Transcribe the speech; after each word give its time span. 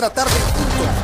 La 0.00 0.10
tarde, 0.10 0.30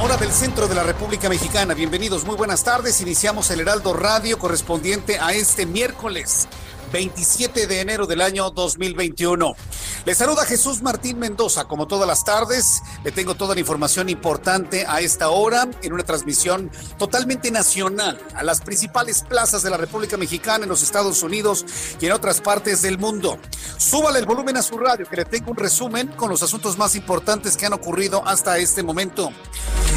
hora 0.02 0.16
del 0.16 0.30
centro 0.30 0.68
de 0.68 0.74
la 0.74 0.84
República 0.84 1.28
Mexicana. 1.28 1.74
Bienvenidos, 1.74 2.24
muy 2.24 2.36
buenas 2.36 2.62
tardes. 2.62 3.00
Iniciamos 3.00 3.50
el 3.50 3.60
Heraldo 3.60 3.92
Radio 3.92 4.38
correspondiente 4.38 5.18
a 5.18 5.32
este 5.32 5.66
miércoles 5.66 6.46
27 6.94 7.66
de 7.66 7.80
enero 7.80 8.06
del 8.06 8.20
año 8.20 8.50
2021. 8.50 9.56
Le 10.04 10.14
saluda 10.14 10.44
Jesús 10.44 10.80
Martín 10.80 11.18
Mendoza, 11.18 11.64
como 11.64 11.88
todas 11.88 12.06
las 12.06 12.24
tardes. 12.24 12.82
Le 13.02 13.10
tengo 13.10 13.34
toda 13.34 13.54
la 13.54 13.60
información 13.60 14.08
importante 14.08 14.86
a 14.86 15.00
esta 15.00 15.30
hora 15.30 15.68
en 15.82 15.92
una 15.92 16.04
transmisión 16.04 16.70
totalmente 16.96 17.50
nacional 17.50 18.20
a 18.36 18.44
las 18.44 18.60
principales 18.60 19.22
plazas 19.22 19.64
de 19.64 19.70
la 19.70 19.76
República 19.76 20.16
Mexicana, 20.16 20.62
en 20.62 20.70
los 20.70 20.84
Estados 20.84 21.24
Unidos 21.24 21.66
y 22.00 22.06
en 22.06 22.12
otras 22.12 22.40
partes 22.40 22.82
del 22.82 22.96
mundo. 22.96 23.40
Súbale 23.76 24.20
el 24.20 24.26
volumen 24.26 24.56
a 24.56 24.62
su 24.62 24.78
radio, 24.78 25.04
que 25.08 25.16
le 25.16 25.24
tengo 25.24 25.50
un 25.50 25.56
resumen 25.56 26.06
con 26.08 26.30
los 26.30 26.44
asuntos 26.44 26.78
más 26.78 26.94
importantes 26.94 27.56
que 27.56 27.66
han 27.66 27.72
ocurrido 27.72 28.22
hasta 28.24 28.56
este 28.58 28.84
momento. 28.84 29.32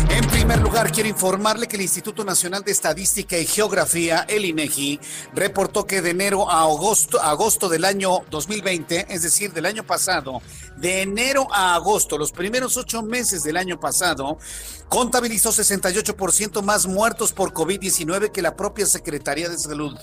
En 0.09 0.25
primer 0.29 0.61
lugar, 0.61 0.91
quiero 0.91 1.09
informarle 1.09 1.67
que 1.67 1.75
el 1.75 1.81
Instituto 1.83 2.23
Nacional 2.23 2.63
de 2.63 2.71
Estadística 2.71 3.37
y 3.37 3.45
Geografía, 3.45 4.25
el 4.27 4.45
INEGI, 4.45 4.99
reportó 5.33 5.85
que 5.85 6.01
de 6.01 6.11
enero 6.11 6.49
a 6.49 6.61
agosto, 6.61 6.86
agosto 7.21 7.69
del 7.69 7.85
año 7.85 8.19
2020, 8.29 9.07
es 9.09 9.21
decir, 9.23 9.51
del 9.51 9.65
año 9.65 9.85
pasado, 9.85 10.41
de 10.77 11.01
enero 11.01 11.47
a 11.51 11.75
agosto, 11.75 12.17
los 12.17 12.31
primeros 12.31 12.77
ocho 12.77 13.01
meses 13.01 13.43
del 13.43 13.57
año 13.57 13.79
pasado, 13.79 14.37
contabilizó 14.87 15.49
68% 15.49 16.61
más 16.61 16.87
muertos 16.87 17.33
por 17.33 17.53
COVID-19 17.53 18.31
que 18.31 18.41
la 18.41 18.55
propia 18.55 18.85
Secretaría 18.85 19.49
de 19.49 19.57
Salud. 19.57 19.97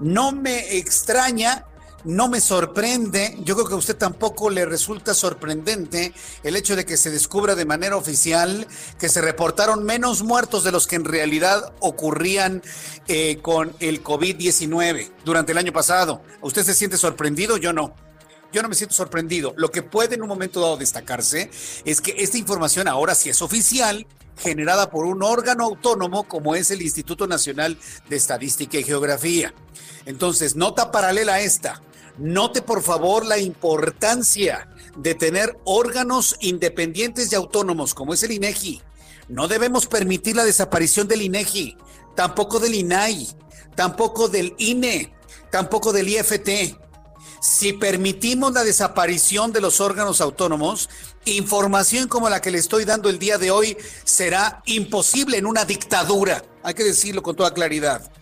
No 0.00 0.32
me 0.32 0.76
extraña 0.76 1.66
no 2.04 2.28
me 2.28 2.40
sorprende, 2.40 3.36
yo 3.44 3.54
creo 3.54 3.68
que 3.68 3.74
a 3.74 3.78
usted 3.78 3.96
tampoco 3.96 4.50
le 4.50 4.64
resulta 4.64 5.14
sorprendente 5.14 6.12
el 6.42 6.56
hecho 6.56 6.74
de 6.74 6.84
que 6.84 6.96
se 6.96 7.10
descubra 7.10 7.54
de 7.54 7.64
manera 7.64 7.96
oficial 7.96 8.66
que 8.98 9.08
se 9.08 9.20
reportaron 9.20 9.84
menos 9.84 10.22
muertos 10.22 10.64
de 10.64 10.72
los 10.72 10.86
que 10.86 10.96
en 10.96 11.04
realidad 11.04 11.72
ocurrían 11.80 12.62
eh, 13.08 13.38
con 13.40 13.74
el 13.80 14.02
COVID-19 14.02 15.12
durante 15.24 15.52
el 15.52 15.58
año 15.58 15.72
pasado. 15.72 16.22
¿Usted 16.40 16.64
se 16.64 16.74
siente 16.74 16.96
sorprendido? 16.96 17.56
Yo 17.56 17.72
no. 17.72 17.94
Yo 18.52 18.62
no 18.62 18.68
me 18.68 18.74
siento 18.74 18.94
sorprendido. 18.94 19.54
Lo 19.56 19.70
que 19.70 19.82
puede 19.82 20.16
en 20.16 20.22
un 20.22 20.28
momento 20.28 20.60
dado 20.60 20.76
destacarse 20.76 21.50
es 21.84 22.00
que 22.00 22.16
esta 22.18 22.36
información 22.36 22.86
ahora 22.86 23.14
sí 23.14 23.30
es 23.30 23.40
oficial, 23.40 24.06
generada 24.36 24.90
por 24.90 25.06
un 25.06 25.22
órgano 25.22 25.64
autónomo 25.64 26.24
como 26.24 26.54
es 26.54 26.70
el 26.70 26.82
Instituto 26.82 27.26
Nacional 27.26 27.78
de 28.10 28.16
Estadística 28.16 28.76
y 28.76 28.84
Geografía. 28.84 29.54
Entonces, 30.04 30.56
nota 30.56 30.90
paralela 30.90 31.34
a 31.34 31.40
esta. 31.40 31.80
Note 32.18 32.60
por 32.62 32.82
favor 32.82 33.24
la 33.24 33.38
importancia 33.38 34.68
de 34.96 35.14
tener 35.14 35.58
órganos 35.64 36.36
independientes 36.40 37.32
y 37.32 37.34
autónomos 37.34 37.94
como 37.94 38.12
es 38.12 38.22
el 38.22 38.32
INEGI. 38.32 38.82
No 39.28 39.48
debemos 39.48 39.86
permitir 39.86 40.36
la 40.36 40.44
desaparición 40.44 41.08
del 41.08 41.22
INEGI, 41.22 41.76
tampoco 42.14 42.58
del 42.58 42.74
INAI, 42.74 43.28
tampoco 43.74 44.28
del 44.28 44.54
INE, 44.58 45.14
tampoco 45.50 45.92
del 45.92 46.08
IFT. 46.08 46.76
Si 47.40 47.72
permitimos 47.72 48.52
la 48.52 48.62
desaparición 48.62 49.52
de 49.52 49.60
los 49.60 49.80
órganos 49.80 50.20
autónomos, 50.20 50.90
información 51.24 52.08
como 52.08 52.28
la 52.28 52.40
que 52.40 52.50
le 52.50 52.58
estoy 52.58 52.84
dando 52.84 53.08
el 53.08 53.18
día 53.18 53.38
de 53.38 53.50
hoy 53.50 53.76
será 54.04 54.62
imposible 54.66 55.38
en 55.38 55.46
una 55.46 55.64
dictadura. 55.64 56.44
Hay 56.62 56.74
que 56.74 56.84
decirlo 56.84 57.22
con 57.22 57.34
toda 57.34 57.54
claridad. 57.54 58.12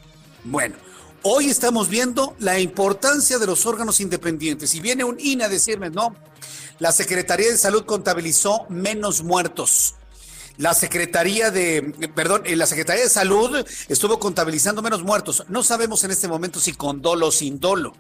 Bueno, 0.45 0.77
Hoy 1.23 1.51
estamos 1.51 1.91
viendo 1.91 2.35
la 2.39 2.61
importancia 2.61 3.39
de 3.39 3.47
los 3.47 3.67
órganos 3.67 4.01
independientes. 4.01 4.75
Y 4.75 4.81
viene 4.81 5.05
un 5.05 5.21
INE 5.21 5.45
a 5.45 5.49
decirme, 5.51 5.91
no, 5.91 6.17
la 6.79 6.93
Secretaría 6.93 7.51
de 7.51 7.59
Salud 7.59 7.85
contabilizó 7.85 8.65
menos 8.71 9.23
muertos. 9.23 9.97
La 10.57 10.73
Secretaría 10.73 11.51
de, 11.51 12.11
perdón, 12.15 12.43
eh, 12.47 12.57
la 12.57 12.65
Secretaría 12.65 13.05
de 13.05 13.11
Salud 13.11 13.67
estuvo 13.89 14.19
contabilizando 14.19 14.81
menos 14.81 15.03
muertos. 15.03 15.45
No 15.49 15.63
sabemos 15.63 16.03
en 16.05 16.11
este 16.11 16.27
momento 16.27 16.59
si 16.59 16.73
con 16.73 17.03
dolo 17.03 17.27
o 17.27 17.31
sin 17.31 17.61
dolo, 17.61 17.95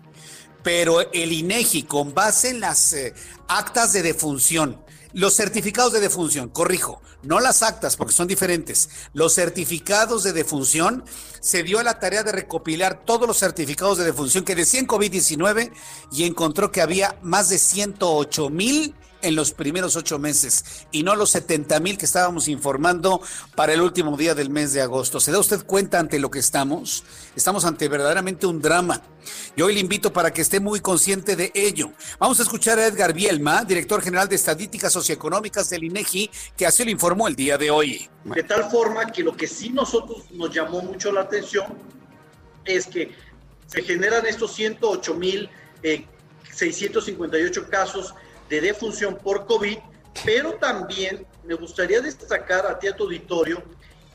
pero 0.62 1.12
el 1.12 1.32
INEGI, 1.32 1.82
con 1.82 2.14
base 2.14 2.48
en 2.48 2.60
las 2.60 2.94
eh, 2.94 3.12
actas 3.48 3.92
de 3.92 4.00
defunción, 4.00 4.82
los 5.12 5.34
certificados 5.34 5.93
de 5.93 6.00
defunción, 6.00 6.48
corrijo, 6.48 7.00
no 7.22 7.41
las 7.41 7.62
actas 7.62 7.97
porque 7.97 8.12
son 8.12 8.28
diferentes. 8.28 8.88
Los 9.12 9.34
certificados 9.34 10.22
de 10.22 10.32
defunción 10.32 11.04
se 11.41 11.62
dio 11.62 11.78
a 11.78 11.82
la 11.82 11.98
tarea 11.98 12.22
de 12.22 12.32
recopilar 12.32 13.04
todos 13.04 13.26
los 13.26 13.38
certificados 13.38 13.99
de 13.99 14.04
defunción 14.04 14.44
que 14.44 14.54
decían 14.54 14.87
COVID-19 14.87 15.72
y 16.12 16.25
encontró 16.25 16.70
que 16.70 16.81
había 16.81 17.19
más 17.22 17.49
de 17.49 17.59
108 17.59 18.50
mil 18.50 18.94
en 19.22 19.36
los 19.36 19.53
primeros 19.53 19.97
ocho 19.97 20.19
meses 20.19 20.86
y 20.92 21.03
no 21.03 21.14
los 21.14 21.31
70 21.31 21.81
mil 21.81 21.98
que 21.98 22.04
estábamos 22.04 22.48
informando 22.48 23.20
para 23.54 23.72
el 23.72 23.81
último 23.81 24.16
día 24.16 24.34
del 24.34 24.50
mes 24.50 24.72
de 24.72 24.81
agosto. 24.81 25.20
¿Se 25.20 25.32
da 25.32 25.38
usted 25.38 25.64
cuenta 25.64 25.98
ante 25.98 26.19
lo 26.19 26.31
que 26.31 26.38
estamos? 26.38 27.04
Estamos 27.36 27.64
ante 27.64 27.88
verdaderamente 27.88 28.47
un 28.47 28.60
drama. 28.60 29.03
Yo 29.56 29.66
hoy 29.66 29.75
le 29.75 29.81
invito 29.81 30.12
para 30.12 30.32
que 30.32 30.42
esté 30.42 30.60
muy 30.60 30.81
consciente 30.81 31.36
de 31.36 31.53
ello. 31.54 31.92
Vamos 32.19 32.41
a 32.41 32.42
escuchar 32.42 32.78
a 32.78 32.86
Edgar 32.86 33.12
Bielma, 33.12 33.64
director 33.64 34.03
general 34.03 34.28
de 34.28 34.36
Estadísticas 34.36 34.92
Socioeconómicas 34.92 35.69
del 35.70 35.84
INEGI, 35.84 36.31
que 36.56 36.66
así 36.66 36.84
lo 36.84 36.91
informó 36.91 37.28
el 37.28 37.37
día 37.37 37.58
de 37.58 37.70
hoy. 37.70 38.08
De 38.25 38.42
tal 38.42 38.70
forma 38.70 39.06
que 39.12 39.22
lo 39.22 39.37
que 39.37 39.47
sí 39.47 39.70
nosotros 39.70 40.25
nos 40.32 40.54
llamó 40.54 40.82
mucho 40.82 41.12
la 41.12 41.22
atención 41.22 41.66
es 42.64 42.87
que 42.87 43.14
se 43.66 43.82
generan 43.82 44.26
estos 44.26 44.52
108 44.54 45.14
mil 45.14 45.48
658 46.52 47.69
casos 47.69 48.14
de 48.50 48.61
defunción 48.61 49.16
por 49.16 49.47
COVID, 49.47 49.78
pero 50.25 50.55
también 50.55 51.26
me 51.44 51.55
gustaría 51.55 52.00
destacar 52.00 52.67
a 52.67 52.79
ti, 52.79 52.88
a 52.88 52.97
tu 52.97 53.05
auditorio, 53.05 53.62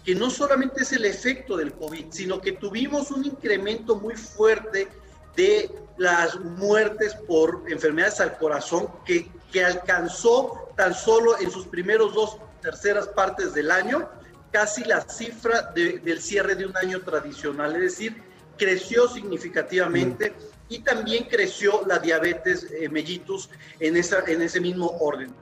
que 0.04 0.14
no 0.14 0.30
solamente 0.30 0.84
es 0.84 0.92
el 0.92 1.06
efecto 1.06 1.58
del 1.58 1.74
COVID, 1.74 2.08
sino 2.12 2.40
que 2.40 2.52
tuvimos 2.52 3.10
un 3.10 3.26
incremento 3.26 3.96
muy 3.96 4.16
fuerte 4.16 4.88
de 5.36 5.72
las 5.98 6.40
muertes 6.40 7.16
por 7.28 7.64
enfermedades 7.68 8.20
al 8.20 8.38
corazón 8.38 8.90
que, 9.06 9.32
que 9.52 9.64
alcanzó 9.64 10.70
tan 10.76 10.94
solo 10.94 11.40
en 11.40 11.50
sus 11.50 11.66
primeros 11.66 12.14
dos 12.14 12.38
terceras 12.62 13.08
partes 13.08 13.54
del 13.54 13.72
año 13.72 14.10
casi 14.52 14.84
la 14.86 15.02
cifra 15.02 15.74
del 15.74 16.22
cierre 16.22 16.56
de 16.56 16.66
un 16.66 16.78
año 16.78 17.02
tradicional, 17.02 17.76
es 17.76 17.81
decir, 17.81 18.24
creció 18.58 19.10
significativamente 19.10 20.34
y 20.70 20.80
también 20.80 21.26
creció 21.26 21.84
la 21.86 22.00
diabetes 22.00 22.68
eh, 22.72 22.90
mellitus 22.90 23.50
en, 23.80 23.98
esa, 23.98 24.24
en 24.28 24.42
ese 24.42 24.60
mismo 24.60 24.88
orden. 25.00 25.34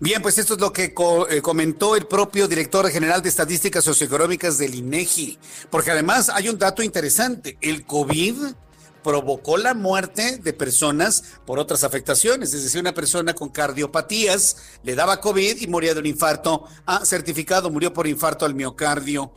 Bien, 0.00 0.20
pues 0.20 0.38
esto 0.38 0.54
es 0.54 0.60
lo 0.60 0.72
que 0.72 0.92
eh, 1.30 1.42
comentó 1.42 1.96
el 1.96 2.06
propio 2.06 2.48
director 2.48 2.88
general 2.90 3.22
de 3.22 3.28
Estadísticas 3.28 3.84
Socioeconómicas 3.84 4.58
del 4.58 4.74
INEGI, 4.74 5.38
porque 5.70 5.92
además 5.92 6.28
hay 6.28 6.48
un 6.48 6.58
dato 6.58 6.82
interesante, 6.82 7.56
el 7.60 7.86
COVID 7.86 8.54
provocó 9.02 9.56
la 9.56 9.74
muerte 9.74 10.38
de 10.38 10.52
personas 10.52 11.22
por 11.44 11.58
otras 11.58 11.84
afectaciones. 11.84 12.54
Es 12.54 12.64
decir, 12.64 12.80
una 12.80 12.94
persona 12.94 13.34
con 13.34 13.50
cardiopatías 13.50 14.56
le 14.82 14.94
daba 14.94 15.20
COVID 15.20 15.60
y 15.60 15.66
moría 15.66 15.92
de 15.92 16.00
un 16.00 16.06
infarto. 16.06 16.64
Ah, 16.86 17.02
certificado, 17.04 17.70
murió 17.70 17.92
por 17.92 18.06
infarto 18.06 18.46
al 18.46 18.54
miocardio 18.54 19.30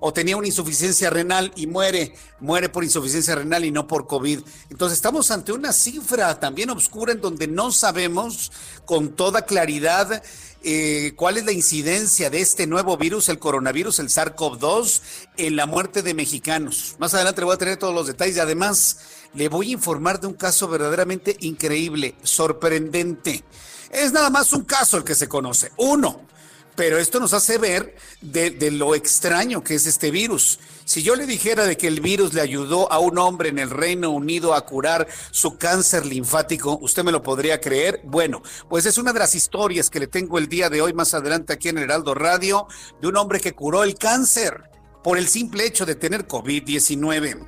o 0.00 0.12
tenía 0.12 0.36
una 0.36 0.46
insuficiencia 0.46 1.10
renal 1.10 1.52
y 1.56 1.66
muere, 1.66 2.14
muere 2.40 2.68
por 2.68 2.84
insuficiencia 2.84 3.34
renal 3.34 3.64
y 3.64 3.70
no 3.70 3.86
por 3.86 4.06
COVID. 4.06 4.40
Entonces 4.70 4.96
estamos 4.96 5.30
ante 5.30 5.52
una 5.52 5.72
cifra 5.72 6.38
también 6.38 6.70
oscura 6.70 7.12
en 7.12 7.20
donde 7.20 7.46
no 7.46 7.72
sabemos 7.72 8.52
con 8.84 9.10
toda 9.10 9.42
claridad 9.42 10.22
eh, 10.62 11.12
cuál 11.16 11.36
es 11.36 11.44
la 11.44 11.52
incidencia 11.52 12.30
de 12.30 12.40
este 12.40 12.66
nuevo 12.66 12.96
virus, 12.96 13.28
el 13.28 13.38
coronavirus, 13.38 14.00
el 14.00 14.08
SARS-CoV-2, 14.08 15.00
en 15.36 15.56
la 15.56 15.66
muerte 15.66 16.02
de 16.02 16.14
mexicanos. 16.14 16.96
Más 16.98 17.14
adelante 17.14 17.40
le 17.40 17.44
voy 17.46 17.54
a 17.54 17.58
tener 17.58 17.76
todos 17.76 17.94
los 17.94 18.06
detalles 18.06 18.36
y 18.36 18.40
además 18.40 18.98
le 19.34 19.48
voy 19.48 19.68
a 19.68 19.72
informar 19.72 20.20
de 20.20 20.26
un 20.26 20.34
caso 20.34 20.68
verdaderamente 20.68 21.36
increíble, 21.40 22.16
sorprendente. 22.22 23.44
Es 23.90 24.12
nada 24.12 24.30
más 24.30 24.52
un 24.52 24.64
caso 24.64 24.96
el 24.96 25.04
que 25.04 25.14
se 25.14 25.28
conoce, 25.28 25.72
uno 25.76 26.28
pero 26.78 26.96
esto 26.98 27.18
nos 27.18 27.32
hace 27.32 27.58
ver 27.58 27.96
de, 28.20 28.70
lo 28.70 28.94
extraño 28.94 29.64
que 29.64 29.74
es 29.74 29.84
este 29.86 30.12
virus. 30.12 30.60
Si 30.84 31.02
yo 31.02 31.16
le 31.16 31.26
dijera 31.26 31.64
de 31.64 31.76
que 31.76 31.88
el 31.88 32.00
virus 32.00 32.34
le 32.34 32.40
ayudó 32.40 32.90
a 32.92 33.00
un 33.00 33.18
hombre 33.18 33.48
en 33.48 33.58
el 33.58 33.68
Reino 33.68 34.10
Unido 34.10 34.54
a 34.54 34.64
curar 34.64 35.08
su 35.32 35.58
cáncer 35.58 36.06
linfático, 36.06 36.78
¿usted 36.80 37.02
me 37.02 37.10
lo 37.10 37.20
podría 37.20 37.60
creer? 37.60 38.00
Bueno, 38.04 38.42
pues 38.68 38.86
es 38.86 38.96
una 38.96 39.12
de 39.12 39.18
las 39.18 39.34
historias 39.34 39.90
que 39.90 39.98
le 39.98 40.06
tengo 40.06 40.38
el 40.38 40.48
día 40.48 40.70
de 40.70 40.80
hoy 40.80 40.92
más 40.92 41.14
adelante 41.14 41.52
aquí 41.52 41.68
en 41.68 41.78
Heraldo 41.78 42.14
Radio 42.14 42.68
de 43.00 43.08
un 43.08 43.16
hombre 43.16 43.40
que 43.40 43.54
curó 43.54 43.82
el 43.82 43.96
cáncer 43.96 44.70
por 45.02 45.18
el 45.18 45.26
simple 45.26 45.66
hecho 45.66 45.84
de 45.84 45.96
tener 45.96 46.28
COVID-19. 46.28 47.44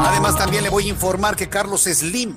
Además, 0.00 0.36
también 0.36 0.64
le 0.64 0.70
voy 0.70 0.86
a 0.86 0.88
informar 0.88 1.36
que 1.36 1.48
Carlos 1.48 1.84
Slim, 1.84 2.36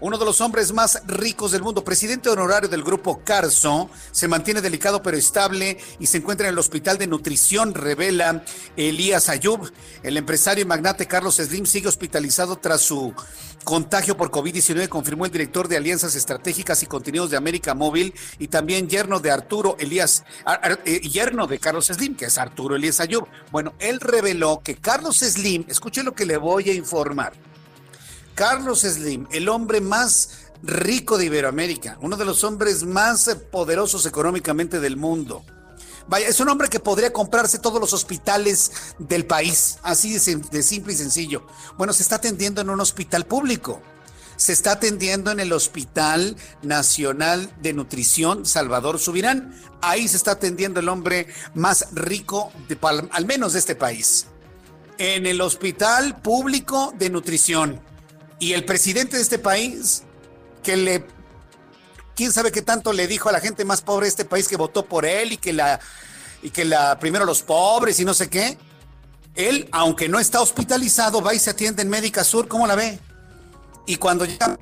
uno 0.00 0.16
de 0.16 0.24
los 0.24 0.40
hombres 0.40 0.72
más 0.72 1.02
ricos 1.06 1.52
del 1.52 1.62
mundo, 1.62 1.84
presidente 1.84 2.30
honorario 2.30 2.68
del 2.68 2.82
grupo 2.82 3.20
Carso, 3.22 3.90
se 4.10 4.28
mantiene 4.28 4.60
delicado 4.60 5.02
pero 5.02 5.16
estable 5.16 5.78
y 5.98 6.06
se 6.06 6.18
encuentra 6.18 6.48
en 6.48 6.54
el 6.54 6.58
hospital 6.58 6.98
de 6.98 7.06
nutrición, 7.06 7.74
revela 7.74 8.42
Elías 8.76 9.28
Ayub. 9.28 9.70
El 10.02 10.16
empresario 10.16 10.62
y 10.62 10.66
magnate 10.66 11.06
Carlos 11.06 11.36
Slim 11.36 11.66
sigue 11.66 11.88
hospitalizado 11.88 12.56
tras 12.56 12.80
su 12.80 13.14
contagio 13.64 14.16
por 14.16 14.30
COVID-19, 14.30 14.88
confirmó 14.88 15.26
el 15.26 15.32
director 15.32 15.68
de 15.68 15.76
Alianzas 15.76 16.14
Estratégicas 16.14 16.82
y 16.82 16.86
Contenidos 16.86 17.30
de 17.30 17.36
América 17.36 17.74
Móvil 17.74 18.14
y 18.38 18.48
también 18.48 18.88
yerno 18.88 19.20
de 19.20 19.30
Arturo 19.30 19.76
Elías, 19.78 20.24
eh, 20.86 21.00
yerno 21.00 21.46
de 21.46 21.58
Carlos 21.58 21.86
Slim, 21.86 22.16
que 22.16 22.26
es 22.26 22.38
Arturo 22.38 22.76
Elías 22.76 23.00
Ayub. 23.00 23.26
Bueno, 23.52 23.74
él 23.78 24.00
reveló 24.00 24.62
que 24.64 24.76
Carlos 24.76 25.18
Slim, 25.18 25.66
escuche 25.68 26.02
lo 26.02 26.14
que 26.14 26.24
le 26.24 26.38
voy 26.38 26.70
a 26.70 26.74
informar 26.74 27.49
Carlos 28.40 28.80
Slim, 28.80 29.26
el 29.32 29.50
hombre 29.50 29.82
más 29.82 30.46
rico 30.62 31.18
de 31.18 31.26
Iberoamérica, 31.26 31.98
uno 32.00 32.16
de 32.16 32.24
los 32.24 32.42
hombres 32.42 32.84
más 32.84 33.36
poderosos 33.52 34.06
económicamente 34.06 34.80
del 34.80 34.96
mundo. 34.96 35.44
Vaya, 36.08 36.26
es 36.26 36.40
un 36.40 36.48
hombre 36.48 36.70
que 36.70 36.80
podría 36.80 37.12
comprarse 37.12 37.58
todos 37.58 37.78
los 37.78 37.92
hospitales 37.92 38.72
del 38.98 39.26
país, 39.26 39.76
así 39.82 40.14
de, 40.14 40.62
simple 40.62 40.94
y 40.94 40.96
sencillo. 40.96 41.46
Bueno, 41.76 41.92
se 41.92 42.02
está 42.02 42.14
atendiendo 42.16 42.62
en 42.62 42.70
un 42.70 42.80
hospital 42.80 43.26
público. 43.26 43.82
Se 44.36 44.54
está 44.54 44.72
atendiendo 44.72 45.30
en 45.30 45.40
el 45.40 45.52
Hospital 45.52 46.34
Nacional 46.62 47.54
de 47.60 47.74
Nutrición 47.74 48.46
Salvador 48.46 48.98
Subirán. 48.98 49.54
Ahí 49.82 50.08
se 50.08 50.16
está 50.16 50.30
atendiendo 50.30 50.80
el 50.80 50.88
hombre 50.88 51.26
más 51.52 51.88
rico, 51.92 52.50
de, 52.68 52.78
al 53.12 53.26
menos 53.26 53.52
de 53.52 53.58
este 53.58 53.74
país. 53.74 54.28
En 54.96 55.26
el 55.26 55.42
Hospital 55.42 56.22
Público 56.22 56.94
de 56.98 57.10
Nutrición. 57.10 57.89
Y 58.40 58.54
el 58.54 58.64
presidente 58.64 59.16
de 59.16 59.22
este 59.22 59.38
país, 59.38 60.02
que 60.62 60.76
le, 60.76 61.04
quién 62.16 62.32
sabe 62.32 62.50
qué 62.50 62.62
tanto 62.62 62.92
le 62.94 63.06
dijo 63.06 63.28
a 63.28 63.32
la 63.32 63.40
gente 63.40 63.66
más 63.66 63.82
pobre 63.82 64.06
de 64.06 64.08
este 64.08 64.24
país 64.24 64.48
que 64.48 64.56
votó 64.56 64.86
por 64.86 65.04
él 65.04 65.32
y 65.32 65.36
que 65.36 65.52
la, 65.52 65.78
y 66.42 66.50
que 66.50 66.64
la, 66.64 66.98
primero 66.98 67.26
los 67.26 67.42
pobres 67.42 68.00
y 68.00 68.04
no 68.06 68.14
sé 68.14 68.30
qué. 68.30 68.58
Él, 69.34 69.68
aunque 69.72 70.08
no 70.08 70.18
está 70.18 70.40
hospitalizado, 70.40 71.20
va 71.20 71.34
y 71.34 71.38
se 71.38 71.50
atiende 71.50 71.82
en 71.82 71.90
Médica 71.90 72.24
Sur, 72.24 72.48
¿cómo 72.48 72.66
la 72.66 72.74
ve? 72.74 72.98
Y 73.86 73.96
cuando 73.96 74.24
ya 74.24 74.58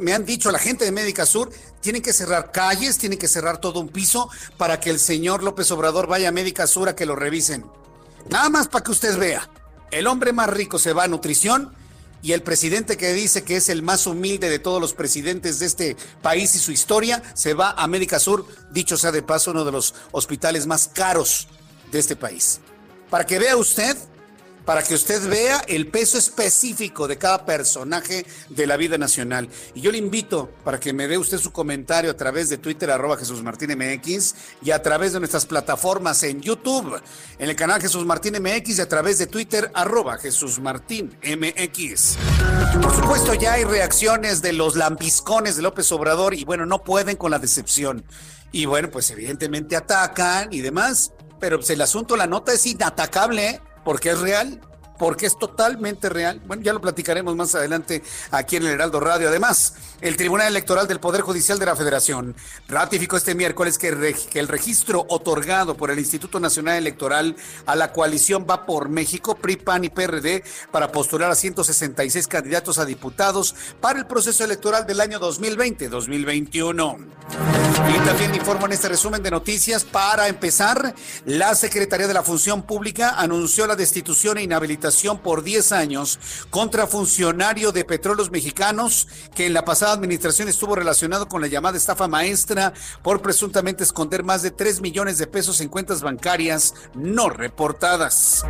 me 0.00 0.14
han 0.14 0.24
dicho 0.24 0.50
la 0.50 0.58
gente 0.58 0.86
de 0.86 0.90
Médica 0.90 1.26
Sur, 1.26 1.50
tienen 1.80 2.00
que 2.00 2.14
cerrar 2.14 2.50
calles, 2.50 2.96
tienen 2.96 3.18
que 3.18 3.28
cerrar 3.28 3.58
todo 3.58 3.78
un 3.78 3.90
piso 3.90 4.30
para 4.56 4.80
que 4.80 4.88
el 4.88 4.98
señor 4.98 5.42
López 5.42 5.70
Obrador 5.70 6.06
vaya 6.06 6.30
a 6.30 6.32
Médica 6.32 6.66
Sur 6.66 6.88
a 6.88 6.96
que 6.96 7.04
lo 7.04 7.14
revisen. 7.14 7.66
Nada 8.30 8.48
más 8.48 8.68
para 8.68 8.84
que 8.84 8.90
usted 8.90 9.18
vea. 9.18 9.48
El 9.90 10.06
hombre 10.06 10.32
más 10.32 10.48
rico 10.48 10.78
se 10.78 10.94
va 10.94 11.04
a 11.04 11.08
nutrición 11.08 11.74
y 12.22 12.32
el 12.32 12.42
presidente 12.42 12.96
que 12.96 13.12
dice 13.12 13.44
que 13.44 13.56
es 13.56 13.68
el 13.68 13.82
más 13.82 14.06
humilde 14.06 14.50
de 14.50 14.58
todos 14.58 14.80
los 14.80 14.94
presidentes 14.94 15.58
de 15.58 15.66
este 15.66 15.96
país 16.22 16.54
y 16.54 16.58
su 16.58 16.72
historia 16.72 17.22
se 17.34 17.54
va 17.54 17.70
a 17.70 17.84
América 17.84 18.18
Sur, 18.18 18.46
dicho 18.70 18.96
sea 18.96 19.12
de 19.12 19.22
paso, 19.22 19.52
uno 19.52 19.64
de 19.64 19.72
los 19.72 19.94
hospitales 20.10 20.66
más 20.66 20.88
caros 20.88 21.48
de 21.92 21.98
este 21.98 22.16
país. 22.16 22.60
Para 23.10 23.24
que 23.24 23.38
vea 23.38 23.56
usted 23.56 23.96
para 24.68 24.82
que 24.82 24.94
usted 24.94 25.26
vea 25.30 25.64
el 25.66 25.86
peso 25.86 26.18
específico 26.18 27.08
de 27.08 27.16
cada 27.16 27.46
personaje 27.46 28.26
de 28.50 28.66
la 28.66 28.76
vida 28.76 28.98
nacional. 28.98 29.48
Y 29.74 29.80
yo 29.80 29.90
le 29.90 29.96
invito 29.96 30.50
para 30.62 30.78
que 30.78 30.92
me 30.92 31.08
dé 31.08 31.16
usted 31.16 31.38
su 31.38 31.52
comentario 31.52 32.10
a 32.10 32.14
través 32.18 32.50
de 32.50 32.58
Twitter, 32.58 32.90
arroba 32.90 33.16
Jesús 33.16 33.42
Martín 33.42 33.70
MX, 33.70 34.34
y 34.60 34.72
a 34.72 34.82
través 34.82 35.14
de 35.14 35.20
nuestras 35.20 35.46
plataformas 35.46 36.22
en 36.22 36.42
YouTube, 36.42 37.00
en 37.38 37.48
el 37.48 37.56
canal 37.56 37.80
Jesús 37.80 38.04
Martín 38.04 38.34
MX, 38.42 38.76
y 38.76 38.80
a 38.82 38.88
través 38.90 39.16
de 39.16 39.26
Twitter, 39.26 39.70
arroba 39.72 40.18
Jesús 40.18 40.60
Martín 40.60 41.16
MX. 41.22 42.18
Por 42.82 42.94
supuesto, 42.94 43.32
ya 43.32 43.54
hay 43.54 43.64
reacciones 43.64 44.42
de 44.42 44.52
los 44.52 44.76
lambiscones 44.76 45.56
de 45.56 45.62
López 45.62 45.90
Obrador, 45.92 46.34
y 46.34 46.44
bueno, 46.44 46.66
no 46.66 46.84
pueden 46.84 47.16
con 47.16 47.30
la 47.30 47.38
decepción. 47.38 48.04
Y 48.52 48.66
bueno, 48.66 48.90
pues 48.90 49.08
evidentemente 49.08 49.76
atacan 49.76 50.52
y 50.52 50.60
demás, 50.60 51.12
pero 51.40 51.56
pues 51.56 51.70
el 51.70 51.80
asunto, 51.80 52.16
la 52.16 52.26
nota 52.26 52.52
es 52.52 52.66
inatacable, 52.66 53.48
¿eh? 53.48 53.60
Porque 53.88 54.10
es 54.10 54.20
real, 54.20 54.60
porque 54.98 55.26
es 55.26 55.38
totalmente 55.38 56.08
real. 56.08 56.40
Bueno, 56.46 56.62
ya 56.62 56.72
lo 56.72 56.80
platicaremos 56.80 57.36
más 57.36 57.54
adelante 57.54 58.02
aquí 58.30 58.56
en 58.56 58.64
el 58.64 58.72
Heraldo 58.72 59.00
Radio. 59.00 59.28
Además, 59.28 59.74
el 60.00 60.16
Tribunal 60.16 60.48
Electoral 60.48 60.88
del 60.88 61.00
Poder 61.00 61.22
Judicial 61.22 61.58
de 61.58 61.66
la 61.66 61.76
Federación 61.76 62.34
ratificó 62.68 63.16
este 63.16 63.34
miércoles 63.34 63.78
que, 63.78 63.88
el 63.88 64.48
registro 64.48 65.06
otorgado 65.08 65.76
por 65.76 65.90
el 65.90 65.98
Instituto 65.98 66.40
Nacional 66.40 66.76
Electoral 66.76 67.36
a 67.66 67.76
la 67.76 67.92
coalición 67.92 68.46
Va 68.48 68.66
por 68.66 68.88
México, 68.88 69.36
PRI, 69.36 69.56
PAN 69.56 69.84
y 69.84 69.88
PRD, 69.88 70.44
para 70.70 70.92
postular 70.92 71.30
a 71.30 71.34
166 71.34 72.26
candidatos 72.28 72.78
a 72.78 72.84
diputados 72.84 73.54
para 73.80 73.98
el 73.98 74.06
proceso 74.06 74.44
electoral 74.44 74.86
del 74.86 75.00
año 75.00 75.20
2020-2021. 75.20 77.06
Y 77.88 77.98
también 78.06 78.34
informo 78.34 78.66
en 78.66 78.72
este 78.72 78.88
resumen 78.88 79.22
de 79.22 79.30
noticias, 79.30 79.84
para 79.84 80.28
empezar, 80.28 80.94
la 81.24 81.54
Secretaría 81.54 82.06
de 82.06 82.14
la 82.14 82.22
Función 82.22 82.62
Pública 82.62 83.14
anunció 83.18 83.66
la 83.66 83.76
destitución 83.76 84.38
e 84.38 84.42
inhabilitación 84.42 84.87
por 85.22 85.42
10 85.42 85.72
años 85.72 86.18
contra 86.50 86.86
funcionario 86.86 87.72
de 87.72 87.84
petróleos 87.84 88.30
mexicanos 88.30 89.06
que 89.34 89.46
en 89.46 89.52
la 89.52 89.64
pasada 89.64 89.92
administración 89.92 90.48
estuvo 90.48 90.74
relacionado 90.74 91.28
con 91.28 91.40
la 91.40 91.46
llamada 91.46 91.76
estafa 91.76 92.08
maestra 92.08 92.72
por 93.02 93.20
presuntamente 93.20 93.84
esconder 93.84 94.24
más 94.24 94.42
de 94.42 94.50
3 94.50 94.80
millones 94.80 95.18
de 95.18 95.26
pesos 95.26 95.60
en 95.60 95.68
cuentas 95.68 96.02
bancarias 96.02 96.74
no 96.94 97.28
reportadas. 97.28 98.44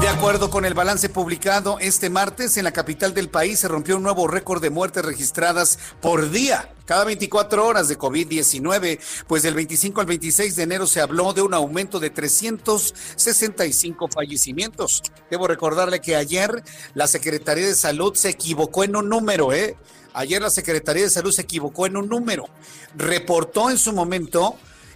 De 0.00 0.08
acuerdo 0.08 0.50
con 0.50 0.64
el 0.64 0.74
balance 0.74 1.08
publicado 1.08 1.78
este 1.80 2.10
martes 2.10 2.56
en 2.56 2.64
la 2.64 2.72
capital 2.72 3.14
del 3.14 3.28
país, 3.28 3.60
se 3.60 3.68
rompió 3.68 3.96
un 3.96 4.02
nuevo 4.02 4.28
récord 4.28 4.62
de 4.62 4.70
muertes 4.70 5.04
registradas 5.04 5.78
por 6.00 6.30
día 6.30 6.70
cada 6.86 7.04
24 7.04 7.66
horas 7.66 7.88
de 7.88 7.98
COVID-19, 7.98 9.00
pues 9.26 9.42
del 9.42 9.54
25 9.54 10.00
al 10.00 10.06
26 10.06 10.54
de 10.54 10.62
enero 10.62 10.86
se 10.86 11.00
habló 11.00 11.32
de 11.32 11.42
un 11.42 11.52
aumento 11.52 11.98
de 11.98 12.10
365 12.10 14.06
fallecimientos. 14.08 15.02
Debo 15.28 15.48
recordarle 15.48 16.00
que 16.00 16.14
ayer 16.14 16.62
la 16.94 17.08
Secretaría 17.08 17.66
de 17.66 17.74
Salud 17.74 18.14
se 18.14 18.28
equivocó 18.30 18.84
en 18.84 18.94
un 18.94 19.08
número, 19.08 19.52
¿eh? 19.52 19.76
Ayer 20.14 20.40
la 20.40 20.50
Secretaría 20.50 21.02
de 21.02 21.10
Salud 21.10 21.32
se 21.32 21.42
equivocó 21.42 21.86
en 21.86 21.96
un 21.96 22.08
número. 22.08 22.44
Reportó 22.94 23.68
en 23.68 23.78
su 23.78 23.92
momento 23.92 24.54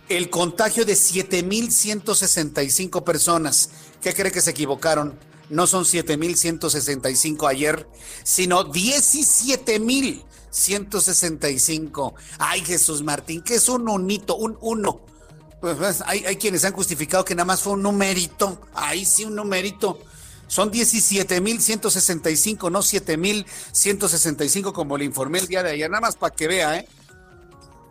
el 0.08 0.30
contagio 0.30 0.84
de 0.84 0.92
7.165 0.94 3.02
personas. 3.04 3.70
¿Qué 4.00 4.14
cree 4.14 4.32
que 4.32 4.40
se 4.40 4.50
equivocaron? 4.50 5.18
No 5.48 5.66
son 5.66 5.84
7.165 5.84 7.48
ayer, 7.48 7.88
sino 8.24 8.64
17.000. 8.64 10.24
165. 10.50 12.14
Ay, 12.38 12.62
Jesús 12.62 13.02
Martín, 13.02 13.42
que 13.42 13.54
es 13.56 13.68
un 13.68 13.88
unito, 13.88 14.36
un 14.36 14.58
uno. 14.60 15.00
Pues, 15.60 15.76
pues, 15.76 16.02
hay, 16.06 16.24
hay 16.24 16.36
quienes 16.36 16.64
han 16.64 16.72
justificado 16.72 17.24
que 17.24 17.34
nada 17.34 17.44
más 17.46 17.62
fue 17.62 17.74
un 17.74 17.82
numerito. 17.82 18.60
Ahí 18.74 19.04
sí, 19.04 19.24
un 19.24 19.34
numerito. 19.36 20.00
Son 20.48 20.72
17.165, 20.72 22.70
no 22.72 22.80
7.165 22.80 24.72
como 24.72 24.98
le 24.98 25.04
informé 25.04 25.38
el 25.38 25.46
día 25.46 25.62
de 25.62 25.70
ayer. 25.70 25.88
Nada 25.88 26.00
más 26.00 26.16
para 26.16 26.34
que 26.34 26.48
vea, 26.48 26.78
¿eh? 26.78 26.88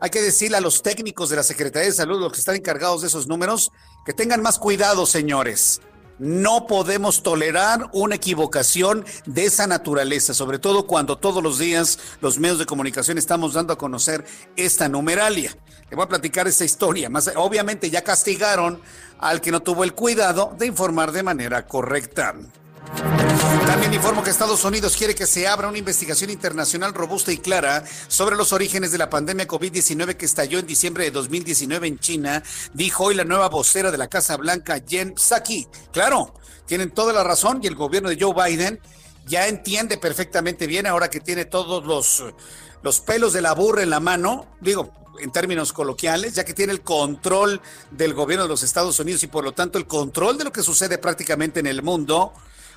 Hay 0.01 0.09
que 0.09 0.21
decirle 0.21 0.57
a 0.57 0.61
los 0.61 0.81
técnicos 0.81 1.29
de 1.29 1.37
la 1.37 1.43
Secretaría 1.43 1.87
de 1.89 1.95
Salud, 1.95 2.19
los 2.19 2.31
que 2.31 2.39
están 2.39 2.55
encargados 2.55 3.01
de 3.01 3.07
esos 3.07 3.27
números, 3.27 3.71
que 4.05 4.13
tengan 4.13 4.41
más 4.41 4.57
cuidado, 4.57 5.05
señores. 5.05 5.81
No 6.19 6.67
podemos 6.67 7.23
tolerar 7.23 7.89
una 7.93 8.15
equivocación 8.15 9.05
de 9.25 9.45
esa 9.45 9.67
naturaleza, 9.67 10.33
sobre 10.33 10.59
todo 10.59 10.85
cuando 10.85 11.17
todos 11.17 11.41
los 11.41 11.57
días 11.57 11.97
los 12.19 12.37
medios 12.39 12.59
de 12.59 12.65
comunicación 12.65 13.17
estamos 13.17 13.53
dando 13.53 13.71
a 13.71 13.77
conocer 13.77 14.25
esta 14.57 14.89
numeralia. 14.89 15.55
Le 15.89 15.95
voy 15.95 16.03
a 16.03 16.09
platicar 16.09 16.45
esa 16.47 16.65
historia. 16.65 17.09
Obviamente 17.37 17.89
ya 17.89 18.03
castigaron 18.03 18.81
al 19.17 19.39
que 19.39 19.51
no 19.51 19.61
tuvo 19.61 19.85
el 19.85 19.93
cuidado 19.93 20.53
de 20.57 20.67
informar 20.67 21.13
de 21.13 21.23
manera 21.23 21.65
correcta. 21.65 22.35
También 23.79 23.93
informo 23.93 24.23
que 24.23 24.29
Estados 24.29 24.65
Unidos 24.65 24.97
quiere 24.97 25.15
que 25.15 25.25
se 25.25 25.47
abra 25.47 25.69
una 25.69 25.77
investigación 25.77 26.29
internacional 26.29 26.93
robusta 26.93 27.31
y 27.31 27.37
clara 27.37 27.85
sobre 28.09 28.35
los 28.35 28.51
orígenes 28.51 28.91
de 28.91 28.97
la 28.97 29.09
pandemia 29.09 29.47
COVID-19 29.47 30.17
que 30.17 30.25
estalló 30.25 30.59
en 30.59 30.67
diciembre 30.67 31.05
de 31.05 31.11
2019 31.11 31.87
en 31.87 31.97
China, 31.97 32.43
dijo 32.73 33.05
hoy 33.05 33.15
la 33.15 33.23
nueva 33.23 33.47
vocera 33.47 33.89
de 33.89 33.97
la 33.97 34.09
Casa 34.09 34.35
Blanca, 34.35 34.81
Jen 34.85 35.15
Psaki. 35.15 35.69
Claro, 35.93 36.33
tienen 36.65 36.91
toda 36.91 37.13
la 37.13 37.23
razón 37.23 37.61
y 37.63 37.67
el 37.67 37.75
gobierno 37.75 38.09
de 38.09 38.17
Joe 38.19 38.33
Biden 38.33 38.81
ya 39.25 39.47
entiende 39.47 39.97
perfectamente 39.97 40.67
bien 40.67 40.85
ahora 40.85 41.09
que 41.09 41.21
tiene 41.21 41.45
todos 41.45 41.85
los, 41.85 42.21
los 42.83 42.99
pelos 42.99 43.31
de 43.31 43.39
la 43.39 43.53
burra 43.53 43.81
en 43.81 43.91
la 43.91 44.01
mano, 44.01 44.45
digo, 44.59 44.91
en 45.21 45.31
términos 45.31 45.71
coloquiales, 45.71 46.35
ya 46.35 46.43
que 46.43 46.53
tiene 46.53 46.73
el 46.73 46.81
control 46.81 47.61
del 47.91 48.13
gobierno 48.13 48.43
de 48.43 48.49
los 48.49 48.61
Estados 48.61 48.99
Unidos 48.99 49.23
y 49.23 49.27
por 49.27 49.45
lo 49.45 49.53
tanto 49.53 49.77
el 49.77 49.87
control 49.87 50.37
de 50.37 50.43
lo 50.43 50.51
que 50.51 50.63
sucede 50.63 50.97
prácticamente 50.97 51.61
en 51.61 51.67
el 51.67 51.81
mundo 51.81 52.33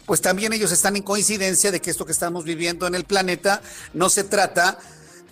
pues 0.06 0.20
también 0.20 0.52
ellos 0.52 0.72
están 0.72 0.96
en 0.96 1.02
coincidencia 1.02 1.70
de 1.70 1.80
que 1.80 1.90
esto 1.90 2.06
que 2.06 2.12
estamos 2.12 2.44
viviendo 2.44 2.86
en 2.86 2.94
el 2.94 3.04
planeta 3.04 3.62
no 3.94 4.08
se 4.08 4.24
trata 4.24 4.78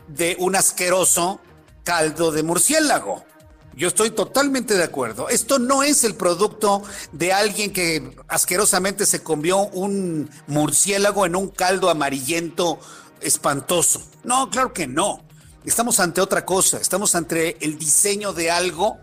de 0.09 0.37
un 0.39 0.57
asqueroso 0.57 1.41
caldo 1.85 2.33
de 2.33 2.43
murciélago. 2.43 3.25
Yo 3.75 3.89
estoy 3.89 4.11
totalmente 4.11 4.75
de 4.75 4.83
acuerdo. 4.83 5.29
Esto 5.29 5.59
no 5.59 5.83
es 5.83 6.05
el 6.05 6.15
producto 6.15 6.83
de 7.13 7.33
alguien 7.33 7.73
que 7.73 8.17
asquerosamente 8.29 9.07
se 9.07 9.23
comió 9.23 9.59
un 9.69 10.29
murciélago 10.49 11.25
en 11.25 11.37
un 11.37 11.49
caldo 11.49 11.89
amarillento 11.89 12.81
espantoso. 13.21 14.03
No, 14.25 14.51
claro 14.51 14.73
que 14.73 14.87
no. 14.87 15.23
Estamos 15.65 16.01
ante 16.01 16.21
otra 16.21 16.45
cosa. 16.45 16.79
Estamos 16.79 17.15
ante 17.15 17.65
el 17.65 17.79
diseño 17.79 18.33
de 18.33 18.51
algo 18.51 18.99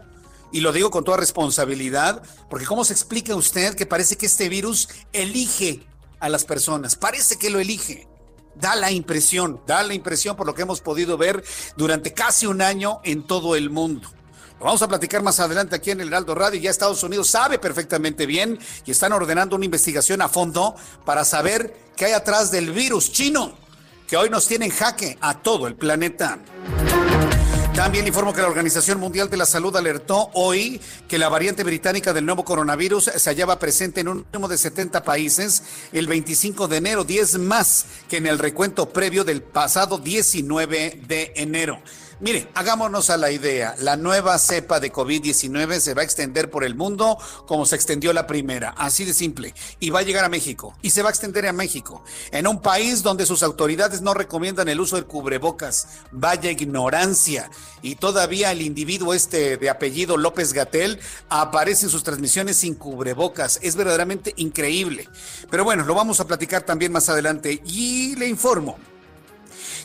y 0.52 0.62
lo 0.62 0.72
digo 0.72 0.92
con 0.92 1.04
toda 1.04 1.18
responsabilidad, 1.18 2.22
porque 2.50 2.66
¿cómo 2.66 2.86
se 2.86 2.94
explica 2.94 3.36
usted 3.36 3.76
que 3.76 3.86
parece 3.86 4.18
que 4.18 4.26
este 4.26 4.50
virus 4.50 4.90
elige 5.14 5.86
a 6.20 6.30
las 6.30 6.46
personas? 6.46 6.96
Parece 6.96 7.38
que 7.38 7.50
lo 7.50 7.60
elige. 7.60 8.08
Da 8.56 8.76
la 8.76 8.92
impresión, 8.92 9.62
da 9.68 9.84
la 9.84 9.94
impresión 9.94 10.36
por 10.36 10.48
lo 10.48 10.56
que 10.56 10.64
hemos 10.64 10.82
podido 10.82 11.18
ver 11.18 11.44
durante 11.76 12.14
casi 12.14 12.48
un 12.48 12.62
año 12.62 13.02
en 13.04 13.28
todo 13.28 13.56
el 13.56 13.70
mundo. 13.70 14.10
Lo 14.60 14.66
vamos 14.66 14.82
a 14.82 14.88
platicar 14.88 15.22
más 15.22 15.40
adelante 15.40 15.76
aquí 15.76 15.92
en 15.92 16.02
el 16.02 16.08
Heraldo 16.08 16.34
Radio. 16.34 16.60
Ya 16.60 16.72
Estados 16.72 17.04
Unidos 17.04 17.28
sabe 17.30 17.60
perfectamente 17.60 18.26
bien 18.26 18.58
y 18.86 18.92
están 18.92 19.14
ordenando 19.14 19.56
una 19.56 19.66
investigación 19.66 20.22
a 20.24 20.30
fondo 20.30 20.76
para 21.06 21.24
saber 21.24 21.78
qué 21.96 22.06
hay 22.06 22.14
atrás 22.14 22.50
del 22.50 22.72
virus 22.72 23.12
chino 23.12 23.54
que 24.08 24.18
hoy 24.18 24.30
nos 24.30 24.48
tiene 24.48 24.66
en 24.66 24.72
jaque 24.72 25.18
a 25.22 25.40
todo 25.42 25.68
el 25.68 25.76
planeta. 25.76 26.40
También 27.78 28.08
informo 28.08 28.34
que 28.34 28.42
la 28.42 28.48
Organización 28.48 29.00
Mundial 29.00 29.30
de 29.30 29.38
la 29.38 29.46
Salud 29.46 29.76
alertó 29.78 30.32
hoy 30.34 30.82
que 31.08 31.20
la 31.20 31.30
variante 31.30 31.64
británica 31.64 32.12
del 32.12 32.26
nuevo 32.26 32.44
coronavirus 32.44 33.12
se 33.16 33.30
hallaba 33.30 33.60
presente 33.60 34.02
en 34.02 34.08
un 34.08 34.26
número 34.34 34.48
de 34.48 34.58
70 34.58 35.04
países 35.04 35.62
el 35.92 36.08
25 36.08 36.68
de 36.68 36.78
enero, 36.78 37.04
10 37.04 37.38
más 37.38 37.86
que 38.10 38.18
en 38.18 38.26
el 38.26 38.40
recuento 38.40 38.90
previo 38.90 39.24
del 39.24 39.44
pasado 39.44 40.00
19 40.00 41.02
de 41.08 41.34
enero. 41.36 41.80
Mire, 42.20 42.50
hagámonos 42.56 43.12
a 43.12 43.18
la 43.18 43.30
idea, 43.30 43.76
la 43.78 43.96
nueva 43.96 44.40
cepa 44.40 44.80
de 44.80 44.92
COVID-19 44.92 45.80
se 45.80 45.94
va 45.94 46.02
a 46.02 46.04
extender 46.04 46.50
por 46.50 46.64
el 46.64 46.74
mundo 46.74 47.16
como 47.46 47.68
se 47.68 47.76
extendió 47.76 48.12
la 48.12 48.26
primera, 48.26 48.70
así 48.72 49.06
de 49.06 49.14
simple, 49.14 49.54
y 49.80 49.92
va 49.92 50.00
a 50.00 50.02
llegar 50.02 50.26
a 50.26 50.30
México, 50.30 50.76
y 50.82 50.90
se 50.90 51.04
va 51.04 51.10
a 51.10 51.12
extender 51.12 51.46
a 51.46 51.54
México, 51.54 52.04
en 52.32 52.48
un 52.48 52.60
país 52.60 53.04
donde 53.04 53.28
sus 53.28 53.44
autoridades 53.44 54.02
no 54.02 54.16
recomiendan 54.16 54.68
el 54.68 54.80
uso 54.80 54.96
del 54.96 55.06
cubrebocas, 55.06 55.90
vaya 56.10 56.50
ignorancia, 56.50 57.52
y 57.84 57.98
todavía 57.98 58.52
el 58.52 58.64
individuo 58.64 59.14
este 59.14 59.58
de 59.58 59.70
apellido 59.70 60.18
López 60.18 60.54
Gatel 60.54 61.00
aparece 61.30 61.86
en 61.86 61.92
sus 61.92 62.02
transmisiones 62.02 62.58
sin 62.58 62.74
cubrebocas, 62.74 63.60
es 63.62 63.76
verdaderamente 63.76 64.34
increíble. 64.38 65.08
Pero 65.52 65.64
bueno, 65.64 65.86
lo 65.86 65.94
vamos 65.94 66.20
a 66.20 66.26
platicar 66.26 66.64
también 66.64 66.92
más 66.92 67.10
adelante, 67.10 67.62
y 67.64 68.16
le 68.16 68.28
informo 68.28 68.80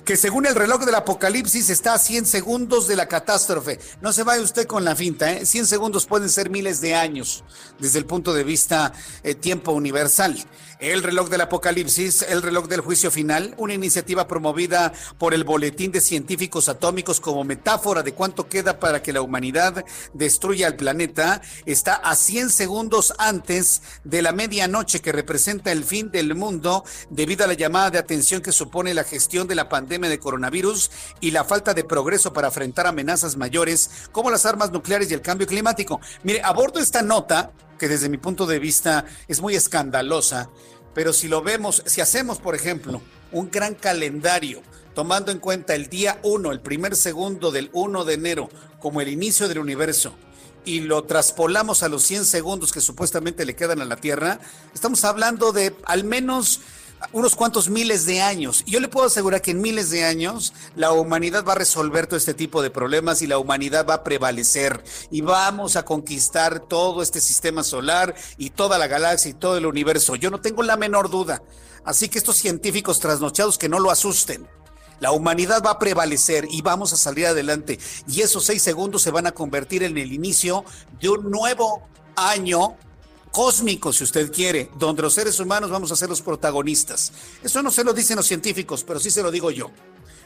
que 0.04 0.16
según 0.16 0.46
el 0.46 0.54
reloj 0.54 0.84
del 0.84 0.94
apocalipsis 0.94 1.70
está 1.70 1.94
a 1.94 1.98
100 1.98 2.26
segundos 2.26 2.88
de 2.88 2.96
la 2.96 3.06
catástrofe. 3.06 3.78
No 4.00 4.12
se 4.12 4.22
vaya 4.22 4.42
usted 4.42 4.66
con 4.66 4.84
la 4.84 4.96
finta, 4.96 5.32
¿eh? 5.32 5.46
100 5.46 5.66
segundos 5.66 6.06
pueden 6.06 6.28
ser 6.28 6.50
miles 6.50 6.80
de 6.80 6.94
años 6.94 7.44
desde 7.78 7.98
el 7.98 8.06
punto 8.06 8.34
de 8.34 8.44
vista 8.44 8.92
eh, 9.22 9.34
tiempo 9.34 9.72
universal. 9.72 10.36
El 10.82 11.04
reloj 11.04 11.28
del 11.28 11.42
apocalipsis, 11.42 12.22
el 12.22 12.42
reloj 12.42 12.66
del 12.66 12.80
juicio 12.80 13.12
final, 13.12 13.54
una 13.56 13.72
iniciativa 13.72 14.26
promovida 14.26 14.92
por 15.16 15.32
el 15.32 15.44
Boletín 15.44 15.92
de 15.92 16.00
Científicos 16.00 16.68
Atómicos 16.68 17.20
como 17.20 17.44
metáfora 17.44 18.02
de 18.02 18.14
cuánto 18.14 18.48
queda 18.48 18.80
para 18.80 19.00
que 19.00 19.12
la 19.12 19.22
humanidad 19.22 19.84
destruya 20.12 20.66
el 20.66 20.74
planeta, 20.74 21.40
está 21.66 21.94
a 21.94 22.16
100 22.16 22.50
segundos 22.50 23.14
antes 23.18 23.80
de 24.02 24.22
la 24.22 24.32
medianoche 24.32 24.98
que 24.98 25.12
representa 25.12 25.70
el 25.70 25.84
fin 25.84 26.10
del 26.10 26.34
mundo 26.34 26.82
debido 27.10 27.44
a 27.44 27.46
la 27.46 27.54
llamada 27.54 27.90
de 27.90 27.98
atención 27.98 28.42
que 28.42 28.50
supone 28.50 28.92
la 28.92 29.04
gestión 29.04 29.46
de 29.46 29.54
la 29.54 29.68
pandemia 29.68 30.10
de 30.10 30.18
coronavirus 30.18 30.90
y 31.20 31.30
la 31.30 31.44
falta 31.44 31.74
de 31.74 31.84
progreso 31.84 32.32
para 32.32 32.48
enfrentar 32.48 32.88
amenazas 32.88 33.36
mayores 33.36 34.08
como 34.10 34.32
las 34.32 34.46
armas 34.46 34.72
nucleares 34.72 35.08
y 35.12 35.14
el 35.14 35.22
cambio 35.22 35.46
climático. 35.46 36.00
Mire, 36.24 36.42
abordo 36.42 36.80
esta 36.80 37.02
nota 37.02 37.52
que 37.82 37.88
desde 37.88 38.08
mi 38.08 38.16
punto 38.16 38.46
de 38.46 38.60
vista 38.60 39.06
es 39.26 39.40
muy 39.40 39.56
escandalosa, 39.56 40.48
pero 40.94 41.12
si 41.12 41.26
lo 41.26 41.42
vemos, 41.42 41.82
si 41.84 42.00
hacemos, 42.00 42.38
por 42.38 42.54
ejemplo, 42.54 43.02
un 43.32 43.50
gran 43.50 43.74
calendario, 43.74 44.62
tomando 44.94 45.32
en 45.32 45.40
cuenta 45.40 45.74
el 45.74 45.88
día 45.88 46.20
1, 46.22 46.52
el 46.52 46.60
primer 46.60 46.94
segundo 46.94 47.50
del 47.50 47.70
1 47.72 48.04
de 48.04 48.14
enero, 48.14 48.50
como 48.78 49.00
el 49.00 49.08
inicio 49.08 49.48
del 49.48 49.58
universo, 49.58 50.14
y 50.64 50.78
lo 50.78 51.02
traspolamos 51.02 51.82
a 51.82 51.88
los 51.88 52.04
100 52.04 52.24
segundos 52.24 52.70
que 52.70 52.80
supuestamente 52.80 53.44
le 53.44 53.56
quedan 53.56 53.80
a 53.80 53.84
la 53.84 53.96
Tierra, 53.96 54.38
estamos 54.72 55.04
hablando 55.04 55.50
de 55.50 55.74
al 55.84 56.04
menos 56.04 56.60
unos 57.12 57.34
cuantos 57.34 57.68
miles 57.68 58.06
de 58.06 58.22
años. 58.22 58.64
Yo 58.66 58.80
le 58.80 58.88
puedo 58.88 59.06
asegurar 59.06 59.42
que 59.42 59.50
en 59.50 59.60
miles 59.60 59.90
de 59.90 60.04
años 60.04 60.52
la 60.76 60.92
humanidad 60.92 61.44
va 61.44 61.52
a 61.52 61.56
resolver 61.56 62.06
todo 62.06 62.16
este 62.16 62.34
tipo 62.34 62.62
de 62.62 62.70
problemas 62.70 63.22
y 63.22 63.26
la 63.26 63.38
humanidad 63.38 63.86
va 63.88 63.94
a 63.94 64.04
prevalecer 64.04 64.82
y 65.10 65.20
vamos 65.20 65.76
a 65.76 65.84
conquistar 65.84 66.60
todo 66.60 67.02
este 67.02 67.20
sistema 67.20 67.64
solar 67.64 68.14
y 68.38 68.50
toda 68.50 68.78
la 68.78 68.86
galaxia 68.86 69.30
y 69.30 69.34
todo 69.34 69.56
el 69.56 69.66
universo. 69.66 70.16
Yo 70.16 70.30
no 70.30 70.40
tengo 70.40 70.62
la 70.62 70.76
menor 70.76 71.10
duda. 71.10 71.42
Así 71.84 72.08
que 72.08 72.18
estos 72.18 72.36
científicos 72.36 73.00
trasnochados 73.00 73.58
que 73.58 73.68
no 73.68 73.80
lo 73.80 73.90
asusten. 73.90 74.46
La 75.00 75.10
humanidad 75.10 75.62
va 75.66 75.72
a 75.72 75.78
prevalecer 75.80 76.46
y 76.48 76.62
vamos 76.62 76.92
a 76.92 76.96
salir 76.96 77.26
adelante. 77.26 77.80
Y 78.06 78.20
esos 78.20 78.44
seis 78.44 78.62
segundos 78.62 79.02
se 79.02 79.10
van 79.10 79.26
a 79.26 79.32
convertir 79.32 79.82
en 79.82 79.98
el 79.98 80.12
inicio 80.12 80.64
de 81.00 81.08
un 81.08 81.28
nuevo 81.28 81.82
año 82.14 82.76
cósmico, 83.32 83.92
si 83.92 84.04
usted 84.04 84.30
quiere, 84.30 84.70
donde 84.78 85.02
los 85.02 85.14
seres 85.14 85.40
humanos 85.40 85.70
vamos 85.70 85.90
a 85.90 85.96
ser 85.96 86.08
los 86.08 86.22
protagonistas. 86.22 87.12
Eso 87.42 87.62
no 87.62 87.70
se 87.72 87.82
lo 87.82 87.92
dicen 87.92 88.16
los 88.16 88.26
científicos, 88.26 88.84
pero 88.84 89.00
sí 89.00 89.10
se 89.10 89.22
lo 89.22 89.30
digo 89.30 89.50
yo. 89.50 89.70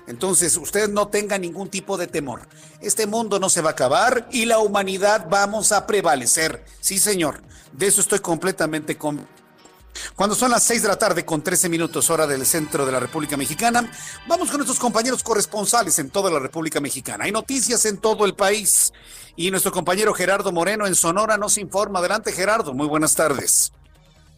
Entonces, 0.07 0.57
usted 0.57 0.89
no 0.89 1.09
tenga 1.09 1.39
ningún 1.39 1.69
tipo 1.69 1.97
de 1.97 2.07
temor. 2.07 2.47
Este 2.81 3.07
mundo 3.07 3.41
no 3.41 3.49
se 3.49 3.61
va 3.61 3.71
a 3.71 3.73
acabar 3.73 4.29
y 4.31 4.45
la 4.45 4.59
humanidad 4.59 5.27
vamos 5.29 5.73
a 5.73 5.87
prevalecer. 5.87 6.65
Sí, 6.81 6.99
señor. 6.99 7.43
De 7.73 7.87
eso 7.87 8.01
estoy 8.01 8.21
completamente 8.21 8.97
con 8.97 9.27
cuando 10.15 10.35
son 10.35 10.51
las 10.51 10.63
6 10.65 10.83
de 10.83 10.89
la 10.89 10.99
tarde 10.99 11.25
con 11.25 11.43
13 11.43 11.69
minutos 11.69 12.11
hora 12.11 12.27
del 12.27 12.47
centro 12.47 12.87
de 12.87 12.93
la 12.93 13.01
República 13.01 13.37
Mexicana, 13.37 13.91
vamos 14.27 14.49
con 14.49 14.59
nuestros 14.59 14.79
compañeros 14.79 15.23
corresponsales 15.23 15.99
en 15.99 16.11
toda 16.11 16.31
la 16.31 16.39
República 16.39 16.81
Mexicana. 16.81 17.25
Hay 17.25 17.33
noticias 17.33 17.85
en 17.87 17.99
todo 17.99 18.25
el 18.25 18.35
país 18.35 18.93
y 19.37 19.51
nuestro 19.51 19.73
compañero 19.73 20.15
Gerardo 20.15 20.53
Moreno 20.53 20.87
en 20.87 20.95
Sonora 20.95 21.37
nos 21.37 21.59
informa. 21.59 21.99
Adelante 21.99 22.33
Gerardo, 22.33 22.73
muy 22.73 22.87
buenas 22.87 23.15
tardes. 23.15 23.73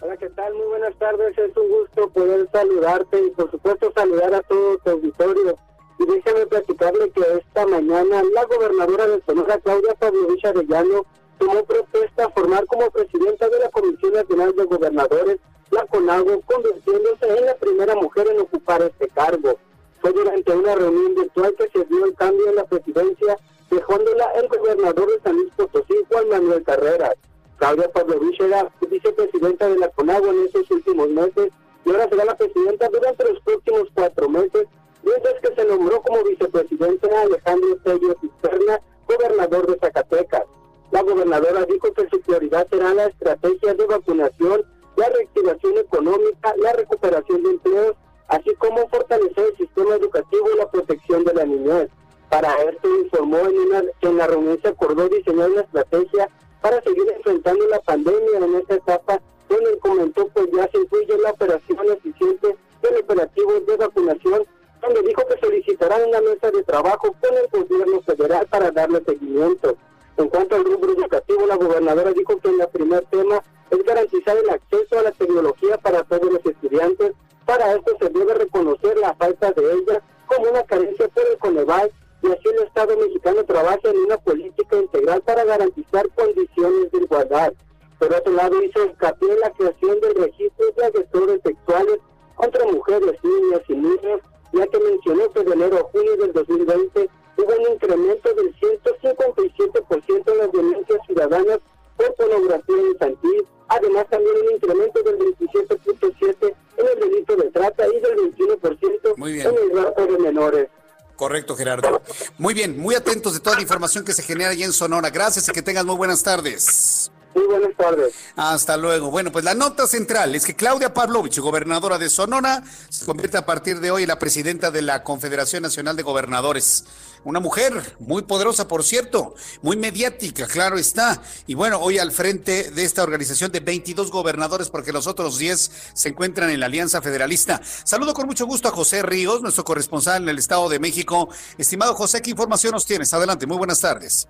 Hola, 0.00 0.16
¿qué 0.16 0.28
tal? 0.30 0.54
Muy 0.54 0.66
buenas 0.66 0.96
tardes. 0.98 1.36
Es 1.36 1.56
un 1.56 1.68
gusto 1.68 2.08
poder 2.10 2.48
saludarte 2.52 3.20
y 3.20 3.30
por 3.30 3.50
supuesto 3.50 3.92
saludar 3.94 4.34
a 4.34 4.42
todo 4.42 4.78
tu 4.78 4.90
auditorio. 4.90 5.58
Y 5.98 6.06
déjame 6.06 6.46
platicarle 6.46 7.10
que 7.10 7.22
esta 7.38 7.66
mañana 7.66 8.22
la 8.32 8.44
gobernadora 8.44 9.08
de 9.08 9.22
Sonora, 9.26 9.58
Claudia 9.58 9.94
Pavlovich 9.94 10.44
Arellano, 10.44 11.04
tomó 11.38 11.64
protesta 11.64 12.26
a 12.26 12.30
formar 12.30 12.66
como 12.66 12.90
presidenta 12.90 13.48
de 13.48 13.58
la 13.60 13.70
Comisión 13.70 14.12
Nacional 14.12 14.54
de 14.54 14.64
Gobernadores, 14.64 15.38
la 15.70 15.84
CONAGO, 15.86 16.40
convirtiéndose 16.42 17.38
en 17.38 17.46
la 17.46 17.54
primera 17.56 17.94
mujer 17.94 18.28
en 18.28 18.40
ocupar 18.40 18.82
este 18.82 19.08
cargo. 19.08 19.58
Fue 20.00 20.12
durante 20.12 20.52
una 20.52 20.74
reunión 20.74 21.14
virtual 21.14 21.54
que 21.56 21.68
se 21.70 21.84
dio 21.86 22.04
el 22.04 22.14
cambio 22.14 22.48
en 22.48 22.56
la 22.56 22.64
presidencia, 22.64 23.36
dejándola 23.70 24.32
el 24.34 24.48
gobernador 24.48 25.10
de 25.10 25.20
San 25.20 25.36
Luis 25.36 25.52
Potosí, 25.56 25.94
Juan 26.08 26.28
Manuel 26.28 26.62
Carreras. 26.62 27.14
Claudia 27.58 27.90
Pavlovich 27.90 28.40
era 28.40 28.70
vicepresidenta 28.88 29.68
de 29.68 29.78
la 29.78 29.88
CONAGO 29.88 30.28
en 30.28 30.46
esos 30.46 30.70
últimos 30.70 31.08
meses 31.08 31.50
y 31.84 31.90
ahora 31.90 32.08
será 32.08 32.24
la 32.24 32.36
presidenta 32.36 32.88
durante 32.88 33.24
los 33.24 33.40
próximos 33.40 33.88
cuatro 33.94 34.28
meses, 34.28 34.66
mientras 35.02 35.34
que 35.40 35.54
se 35.54 35.64
nombró 35.64 36.00
como 36.02 36.22
vicepresidente 36.24 37.08
Alejandro 37.14 37.76
Tello 37.84 38.14
Cisterna, 38.20 38.80
gobernador 39.06 39.66
de 39.66 39.78
Zacatecas. 39.78 40.44
La 40.90 41.02
gobernadora 41.02 41.64
dijo 41.66 41.92
que 41.92 42.08
su 42.08 42.20
prioridad 42.22 42.66
será 42.70 42.94
la 42.94 43.06
estrategia 43.06 43.74
de 43.74 43.86
vacunación, 43.86 44.64
la 44.96 45.08
reactivación 45.10 45.78
económica, 45.78 46.54
la 46.56 46.72
recuperación 46.72 47.42
de 47.42 47.50
empleos, 47.50 47.96
así 48.28 48.54
como 48.54 48.88
fortalecer 48.88 49.46
el 49.50 49.56
sistema 49.56 49.96
educativo 49.96 50.48
y 50.54 50.58
la 50.58 50.70
protección 50.70 51.24
de 51.24 51.34
la 51.34 51.44
niñez. 51.44 51.90
Para 52.30 52.54
esto 52.62 52.88
informó 53.02 53.38
en, 53.38 53.58
una, 53.58 53.82
en 54.00 54.16
la 54.16 54.26
reunión 54.26 54.58
se 54.60 54.68
acordó 54.68 55.08
diseñar 55.08 55.50
una 55.50 55.62
estrategia 55.62 56.28
para 56.60 56.82
seguir 56.82 57.08
enfrentando 57.16 57.66
la 57.68 57.80
pandemia 57.80 58.38
en 58.38 58.54
esta 58.56 58.74
etapa, 58.74 59.20
donde 59.48 59.78
comentó 59.78 60.28
que 60.34 60.50
ya 60.54 60.68
se 60.70 60.78
incluye 60.78 61.18
la 61.22 61.30
operación 61.30 61.78
eficiente 61.90 62.56
del 62.82 62.96
operativo 63.02 63.60
de 63.60 63.76
vacunación, 63.76 64.44
donde 64.82 65.02
dijo 65.02 65.22
que 65.26 65.38
solicitarán 65.40 66.08
una 66.08 66.20
mesa 66.20 66.50
de 66.50 66.62
trabajo 66.64 67.14
con 67.20 67.34
el 67.36 67.48
gobierno 67.50 68.00
federal 68.02 68.46
para 68.50 68.70
darle 68.70 69.02
seguimiento. 69.04 69.76
En 70.18 70.28
cuanto 70.28 70.56
al 70.56 70.64
rubro 70.64 70.92
educativo, 70.92 71.46
la 71.46 71.54
gobernadora 71.54 72.12
dijo 72.12 72.36
que 72.38 72.48
el 72.48 72.66
primer 72.72 73.06
tema 73.06 73.40
es 73.70 73.84
garantizar 73.84 74.36
el 74.36 74.50
acceso 74.50 74.98
a 74.98 75.02
la 75.02 75.12
tecnología 75.12 75.78
para 75.78 76.02
todos 76.02 76.32
los 76.32 76.44
estudiantes. 76.44 77.12
Para 77.46 77.74
esto 77.74 77.96
se 78.00 78.08
debe 78.08 78.34
reconocer 78.34 78.98
la 78.98 79.14
falta 79.14 79.52
de 79.52 79.72
ella 79.74 80.02
como 80.26 80.50
una 80.50 80.64
carencia 80.64 81.06
por 81.06 81.24
el 81.24 81.38
Coneval 81.38 81.92
y 82.22 82.26
así 82.32 82.48
el 82.48 82.64
Estado 82.64 82.96
mexicano 82.96 83.44
trabaja 83.44 83.78
en 83.84 83.96
una 83.98 84.16
política 84.18 84.76
integral 84.76 85.22
para 85.22 85.44
garantizar 85.44 86.08
condiciones 86.16 86.90
de 86.90 86.98
igualdad. 86.98 87.52
Por 88.00 88.12
otro 88.12 88.32
lado, 88.32 88.60
hizo 88.60 88.86
hincapié 88.86 89.32
en 89.32 89.40
la 89.40 89.50
creación 89.52 90.00
del 90.00 90.16
registro 90.16 90.66
de 90.76 90.84
agresores 90.84 91.40
sexuales 91.44 91.98
contra 92.34 92.64
mujeres, 92.64 93.14
niñas 93.22 93.62
y 93.68 93.74
niños, 93.74 94.20
ya 94.52 94.66
que 94.66 94.80
mencionó 94.80 95.30
que 95.30 95.44
de 95.44 95.52
enero 95.52 95.76
a 95.78 95.90
junio 95.92 96.16
del 96.16 96.32
2020 96.32 97.08
hubo 97.38 97.54
un 97.54 97.72
incremento 97.72 98.34
del 98.34 98.54
157% 98.56 100.32
en 100.32 100.38
las 100.38 100.52
denuncias 100.52 100.98
ciudadanas 101.06 101.58
por 101.96 102.14
pornografía 102.14 102.76
infantil, 102.92 103.46
además 103.68 104.06
también 104.10 104.36
un 104.44 104.54
incremento 104.54 105.02
del 105.02 105.18
27.7% 105.18 106.54
en 106.76 106.86
el 106.86 107.00
delito 107.00 107.36
de 107.36 107.50
trata 107.50 107.86
y 107.86 108.00
del 108.00 108.32
21% 108.34 109.14
en 109.16 109.70
el 109.70 109.82
rapto 109.82 110.06
de 110.06 110.18
menores. 110.18 110.68
Correcto, 111.16 111.56
Gerardo. 111.56 112.00
Muy 112.38 112.54
bien, 112.54 112.78
muy 112.78 112.94
atentos 112.94 113.34
de 113.34 113.40
toda 113.40 113.56
la 113.56 113.62
información 113.62 114.04
que 114.04 114.12
se 114.12 114.22
genera 114.22 114.50
allí 114.50 114.62
en 114.62 114.72
Sonora. 114.72 115.10
Gracias 115.10 115.48
y 115.48 115.52
que 115.52 115.62
tengas 115.62 115.84
muy 115.84 115.96
buenas 115.96 116.22
tardes. 116.22 117.10
Muy 117.34 117.44
buenas 117.44 117.76
tardes. 117.76 118.14
Hasta 118.36 118.76
luego. 118.76 119.10
Bueno, 119.10 119.32
pues 119.32 119.44
la 119.44 119.54
nota 119.54 119.86
central 119.86 120.34
es 120.34 120.46
que 120.46 120.54
Claudia 120.54 120.94
Pavlovich, 120.94 121.38
gobernadora 121.40 121.98
de 121.98 122.08
Sonora, 122.08 122.62
se 122.88 123.04
convierte 123.04 123.36
a 123.36 123.44
partir 123.44 123.80
de 123.80 123.90
hoy 123.90 124.02
en 124.02 124.08
la 124.08 124.18
presidenta 124.18 124.70
de 124.70 124.82
la 124.82 125.02
Confederación 125.02 125.64
Nacional 125.64 125.96
de 125.96 126.04
Gobernadores. 126.04 126.84
Una 127.24 127.40
mujer 127.40 127.96
muy 127.98 128.22
poderosa, 128.22 128.68
por 128.68 128.84
cierto, 128.84 129.34
muy 129.62 129.76
mediática, 129.76 130.46
claro 130.46 130.78
está. 130.78 131.20
Y 131.46 131.54
bueno, 131.54 131.78
hoy 131.78 131.98
al 131.98 132.12
frente 132.12 132.70
de 132.70 132.84
esta 132.84 133.02
organización 133.02 133.52
de 133.52 133.60
22 133.60 134.10
gobernadores, 134.10 134.70
porque 134.70 134.92
los 134.92 135.06
otros 135.06 135.38
10 135.38 135.70
se 135.92 136.08
encuentran 136.08 136.50
en 136.50 136.60
la 136.60 136.66
Alianza 136.66 137.02
Federalista. 137.02 137.60
Saludo 137.84 138.14
con 138.14 138.26
mucho 138.26 138.46
gusto 138.46 138.68
a 138.68 138.72
José 138.72 139.02
Ríos, 139.02 139.42
nuestro 139.42 139.64
corresponsal 139.64 140.22
en 140.22 140.28
el 140.28 140.38
Estado 140.38 140.68
de 140.68 140.78
México. 140.78 141.28
Estimado 141.58 141.94
José, 141.94 142.22
¿qué 142.22 142.30
información 142.30 142.72
nos 142.72 142.86
tienes? 142.86 143.12
Adelante, 143.12 143.46
muy 143.46 143.56
buenas 143.56 143.80
tardes. 143.80 144.28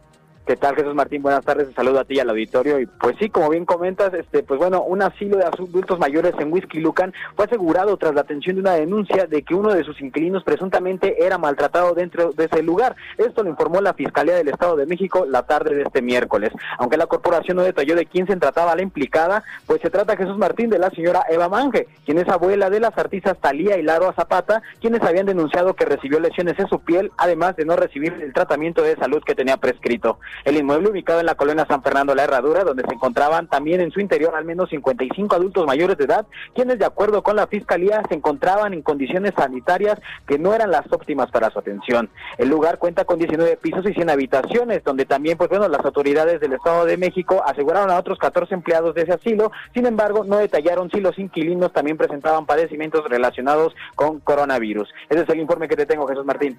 ¿Qué 0.49 0.57
tal, 0.57 0.75
Jesús 0.77 0.95
Martín? 0.95 1.21
Buenas 1.21 1.45
tardes, 1.45 1.69
saludo 1.77 2.01
a 2.01 2.07
ti 2.07 2.15
y 2.15 2.21
al 2.21 2.31
auditorio. 2.31 2.81
Y 2.81 2.87
pues 2.87 3.17
sí, 3.21 3.29
como 3.29 3.51
bien 3.51 3.67
comentas, 3.67 4.15
este, 4.15 4.43
pues 4.43 4.59
bueno, 4.59 4.83
un 4.83 5.03
asilo 5.03 5.37
de 5.37 5.45
adultos 5.45 5.99
mayores 5.99 6.33
en 6.39 6.51
Whisky 6.51 6.81
Lucan 6.81 7.13
fue 7.37 7.45
asegurado 7.45 7.95
tras 7.99 8.15
la 8.15 8.23
atención 8.23 8.57
de 8.57 8.63
una 8.63 8.73
denuncia 8.73 9.27
de 9.27 9.43
que 9.43 9.55
uno 9.55 9.75
de 9.75 9.85
sus 9.85 10.01
inquilinos 10.01 10.45
presuntamente 10.45 11.23
era 11.23 11.37
maltratado 11.37 11.93
dentro 11.93 12.33
de 12.33 12.47
ese 12.47 12.63
lugar. 12.63 12.97
Esto 13.19 13.43
lo 13.43 13.51
informó 13.51 13.83
la 13.83 13.93
Fiscalía 13.93 14.37
del 14.37 14.49
Estado 14.49 14.77
de 14.77 14.87
México 14.87 15.27
la 15.29 15.43
tarde 15.43 15.75
de 15.75 15.83
este 15.83 16.01
miércoles. 16.01 16.51
Aunque 16.79 16.97
la 16.97 17.05
corporación 17.05 17.59
no 17.59 17.63
detalló 17.63 17.95
de 17.95 18.07
quién 18.07 18.27
se 18.27 18.35
trataba 18.37 18.75
la 18.75 18.81
implicada, 18.81 19.45
pues 19.67 19.83
se 19.83 19.91
trata 19.91 20.17
Jesús 20.17 20.39
Martín 20.39 20.71
de 20.71 20.79
la 20.79 20.89
señora 20.89 21.25
Eva 21.29 21.51
Mange, 21.51 21.89
quien 22.07 22.17
es 22.17 22.29
abuela 22.31 22.71
de 22.71 22.81
las 22.81 22.97
artistas 22.97 23.37
Talía 23.39 23.77
y 23.77 23.83
Laro 23.83 24.15
Zapata, 24.15 24.63
quienes 24.81 25.03
habían 25.03 25.27
denunciado 25.27 25.75
que 25.75 25.85
recibió 25.85 26.19
lesiones 26.19 26.59
en 26.59 26.69
su 26.69 26.81
piel, 26.81 27.13
además 27.19 27.55
de 27.57 27.67
no 27.67 27.77
recibir 27.77 28.15
el 28.15 28.33
tratamiento 28.33 28.81
de 28.81 28.97
salud 28.97 29.23
que 29.23 29.35
tenía 29.35 29.59
prescrito. 29.59 30.19
El 30.45 30.57
inmueble 30.57 30.91
ubicado 30.91 31.21
en 31.21 31.27
la 31.27 31.35
colonia 31.35 31.67
San 31.67 31.83
Fernando 31.83 32.15
La 32.15 32.25
Herradura, 32.25 32.65
donde 32.65 32.85
se 32.87 32.95
encontraban 32.95 33.49
también 33.49 33.81
en 33.81 33.91
su 33.91 34.01
interior 34.01 34.35
al 34.35 34.45
menos 34.45 34.71
55 34.71 35.35
adultos 35.35 35.67
mayores 35.67 35.97
de 35.99 36.05
edad, 36.05 36.27
quienes 36.55 36.79
de 36.79 36.85
acuerdo 36.85 37.23
con 37.23 37.37
la 37.37 37.47
Fiscalía 37.47 38.03
se 38.09 38.15
encontraban 38.15 38.75
en 38.75 38.83
condiciones 38.83 39.33
sanitarias 39.37 40.01
que 40.27 40.39
no 40.39 40.55
eran 40.55 40.71
las 40.71 40.91
óptimas 40.93 41.31
para 41.31 41.51
su 41.51 41.59
atención. 41.59 42.11
El 42.39 42.49
lugar 42.49 42.79
cuenta 42.79 43.05
con 43.05 43.19
19 43.19 43.57
pisos 43.57 43.85
y 43.87 43.95
100 43.95 44.11
habitaciones, 44.11 44.85
donde 44.85 45.05
también, 45.05 45.39
pues 45.39 45.51
bueno, 45.51 45.69
las 45.69 45.85
autoridades 45.85 46.41
del 46.41 46.53
Estado 46.53 46.85
de 46.85 46.97
México 46.97 47.43
aseguraron 47.45 47.91
a 47.91 47.99
otros 47.99 48.19
14 48.19 48.55
empleados 48.55 48.95
de 48.95 49.03
ese 49.03 49.13
asilo, 49.13 49.51
sin 49.75 49.87
embargo, 49.87 50.25
no 50.25 50.37
detallaron 50.39 50.91
si 50.91 51.01
los 51.01 51.19
inquilinos 51.19 51.73
también 51.73 51.97
presentaban 51.97 52.47
padecimientos 52.47 53.05
relacionados 53.09 53.75
con 53.95 54.21
coronavirus. 54.21 54.89
Ese 55.09 55.23
es 55.23 55.29
el 55.29 55.41
informe 55.41 55.69
que 55.69 55.77
te 55.77 55.87
tengo, 55.87 56.07
Jesús 56.07 56.25
Martín. 56.25 56.59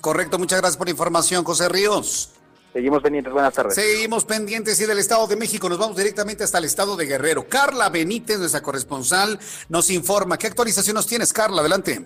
Correcto, 0.00 0.38
muchas 0.38 0.60
gracias 0.60 0.76
por 0.76 0.88
la 0.88 0.92
información, 0.92 1.44
José 1.44 1.68
Ríos. 1.68 2.41
Seguimos 2.72 3.02
pendientes, 3.02 3.32
buenas 3.32 3.52
tardes. 3.52 3.74
Seguimos 3.74 4.24
pendientes 4.24 4.80
y 4.80 4.86
del 4.86 4.98
Estado 4.98 5.26
de 5.26 5.36
México 5.36 5.68
nos 5.68 5.78
vamos 5.78 5.96
directamente 5.96 6.42
hasta 6.42 6.56
el 6.56 6.64
Estado 6.64 6.96
de 6.96 7.04
Guerrero. 7.04 7.46
Carla 7.46 7.90
Benítez, 7.90 8.38
nuestra 8.38 8.62
corresponsal, 8.62 9.38
nos 9.68 9.90
informa. 9.90 10.38
¿Qué 10.38 10.46
actualización 10.46 10.94
nos 10.94 11.06
tienes, 11.06 11.34
Carla? 11.34 11.60
Adelante. 11.60 12.02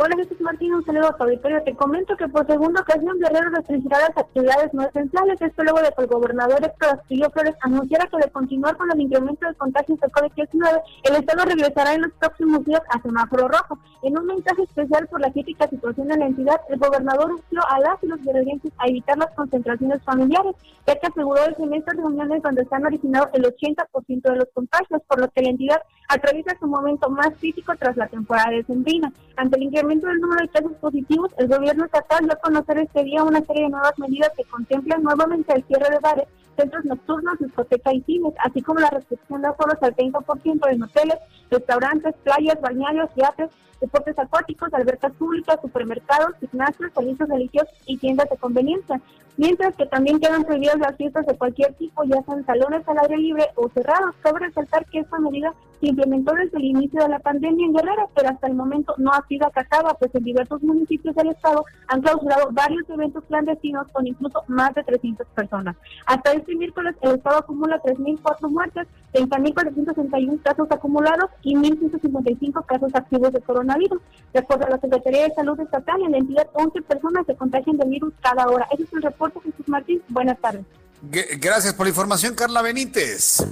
Hola 0.00 0.14
Jesús 0.14 0.40
Martín, 0.40 0.72
un 0.72 0.84
saludo 0.84 1.08
a 1.08 1.16
auditorio. 1.24 1.60
Te 1.64 1.74
comento 1.74 2.16
que 2.16 2.28
por 2.28 2.46
segunda 2.46 2.82
ocasión 2.82 3.18
Guerrero 3.18 3.50
restringirá 3.50 3.98
las 3.98 4.16
actividades 4.16 4.72
no 4.72 4.84
esenciales. 4.84 5.42
Esto 5.42 5.64
luego 5.64 5.80
de 5.80 5.90
que 5.90 6.02
el 6.02 6.06
gobernador 6.06 6.64
Héctor 6.64 6.98
Castillo 6.98 7.28
Flores 7.30 7.56
anunciara 7.62 8.06
que 8.06 8.16
de 8.18 8.30
continuar 8.30 8.76
con 8.76 8.88
el 8.92 9.00
incremento 9.00 9.48
de 9.48 9.54
contagios 9.56 9.98
de 9.98 10.06
COVID-19, 10.06 10.82
el 11.02 11.16
Estado 11.16 11.44
regresará 11.46 11.94
en 11.94 12.02
los 12.02 12.12
próximos 12.12 12.64
días 12.64 12.80
a 12.90 13.02
semáforo 13.02 13.48
rojo. 13.48 13.76
En 14.04 14.16
un 14.16 14.26
mensaje 14.26 14.62
especial 14.62 15.08
por 15.08 15.20
la 15.20 15.32
crítica 15.32 15.66
situación 15.66 16.12
en 16.12 16.20
la 16.20 16.26
entidad, 16.26 16.60
el 16.68 16.78
gobernador 16.78 17.32
urgió 17.32 17.60
a 17.68 17.80
las 17.80 18.00
y 18.00 18.06
los 18.06 18.22
guerrerenses 18.22 18.70
a 18.78 18.86
evitar 18.86 19.18
las 19.18 19.34
concentraciones 19.34 20.00
familiares, 20.04 20.54
ya 20.86 20.94
que 20.94 21.08
aseguró 21.08 21.40
que 21.56 21.64
en 21.64 21.74
estas 21.74 21.96
reuniones 21.96 22.40
donde 22.44 22.64
se 22.64 22.72
han 22.72 22.86
originado 22.86 23.30
el 23.32 23.42
80% 23.42 24.22
de 24.22 24.36
los 24.36 24.48
contagios, 24.54 25.02
por 25.08 25.20
lo 25.20 25.28
que 25.28 25.42
la 25.42 25.50
entidad 25.50 25.82
atraviesa 26.08 26.56
su 26.60 26.68
momento 26.68 27.10
más 27.10 27.30
crítico 27.40 27.74
tras 27.76 27.96
la 27.96 28.06
temporada 28.06 28.50
de 28.50 28.62
Sembrina. 28.62 29.12
Ante 29.36 29.56
el 29.56 29.64
incremento 29.64 29.87
del 29.88 30.20
número 30.20 30.42
de 30.42 30.48
casos 30.48 30.72
positivos, 30.80 31.30
el 31.38 31.48
gobierno 31.48 31.86
estatal 31.86 32.24
dio 32.24 32.32
a 32.34 32.36
conocer 32.36 32.78
este 32.78 33.04
día 33.04 33.22
una 33.22 33.40
serie 33.42 33.64
de 33.64 33.70
nuevas 33.70 33.98
medidas 33.98 34.30
que 34.36 34.44
contemplan 34.44 35.02
nuevamente 35.02 35.54
el 35.54 35.64
cierre 35.64 35.90
de 35.90 35.98
bares, 35.98 36.28
centros 36.58 36.84
nocturnos, 36.84 37.38
discotecas 37.38 37.94
y 37.94 38.02
cines, 38.02 38.34
así 38.44 38.60
como 38.62 38.80
la 38.80 38.90
restricción 38.90 39.42
de 39.42 39.48
aforos 39.48 39.80
al 39.80 39.94
30% 39.94 40.70
en 40.70 40.82
hoteles, 40.82 41.18
restaurantes, 41.50 42.14
playas, 42.24 42.60
balnearios, 42.60 43.14
teatros, 43.14 43.50
deportes 43.80 44.18
acuáticos, 44.18 44.74
albercas 44.74 45.12
públicas, 45.12 45.58
supermercados, 45.62 46.34
gimnasios, 46.40 46.92
servicios 46.92 47.28
religiosos 47.28 47.74
y 47.86 47.96
tiendas 47.96 48.28
de 48.28 48.36
conveniencia. 48.36 49.00
Mientras 49.36 49.76
que 49.76 49.86
también 49.86 50.18
quedan 50.18 50.42
prohibidas 50.42 50.80
las 50.80 50.96
fiestas 50.96 51.24
de 51.24 51.38
cualquier 51.38 51.72
tipo, 51.74 52.02
ya 52.02 52.20
sean 52.24 52.44
salones 52.44 52.82
al 52.88 52.98
aire 53.02 53.18
libre 53.18 53.46
o 53.54 53.68
cerrados. 53.68 54.16
Cabe 54.20 54.40
resaltar 54.40 54.84
que 54.86 54.98
esta 54.98 55.16
medida 55.20 55.54
se 55.80 55.86
implementó 55.86 56.34
desde 56.34 56.58
el 56.58 56.64
inicio 56.64 57.00
de 57.02 57.08
la 57.08 57.20
pandemia 57.20 57.66
en 57.66 57.72
Guerrero, 57.72 58.10
pero 58.16 58.30
hasta 58.30 58.48
el 58.48 58.54
momento 58.54 58.94
no 58.98 59.12
ha 59.12 59.24
sido 59.28 59.46
acatada, 59.46 59.94
pues 59.94 60.12
en 60.16 60.24
diversos 60.24 60.60
municipios 60.64 61.14
del 61.14 61.28
estado 61.28 61.64
han 61.86 62.02
clausurado 62.02 62.48
varios 62.50 62.90
eventos 62.90 63.22
clandestinos 63.28 63.86
con 63.92 64.08
incluso 64.08 64.42
más 64.48 64.74
de 64.74 64.82
300 64.82 65.24
personas. 65.28 65.76
Hasta 66.06 66.32
este 66.32 66.47
miércoles 66.56 66.94
el 67.02 67.16
estado 67.16 67.38
acumula 67.38 67.80
3.004 67.82 68.50
muertes, 68.50 68.86
30.461 69.12 70.42
casos 70.42 70.68
acumulados 70.70 71.30
y 71.42 71.54
1.155 71.54 72.64
casos 72.66 72.94
activos 72.94 73.32
de 73.32 73.40
coronavirus. 73.40 74.00
De 74.32 74.40
acuerdo 74.40 74.66
a 74.66 74.70
la 74.70 74.80
Secretaría 74.80 75.28
de 75.28 75.34
Salud 75.34 75.58
Estatal, 75.60 76.02
en 76.02 76.12
la 76.12 76.18
entidad 76.18 76.48
11 76.52 76.82
personas 76.82 77.26
se 77.26 77.36
contagian 77.36 77.76
del 77.76 77.90
virus 77.90 78.12
cada 78.22 78.46
hora. 78.46 78.66
Ese 78.72 78.84
es 78.84 78.92
el 78.92 79.02
reporte, 79.02 79.40
Jesús 79.40 79.68
Martín. 79.68 80.02
Buenas 80.08 80.38
tardes. 80.38 80.64
Gracias 81.02 81.74
por 81.74 81.86
la 81.86 81.90
información, 81.90 82.34
Carla 82.34 82.62
Benítez. 82.62 83.44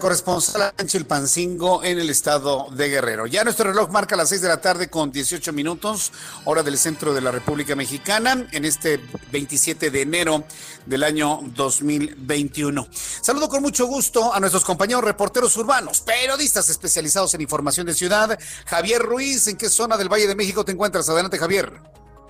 Corresponsal 0.00 0.72
en 0.76 0.88
Chilpancingo 0.88 1.84
en 1.84 2.00
el 2.00 2.10
estado 2.10 2.66
de 2.72 2.88
Guerrero. 2.88 3.26
Ya 3.26 3.44
nuestro 3.44 3.70
reloj 3.70 3.90
marca 3.90 4.16
las 4.16 4.30
6 4.30 4.42
de 4.42 4.48
la 4.48 4.60
tarde 4.60 4.90
con 4.90 5.12
18 5.12 5.52
minutos, 5.52 6.12
hora 6.44 6.64
del 6.64 6.76
centro 6.76 7.14
de 7.14 7.20
la 7.20 7.30
República 7.30 7.76
Mexicana, 7.76 8.48
en 8.50 8.64
este 8.64 8.98
27 9.30 9.90
de 9.92 10.02
enero 10.02 10.42
del 10.86 11.04
año 11.04 11.38
2021. 11.54 12.88
Saludo 12.90 13.48
con 13.48 13.62
mucho 13.62 13.86
gusto 13.86 14.34
a 14.34 14.40
nuestros 14.40 14.64
compañeros 14.64 15.04
reporteros 15.04 15.56
urbanos, 15.56 16.00
periodistas 16.00 16.68
especializados 16.68 17.34
en 17.34 17.42
información 17.42 17.86
de 17.86 17.94
ciudad. 17.94 18.36
Javier 18.66 19.02
Ruiz, 19.02 19.46
¿en 19.46 19.56
qué 19.56 19.68
zona 19.68 19.96
del 19.96 20.08
Valle 20.08 20.26
de 20.26 20.34
México 20.34 20.64
te 20.64 20.72
encuentras? 20.72 21.08
Adelante, 21.08 21.38
Javier. 21.38 21.72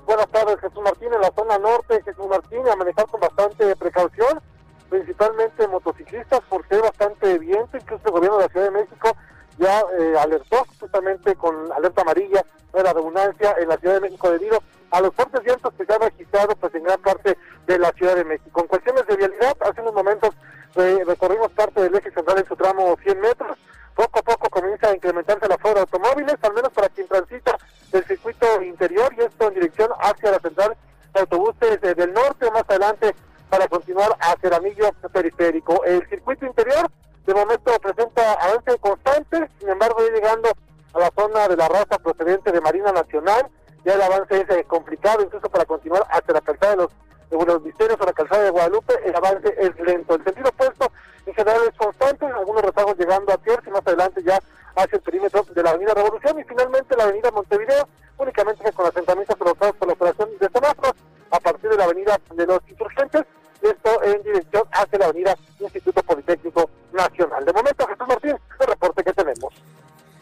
Buenas 0.04 0.28
tardes, 0.30 0.58
Jesús 0.60 0.82
Martín, 0.82 1.14
en 1.14 1.20
la 1.20 1.32
zona 1.36 1.56
norte, 1.56 2.02
Jesús 2.04 2.26
Martín, 2.28 2.68
a 2.68 2.74
manejar 2.74 3.06
con 3.06 3.20
bastante 3.20 3.76
precaución 3.76 4.40
principalmente 4.90 5.68
motociclistas, 5.68 6.40
porque 6.48 6.74
hay 6.74 6.80
bastante 6.82 7.38
viento, 7.38 7.76
incluso 7.76 8.02
el 8.04 8.12
gobierno 8.12 8.38
de 8.38 8.44
la 8.44 8.50
Ciudad 8.50 8.66
de 8.66 8.80
México 8.82 9.16
ya 9.56 9.80
eh, 9.98 10.14
alertó 10.18 10.66
justamente 10.78 11.34
con 11.36 11.70
alerta 11.72 12.02
amarilla 12.02 12.44
de 12.72 12.82
la 12.82 12.92
redundancia 12.92 13.54
en 13.58 13.68
la 13.68 13.76
Ciudad 13.76 13.94
de 13.94 14.00
México 14.00 14.30
debido 14.30 14.62
a 14.90 15.00
los 15.00 15.14
fuertes 15.14 15.42
vientos 15.44 15.72
que 15.74 15.84
se 15.84 15.92
han 15.92 16.00
registrado 16.00 16.56
pues 16.56 16.74
en 16.74 16.82
gran 16.82 17.00
parte 17.00 17.38
de 17.66 17.78
la 17.78 17.92
Ciudad 17.92 18.16
de 18.16 18.24
México. 18.24 18.60
En 18.60 18.66
cuestiones 18.66 19.06
de 19.06 19.16
vialidad, 19.16 19.56
hace 19.60 19.80
unos 19.80 19.94
momentos 19.94 20.30
eh, 20.76 21.02
recorrimos 21.06 21.52
parte 21.52 21.80
del 21.82 21.94
eje 21.94 22.10
central 22.10 22.38
en 22.38 22.46
su 22.46 22.56
tramo 22.56 22.96
100 23.02 23.20
metros, 23.20 23.56
poco 23.94 24.18
a 24.18 24.22
poco 24.22 24.50
comienza 24.50 24.88
a 24.88 24.94
incrementarse 24.94 25.48
la 25.48 25.58
flora 25.58 25.74
de 25.74 25.80
automóviles, 25.80 26.36
al 26.42 26.54
menos 26.54 26.72
para 26.72 26.88
quien 26.88 27.06
transita 27.06 27.56
del 27.92 28.04
circuito 28.04 28.62
interior 28.62 29.12
y 29.16 29.22
esto 29.22 29.48
en 29.48 29.54
dirección 29.54 29.90
hacia 30.00 30.32
la 30.32 30.40
central 30.40 30.76
de 31.12 31.20
autobuses 31.20 31.80
del 31.80 32.12
norte 32.12 32.46
o 32.46 32.52
más 32.52 32.64
adelante 32.68 33.14
para 33.50 33.68
continuar 33.68 34.16
hacia 34.20 34.48
el 34.48 34.54
anillo 34.54 34.90
periférico. 35.12 35.84
El 35.84 36.08
circuito 36.08 36.46
interior 36.46 36.88
de 37.26 37.34
momento 37.34 37.72
presenta 37.80 38.34
avance 38.34 38.78
constante, 38.78 39.50
sin 39.58 39.68
embargo 39.68 39.98
llegando 40.14 40.48
a 40.94 40.98
la 40.98 41.10
zona 41.16 41.48
de 41.48 41.56
la 41.56 41.68
raza 41.68 41.98
procedente 41.98 42.52
de 42.52 42.60
Marina 42.60 42.92
Nacional, 42.92 43.48
ya 43.84 43.94
el 43.94 44.02
avance 44.02 44.40
es 44.40 44.50
eh, 44.50 44.64
complicado 44.64 45.22
incluso 45.22 45.48
para 45.50 45.64
continuar 45.64 46.06
hacia 46.10 46.34
la 46.34 46.40
calzada 46.40 46.72
de 46.72 46.76
los, 46.78 46.90
de 47.30 47.46
los 47.46 47.62
misterios 47.62 47.98
o 48.00 48.04
la 48.04 48.12
calzada 48.12 48.44
de 48.44 48.50
Guadalupe, 48.50 48.94
el 49.04 49.14
avance 49.14 49.54
es 49.58 49.78
lento. 49.80 50.14
El 50.14 50.24
sentido 50.24 50.48
opuesto 50.50 50.92
en 51.26 51.34
general 51.34 51.60
es 51.68 51.76
constante, 51.76 52.26
algunos 52.26 52.62
rezagos 52.62 52.96
llegando 52.98 53.32
a 53.32 53.38
Tierra 53.38 53.62
y 53.66 53.70
más 53.70 53.86
adelante 53.86 54.22
ya 54.22 54.38
hacia 54.76 54.96
el 54.96 55.02
perímetro 55.02 55.42
de 55.42 55.62
la 55.62 55.70
Avenida 55.70 55.94
Revolución 55.94 56.38
y 56.38 56.44
finalmente 56.44 56.96
la 56.96 57.04
Avenida 57.04 57.30
Montevideo, 57.30 57.88
únicamente 58.18 58.72
con 58.72 58.86
asentamientos 58.86 59.36
provocados 59.36 59.76
por 59.76 59.88
la 59.88 59.94
operación 59.94 60.28
de 60.38 60.48
semáforos 60.48 60.94
a 61.30 61.40
partir 61.40 61.70
de 61.70 61.76
la 61.76 61.84
Avenida 61.84 62.18
de 62.34 62.46
los 62.46 62.60
Insurgentes, 62.68 63.24
esto 63.62 64.02
en 64.02 64.22
dirección 64.22 64.62
hacia 64.72 64.98
la 64.98 65.06
Avenida 65.06 65.36
Instituto 65.58 66.02
Politécnico 66.02 66.70
Nacional. 66.92 67.44
De 67.44 67.52
momento, 67.52 67.86
Jesús 67.86 68.08
Martín, 68.08 68.36
el 68.60 68.66
reporte 68.66 69.04
que 69.04 69.12
tenemos. 69.12 69.54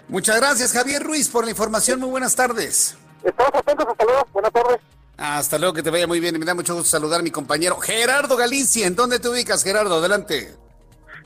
Muchas 0.09 0.37
gracias, 0.41 0.73
Javier 0.73 1.03
Ruiz, 1.03 1.29
por 1.29 1.45
la 1.45 1.51
información. 1.51 2.01
Muy 2.01 2.11
buenas 2.11 2.35
tardes. 2.35 2.97
Estamos 3.23 3.55
atentos, 3.55 3.87
hasta 3.89 4.05
luego. 4.05 4.27
Buenas 4.33 4.53
tardes. 4.53 4.79
Hasta 5.17 5.59
luego, 5.59 5.75
que 5.75 5.83
te 5.83 5.91
vaya 5.91 6.07
muy 6.07 6.21
bien. 6.21 6.39
Me 6.39 6.47
da 6.47 6.55
mucho 6.55 6.75
gusto 6.75 6.89
saludar 6.89 7.21
a 7.21 7.23
mi 7.23 7.31
compañero 7.31 7.77
Gerardo 7.77 8.37
Galicia. 8.37 8.87
¿En 8.87 8.95
dónde 8.95 9.19
te 9.19 9.29
ubicas, 9.29 9.63
Gerardo? 9.63 9.97
Adelante 9.97 10.57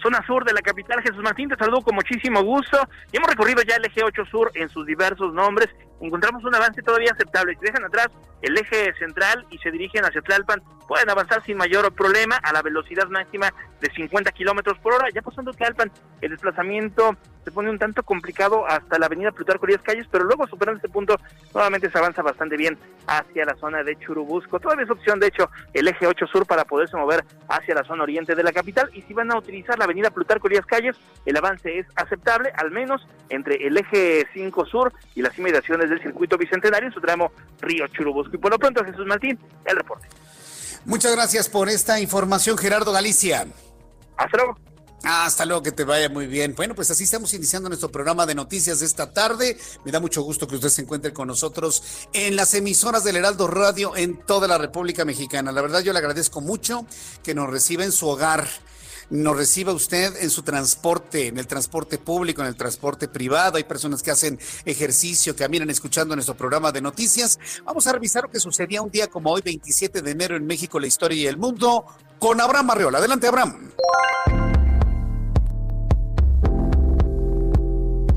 zona 0.03 0.25
sur 0.27 0.45
de 0.45 0.53
la 0.53 0.61
capital. 0.61 1.01
Jesús 1.01 1.23
Martín, 1.23 1.49
te 1.49 1.57
saludo 1.57 1.83
con 1.83 1.95
muchísimo 1.95 2.43
gusto. 2.43 2.77
Y 3.13 3.17
hemos 3.17 3.31
recorrido 3.31 3.63
ya 3.63 3.77
el 3.77 3.85
eje 3.85 4.03
8 4.05 4.25
sur 4.31 4.51
en 4.55 4.69
sus 4.69 4.85
diversos 4.85 5.33
nombres. 5.33 5.69
Encontramos 6.03 6.45
un 6.45 6.55
avance 6.55 6.83
todavía 6.83 7.13
aceptable. 7.13 7.55
Si 7.55 7.65
dejan 7.65 7.85
atrás 7.85 8.09
el 8.43 8.59
eje 8.59 8.93
central 8.99 9.47
y 9.51 9.59
se 9.59 9.71
dirigen 9.71 10.05
hacia 10.05 10.21
Tlalpan, 10.21 10.61
pueden 10.89 11.09
avanzar 11.09 11.43
sin 11.45 11.57
mayor 11.57 11.93
problema 11.95 12.37
a 12.43 12.53
la 12.53 12.61
velocidad 12.61 13.09
máxima 13.09 13.55
de 13.81 13.89
50 13.95 14.33
kilómetros 14.33 14.79
por 14.79 14.95
hora. 14.95 15.09
Ya 15.15 15.23
pasando 15.23 15.53
Tlalpan, 15.53 15.91
el 16.21 16.31
desplazamiento 16.31 17.17
se 17.45 17.51
pone 17.51 17.71
un 17.71 17.79
tanto 17.79 18.03
complicado 18.03 18.67
hasta 18.67 18.99
la 18.99 19.07
avenida 19.07 19.33
Plutarco 19.33 19.67
Díaz 19.67 19.83
Calles, 19.83 20.07
pero 20.11 20.25
luego 20.25 20.47
superando 20.47 20.79
este 20.79 20.89
punto, 20.89 21.17
nuevamente 21.55 21.91
se 21.91 21.99
avanza 21.99 22.23
bastante 22.23 22.57
bien 22.57 22.79
hacia 23.07 23.45
la 23.45 23.57
zona 23.57 23.83
de 23.83 23.97
Churubusco. 23.97 24.61
Todavía 24.61 24.85
es 24.85 24.91
opción, 24.91 25.19
de 25.19 25.29
hecho, 25.29 25.51
el 25.73 25.89
eje 25.89 26.07
8 26.07 26.27
sur 26.27 26.47
para 26.47 26.65
poderse 26.65 26.97
mover 26.97 27.25
hacia 27.49 27.75
la 27.75 27.85
zona 27.85 28.05
oriente 28.05 28.35
de 28.35 28.43
la 28.43 28.53
capital. 28.53 28.91
Y 28.93 29.03
si 29.03 29.15
van 29.15 29.33
a 29.33 29.39
utilizar 29.39 29.79
la 29.79 29.85
avenida 29.85 30.11
Plutarco 30.11 30.49
Díaz 30.49 30.67
Calles, 30.67 30.97
el 31.27 31.37
avance 31.37 31.79
es 31.79 31.87
aceptable, 31.97 32.53
al 32.57 32.71
menos 32.71 33.07
entre 33.29 33.67
el 33.67 33.77
eje 33.77 34.27
5 34.35 34.67
sur 34.67 34.93
y 35.15 35.23
las 35.23 35.37
inmediaciones 35.37 35.91
del 35.93 36.03
circuito 36.03 36.37
bicentenario 36.37 36.89
en 36.89 36.95
su 36.95 37.01
tramo 37.01 37.33
Río 37.61 37.87
Churubusco. 37.89 38.35
Y 38.37 38.39
por 38.39 38.51
lo 38.51 38.59
pronto, 38.59 38.85
Jesús 38.85 39.07
Martín, 39.07 39.39
el 39.65 39.77
reporte. 39.77 40.09
Muchas 40.85 41.13
gracias 41.13 41.49
por 41.49 41.69
esta 41.69 42.01
información, 42.01 42.59
Gerardo 42.59 42.93
Galicia. 42.93 43.47
Hasta 44.17 44.37
luego. 44.37 44.59
Hasta 45.05 45.45
luego, 45.45 45.63
que 45.63 45.73
te 45.73 45.83
vaya 45.83 46.09
muy 46.09 46.27
bien. 46.27 46.55
Bueno, 46.55 46.77
pues 46.77 46.91
así 46.91 47.05
estamos 47.05 47.35
iniciando 47.35 47.69
nuestro 47.69 47.91
programa 47.91 48.25
de 48.25 48.37
noticias 48.37 48.81
de 48.81 48.87
esta 48.87 49.13
tarde. 49.13 49.57
Me 49.85 49.91
da 49.91 49.99
mucho 49.99 50.23
gusto 50.23 50.47
que 50.47 50.55
usted 50.55 50.69
se 50.69 50.83
encuentre 50.83 51.13
con 51.13 51.27
nosotros 51.27 52.07
en 52.13 52.37
las 52.37 52.55
emisoras 52.55 53.03
del 53.03 53.17
Heraldo 53.17 53.49
Radio 53.49 53.97
en 53.97 54.17
toda 54.25 54.47
la 54.47 54.59
República 54.59 55.05
Mexicana. 55.05 55.51
La 55.51 55.61
verdad, 55.61 55.81
yo 55.81 55.93
le 55.93 55.99
agradezco 55.99 56.41
mucho 56.41 56.87
que 57.25 57.35
nos 57.35 57.51
reciba 57.51 57.85
en 57.85 57.91
su 57.91 58.09
hogar 58.09 58.47
nos 59.11 59.37
reciba 59.37 59.73
usted 59.73 60.15
en 60.21 60.31
su 60.31 60.43
transporte, 60.43 61.29
en 61.29 61.39
el 61.39 61.47
transporte 61.47 61.99
público, 61.99 62.43
en 62.43 62.49
el 62.49 62.57
transporte 62.57 63.09
privado. 63.09 63.57
Hay 63.57 63.65
personas 63.65 64.03
que 64.03 64.11
hacen 64.11 64.39
ejercicio, 64.65 65.37
caminan 65.37 65.71
escuchando 65.71 66.15
nuestro 66.15 66.37
programa 66.37 66.73
de 66.73 66.81
noticias. 66.81 67.39
Vamos 67.65 67.87
a 67.87 67.93
revisar 67.93 68.25
lo 68.25 68.31
que 68.31 68.41
sucedía 68.41 68.83
un 68.83 68.91
día 68.91 69.07
como 69.09 69.31
hoy, 69.31 69.43
27 69.43 70.03
de 70.03 70.11
enero 70.11 70.37
en 70.37 70.47
México, 70.47 70.79
la 70.81 70.87
historia 70.87 71.17
y 71.17 71.27
el 71.27 71.37
mundo, 71.37 71.85
con 72.19 72.41
Abraham 72.41 72.71
Arriola. 72.71 72.99
Adelante, 72.99 73.27
Abraham. 73.27 73.71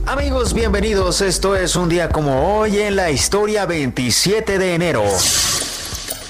Amigos, 0.08 0.54
bienvenidos. 0.54 1.21
Esto 1.21 1.56
es 1.56 1.76
un 1.76 1.89
día 1.89 2.10
como 2.10 2.60
hoy 2.60 2.78
en 2.78 2.95
la 2.95 3.10
historia 3.10 3.65
27 3.65 4.60
de 4.60 4.76
enero. 4.76 5.04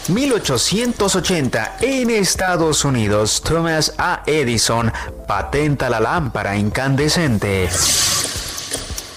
1880 0.09 1.77
en 1.81 2.11
Estados 2.11 2.85
Unidos, 2.85 3.41
Thomas 3.41 3.93
A. 3.97 4.21
Edison 4.25 4.91
patenta 5.27 5.89
la 5.89 5.99
lámpara 5.99 6.55
incandescente. 6.55 7.69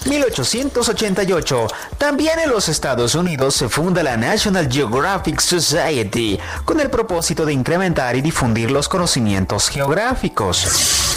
1888. 0.05 1.67
También 1.97 2.39
en 2.39 2.49
los 2.49 2.69
Estados 2.69 3.13
Unidos 3.13 3.55
se 3.55 3.69
funda 3.69 4.01
la 4.01 4.17
National 4.17 4.67
Geographic 4.71 5.39
Society 5.39 6.39
con 6.65 6.79
el 6.79 6.89
propósito 6.89 7.45
de 7.45 7.53
incrementar 7.53 8.15
y 8.15 8.21
difundir 8.21 8.71
los 8.71 8.89
conocimientos 8.89 9.69
geográficos. 9.69 11.09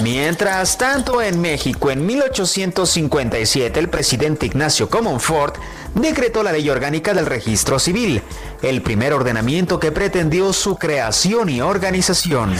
Mientras 0.00 0.78
tanto, 0.78 1.20
en 1.20 1.38
México, 1.38 1.90
en 1.90 2.06
1857, 2.06 3.78
el 3.78 3.90
presidente 3.90 4.46
Ignacio 4.46 4.88
Comonfort 4.88 5.58
decretó 5.94 6.42
la 6.42 6.52
ley 6.52 6.68
orgánica 6.70 7.14
del 7.14 7.26
registro 7.26 7.78
civil, 7.78 8.22
el 8.62 8.82
primer 8.82 9.12
ordenamiento 9.12 9.78
que 9.78 9.92
pretendió 9.92 10.52
su 10.52 10.76
creación 10.76 11.48
y 11.48 11.60
organización. 11.60 12.56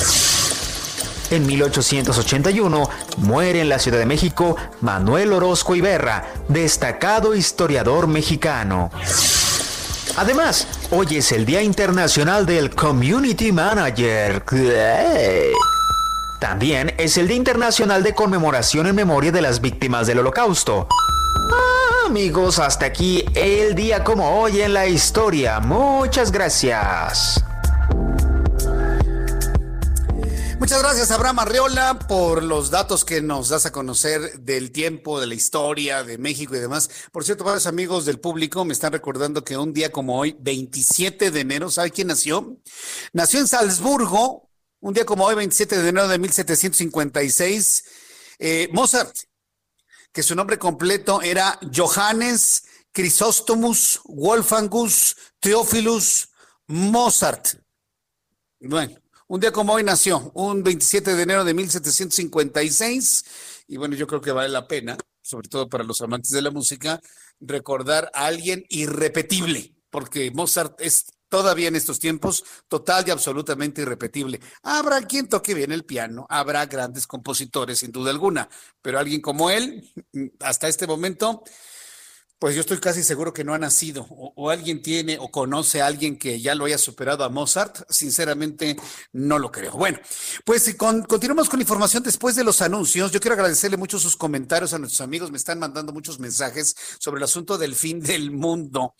En 1.31 1.47
1881 1.47 2.91
muere 3.19 3.63
en 3.63 3.71
la 3.71 3.79
Ciudad 3.79 3.99
de 3.99 4.07
México 4.07 4.57
Manuel 4.83 5.33
Orozco 5.33 5.75
Iberra, 5.75 6.27
destacado 6.49 7.35
historiador 7.35 8.07
mexicano. 8.07 8.91
Además, 10.17 10.67
hoy 10.91 11.17
es 11.17 11.33
el 11.33 11.47
Día 11.47 11.63
Internacional 11.63 12.45
del 12.45 12.75
Community 12.75 13.51
Manager. 13.51 14.45
También 16.39 16.95
es 16.99 17.17
el 17.17 17.29
Día 17.29 17.37
Internacional 17.37 18.03
de 18.03 18.15
Conmemoración 18.15 18.87
en 18.89 18.95
Memoria 18.95 19.33
de 19.33 19.41
las 19.41 19.63
Víctimas 19.63 20.07
del 20.07 20.19
Holocausto. 20.19 20.87
Amigos, 22.07 22.59
hasta 22.59 22.87
aquí 22.87 23.25
el 23.35 23.75
día 23.75 24.03
como 24.03 24.41
hoy 24.41 24.61
en 24.61 24.75
la 24.75 24.87
historia. 24.87 25.61
Muchas 25.61 26.33
gracias. 26.33 27.43
Muchas 30.59 30.83
gracias, 30.83 31.11
Abraham 31.11 31.41
Arreola, 31.41 31.99
por 31.99 32.43
los 32.43 32.71
datos 32.71 33.05
que 33.05 33.21
nos 33.21 33.49
das 33.49 33.67
a 33.67 33.73
conocer 33.73 34.41
del 34.41 34.73
tiempo, 34.73 35.21
de 35.21 35.27
la 35.27 35.35
historia 35.35 36.05
de 36.05 36.19
México 36.19 36.55
y 36.55 36.59
demás. 36.59 36.91
Por 37.13 37.25
cierto, 37.25 37.45
varios 37.45 37.67
amigos 37.67 38.05
del 38.05 38.21
público 38.21 38.65
me 38.65 38.73
están 38.73 38.93
recordando 38.93 39.45
que 39.45 39.57
un 39.57 39.73
día 39.73 39.91
como 39.91 40.19
hoy, 40.19 40.37
27 40.39 41.31
de 41.31 41.41
enero, 41.41 41.71
¿sabe 41.71 41.91
quién 41.91 42.09
nació? 42.09 42.59
Nació 43.13 43.41
en 43.41 43.49
Salzburgo, 43.49 44.51
un 44.81 44.95
día 44.95 45.05
como 45.05 45.25
hoy, 45.25 45.35
27 45.35 45.79
de 45.81 45.89
enero 45.89 46.09
de 46.09 46.19
1756, 46.19 47.85
eh, 48.39 48.69
Mozart, 48.73 49.15
que 50.13 50.23
su 50.23 50.35
nombre 50.35 50.59
completo 50.59 51.23
era 51.23 51.59
Johannes 51.75 52.65
Chrysostomos 52.93 54.01
Wolfgangus 54.05 55.17
Theophilus 55.41 56.29
Mozart. 56.67 57.49
Bueno, 58.61 58.95
un 59.27 59.41
día 59.41 59.51
como 59.51 59.73
hoy 59.73 59.83
nació, 59.83 60.31
un 60.35 60.63
27 60.63 61.15
de 61.17 61.23
enero 61.23 61.45
de 61.45 61.55
1756, 61.55 63.25
y 63.69 63.77
bueno, 63.77 63.97
yo 63.97 64.07
creo 64.07 64.21
que 64.21 64.31
vale 64.31 64.51
la 64.51 64.69
pena, 64.69 64.97
sobre 65.23 65.49
todo 65.49 65.69
para 65.69 65.85
los 65.85 66.01
amantes 66.03 66.31
de 66.31 66.43
la 66.43 66.51
música, 66.51 67.01
recordar 67.41 68.11
a 68.15 68.27
alguien 68.27 68.65
irrepetible, 68.69 69.75
porque 69.91 70.31
Mozart 70.31 70.81
es 70.81 71.07
todavía 71.33 71.69
en 71.69 71.77
estos 71.77 71.99
tiempos, 71.99 72.45
total 72.69 73.05
y 73.09 73.11
absolutamente 73.11 73.81
irrepetible. 73.81 74.39
Habrá 74.65 75.01
quien 75.01 75.31
toque 75.31 75.55
bien 75.55 75.73
el 75.73 75.87
piano, 75.87 76.27
habrá 76.29 76.67
grandes 76.67 77.07
compositores, 77.07 77.79
sin 77.79 77.91
duda 77.91 78.11
alguna, 78.11 78.51
pero 78.83 78.99
alguien 78.99 79.23
como 79.23 79.49
él, 79.49 79.91
hasta 80.41 80.69
este 80.69 80.87
momento, 80.87 81.43
Pues 82.43 82.57
yo 82.57 82.63
estoy 82.63 82.79
casi 82.79 83.05
seguro 83.05 83.33
que 83.33 83.45
no 83.45 83.55
ha 83.55 83.59
nacido, 83.59 84.05
o, 84.11 84.51
alguien 84.51 84.83
tiene 84.83 85.17
o 85.17 85.31
conoce 85.31 85.81
a 85.81 85.87
alguien 85.87 86.19
que 86.19 86.41
ya 86.41 86.57
lo 86.57 86.65
haya 86.65 86.77
superado 86.77 87.23
a 87.23 87.29
Mozart. 87.29 87.89
Sinceramente, 87.89 88.75
no 89.13 89.39
lo 89.39 89.53
creo. 89.53 89.71
Bueno, 89.75 90.01
pues 90.45 90.75
con, 90.75 91.05
continuamos 91.05 91.49
con 91.49 91.61
información 91.61 92.03
después 92.03 92.35
de 92.35 92.43
los 92.43 92.61
anuncios. 92.61 93.13
Yo 93.13 93.21
quiero 93.21 93.35
agradecerle 93.35 93.77
mucho 93.77 94.01
sus 94.01 94.17
comentarios 94.17 94.75
a 94.75 94.81
nuestros 94.81 95.03
amigos. 95.03 95.31
Me 95.31 95.37
están 95.37 95.61
mandando 95.61 95.93
muchos 95.93 96.19
mensajes 96.19 96.75
sobre 96.99 97.19
el 97.19 97.23
asunto 97.23 97.59
del 97.59 97.77
fin 97.77 98.01
del 98.01 98.33
mundo. 98.33 98.97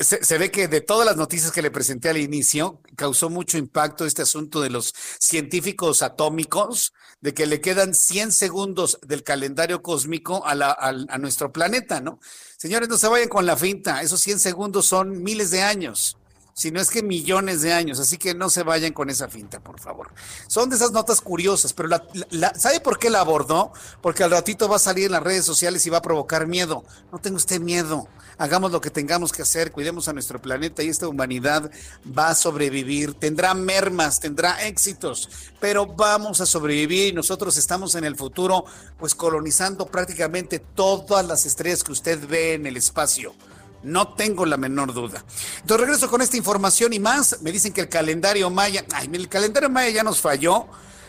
Se, 0.00 0.38
ve 0.38 0.50
que 0.50 0.66
de 0.66 0.80
todas 0.80 1.04
las 1.04 1.18
noticias 1.18 1.52
que 1.52 1.60
le 1.60 1.70
presenté 1.70 2.08
al 2.08 2.16
inicio, 2.16 2.80
causó 2.96 3.28
mucho 3.28 3.58
impacto 3.58 4.06
este 4.06 4.22
asunto 4.22 4.62
de 4.62 4.70
los 4.70 4.94
científicos 5.20 6.00
atómicos, 6.00 6.94
de 7.20 7.34
que 7.34 7.44
le 7.44 7.60
quedan 7.60 7.94
100 7.94 8.32
segundos 8.32 8.98
del 9.06 9.22
calendario 9.22 9.82
cósmico 9.82 10.46
a, 10.46 10.54
la, 10.54 10.72
a 10.72 11.18
nuestro 11.18 11.52
planeta, 11.52 12.00
¿no? 12.00 12.18
Señores, 12.56 12.88
no 12.88 12.98
se 12.98 13.08
vayan 13.08 13.28
con 13.28 13.46
la 13.46 13.56
finta, 13.56 14.02
esos 14.02 14.20
100 14.20 14.38
segundos 14.40 14.86
son 14.86 15.22
miles 15.22 15.50
de 15.50 15.62
años, 15.62 16.16
si 16.56 16.70
no 16.70 16.80
es 16.80 16.88
que 16.88 17.02
millones 17.02 17.60
de 17.60 17.74
años, 17.74 18.00
así 18.00 18.16
que 18.16 18.34
no 18.34 18.48
se 18.48 18.62
vayan 18.62 18.94
con 18.94 19.10
esa 19.10 19.28
finta, 19.28 19.60
por 19.60 19.78
favor. 19.78 20.14
Son 20.46 20.70
de 20.70 20.76
esas 20.76 20.90
notas 20.90 21.20
curiosas, 21.20 21.74
pero 21.74 21.90
la, 22.30 22.54
¿sabe 22.54 22.80
por 22.80 22.98
qué 22.98 23.10
la 23.10 23.20
abordó? 23.20 23.74
Porque 24.00 24.24
al 24.24 24.30
ratito 24.30 24.66
va 24.66 24.76
a 24.76 24.78
salir 24.78 25.04
en 25.04 25.12
las 25.12 25.22
redes 25.22 25.44
sociales 25.44 25.84
y 25.86 25.90
va 25.90 25.98
a 25.98 26.02
provocar 26.02 26.46
miedo. 26.46 26.82
No 27.12 27.18
tenga 27.18 27.36
usted 27.36 27.60
miedo, 27.60 28.08
hagamos 28.38 28.72
lo 28.72 28.80
que 28.80 28.90
tengamos 28.90 29.32
que 29.32 29.42
hacer, 29.42 29.72
cuidemos 29.72 30.08
a 30.08 30.12
nuestro 30.12 30.40
planeta 30.40 30.82
y 30.82 30.88
esta 30.88 31.08
humanidad 31.08 31.70
va 32.06 32.28
a 32.28 32.34
sobrevivir, 32.34 33.14
tendrá 33.14 33.54
mermas, 33.54 34.20
tendrá 34.20 34.66
éxitos, 34.66 35.28
pero 35.60 35.86
vamos 35.86 36.40
a 36.40 36.46
sobrevivir 36.46 37.08
y 37.08 37.12
nosotros 37.12 37.56
estamos 37.56 37.94
en 37.94 38.04
el 38.04 38.16
futuro 38.16 38.64
pues 38.98 39.14
colonizando 39.14 39.86
prácticamente 39.86 40.58
todas 40.58 41.26
las 41.26 41.46
estrellas 41.46 41.82
que 41.82 41.92
usted 41.92 42.26
ve 42.28 42.54
en 42.54 42.66
el 42.66 42.76
espacio. 42.76 43.34
No 43.82 44.14
tengo 44.14 44.46
la 44.46 44.56
menor 44.56 44.92
duda. 44.92 45.24
Entonces 45.60 45.86
regreso 45.86 46.10
con 46.10 46.20
esta 46.20 46.36
información 46.36 46.92
y 46.92 46.98
más. 46.98 47.40
Me 47.42 47.52
dicen 47.52 47.72
que 47.72 47.82
el 47.82 47.88
calendario 47.88 48.50
maya, 48.50 48.84
ay, 48.92 49.08
el 49.12 49.28
calendario 49.28 49.70
maya 49.70 49.90
ya 49.90 50.02
nos 50.02 50.20
falló 50.20 50.66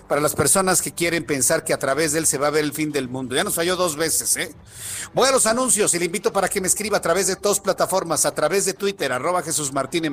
para 0.07 0.21
las 0.21 0.35
personas 0.35 0.81
que 0.81 0.93
quieren 0.93 1.25
pensar 1.25 1.63
que 1.63 1.73
a 1.73 1.79
través 1.79 2.13
de 2.13 2.19
él 2.19 2.25
se 2.25 2.37
va 2.37 2.47
a 2.47 2.51
ver 2.51 2.63
el 2.63 2.73
fin 2.73 2.91
del 2.91 3.09
mundo. 3.09 3.35
Ya 3.35 3.43
nos 3.43 3.55
falló 3.55 3.75
dos 3.75 3.95
veces, 3.95 4.37
¿eh? 4.37 4.53
Voy 5.13 5.27
a 5.27 5.31
los 5.31 5.45
anuncios 5.45 5.93
y 5.93 5.99
le 5.99 6.05
invito 6.05 6.31
para 6.31 6.49
que 6.49 6.61
me 6.61 6.67
escriba 6.67 6.97
a 6.97 7.01
través 7.01 7.27
de 7.27 7.35
dos 7.35 7.59
plataformas, 7.59 8.25
a 8.25 8.33
través 8.33 8.65
de 8.65 8.73
Twitter, 8.73 9.11
arroba 9.11 9.41
Jesús 9.41 9.73
Martín 9.73 10.05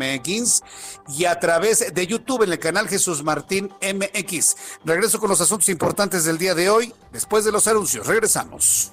y 1.08 1.24
a 1.24 1.38
través 1.40 1.94
de 1.94 2.06
YouTube 2.06 2.42
en 2.42 2.52
el 2.52 2.58
canal 2.58 2.88
Jesús 2.88 3.22
Martín 3.22 3.70
MX. 3.80 4.56
Regreso 4.84 5.20
con 5.20 5.30
los 5.30 5.40
asuntos 5.40 5.68
importantes 5.68 6.24
del 6.24 6.38
día 6.38 6.54
de 6.54 6.70
hoy, 6.70 6.92
después 7.12 7.44
de 7.44 7.52
los 7.52 7.66
anuncios. 7.66 8.06
Regresamos. 8.06 8.92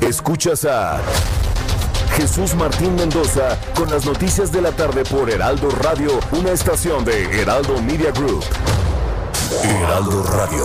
Escuchas 0.00 0.64
a 0.64 1.00
Jesús 2.16 2.54
Martín 2.54 2.94
Mendoza 2.94 3.58
con 3.74 3.90
las 3.90 4.04
noticias 4.04 4.52
de 4.52 4.60
la 4.60 4.72
tarde 4.72 5.04
por 5.04 5.30
Heraldo 5.30 5.70
Radio, 5.70 6.20
una 6.32 6.50
estación 6.50 7.04
de 7.04 7.40
Heraldo 7.40 7.80
Media 7.82 8.10
Group. 8.10 8.44
Heraldo 9.60 10.22
Radio. 10.22 10.64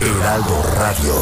Heraldo 0.00 0.62
Radio. 0.76 1.14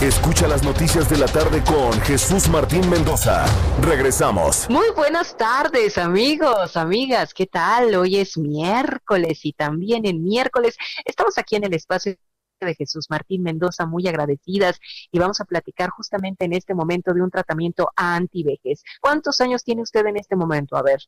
Escucha 0.00 0.48
las 0.48 0.64
noticias 0.64 1.08
de 1.08 1.16
la 1.16 1.26
tarde 1.26 1.62
con 1.62 1.92
Jesús 2.02 2.48
Martín 2.48 2.90
Mendoza. 2.90 3.46
Regresamos. 3.80 4.68
Muy 4.68 4.90
buenas 4.90 5.36
tardes, 5.36 5.98
amigos, 5.98 6.76
amigas. 6.76 7.32
¿Qué 7.32 7.46
tal? 7.46 7.94
Hoy 7.94 8.16
es 8.16 8.36
miércoles 8.36 9.44
y 9.44 9.52
también 9.52 10.04
en 10.04 10.22
miércoles 10.24 10.76
estamos 11.04 11.38
aquí 11.38 11.56
en 11.56 11.64
el 11.64 11.74
espacio 11.74 12.16
de 12.64 12.74
Jesús 12.74 13.06
Martín 13.10 13.42
Mendoza, 13.42 13.86
muy 13.86 14.06
agradecidas 14.08 14.78
y 15.10 15.18
vamos 15.18 15.40
a 15.40 15.44
platicar 15.44 15.90
justamente 15.90 16.44
en 16.44 16.52
este 16.52 16.74
momento 16.74 17.12
de 17.12 17.22
un 17.22 17.30
tratamiento 17.30 17.88
anti-vejez. 17.96 18.82
¿Cuántos 19.00 19.40
años 19.40 19.64
tiene 19.64 19.82
usted 19.82 20.06
en 20.06 20.16
este 20.16 20.36
momento? 20.36 20.76
A 20.76 20.82
ver. 20.82 21.00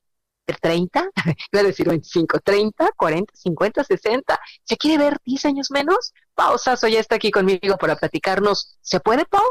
30, 0.61 1.11
iba 1.53 1.61
a 1.61 1.65
decir 1.65 1.89
25, 1.89 2.39
30, 2.39 2.91
40, 2.97 3.35
50, 3.35 3.83
60. 3.83 4.41
¿Se 4.63 4.77
quiere 4.77 4.99
ver 4.99 5.19
10 5.25 5.45
años 5.47 5.71
menos? 5.73 6.15
Pau 6.35 6.57
ya 6.65 7.01
está 7.01 7.17
aquí 7.17 7.31
conmigo 7.31 7.77
para 7.79 7.97
platicarnos. 7.97 8.79
¿Se 8.81 9.01
puede, 9.01 9.25
Pau? 9.25 9.43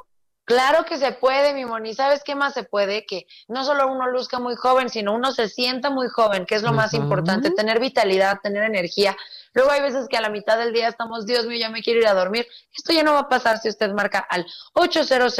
Claro 0.45 0.85
que 0.85 0.99
se 0.99 1.11
puede, 1.11 1.55
mi 1.55 1.65
Moni. 1.65 1.95
¿Sabes 1.95 2.23
qué 2.23 2.35
más 2.35 2.53
se 2.53 2.63
puede? 2.63 3.03
Que 3.07 3.25
no 3.47 3.65
solo 3.65 3.91
uno 3.91 4.07
luzca 4.11 4.39
muy 4.39 4.55
joven, 4.55 4.89
sino 4.89 5.15
uno 5.15 5.31
se 5.31 5.49
sienta 5.49 5.89
muy 5.89 6.07
joven, 6.07 6.45
que 6.45 6.53
es 6.53 6.61
lo 6.61 6.71
más 6.71 6.93
importante, 6.93 7.49
tener 7.49 7.79
vitalidad, 7.79 8.39
tener 8.43 8.63
energía. 8.63 9.17
Luego 9.53 9.71
hay 9.71 9.81
veces 9.81 10.07
que 10.07 10.17
a 10.17 10.21
la 10.21 10.29
mitad 10.29 10.59
del 10.59 10.71
día 10.71 10.87
estamos, 10.87 11.25
Dios 11.25 11.47
mío, 11.47 11.57
ya 11.57 11.69
me 11.69 11.81
quiero 11.81 11.99
ir 11.99 12.07
a 12.07 12.13
dormir. 12.13 12.47
Esto 12.71 12.93
ya 12.93 13.01
no 13.01 13.13
va 13.13 13.21
a 13.21 13.29
pasar 13.29 13.57
si 13.57 13.69
usted 13.69 13.91
marca 13.91 14.19
al 14.19 14.45
800 14.73 15.35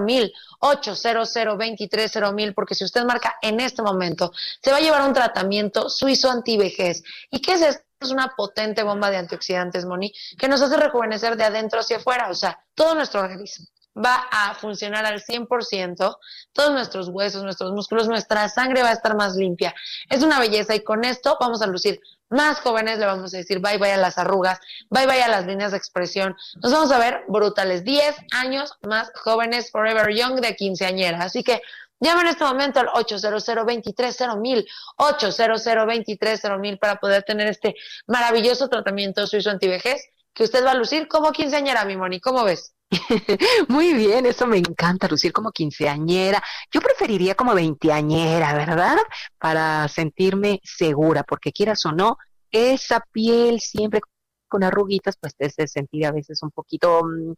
mil 0.00 0.32
800 0.60 2.32
mil 2.32 2.54
porque 2.54 2.74
si 2.74 2.84
usted 2.84 3.04
marca 3.04 3.36
en 3.42 3.60
este 3.60 3.82
momento, 3.82 4.32
se 4.62 4.70
va 4.70 4.78
a 4.78 4.80
llevar 4.80 5.06
un 5.06 5.12
tratamiento 5.12 5.90
suizo 5.90 6.30
antivejez. 6.30 7.02
¿Y 7.30 7.40
qué 7.40 7.52
es 7.52 7.60
esto? 7.60 7.84
es 8.00 8.12
una 8.12 8.32
potente 8.36 8.84
bomba 8.84 9.10
de 9.10 9.16
antioxidantes, 9.16 9.84
Moni, 9.84 10.12
que 10.38 10.46
nos 10.46 10.62
hace 10.62 10.76
rejuvenecer 10.76 11.36
de 11.36 11.42
adentro 11.42 11.80
hacia 11.80 11.96
afuera, 11.96 12.30
o 12.30 12.34
sea, 12.34 12.64
todo 12.76 12.94
nuestro 12.94 13.20
organismo 13.20 13.66
va 14.04 14.28
a 14.30 14.54
funcionar 14.54 15.04
al 15.04 15.20
100%, 15.20 16.18
todos 16.52 16.72
nuestros 16.72 17.08
huesos, 17.08 17.42
nuestros 17.42 17.72
músculos, 17.72 18.08
nuestra 18.08 18.48
sangre 18.48 18.82
va 18.82 18.90
a 18.90 18.92
estar 18.92 19.16
más 19.16 19.36
limpia. 19.36 19.74
Es 20.08 20.22
una 20.22 20.38
belleza 20.38 20.74
y 20.74 20.80
con 20.84 21.04
esto 21.04 21.36
vamos 21.40 21.62
a 21.62 21.66
lucir 21.66 22.00
más 22.30 22.60
jóvenes, 22.60 22.98
le 22.98 23.06
vamos 23.06 23.32
a 23.34 23.38
decir 23.38 23.60
bye 23.60 23.78
bye 23.78 23.92
a 23.92 23.96
las 23.96 24.18
arrugas, 24.18 24.60
bye 24.90 25.06
bye 25.06 25.22
a 25.22 25.28
las 25.28 25.46
líneas 25.46 25.72
de 25.72 25.78
expresión. 25.78 26.36
Nos 26.62 26.72
vamos 26.72 26.92
a 26.92 26.98
ver 26.98 27.24
brutales, 27.28 27.84
10 27.84 28.16
años 28.32 28.72
más 28.82 29.10
jóvenes, 29.14 29.70
forever 29.70 30.14
young 30.14 30.40
de 30.40 30.54
quinceañera. 30.54 31.22
Así 31.22 31.42
que 31.42 31.62
llama 32.00 32.22
en 32.22 32.28
este 32.28 32.44
momento 32.44 32.80
al 32.80 32.88
800 32.88 33.30
230 33.46 34.70
800 34.96 36.58
mil 36.58 36.78
para 36.78 36.96
poder 36.96 37.22
tener 37.22 37.48
este 37.48 37.74
maravilloso 38.06 38.68
tratamiento 38.68 39.26
suizo 39.26 39.50
antivejez 39.50 40.02
que 40.34 40.44
usted 40.44 40.64
va 40.64 40.72
a 40.72 40.74
lucir 40.74 41.08
como 41.08 41.32
quinceañera, 41.32 41.84
mi 41.84 41.96
Moni. 41.96 42.20
¿Cómo 42.20 42.44
ves? 42.44 42.74
Muy 43.68 43.92
bien, 43.94 44.26
eso 44.26 44.46
me 44.46 44.58
encanta, 44.58 45.08
lucir 45.08 45.32
como 45.32 45.52
quinceañera. 45.52 46.42
Yo 46.72 46.80
preferiría 46.80 47.34
como 47.34 47.54
veinteañera, 47.54 48.54
¿verdad? 48.54 48.96
Para 49.38 49.88
sentirme 49.88 50.60
segura, 50.62 51.22
porque 51.22 51.52
quieras 51.52 51.84
o 51.86 51.92
no, 51.92 52.16
esa 52.50 53.04
piel 53.12 53.60
siempre 53.60 54.00
con 54.48 54.64
arruguitas, 54.64 55.16
pues 55.20 55.36
te 55.36 55.46
hace 55.46 55.68
sentir 55.68 56.06
a 56.06 56.12
veces 56.12 56.42
un 56.42 56.50
poquito 56.50 57.02
mm, 57.04 57.34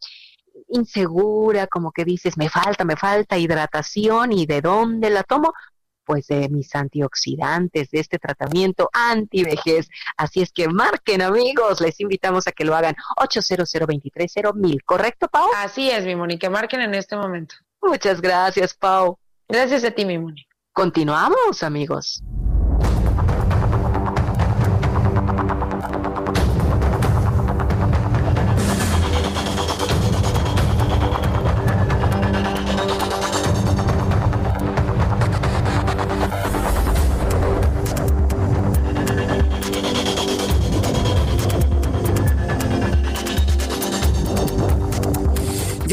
insegura, 0.69 1.67
como 1.67 1.91
que 1.91 2.05
dices, 2.05 2.37
me 2.37 2.49
falta, 2.49 2.85
me 2.85 2.95
falta 2.95 3.37
hidratación 3.37 4.31
y 4.31 4.45
de 4.45 4.61
dónde 4.61 5.09
la 5.09 5.23
tomo, 5.23 5.53
pues 6.11 6.27
de 6.27 6.49
mis 6.49 6.75
antioxidantes, 6.75 7.89
de 7.89 8.01
este 8.01 8.19
tratamiento 8.19 8.89
antivejez. 8.91 9.87
Así 10.17 10.41
es 10.41 10.51
que 10.51 10.67
marquen 10.67 11.21
amigos, 11.21 11.79
les 11.79 12.01
invitamos 12.01 12.47
a 12.47 12.51
que 12.51 12.65
lo 12.65 12.75
hagan 12.75 12.95
800 13.15 13.71
mil 14.55 14.83
¿correcto 14.83 15.29
Pau? 15.29 15.47
Así 15.55 15.89
es, 15.89 16.03
mi 16.03 16.17
Moni, 16.17 16.37
que 16.37 16.49
marquen 16.49 16.81
en 16.81 16.95
este 16.95 17.15
momento. 17.15 17.55
Muchas 17.81 18.19
gracias, 18.19 18.73
Pau. 18.73 19.19
Gracias 19.47 19.85
a 19.85 19.91
ti, 19.91 20.03
mi 20.03 20.17
Moni. 20.17 20.45
Continuamos, 20.73 21.63
amigos. 21.63 22.21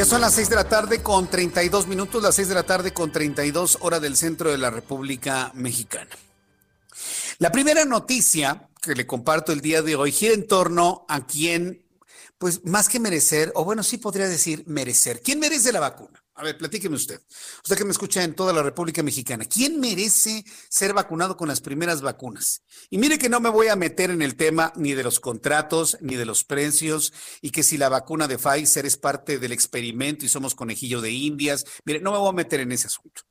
Son 0.08 0.22
las 0.22 0.32
6 0.36 0.48
de 0.48 0.56
la 0.56 0.66
tarde 0.66 1.02
con 1.02 1.28
32 1.28 1.86
minutos, 1.86 2.22
las 2.22 2.34
6 2.34 2.48
de 2.48 2.54
la 2.54 2.62
tarde 2.62 2.94
con 2.94 3.12
32 3.12 3.76
hora 3.82 4.00
del 4.00 4.16
centro 4.16 4.50
de 4.50 4.56
la 4.56 4.70
República 4.70 5.52
Mexicana. 5.54 6.08
La 7.38 7.52
primera 7.52 7.84
noticia 7.84 8.70
que 8.80 8.94
le 8.94 9.06
comparto 9.06 9.52
el 9.52 9.60
día 9.60 9.82
de 9.82 9.96
hoy 9.96 10.10
gira 10.10 10.32
en 10.32 10.46
torno 10.46 11.04
a 11.10 11.26
quién, 11.26 11.84
pues 12.38 12.64
más 12.64 12.88
que 12.88 13.00
merecer, 13.00 13.52
o 13.54 13.66
bueno, 13.66 13.82
sí 13.82 13.98
podría 13.98 14.28
decir 14.28 14.64
merecer, 14.66 15.20
¿quién 15.20 15.40
merece 15.40 15.72
la 15.72 15.80
vacuna? 15.80 16.24
A 16.38 16.44
ver, 16.44 16.56
platíqueme 16.56 16.94
usted. 16.94 17.20
Usted 17.64 17.76
que 17.76 17.84
me 17.84 17.90
escucha 17.90 18.22
en 18.22 18.32
toda 18.32 18.52
la 18.52 18.62
República 18.62 19.02
Mexicana. 19.02 19.44
¿Quién 19.44 19.80
merece 19.80 20.44
ser 20.68 20.94
vacunado 20.94 21.36
con 21.36 21.48
las 21.48 21.60
primeras 21.60 22.00
vacunas? 22.00 22.62
Y 22.90 22.98
mire 22.98 23.18
que 23.18 23.28
no 23.28 23.40
me 23.40 23.48
voy 23.48 23.66
a 23.66 23.74
meter 23.74 24.10
en 24.10 24.22
el 24.22 24.36
tema 24.36 24.72
ni 24.76 24.92
de 24.94 25.02
los 25.02 25.18
contratos, 25.18 25.98
ni 26.00 26.14
de 26.14 26.24
los 26.24 26.44
precios, 26.44 27.12
y 27.42 27.50
que 27.50 27.64
si 27.64 27.76
la 27.76 27.88
vacuna 27.88 28.28
de 28.28 28.38
Pfizer 28.38 28.86
es 28.86 28.96
parte 28.96 29.40
del 29.40 29.50
experimento 29.50 30.24
y 30.24 30.28
somos 30.28 30.54
conejillo 30.54 31.00
de 31.00 31.10
indias. 31.10 31.64
Mire, 31.84 32.00
no 32.00 32.12
me 32.12 32.18
voy 32.18 32.28
a 32.28 32.32
meter 32.32 32.60
en 32.60 32.70
ese 32.70 32.86
asunto. 32.86 33.22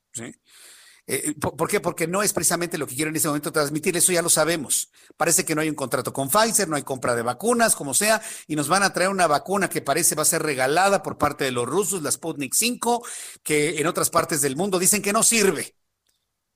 Eh, 1.09 1.33
¿Por 1.39 1.69
qué? 1.69 1.79
Porque 1.79 2.05
no 2.05 2.21
es 2.21 2.33
precisamente 2.33 2.77
lo 2.77 2.85
que 2.85 2.93
quiero 2.93 3.09
en 3.09 3.15
este 3.15 3.29
momento 3.29 3.53
transmitir, 3.53 3.95
eso 3.95 4.11
ya 4.11 4.21
lo 4.21 4.29
sabemos. 4.29 4.91
Parece 5.15 5.45
que 5.45 5.55
no 5.55 5.61
hay 5.61 5.69
un 5.69 5.75
contrato 5.75 6.11
con 6.11 6.29
Pfizer, 6.29 6.67
no 6.67 6.75
hay 6.75 6.83
compra 6.83 7.15
de 7.15 7.21
vacunas, 7.21 7.77
como 7.77 7.93
sea, 7.93 8.21
y 8.45 8.57
nos 8.57 8.67
van 8.67 8.83
a 8.83 8.91
traer 8.91 9.09
una 9.09 9.25
vacuna 9.25 9.69
que 9.69 9.81
parece 9.81 10.15
va 10.15 10.23
a 10.23 10.25
ser 10.25 10.43
regalada 10.43 11.01
por 11.03 11.17
parte 11.17 11.45
de 11.45 11.51
los 11.51 11.65
rusos, 11.65 12.01
la 12.01 12.11
Sputnik 12.11 12.53
5, 12.53 13.05
que 13.41 13.79
en 13.79 13.87
otras 13.87 14.09
partes 14.09 14.41
del 14.41 14.57
mundo 14.57 14.79
dicen 14.79 15.01
que 15.01 15.13
no 15.13 15.23
sirve. 15.23 15.75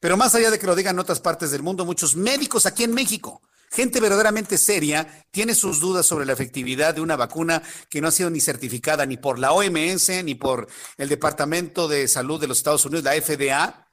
Pero 0.01 0.17
más 0.17 0.35
allá 0.35 0.51
de 0.51 0.59
que 0.59 0.67
lo 0.67 0.75
digan 0.75 0.95
en 0.95 0.99
otras 0.99 1.21
partes 1.21 1.51
del 1.51 1.63
mundo, 1.63 1.85
muchos 1.85 2.17
médicos 2.17 2.65
aquí 2.65 2.83
en 2.83 2.93
México, 2.93 3.41
gente 3.69 4.01
verdaderamente 4.01 4.57
seria, 4.57 5.25
tiene 5.31 5.55
sus 5.55 5.79
dudas 5.79 6.05
sobre 6.05 6.25
la 6.25 6.33
efectividad 6.33 6.93
de 6.93 7.01
una 7.01 7.15
vacuna 7.15 7.63
que 7.89 8.01
no 8.01 8.09
ha 8.09 8.11
sido 8.11 8.29
ni 8.29 8.41
certificada 8.41 9.05
ni 9.05 9.15
por 9.15 9.39
la 9.39 9.53
OMS, 9.53 10.09
ni 10.25 10.35
por 10.35 10.67
el 10.97 11.07
Departamento 11.07 11.87
de 11.87 12.09
Salud 12.09 12.41
de 12.41 12.47
los 12.47 12.57
Estados 12.57 12.85
Unidos, 12.85 13.05
la 13.05 13.13
FDA, 13.13 13.87
eh, 13.87 13.90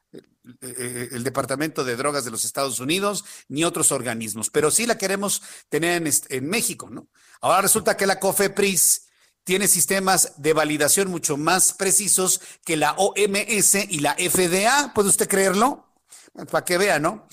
el 0.61 1.25
Departamento 1.25 1.85
de 1.85 1.97
Drogas 1.97 2.25
de 2.25 2.31
los 2.31 2.45
Estados 2.45 2.81
Unidos, 2.81 3.25
ni 3.49 3.65
otros 3.65 3.93
organismos, 3.93 4.51
pero 4.51 4.71
sí 4.71 4.87
la 4.87 4.99
queremos 4.99 5.43
tener 5.69 6.03
en, 6.03 6.13
en 6.29 6.49
México, 6.49 6.89
¿no? 6.91 7.09
Ahora 7.41 7.63
resulta 7.63 7.97
que 7.97 8.07
la 8.07 8.19
COFEPRIS 8.19 9.09
tiene 9.45 9.69
sistemas 9.69 10.35
de 10.37 10.53
validación 10.53 11.11
mucho 11.11 11.37
más 11.37 11.73
precisos 11.73 12.41
que 12.65 12.77
la 12.77 12.93
OMS 12.93 13.77
y 13.89 14.01
la 14.01 14.15
FDA, 14.15 14.93
¿puede 14.95 15.09
usted 15.09 15.29
creerlo? 15.29 15.95
Para 16.51 16.65
que 16.65 16.77
vea, 16.77 16.99
¿no? 16.99 17.27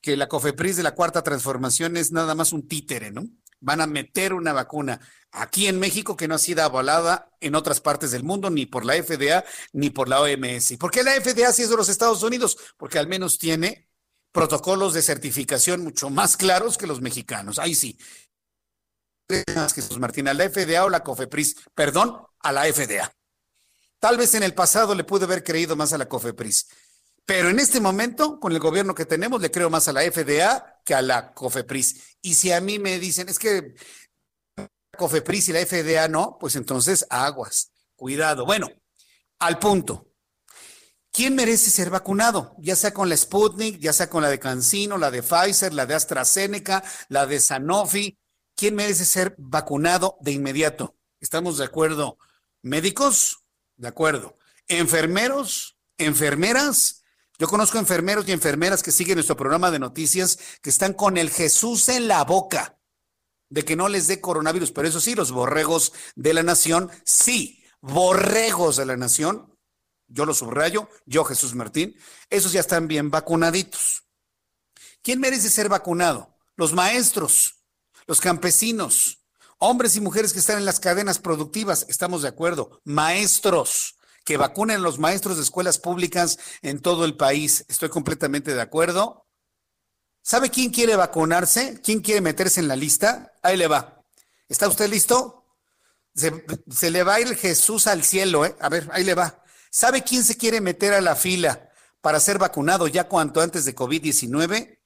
Que 0.00 0.16
la 0.16 0.28
COFEPRIS 0.28 0.76
de 0.76 0.82
la 0.82 0.94
cuarta 0.94 1.22
transformación 1.22 1.96
es 1.96 2.10
nada 2.10 2.34
más 2.34 2.52
un 2.52 2.66
títere, 2.66 3.12
¿no? 3.12 3.24
Van 3.62 3.80
a 3.80 3.86
meter 3.86 4.34
una 4.34 4.52
vacuna 4.52 5.00
aquí 5.30 5.68
en 5.68 5.78
México 5.78 6.16
que 6.16 6.26
no 6.28 6.34
ha 6.34 6.38
sido 6.38 6.62
avalada 6.62 7.30
en 7.40 7.54
otras 7.54 7.80
partes 7.80 8.10
del 8.10 8.24
mundo, 8.24 8.50
ni 8.50 8.66
por 8.66 8.84
la 8.84 8.94
FDA, 8.94 9.44
ni 9.72 9.90
por 9.90 10.08
la 10.08 10.20
OMS. 10.20 10.76
¿Por 10.78 10.90
qué 10.90 11.02
la 11.02 11.12
FDA 11.12 11.52
sí 11.52 11.62
es 11.62 11.70
de 11.70 11.76
los 11.76 11.88
Estados 11.88 12.22
Unidos? 12.22 12.58
Porque 12.76 12.98
al 12.98 13.06
menos 13.06 13.38
tiene 13.38 13.88
protocolos 14.32 14.94
de 14.94 15.02
certificación 15.02 15.84
mucho 15.84 16.10
más 16.10 16.36
claros 16.36 16.76
que 16.76 16.86
los 16.86 17.00
mexicanos. 17.00 17.58
Ahí 17.58 17.74
sí. 17.74 17.96
Jesús 19.74 19.98
Martín, 19.98 20.28
a 20.28 20.34
la 20.34 20.50
FDA 20.50 20.84
o 20.84 20.90
la 20.90 21.02
COFEPRIS, 21.02 21.56
perdón, 21.74 22.20
a 22.40 22.52
la 22.52 22.64
FDA. 22.64 23.14
Tal 23.98 24.16
vez 24.16 24.34
en 24.34 24.42
el 24.42 24.52
pasado 24.52 24.94
le 24.96 25.04
pude 25.04 25.24
haber 25.24 25.44
creído 25.44 25.76
más 25.76 25.92
a 25.92 25.98
la 25.98 26.08
COFEPRIS, 26.08 26.68
pero 27.24 27.50
en 27.50 27.60
este 27.60 27.80
momento, 27.80 28.40
con 28.40 28.52
el 28.52 28.58
gobierno 28.58 28.94
que 28.94 29.06
tenemos, 29.06 29.40
le 29.40 29.50
creo 29.50 29.70
más 29.70 29.88
a 29.88 29.92
la 29.92 30.02
FDA 30.02 30.80
que 30.84 30.94
a 30.94 31.02
la 31.02 31.32
COFEPRIS. 31.32 32.18
Y 32.20 32.34
si 32.34 32.50
a 32.50 32.60
mí 32.60 32.78
me 32.78 32.98
dicen, 32.98 33.28
es 33.28 33.38
que 33.38 33.74
COFEPRIS 34.96 35.48
y 35.48 35.52
la 35.52 35.64
FDA 35.64 36.08
no, 36.08 36.36
pues 36.38 36.56
entonces 36.56 37.06
aguas, 37.08 37.72
cuidado. 37.94 38.44
Bueno, 38.44 38.68
al 39.38 39.58
punto. 39.58 40.08
¿Quién 41.12 41.34
merece 41.34 41.70
ser 41.70 41.90
vacunado? 41.90 42.56
Ya 42.58 42.74
sea 42.74 42.94
con 42.94 43.10
la 43.10 43.16
Sputnik, 43.16 43.78
ya 43.78 43.92
sea 43.92 44.08
con 44.08 44.22
la 44.22 44.30
de 44.30 44.38
Cancino, 44.38 44.96
la 44.96 45.10
de 45.10 45.22
Pfizer, 45.22 45.74
la 45.74 45.84
de 45.84 45.94
AstraZeneca, 45.94 46.82
la 47.08 47.26
de 47.26 47.38
Sanofi. 47.38 48.18
¿Quién 48.56 48.74
merece 48.74 49.04
ser 49.04 49.34
vacunado 49.36 50.16
de 50.20 50.32
inmediato? 50.32 50.96
¿Estamos 51.20 51.58
de 51.58 51.66
acuerdo? 51.66 52.16
¿Médicos? 52.62 53.44
De 53.76 53.88
acuerdo. 53.88 54.38
¿Enfermeros? 54.68 55.76
¿Enfermeras? 55.98 57.01
Yo 57.42 57.48
conozco 57.48 57.76
enfermeros 57.76 58.28
y 58.28 58.30
enfermeras 58.30 58.84
que 58.84 58.92
siguen 58.92 59.16
nuestro 59.16 59.36
programa 59.36 59.72
de 59.72 59.80
noticias 59.80 60.38
que 60.62 60.70
están 60.70 60.94
con 60.94 61.16
el 61.16 61.28
Jesús 61.28 61.88
en 61.88 62.06
la 62.06 62.22
boca 62.22 62.78
de 63.50 63.64
que 63.64 63.74
no 63.74 63.88
les 63.88 64.06
dé 64.06 64.20
coronavirus, 64.20 64.70
pero 64.70 64.86
eso 64.86 65.00
sí, 65.00 65.16
los 65.16 65.32
borregos 65.32 65.92
de 66.14 66.34
la 66.34 66.44
nación, 66.44 66.88
sí, 67.04 67.64
borregos 67.80 68.76
de 68.76 68.86
la 68.86 68.96
nación, 68.96 69.58
yo 70.06 70.24
lo 70.24 70.34
subrayo, 70.34 70.88
yo 71.04 71.24
Jesús 71.24 71.56
Martín, 71.56 71.96
esos 72.30 72.52
ya 72.52 72.60
están 72.60 72.86
bien 72.86 73.10
vacunaditos. 73.10 74.04
¿Quién 75.02 75.18
merece 75.18 75.50
ser 75.50 75.68
vacunado? 75.68 76.38
Los 76.54 76.72
maestros, 76.74 77.64
los 78.06 78.20
campesinos, 78.20 79.18
hombres 79.58 79.96
y 79.96 80.00
mujeres 80.00 80.32
que 80.32 80.38
están 80.38 80.58
en 80.58 80.64
las 80.64 80.78
cadenas 80.78 81.18
productivas, 81.18 81.86
estamos 81.88 82.22
de 82.22 82.28
acuerdo, 82.28 82.80
maestros, 82.84 83.96
que 84.24 84.36
vacunen 84.36 84.82
los 84.82 84.98
maestros 84.98 85.36
de 85.36 85.42
escuelas 85.42 85.78
públicas 85.78 86.38
en 86.62 86.80
todo 86.80 87.04
el 87.04 87.16
país, 87.16 87.64
estoy 87.68 87.88
completamente 87.88 88.54
de 88.54 88.60
acuerdo. 88.60 89.26
¿Sabe 90.22 90.50
quién 90.50 90.70
quiere 90.70 90.94
vacunarse? 90.94 91.80
¿Quién 91.82 92.00
quiere 92.00 92.20
meterse 92.20 92.60
en 92.60 92.68
la 92.68 92.76
lista? 92.76 93.32
Ahí 93.42 93.56
le 93.56 93.66
va. 93.66 94.04
¿Está 94.48 94.68
usted 94.68 94.88
listo? 94.88 95.46
Se, 96.14 96.90
le 96.90 97.02
va 97.02 97.14
a 97.14 97.20
ir 97.20 97.34
Jesús 97.36 97.86
al 97.86 98.04
cielo, 98.04 98.44
¿eh? 98.44 98.54
A 98.60 98.68
ver, 98.68 98.88
ahí 98.92 99.02
le 99.02 99.14
va. 99.14 99.42
¿Sabe 99.70 100.02
quién 100.02 100.22
se 100.22 100.36
quiere 100.36 100.60
meter 100.60 100.92
a 100.92 101.00
la 101.00 101.16
fila 101.16 101.70
para 102.00 102.20
ser 102.20 102.38
vacunado 102.38 102.86
ya 102.86 103.08
cuanto 103.08 103.40
antes 103.40 103.64
de 103.64 103.74
COVID-19? 103.74 104.78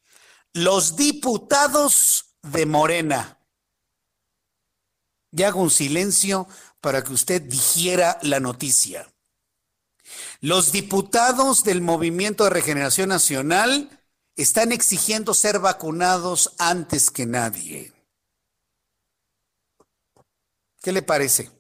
Los 0.53 0.97
diputados 0.97 2.37
de 2.43 2.65
Morena. 2.65 3.41
Ya 5.33 5.49
hago 5.49 5.61
un 5.61 5.71
silencio 5.71 6.49
para 6.81 7.03
que 7.03 7.13
usted 7.13 7.43
digiera 7.43 8.19
la 8.23 8.41
noticia. 8.41 9.13
Los 10.47 10.71
diputados 10.71 11.65
del 11.65 11.81
Movimiento 11.81 12.45
de 12.45 12.51
Regeneración 12.51 13.09
Nacional 13.09 13.91
están 14.37 14.71
exigiendo 14.71 15.35
ser 15.35 15.59
vacunados 15.59 16.55
antes 16.59 17.11
que 17.11 17.27
nadie. 17.27 17.93
¿Qué 20.81 20.93
le 20.93 21.03
parece? 21.03 21.51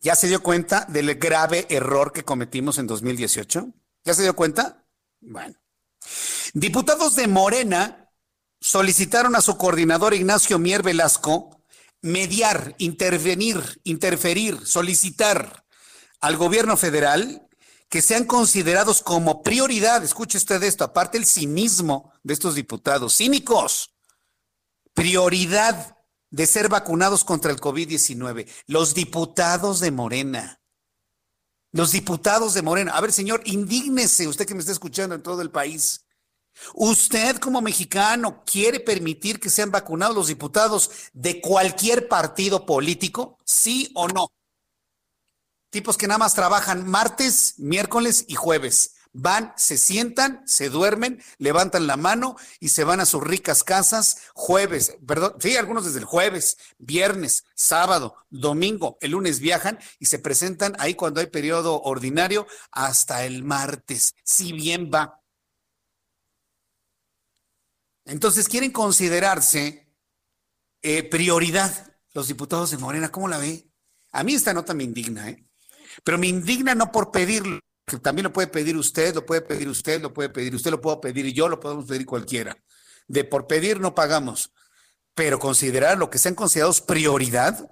¿Ya 0.00 0.16
se 0.16 0.26
dio 0.26 0.42
cuenta 0.42 0.86
del 0.88 1.14
grave 1.14 1.68
error 1.70 2.12
que 2.12 2.24
cometimos 2.24 2.78
en 2.78 2.88
2018? 2.88 3.68
¿Ya 4.02 4.12
se 4.12 4.22
dio 4.22 4.34
cuenta? 4.34 4.84
Bueno. 5.20 5.54
Diputados 6.54 7.14
de 7.14 7.28
Morena 7.28 8.10
solicitaron 8.60 9.36
a 9.36 9.40
su 9.40 9.56
coordinador 9.56 10.14
Ignacio 10.14 10.58
Mier 10.58 10.82
Velasco 10.82 11.62
mediar, 12.00 12.74
intervenir, 12.78 13.80
interferir, 13.84 14.66
solicitar 14.66 15.64
al 16.18 16.36
gobierno 16.36 16.76
federal 16.76 17.48
que 17.92 18.00
sean 18.00 18.24
considerados 18.24 19.02
como 19.02 19.42
prioridad, 19.42 20.02
escuche 20.02 20.38
usted 20.38 20.62
esto, 20.62 20.82
aparte 20.82 21.18
el 21.18 21.26
cinismo 21.26 22.10
de 22.22 22.32
estos 22.32 22.54
diputados, 22.54 23.18
cínicos, 23.18 23.94
prioridad 24.94 25.98
de 26.30 26.46
ser 26.46 26.70
vacunados 26.70 27.22
contra 27.22 27.52
el 27.52 27.60
COVID-19, 27.60 28.48
los 28.66 28.94
diputados 28.94 29.78
de 29.80 29.90
Morena. 29.90 30.62
Los 31.72 31.92
diputados 31.92 32.54
de 32.54 32.62
Morena. 32.62 32.92
A 32.92 33.00
ver, 33.02 33.12
señor, 33.12 33.42
indígnese, 33.44 34.26
usted 34.26 34.46
que 34.46 34.54
me 34.54 34.60
está 34.60 34.72
escuchando 34.72 35.14
en 35.14 35.22
todo 35.22 35.42
el 35.42 35.50
país. 35.50 36.06
¿Usted 36.72 37.36
como 37.36 37.60
mexicano 37.60 38.42
quiere 38.46 38.80
permitir 38.80 39.38
que 39.38 39.50
sean 39.50 39.70
vacunados 39.70 40.16
los 40.16 40.28
diputados 40.28 40.90
de 41.12 41.42
cualquier 41.42 42.08
partido 42.08 42.64
político? 42.64 43.36
¿Sí 43.44 43.90
o 43.94 44.08
no? 44.08 44.28
Tipos 45.72 45.96
que 45.96 46.06
nada 46.06 46.18
más 46.18 46.34
trabajan 46.34 46.86
martes, 46.86 47.54
miércoles 47.56 48.26
y 48.28 48.34
jueves. 48.34 48.94
Van, 49.14 49.52
se 49.56 49.76
sientan, 49.76 50.42
se 50.46 50.68
duermen, 50.68 51.22
levantan 51.38 51.86
la 51.86 51.96
mano 51.96 52.36
y 52.60 52.68
se 52.68 52.84
van 52.84 53.00
a 53.00 53.06
sus 53.06 53.22
ricas 53.22 53.62
casas 53.64 54.18
jueves, 54.34 54.96
perdón, 55.06 55.34
sí, 55.38 55.56
algunos 55.56 55.84
desde 55.84 55.98
el 55.98 56.06
jueves, 56.06 56.56
viernes, 56.78 57.44
sábado, 57.54 58.14
domingo, 58.30 58.96
el 59.02 59.10
lunes 59.10 59.40
viajan 59.40 59.78
y 59.98 60.06
se 60.06 60.18
presentan 60.18 60.74
ahí 60.78 60.94
cuando 60.94 61.20
hay 61.20 61.26
periodo 61.26 61.82
ordinario 61.82 62.46
hasta 62.70 63.24
el 63.26 63.42
martes, 63.44 64.14
si 64.24 64.52
bien 64.52 64.90
va. 64.92 65.20
Entonces 68.06 68.48
quieren 68.48 68.72
considerarse 68.72 69.90
eh, 70.80 71.02
prioridad 71.02 71.96
los 72.14 72.28
diputados 72.28 72.70
de 72.70 72.78
Morena, 72.78 73.10
¿cómo 73.10 73.28
la 73.28 73.38
ve? 73.38 73.70
A 74.10 74.22
mí 74.24 74.34
esta 74.34 74.54
nota 74.54 74.74
me 74.74 74.84
indigna, 74.84 75.28
¿eh? 75.28 75.46
Pero 76.04 76.18
me 76.18 76.26
indigna 76.26 76.74
no 76.74 76.90
por 76.92 77.10
pedirlo, 77.10 77.60
que 77.86 77.98
también 77.98 78.24
lo 78.24 78.32
puede 78.32 78.48
pedir 78.48 78.76
usted, 78.76 79.14
lo 79.14 79.26
puede 79.26 79.42
pedir 79.42 79.68
usted, 79.68 80.00
lo 80.00 80.12
puede 80.12 80.28
pedir 80.28 80.54
usted, 80.54 80.70
lo 80.70 80.80
puedo 80.80 81.00
pedir 81.00 81.32
yo, 81.32 81.48
lo 81.48 81.60
podemos 81.60 81.86
pedir 81.86 82.06
cualquiera. 82.06 82.56
De 83.08 83.24
por 83.24 83.46
pedir 83.46 83.80
no 83.80 83.94
pagamos, 83.94 84.52
pero 85.14 85.38
considerar 85.38 85.98
lo 85.98 86.10
que 86.10 86.18
sean 86.18 86.34
considerados 86.34 86.80
prioridad, 86.80 87.68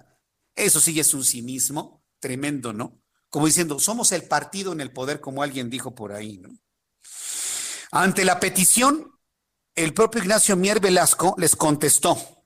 eso 0.55 0.79
sí 0.79 0.99
es 0.99 1.13
un 1.13 1.23
cinismo 1.23 2.03
tremendo, 2.19 2.73
¿no? 2.73 3.01
Como 3.29 3.45
diciendo, 3.45 3.79
somos 3.79 4.11
el 4.11 4.23
partido 4.23 4.73
en 4.73 4.81
el 4.81 4.91
poder, 4.91 5.21
como 5.21 5.41
alguien 5.41 5.69
dijo 5.69 5.95
por 5.95 6.11
ahí, 6.11 6.37
¿no? 6.37 6.49
Ante 7.91 8.25
la 8.25 8.39
petición, 8.39 9.11
el 9.75 9.93
propio 9.93 10.21
Ignacio 10.21 10.55
Mier 10.55 10.79
Velasco 10.79 11.35
les 11.37 11.55
contestó. 11.55 12.40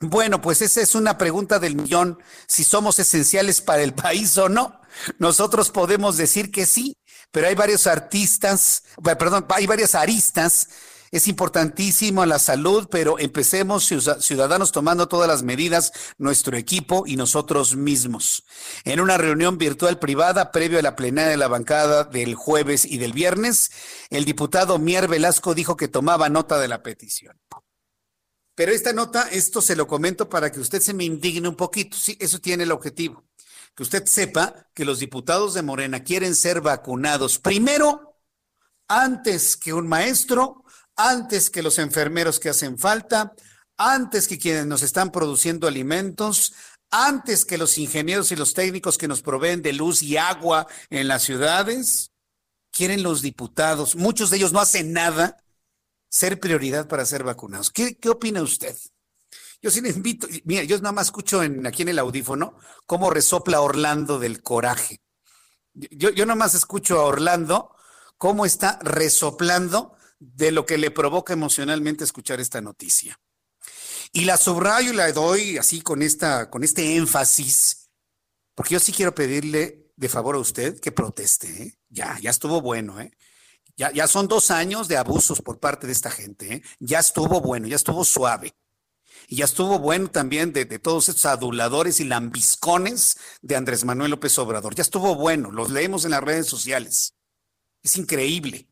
Bueno, 0.00 0.42
pues 0.42 0.60
esa 0.60 0.82
es 0.82 0.94
una 0.94 1.16
pregunta 1.16 1.58
del 1.58 1.74
millón, 1.74 2.18
si 2.46 2.64
somos 2.64 2.98
esenciales 2.98 3.62
para 3.62 3.82
el 3.82 3.94
país 3.94 4.36
o 4.36 4.48
no. 4.48 4.80
Nosotros 5.18 5.70
podemos 5.70 6.16
decir 6.16 6.50
que 6.50 6.66
sí, 6.66 6.96
pero 7.30 7.48
hay 7.48 7.54
varios 7.54 7.86
artistas, 7.86 8.82
perdón, 9.02 9.46
hay 9.50 9.66
varias 9.66 9.94
aristas 9.94 10.68
Es 11.12 11.28
importantísimo 11.28 12.26
la 12.26 12.38
salud, 12.38 12.88
pero 12.90 13.18
empecemos 13.18 13.90
ciudadanos 14.20 14.72
tomando 14.72 15.06
todas 15.06 15.28
las 15.28 15.42
medidas, 15.42 15.92
nuestro 16.18 16.56
equipo 16.56 17.04
y 17.06 17.16
nosotros 17.16 17.76
mismos. 17.76 18.44
En 18.84 19.00
una 19.00 19.16
reunión 19.16 19.56
virtual 19.56 19.98
privada 19.98 20.50
previo 20.50 20.78
a 20.78 20.82
la 20.82 20.96
plenaria 20.96 21.30
de 21.30 21.36
la 21.36 21.48
bancada 21.48 22.04
del 22.04 22.34
jueves 22.34 22.84
y 22.84 22.98
del 22.98 23.12
viernes, 23.12 23.70
el 24.10 24.24
diputado 24.24 24.78
Mier 24.78 25.06
Velasco 25.08 25.54
dijo 25.54 25.76
que 25.76 25.88
tomaba 25.88 26.28
nota 26.28 26.58
de 26.58 26.68
la 26.68 26.82
petición. 26.82 27.40
Pero 28.56 28.72
esta 28.72 28.92
nota, 28.92 29.28
esto 29.30 29.62
se 29.62 29.76
lo 29.76 29.86
comento 29.86 30.28
para 30.28 30.50
que 30.50 30.58
usted 30.58 30.80
se 30.82 30.94
me 30.94 31.04
indigne 31.04 31.46
un 31.46 31.56
poquito. 31.56 31.96
Sí, 31.96 32.16
eso 32.18 32.40
tiene 32.40 32.64
el 32.64 32.72
objetivo. 32.72 33.24
Que 33.76 33.84
usted 33.84 34.04
sepa 34.06 34.68
que 34.74 34.84
los 34.84 34.98
diputados 34.98 35.54
de 35.54 35.62
Morena 35.62 36.02
quieren 36.02 36.34
ser 36.34 36.60
vacunados 36.60 37.38
primero 37.38 38.18
antes 38.88 39.56
que 39.56 39.72
un 39.72 39.86
maestro 39.86 40.64
antes 40.96 41.50
que 41.50 41.62
los 41.62 41.78
enfermeros 41.78 42.40
que 42.40 42.48
hacen 42.48 42.78
falta, 42.78 43.34
antes 43.76 44.26
que 44.26 44.38
quienes 44.38 44.66
nos 44.66 44.82
están 44.82 45.12
produciendo 45.12 45.68
alimentos, 45.68 46.54
antes 46.90 47.44
que 47.44 47.58
los 47.58 47.76
ingenieros 47.76 48.32
y 48.32 48.36
los 48.36 48.54
técnicos 48.54 48.96
que 48.96 49.08
nos 49.08 49.22
proveen 49.22 49.60
de 49.60 49.74
luz 49.74 50.02
y 50.02 50.16
agua 50.16 50.66
en 50.88 51.08
las 51.08 51.22
ciudades. 51.22 52.12
Quieren 52.70 53.02
los 53.02 53.22
diputados, 53.22 53.96
muchos 53.96 54.30
de 54.30 54.38
ellos 54.38 54.52
no 54.52 54.60
hacen 54.60 54.92
nada, 54.92 55.38
ser 56.16 56.40
prioridad 56.40 56.88
para 56.88 57.04
ser 57.04 57.24
vacunados. 57.24 57.70
¿Qué, 57.70 57.98
opina 58.08 58.40
usted? 58.40 58.74
Yo 59.60 59.70
sí 59.70 59.82
le 59.82 59.90
invito, 59.90 60.26
mira, 60.44 60.64
yo 60.64 60.78
nada 60.78 60.92
más 60.92 61.08
escucho 61.08 61.42
en, 61.42 61.66
aquí 61.66 61.82
en 61.82 61.90
el 61.90 61.98
audífono 61.98 62.56
cómo 62.86 63.10
resopla 63.10 63.60
Orlando 63.60 64.18
del 64.18 64.42
coraje. 64.42 65.02
Yo, 65.74 66.08
yo 66.08 66.24
nada 66.24 66.36
más 66.36 66.54
escucho 66.54 66.98
a 66.98 67.04
Orlando 67.04 67.74
cómo 68.16 68.46
está 68.46 68.78
resoplando 68.80 69.94
de 70.18 70.52
lo 70.52 70.64
que 70.64 70.78
le 70.78 70.90
provoca 70.90 71.34
emocionalmente 71.34 72.04
escuchar 72.04 72.40
esta 72.40 72.62
noticia. 72.62 73.20
Y 74.12 74.24
la 74.24 74.38
subrayo 74.38 74.94
y 74.94 74.96
la 74.96 75.12
doy 75.12 75.58
así 75.58 75.82
con, 75.82 76.00
esta, 76.00 76.48
con 76.48 76.64
este 76.64 76.96
énfasis, 76.96 77.90
porque 78.54 78.72
yo 78.72 78.80
sí 78.80 78.90
quiero 78.90 79.14
pedirle 79.14 79.92
de 79.96 80.08
favor 80.08 80.36
a 80.36 80.38
usted 80.38 80.80
que 80.80 80.92
proteste. 80.92 81.62
¿eh? 81.62 81.78
Ya, 81.90 82.18
ya 82.22 82.30
estuvo 82.30 82.62
bueno. 82.62 82.98
¿eh? 83.02 83.12
Ya, 83.76 83.92
ya 83.92 84.06
son 84.08 84.26
dos 84.26 84.50
años 84.50 84.88
de 84.88 84.96
abusos 84.96 85.42
por 85.42 85.58
parte 85.60 85.86
de 85.86 85.92
esta 85.92 86.10
gente. 86.10 86.54
¿eh? 86.54 86.62
Ya 86.78 86.98
estuvo 86.98 87.40
bueno, 87.40 87.66
ya 87.66 87.76
estuvo 87.76 88.04
suave. 88.04 88.54
Y 89.28 89.36
ya 89.36 89.44
estuvo 89.44 89.78
bueno 89.78 90.08
también 90.08 90.52
de, 90.52 90.64
de, 90.64 90.78
todos 90.78 91.08
estos 91.08 91.26
aduladores 91.26 92.00
y 92.00 92.04
lambiscones 92.04 93.18
de 93.42 93.56
Andrés 93.56 93.84
Manuel 93.84 94.12
López 94.12 94.38
Obrador. 94.38 94.74
Ya 94.74 94.82
estuvo 94.82 95.16
bueno, 95.16 95.50
los 95.50 95.70
leemos 95.70 96.04
en 96.04 96.12
las 96.12 96.22
redes 96.22 96.46
sociales. 96.46 97.14
Es 97.82 97.96
increíble 97.96 98.68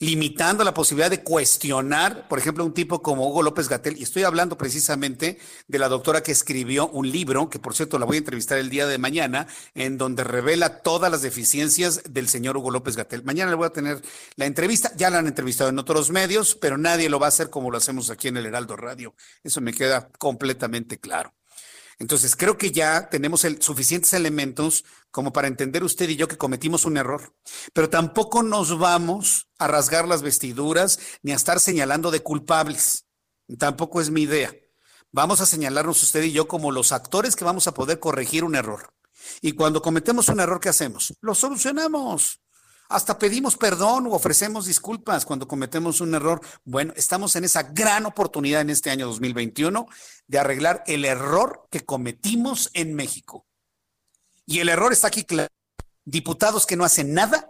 limitando 0.00 0.64
la 0.64 0.72
posibilidad 0.72 1.10
de 1.10 1.22
cuestionar, 1.22 2.26
por 2.26 2.38
ejemplo, 2.38 2.64
un 2.64 2.72
tipo 2.72 3.02
como 3.02 3.28
Hugo 3.28 3.42
López 3.42 3.68
Gatel, 3.68 3.98
y 3.98 4.02
estoy 4.02 4.22
hablando 4.22 4.56
precisamente 4.56 5.38
de 5.68 5.78
la 5.78 5.88
doctora 5.88 6.22
que 6.22 6.32
escribió 6.32 6.88
un 6.88 7.10
libro, 7.10 7.50
que 7.50 7.58
por 7.58 7.74
cierto 7.74 7.98
la 7.98 8.06
voy 8.06 8.16
a 8.16 8.18
entrevistar 8.18 8.58
el 8.58 8.70
día 8.70 8.86
de 8.86 8.96
mañana, 8.96 9.46
en 9.74 9.98
donde 9.98 10.24
revela 10.24 10.80
todas 10.80 11.12
las 11.12 11.20
deficiencias 11.20 12.02
del 12.08 12.28
señor 12.28 12.56
Hugo 12.56 12.70
López 12.70 12.96
Gatel. 12.96 13.22
Mañana 13.24 13.50
le 13.50 13.56
voy 13.56 13.66
a 13.66 13.70
tener 13.70 14.00
la 14.36 14.46
entrevista, 14.46 14.90
ya 14.96 15.10
la 15.10 15.18
han 15.18 15.26
entrevistado 15.26 15.68
en 15.68 15.78
otros 15.78 16.10
medios, 16.10 16.54
pero 16.54 16.78
nadie 16.78 17.10
lo 17.10 17.20
va 17.20 17.26
a 17.26 17.28
hacer 17.28 17.50
como 17.50 17.70
lo 17.70 17.76
hacemos 17.76 18.08
aquí 18.08 18.28
en 18.28 18.38
el 18.38 18.46
Heraldo 18.46 18.76
Radio. 18.76 19.14
Eso 19.44 19.60
me 19.60 19.74
queda 19.74 20.08
completamente 20.18 20.98
claro. 20.98 21.34
Entonces, 22.00 22.34
creo 22.34 22.56
que 22.56 22.72
ya 22.72 23.10
tenemos 23.10 23.46
suficientes 23.60 24.14
elementos 24.14 24.86
como 25.10 25.34
para 25.34 25.48
entender 25.48 25.84
usted 25.84 26.08
y 26.08 26.16
yo 26.16 26.28
que 26.28 26.38
cometimos 26.38 26.86
un 26.86 26.96
error. 26.96 27.34
Pero 27.74 27.90
tampoco 27.90 28.42
nos 28.42 28.78
vamos 28.78 29.48
a 29.58 29.68
rasgar 29.68 30.08
las 30.08 30.22
vestiduras 30.22 30.98
ni 31.22 31.32
a 31.32 31.36
estar 31.36 31.60
señalando 31.60 32.10
de 32.10 32.22
culpables. 32.22 33.04
Tampoco 33.58 34.00
es 34.00 34.08
mi 34.08 34.22
idea. 34.22 34.54
Vamos 35.12 35.42
a 35.42 35.46
señalarnos 35.46 36.02
usted 36.02 36.22
y 36.22 36.32
yo 36.32 36.48
como 36.48 36.72
los 36.72 36.92
actores 36.92 37.36
que 37.36 37.44
vamos 37.44 37.66
a 37.66 37.74
poder 37.74 38.00
corregir 38.00 38.44
un 38.44 38.54
error. 38.54 38.94
Y 39.42 39.52
cuando 39.52 39.82
cometemos 39.82 40.30
un 40.30 40.40
error, 40.40 40.58
¿qué 40.58 40.70
hacemos? 40.70 41.12
Lo 41.20 41.34
solucionamos. 41.34 42.40
Hasta 42.90 43.20
pedimos 43.20 43.56
perdón 43.56 44.08
o 44.08 44.14
ofrecemos 44.14 44.66
disculpas 44.66 45.24
cuando 45.24 45.46
cometemos 45.46 46.00
un 46.00 46.12
error. 46.12 46.40
Bueno, 46.64 46.92
estamos 46.96 47.36
en 47.36 47.44
esa 47.44 47.62
gran 47.62 48.04
oportunidad 48.04 48.62
en 48.62 48.70
este 48.70 48.90
año 48.90 49.06
2021 49.06 49.86
de 50.26 50.38
arreglar 50.40 50.82
el 50.88 51.04
error 51.04 51.68
que 51.70 51.84
cometimos 51.84 52.68
en 52.74 52.94
México. 52.96 53.46
Y 54.44 54.58
el 54.58 54.68
error 54.68 54.92
está 54.92 55.06
aquí 55.06 55.22
claro. 55.22 55.48
Diputados 56.04 56.66
que 56.66 56.74
no 56.74 56.84
hacen 56.84 57.14
nada, 57.14 57.48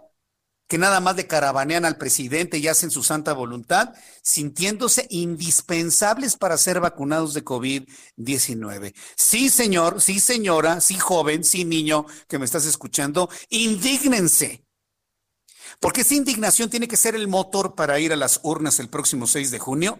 que 0.67 0.77
nada 0.77 0.99
más 0.99 1.15
de 1.15 1.25
caravanean 1.25 1.85
al 1.85 1.97
presidente 1.97 2.59
y 2.59 2.67
hacen 2.67 2.91
su 2.91 3.01
santa 3.01 3.33
voluntad, 3.33 3.95
sintiéndose 4.21 5.07
indispensables 5.09 6.37
para 6.37 6.55
ser 6.55 6.79
vacunados 6.79 7.33
de 7.33 7.43
COVID-19. 7.43 8.93
Sí, 9.15 9.49
señor, 9.49 10.01
sí, 10.01 10.19
señora, 10.19 10.81
sí, 10.81 10.99
joven, 10.99 11.43
sí, 11.43 11.65
niño 11.65 12.05
que 12.27 12.37
me 12.37 12.45
estás 12.45 12.67
escuchando, 12.67 13.27
indígnense 13.49 14.67
porque 15.81 16.01
esa 16.01 16.15
indignación 16.15 16.69
tiene 16.69 16.87
que 16.87 16.95
ser 16.95 17.15
el 17.15 17.27
motor 17.27 17.75
para 17.75 17.99
ir 17.99 18.13
a 18.13 18.15
las 18.15 18.39
urnas 18.43 18.79
el 18.79 18.87
próximo 18.87 19.27
6 19.27 19.51
de 19.51 19.59
junio 19.59 19.99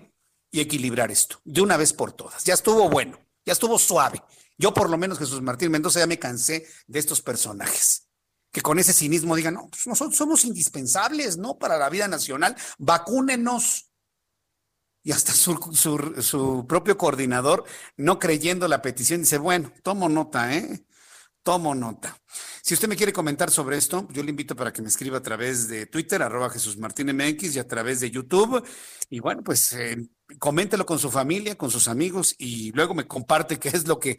y 0.49 0.61
equilibrar 0.61 1.11
esto 1.11 1.41
de 1.43 1.59
una 1.59 1.75
vez 1.75 1.91
por 1.91 2.13
todas. 2.13 2.45
Ya 2.45 2.53
estuvo 2.53 2.89
bueno, 2.89 3.19
ya 3.45 3.51
estuvo 3.51 3.77
suave. 3.77 4.21
Yo 4.57 4.73
por 4.73 4.89
lo 4.89 4.97
menos, 4.97 5.17
Jesús 5.17 5.41
Martín 5.41 5.71
Mendoza, 5.71 5.99
ya 5.99 6.07
me 6.07 6.19
cansé 6.19 6.67
de 6.88 6.99
estos 6.99 7.21
personajes 7.21 8.07
que 8.51 8.61
con 8.61 8.79
ese 8.79 8.93
cinismo 8.93 9.36
digan, 9.36 9.53
no, 9.55 9.67
pues 9.69 9.88
nosotros 9.88 10.15
somos 10.15 10.43
indispensables, 10.45 11.38
¿no? 11.38 11.57
Para 11.57 11.77
la 11.77 11.89
vida 11.89 12.07
nacional, 12.07 12.55
vacúnenos. 12.77 13.88
Y 15.03 15.13
hasta 15.13 15.34
su, 15.34 15.57
su, 16.21 16.65
propio 16.67 16.97
coordinador, 16.97 17.63
no 17.97 18.19
creyendo 18.19 18.67
la 18.67 18.84
petición, 18.84 19.21
dice, 19.21 19.39
bueno, 19.39 19.73
tomo 19.82 20.09
nota, 20.09 20.55
¿eh? 20.55 20.86
Tomo 21.44 21.74
nota. 21.74 22.16
Si 22.62 22.76
usted 22.76 22.88
me 22.88 22.96
quiere 22.96 23.12
comentar 23.12 23.50
sobre 23.50 23.78
esto, 23.78 24.08
yo 24.12 24.22
le 24.22 24.30
invito 24.30 24.56
para 24.56 24.72
que 24.72 24.82
me 24.82 24.89
escriba 24.89 25.18
a 25.18 25.22
través 25.22 25.68
de 25.68 25.88
Twitter, 25.88 26.22
arroba 26.22 26.50
Jesús 26.50 26.78
Martín 26.78 27.16
MX 27.16 27.56
y 27.56 27.60
a 27.60 27.68
través 27.68 28.00
de 28.00 28.12
YouTube. 28.12 28.64
Y 29.10 29.20
bueno, 29.20 29.42
pues 29.44 29.74
eh, 29.74 29.98
coméntelo 30.39 30.86
con 30.86 31.00
su 31.00 31.10
familia, 31.10 31.58
con 31.58 31.72
sus 31.72 31.88
amigos 31.88 32.36
y 32.38 32.72
luego 32.74 32.94
me 32.94 33.08
comparte 33.08 33.58
qué 33.58 33.70
es 33.70 33.88
lo 33.88 34.00
que, 34.00 34.18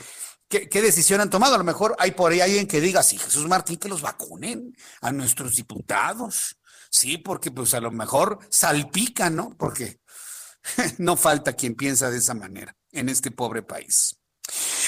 qué, 0.49 0.69
qué, 0.69 0.83
decisión 0.83 1.21
han 1.21 1.31
tomado. 1.31 1.55
A 1.55 1.59
lo 1.59 1.65
mejor 1.65 1.95
hay 1.99 2.11
por 2.11 2.33
ahí 2.33 2.41
alguien 2.41 2.67
que 2.67 2.81
diga, 2.81 3.03
sí, 3.03 3.19
Jesús 3.19 3.47
Martín, 3.47 3.77
que 3.77 3.89
los 3.89 4.03
vacunen 4.03 4.75
a 5.01 5.13
nuestros 5.13 5.55
diputados. 5.55 6.57
Sí, 6.91 7.19
porque 7.19 7.51
pues 7.51 7.73
a 7.75 7.81
lo 7.81 7.91
mejor 7.91 8.39
salpica, 8.51 9.31
¿no? 9.31 9.57
Porque 9.57 10.01
no 10.99 11.17
falta 11.17 11.55
quien 11.55 11.75
piensa 11.75 12.11
de 12.11 12.19
esa 12.19 12.35
manera 12.35 12.77
en 12.91 13.09
este 13.09 13.31
pobre 13.31 13.63
país. 13.63 14.19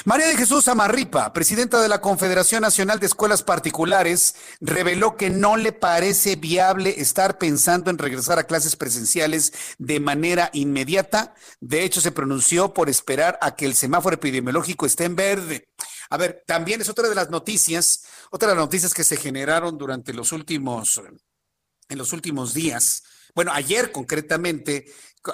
María 0.05 0.27
de 0.27 0.37
Jesús 0.37 0.69
Amarripa, 0.69 1.33
presidenta 1.33 1.81
de 1.81 1.89
la 1.89 2.01
Confederación 2.01 2.61
Nacional 2.61 3.01
de 3.01 3.07
Escuelas 3.07 3.43
Particulares, 3.43 4.35
reveló 4.61 5.17
que 5.17 5.31
no 5.31 5.57
le 5.57 5.73
parece 5.73 6.37
viable 6.37 7.01
estar 7.01 7.39
pensando 7.39 7.91
en 7.91 7.99
regresar 7.99 8.39
a 8.39 8.45
clases 8.45 8.77
presenciales 8.77 9.53
de 9.79 10.01
manera 10.01 10.51
inmediata. 10.53 11.35
De 11.61 11.85
hecho, 11.85 12.01
se 12.01 12.13
pronunció 12.13 12.75
por 12.75 12.91
esperar 12.91 13.39
a 13.41 13.57
que 13.57 13.65
el 13.65 13.75
semáforo 13.75 14.17
epidemiológico 14.17 14.85
esté 14.85 15.05
en 15.05 15.17
verde. 15.17 15.69
A 16.11 16.19
ver, 16.19 16.43
también 16.47 16.81
es 16.83 16.89
otra 16.91 17.09
de 17.09 17.15
las 17.15 17.31
noticias, 17.31 18.05
otra 18.31 18.51
de 18.51 18.57
las 18.57 18.65
noticias 18.65 18.93
que 18.93 19.05
se 19.05 19.17
generaron 19.17 19.79
durante 19.79 20.13
los 20.13 20.33
últimos, 20.33 21.01
en 21.89 21.99
los 21.99 22.13
últimos 22.13 22.53
días. 22.53 23.05
Bueno, 23.35 23.53
ayer 23.53 23.91
concretamente 23.91 24.85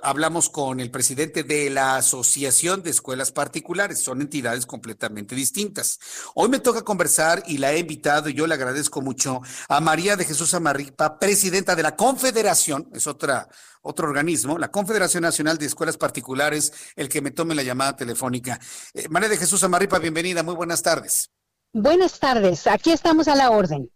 hablamos 0.03 0.49
con 0.49 0.80
el 0.80 0.91
presidente 0.91 1.43
de 1.43 1.70
la 1.70 1.97
Asociación 1.97 2.82
de 2.82 2.91
Escuelas 2.91 3.32
Particulares. 3.32 4.03
Son 4.03 4.20
entidades 4.20 4.66
completamente 4.66 5.34
distintas. 5.34 5.99
Hoy 6.34 6.49
me 6.49 6.61
toca 6.61 6.82
conversar 6.82 7.43
y 7.47 7.59
la 7.59 7.72
he 7.72 7.78
invitado 7.78 8.28
y 8.28 8.34
yo 8.34 8.47
le 8.47 8.55
agradezco 8.55 9.01
mucho 9.01 9.41
a 9.68 9.80
María 9.80 10.16
de 10.16 10.24
Jesús 10.24 10.55
Amarripa, 10.55 11.18
presidenta 11.18 11.74
de 11.74 11.82
la 11.82 11.97
Confederación, 11.97 12.88
es 12.93 13.07
otra, 13.07 13.49
otro 13.82 14.09
organismo, 14.09 14.59
la 14.59 14.70
Confederación 14.70 15.22
Nacional 15.22 15.59
de 15.59 15.66
Escuelas 15.66 15.97
Particulares, 15.97 16.72
el 16.97 17.09
que 17.09 17.20
me 17.20 17.30
tome 17.30 17.55
la 17.55 17.62
llamada 17.62 17.97
telefónica. 17.97 18.61
Eh, 18.95 19.09
María 19.09 19.28
de 19.28 19.36
Jesús 19.36 19.62
Amarripa, 19.64 19.99
bienvenida, 19.99 20.43
muy 20.43 20.55
buenas 20.55 20.82
tardes. 20.82 21.30
Buenas 21.72 22.18
tardes, 22.18 22.66
aquí 22.66 22.91
estamos 22.93 23.28
a 23.28 23.34
la 23.34 23.51
orden. 23.51 23.91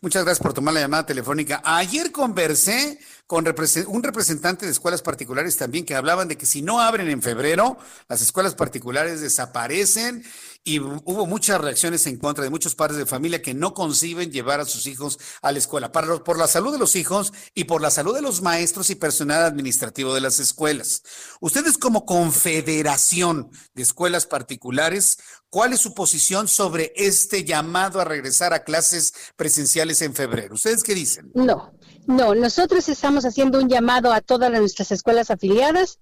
Muchas 0.00 0.24
gracias 0.24 0.42
por 0.42 0.52
tomar 0.52 0.74
la 0.74 0.80
llamada 0.80 1.06
telefónica. 1.06 1.62
Ayer 1.64 2.12
conversé 2.12 2.98
con 3.26 3.46
un 3.46 4.02
representante 4.02 4.66
de 4.66 4.72
escuelas 4.72 5.00
particulares 5.00 5.56
también 5.56 5.86
que 5.86 5.94
hablaban 5.94 6.28
de 6.28 6.36
que 6.36 6.44
si 6.44 6.60
no 6.60 6.80
abren 6.80 7.08
en 7.08 7.22
febrero, 7.22 7.78
las 8.06 8.20
escuelas 8.20 8.54
particulares 8.54 9.22
desaparecen 9.22 10.24
y 10.62 10.78
hubo 10.78 11.26
muchas 11.26 11.60
reacciones 11.60 12.06
en 12.06 12.18
contra 12.18 12.44
de 12.44 12.50
muchos 12.50 12.74
padres 12.74 12.98
de 12.98 13.06
familia 13.06 13.40
que 13.40 13.54
no 13.54 13.72
conciben 13.72 14.30
llevar 14.30 14.60
a 14.60 14.64
sus 14.66 14.86
hijos 14.86 15.18
a 15.40 15.52
la 15.52 15.58
escuela, 15.58 15.90
para, 15.90 16.22
por 16.22 16.38
la 16.38 16.46
salud 16.46 16.72
de 16.72 16.78
los 16.78 16.96
hijos 16.96 17.32
y 17.54 17.64
por 17.64 17.80
la 17.80 17.90
salud 17.90 18.14
de 18.14 18.22
los 18.22 18.42
maestros 18.42 18.90
y 18.90 18.94
personal 18.94 19.42
administrativo 19.42 20.14
de 20.14 20.20
las 20.20 20.38
escuelas. 20.38 21.02
Ustedes 21.40 21.78
como 21.78 22.04
confederación 22.04 23.50
de 23.74 23.82
escuelas 23.82 24.26
particulares, 24.26 25.18
¿cuál 25.48 25.72
es 25.72 25.80
su 25.80 25.94
posición 25.94 26.48
sobre 26.48 26.92
este 26.96 27.44
llamado 27.44 28.00
a 28.00 28.04
regresar 28.04 28.52
a 28.52 28.64
clases 28.64 29.12
presenciales 29.36 30.02
en 30.02 30.14
febrero? 30.14 30.54
¿Ustedes 30.54 30.82
qué 30.82 30.94
dicen? 30.94 31.30
No, 31.34 31.74
No, 32.06 32.34
nosotros 32.34 32.88
estamos 32.88 33.24
haciendo 33.24 33.58
un 33.58 33.68
llamado 33.68 34.12
a 34.12 34.20
todas 34.20 34.50
nuestras 34.50 34.92
escuelas 34.92 35.30
afiliadas 35.30 36.00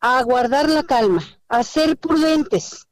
a 0.00 0.22
guardar 0.22 0.68
la 0.68 0.84
calma, 0.84 1.22
a 1.48 1.62
ser 1.64 1.96
prudentes 1.96 2.86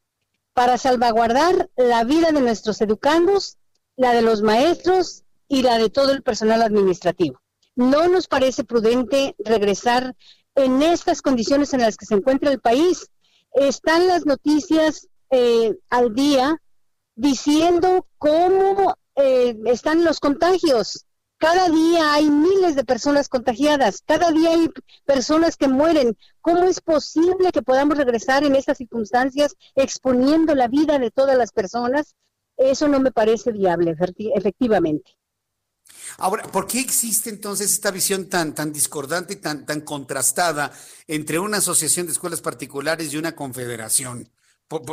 para 0.52 0.78
salvaguardar 0.78 1.70
la 1.76 2.02
vida 2.04 2.32
de 2.32 2.40
nuestros 2.40 2.80
educandos, 2.80 3.56
la 3.96 4.12
de 4.14 4.22
los 4.22 4.42
maestros 4.42 5.22
y 5.46 5.62
la 5.62 5.78
de 5.78 5.90
todo 5.90 6.10
el 6.10 6.22
personal 6.22 6.62
administrativo. 6.62 7.40
No 7.76 8.08
nos 8.08 8.26
parece 8.26 8.64
prudente 8.64 9.36
regresar 9.38 10.16
en 10.54 10.82
estas 10.82 11.22
condiciones 11.22 11.72
en 11.72 11.80
las 11.80 11.96
que 11.96 12.06
se 12.06 12.14
encuentra 12.14 12.50
el 12.50 12.60
país. 12.60 13.10
Están 13.52 14.08
las 14.08 14.26
noticias 14.26 15.08
eh, 15.30 15.76
al 15.88 16.14
día 16.14 16.60
diciendo 17.14 18.06
cómo 18.18 18.96
eh, 19.14 19.56
están 19.66 20.04
los 20.04 20.18
contagios. 20.18 21.06
Cada 21.42 21.68
día 21.70 22.14
hay 22.14 22.30
miles 22.30 22.76
de 22.76 22.84
personas 22.84 23.28
contagiadas, 23.28 24.04
cada 24.06 24.30
día 24.30 24.50
hay 24.50 24.70
personas 25.04 25.56
que 25.56 25.66
mueren. 25.66 26.16
¿Cómo 26.40 26.62
es 26.62 26.80
posible 26.80 27.50
que 27.50 27.62
podamos 27.62 27.98
regresar 27.98 28.44
en 28.44 28.54
estas 28.54 28.78
circunstancias 28.78 29.56
exponiendo 29.74 30.54
la 30.54 30.68
vida 30.68 31.00
de 31.00 31.10
todas 31.10 31.36
las 31.36 31.50
personas? 31.50 32.14
Eso 32.56 32.86
no 32.86 33.00
me 33.00 33.10
parece 33.10 33.50
viable, 33.50 33.96
efectivamente. 34.36 35.16
Ahora, 36.18 36.44
¿por 36.44 36.68
qué 36.68 36.78
existe 36.78 37.28
entonces 37.28 37.72
esta 37.72 37.90
visión 37.90 38.28
tan, 38.28 38.54
tan 38.54 38.72
discordante 38.72 39.32
y 39.32 39.36
tan, 39.38 39.66
tan 39.66 39.80
contrastada 39.80 40.70
entre 41.08 41.40
una 41.40 41.56
asociación 41.56 42.06
de 42.06 42.12
escuelas 42.12 42.40
particulares 42.40 43.12
y 43.12 43.16
una 43.16 43.34
confederación? 43.34 44.30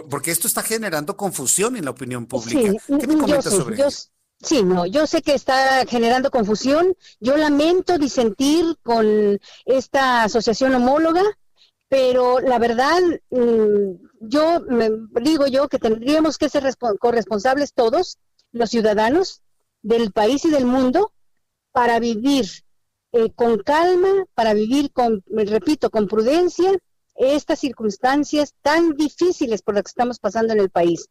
porque 0.09 0.31
esto 0.31 0.47
está 0.47 0.61
generando 0.61 1.15
confusión 1.15 1.77
en 1.77 1.85
la 1.85 1.91
opinión 1.91 2.25
pública. 2.25 2.73
¿Qué 2.99 3.07
me 3.07 3.17
comentas 3.17 3.53
sobre 3.53 3.81
eso? 3.81 4.09
Sí, 4.41 4.63
no, 4.63 4.85
yo 4.85 5.05
sé 5.05 5.21
que 5.21 5.33
está 5.33 5.85
generando 5.85 6.31
confusión. 6.31 6.95
Yo 7.19 7.35
lamento 7.35 7.97
disentir 7.97 8.77
con 8.83 9.39
esta 9.65 10.23
asociación 10.23 10.75
homóloga, 10.75 11.23
pero 11.89 12.39
la 12.39 12.57
verdad, 12.59 13.01
mm, 13.31 13.95
yo 14.21 14.61
me, 14.61 14.91
digo 15.21 15.47
yo 15.47 15.67
que 15.67 15.79
tendríamos 15.79 16.37
que 16.37 16.49
ser 16.49 16.63
corresponsables 16.99 17.73
todos, 17.73 18.17
los 18.51 18.69
ciudadanos 18.69 19.41
del 19.81 20.11
país 20.11 20.45
y 20.45 20.51
del 20.51 20.65
mundo, 20.65 21.11
para 21.71 21.99
vivir 21.99 22.45
eh, 23.11 23.31
con 23.33 23.57
calma, 23.59 24.25
para 24.35 24.53
vivir 24.53 24.91
con, 24.91 25.23
repito, 25.27 25.89
con 25.89 26.07
prudencia 26.07 26.71
estas 27.19 27.59
circunstancias 27.59 28.55
tan 28.61 28.95
difíciles 28.95 29.61
por 29.61 29.75
las 29.75 29.83
que 29.83 29.89
estamos 29.89 30.19
pasando 30.19 30.53
en 30.53 30.61
el 30.61 30.69
país. 30.69 31.09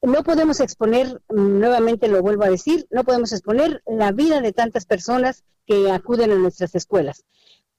No 0.00 0.24
podemos 0.24 0.60
exponer, 0.60 1.20
nuevamente 1.28 2.08
lo 2.08 2.22
vuelvo 2.22 2.44
a 2.44 2.50
decir, 2.50 2.86
no 2.90 3.04
podemos 3.04 3.32
exponer 3.32 3.82
la 3.86 4.12
vida 4.12 4.40
de 4.40 4.52
tantas 4.52 4.86
personas 4.86 5.44
que 5.66 5.90
acuden 5.90 6.32
a 6.32 6.36
nuestras 6.36 6.74
escuelas. 6.74 7.24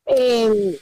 Eh, 0.05 0.79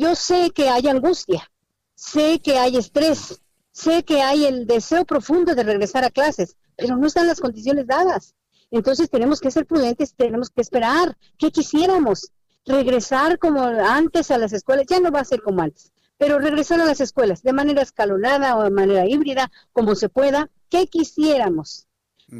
yo 0.00 0.14
sé 0.14 0.50
que 0.50 0.70
hay 0.70 0.88
angustia, 0.88 1.50
sé 1.94 2.40
que 2.40 2.58
hay 2.58 2.78
estrés, 2.78 3.42
sé 3.70 4.02
que 4.02 4.22
hay 4.22 4.46
el 4.46 4.66
deseo 4.66 5.04
profundo 5.04 5.54
de 5.54 5.62
regresar 5.62 6.04
a 6.04 6.10
clases, 6.10 6.56
pero 6.74 6.96
no 6.96 7.06
están 7.06 7.26
las 7.26 7.40
condiciones 7.40 7.86
dadas. 7.86 8.34
Entonces 8.70 9.10
tenemos 9.10 9.40
que 9.40 9.50
ser 9.50 9.66
prudentes, 9.66 10.14
tenemos 10.14 10.48
que 10.48 10.62
esperar. 10.62 11.18
¿Qué 11.36 11.50
quisiéramos? 11.50 12.32
Regresar 12.64 13.38
como 13.38 13.62
antes 13.62 14.30
a 14.30 14.38
las 14.38 14.52
escuelas, 14.52 14.86
ya 14.88 15.00
no 15.00 15.10
va 15.10 15.20
a 15.20 15.24
ser 15.24 15.42
como 15.42 15.62
antes, 15.62 15.92
pero 16.16 16.38
regresar 16.38 16.80
a 16.80 16.84
las 16.84 17.00
escuelas 17.00 17.42
de 17.42 17.52
manera 17.52 17.82
escalonada 17.82 18.56
o 18.56 18.62
de 18.62 18.70
manera 18.70 19.06
híbrida, 19.08 19.50
como 19.72 19.94
se 19.94 20.08
pueda. 20.08 20.48
¿Qué 20.68 20.86
quisiéramos? 20.86 21.88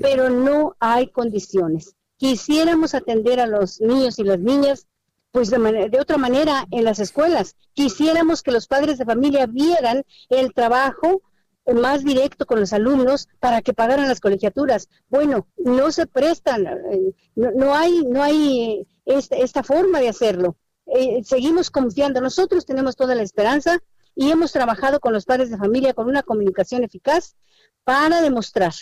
Pero 0.00 0.30
no 0.30 0.74
hay 0.78 1.08
condiciones. 1.08 1.96
Quisiéramos 2.16 2.94
atender 2.94 3.40
a 3.40 3.46
los 3.46 3.80
niños 3.80 4.18
y 4.18 4.24
las 4.24 4.38
niñas 4.38 4.86
pues 5.32 5.50
de, 5.50 5.88
de, 5.90 6.00
otra 6.00 6.18
manera 6.18 6.66
en 6.70 6.84
las 6.84 6.98
escuelas. 6.98 7.56
Quisiéramos 7.72 8.42
que 8.42 8.52
los 8.52 8.66
padres 8.66 8.98
de 8.98 9.04
familia 9.04 9.46
vieran 9.46 10.04
el 10.28 10.52
trabajo 10.52 11.22
más 11.66 12.04
directo 12.04 12.46
con 12.46 12.60
los 12.60 12.72
alumnos 12.72 13.28
para 13.38 13.62
que 13.62 13.72
pagaran 13.72 14.08
las 14.08 14.20
colegiaturas. 14.20 14.88
Bueno, 15.08 15.46
no 15.56 15.90
se 15.92 16.06
prestan, 16.06 16.66
eh, 16.66 17.14
no, 17.34 17.74
hay, 17.74 18.02
no 18.04 18.22
hay 18.22 18.86
este, 19.04 19.42
esta, 19.42 19.62
forma 19.62 20.00
de 20.00 20.08
hacerlo. 20.08 20.56
Eh, 20.86 21.22
seguimos 21.24 21.70
confiando, 21.70 22.20
nosotros 22.20 22.66
tenemos 22.66 22.96
toda 22.96 23.14
la 23.14 23.22
esperanza 23.22 23.78
y 24.14 24.30
hemos 24.30 24.52
trabajado 24.52 25.00
con 25.00 25.12
los 25.12 25.24
padres 25.24 25.50
de 25.50 25.56
familia 25.56 25.94
con 25.94 26.08
una 26.08 26.22
comunicación 26.22 26.84
eficaz 26.84 27.36
para 27.84 28.20
demostrar 28.20 28.72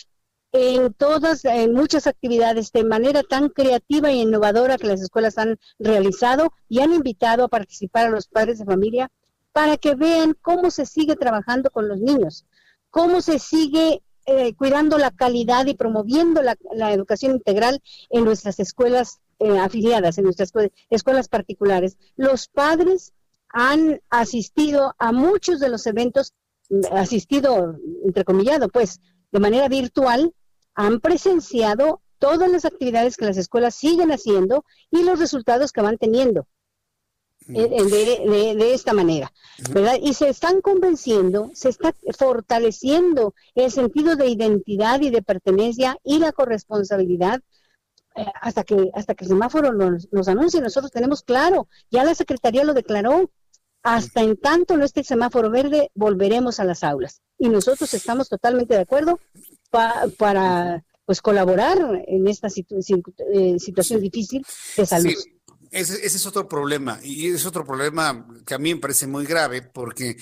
en 0.52 0.92
todas, 0.94 1.44
en 1.44 1.72
muchas 1.72 2.06
actividades 2.06 2.72
de 2.72 2.84
manera 2.84 3.22
tan 3.22 3.50
creativa 3.50 4.10
e 4.10 4.14
innovadora 4.14 4.78
que 4.78 4.88
las 4.88 5.00
escuelas 5.00 5.38
han 5.38 5.58
realizado 5.78 6.52
y 6.68 6.80
han 6.80 6.92
invitado 6.92 7.44
a 7.44 7.48
participar 7.48 8.06
a 8.06 8.10
los 8.10 8.26
padres 8.26 8.58
de 8.58 8.64
familia 8.64 9.10
para 9.52 9.76
que 9.76 9.94
vean 9.94 10.36
cómo 10.40 10.70
se 10.70 10.86
sigue 10.86 11.16
trabajando 11.16 11.70
con 11.70 11.88
los 11.88 12.00
niños, 12.00 12.46
cómo 12.90 13.20
se 13.20 13.38
sigue 13.38 14.02
eh, 14.26 14.54
cuidando 14.54 14.98
la 14.98 15.10
calidad 15.10 15.66
y 15.66 15.74
promoviendo 15.74 16.42
la, 16.42 16.92
educación 16.92 17.32
integral 17.32 17.80
en 18.10 18.24
nuestras 18.24 18.58
escuelas 18.60 19.20
eh, 19.38 19.58
afiliadas, 19.58 20.18
en 20.18 20.24
nuestras 20.24 20.52
escuelas 20.90 21.28
particulares. 21.28 21.96
Los 22.16 22.48
padres 22.48 23.12
han 23.48 24.00
asistido 24.10 24.94
a 24.98 25.12
muchos 25.12 25.60
de 25.60 25.68
los 25.68 25.86
eventos, 25.86 26.34
asistido, 26.92 27.76
entrecomillado, 28.04 28.68
pues, 28.68 29.00
de 29.32 29.40
manera 29.40 29.68
virtual, 29.68 30.34
han 30.74 31.00
presenciado 31.00 32.00
todas 32.18 32.50
las 32.50 32.64
actividades 32.64 33.16
que 33.16 33.24
las 33.24 33.36
escuelas 33.36 33.74
siguen 33.74 34.12
haciendo 34.12 34.64
y 34.90 35.02
los 35.02 35.18
resultados 35.18 35.72
que 35.72 35.80
van 35.80 35.98
teniendo 35.98 36.46
de, 37.46 38.54
de, 38.56 38.74
esta 38.74 38.92
manera, 38.92 39.32
¿verdad? 39.70 39.96
Y 40.00 40.14
se 40.14 40.28
están 40.28 40.60
convenciendo, 40.60 41.50
se 41.54 41.68
está 41.68 41.94
fortaleciendo 42.16 43.34
el 43.54 43.70
sentido 43.70 44.16
de 44.16 44.28
identidad 44.28 45.00
y 45.00 45.10
de 45.10 45.22
pertenencia 45.22 45.98
y 46.04 46.18
la 46.18 46.32
corresponsabilidad 46.32 47.40
eh, 48.16 48.26
hasta 48.40 48.64
que 48.64 48.90
hasta 48.94 49.14
que 49.14 49.24
el 49.24 49.30
semáforo 49.30 49.72
nos, 49.72 50.08
nos 50.12 50.28
anuncie. 50.28 50.60
Nosotros 50.60 50.92
tenemos 50.92 51.22
claro, 51.22 51.68
ya 51.90 52.04
la 52.04 52.14
Secretaría 52.14 52.64
lo 52.64 52.74
declaró, 52.74 53.30
hasta 53.82 54.22
en 54.22 54.36
tanto 54.36 54.76
no 54.76 54.84
esté 54.84 55.00
el 55.00 55.06
semáforo 55.06 55.50
verde, 55.50 55.90
volveremos 55.94 56.60
a 56.60 56.64
las 56.64 56.84
aulas. 56.84 57.22
Y 57.38 57.48
nosotros 57.48 57.92
estamos 57.94 58.28
totalmente 58.28 58.74
de 58.74 58.80
acuerdo 58.80 59.18
para 59.70 60.84
pues 61.10 61.22
colaborar 61.22 61.78
en 62.06 62.28
esta 62.28 62.46
eh, 62.46 63.58
situación 63.58 64.00
difícil 64.00 64.46
de 64.76 64.86
salud. 64.86 65.14
Ese, 65.70 66.04
es 66.04 66.26
otro 66.26 66.48
problema, 66.48 66.98
y 67.00 67.30
es 67.30 67.46
otro 67.46 67.64
problema 67.64 68.26
que 68.44 68.54
a 68.54 68.58
mí 68.58 68.74
me 68.74 68.80
parece 68.80 69.06
muy 69.06 69.24
grave, 69.24 69.62
porque 69.62 70.16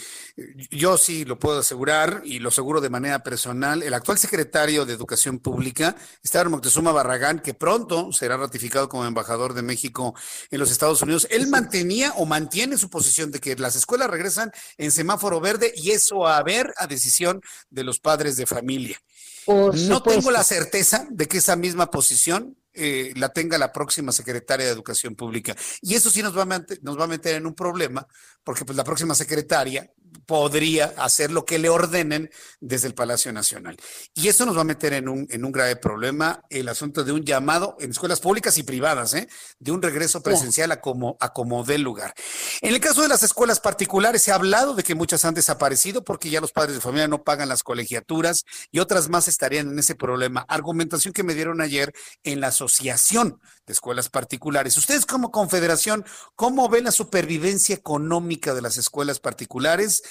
yo 0.70 0.98
sí 0.98 1.24
lo 1.24 1.38
puedo 1.38 1.60
asegurar, 1.60 2.20
y 2.22 2.38
lo 2.38 2.50
aseguro 2.50 2.82
de 2.82 2.90
manera 2.90 3.22
personal, 3.22 3.82
el 3.82 3.94
actual 3.94 4.18
secretario 4.18 4.84
de 4.84 4.92
Educación 4.92 5.38
Pública, 5.38 5.96
Esteban 6.22 6.50
Moctezuma 6.50 6.92
Barragán, 6.92 7.40
que 7.40 7.54
pronto 7.54 8.12
será 8.12 8.36
ratificado 8.36 8.90
como 8.90 9.06
embajador 9.06 9.54
de 9.54 9.62
México 9.62 10.14
en 10.50 10.60
los 10.60 10.70
Estados 10.70 11.00
Unidos, 11.00 11.26
él 11.30 11.46
mantenía 11.46 12.12
o 12.16 12.26
mantiene 12.26 12.76
su 12.76 12.90
posición 12.90 13.30
de 13.30 13.40
que 13.40 13.56
las 13.56 13.74
escuelas 13.74 14.10
regresan 14.10 14.52
en 14.76 14.92
semáforo 14.92 15.40
verde, 15.40 15.72
y 15.74 15.92
eso 15.92 16.26
a 16.26 16.42
ver 16.42 16.74
a 16.76 16.86
decisión 16.86 17.40
de 17.70 17.84
los 17.84 18.00
padres 18.00 18.36
de 18.36 18.44
familia. 18.44 19.00
no 19.46 20.02
tengo 20.02 20.30
la 20.30 20.44
certeza 20.44 21.06
de 21.10 21.26
que 21.26 21.38
esa 21.38 21.56
misma 21.56 21.90
posición 21.90 22.54
eh, 22.78 23.12
la 23.16 23.30
tenga 23.30 23.58
la 23.58 23.72
próxima 23.72 24.12
secretaria 24.12 24.66
de 24.66 24.72
Educación 24.72 25.14
Pública. 25.14 25.56
Y 25.82 25.94
eso 25.94 26.10
sí 26.10 26.22
nos 26.22 26.36
va 26.36 26.42
a, 26.42 26.64
nos 26.82 26.98
va 26.98 27.04
a 27.04 27.08
meter 27.08 27.34
en 27.34 27.46
un 27.46 27.54
problema, 27.54 28.06
porque 28.48 28.64
pues 28.64 28.78
la 28.78 28.84
próxima 28.84 29.14
secretaria 29.14 29.92
podría 30.24 30.94
hacer 30.96 31.30
lo 31.30 31.44
que 31.44 31.58
le 31.58 31.68
ordenen 31.68 32.30
desde 32.60 32.86
el 32.86 32.94
Palacio 32.94 33.30
Nacional. 33.30 33.76
Y 34.14 34.28
eso 34.28 34.46
nos 34.46 34.56
va 34.56 34.62
a 34.62 34.64
meter 34.64 34.94
en 34.94 35.06
un, 35.06 35.26
en 35.28 35.44
un 35.44 35.52
grave 35.52 35.76
problema, 35.76 36.42
el 36.48 36.70
asunto 36.70 37.04
de 37.04 37.12
un 37.12 37.26
llamado 37.26 37.76
en 37.78 37.90
escuelas 37.90 38.20
públicas 38.20 38.56
y 38.56 38.62
privadas, 38.62 39.12
¿eh? 39.12 39.28
de 39.58 39.70
un 39.70 39.82
regreso 39.82 40.22
presencial 40.22 40.72
a 40.72 40.80
como, 40.80 41.18
a 41.20 41.34
como 41.34 41.62
dé 41.62 41.76
lugar. 41.76 42.14
En 42.62 42.72
el 42.72 42.80
caso 42.80 43.02
de 43.02 43.08
las 43.08 43.22
escuelas 43.22 43.60
particulares, 43.60 44.22
se 44.22 44.32
ha 44.32 44.36
hablado 44.36 44.72
de 44.72 44.82
que 44.82 44.94
muchas 44.94 45.26
han 45.26 45.34
desaparecido 45.34 46.02
porque 46.02 46.30
ya 46.30 46.40
los 46.40 46.52
padres 46.52 46.74
de 46.74 46.80
familia 46.80 47.06
no 47.06 47.24
pagan 47.24 47.50
las 47.50 47.62
colegiaturas 47.62 48.44
y 48.70 48.78
otras 48.78 49.10
más 49.10 49.28
estarían 49.28 49.68
en 49.68 49.78
ese 49.78 49.94
problema. 49.94 50.46
Argumentación 50.48 51.12
que 51.12 51.22
me 51.22 51.34
dieron 51.34 51.60
ayer 51.60 51.92
en 52.22 52.40
la 52.40 52.46
Asociación 52.46 53.42
de 53.68 53.74
Escuelas 53.74 54.08
Particulares. 54.08 54.76
Ustedes 54.76 55.06
como 55.06 55.30
confederación, 55.30 56.04
¿cómo 56.34 56.68
ven 56.68 56.84
la 56.84 56.90
supervivencia 56.90 57.76
económica 57.76 58.54
de 58.54 58.62
las 58.62 58.78
escuelas 58.78 59.20
particulares? 59.20 60.02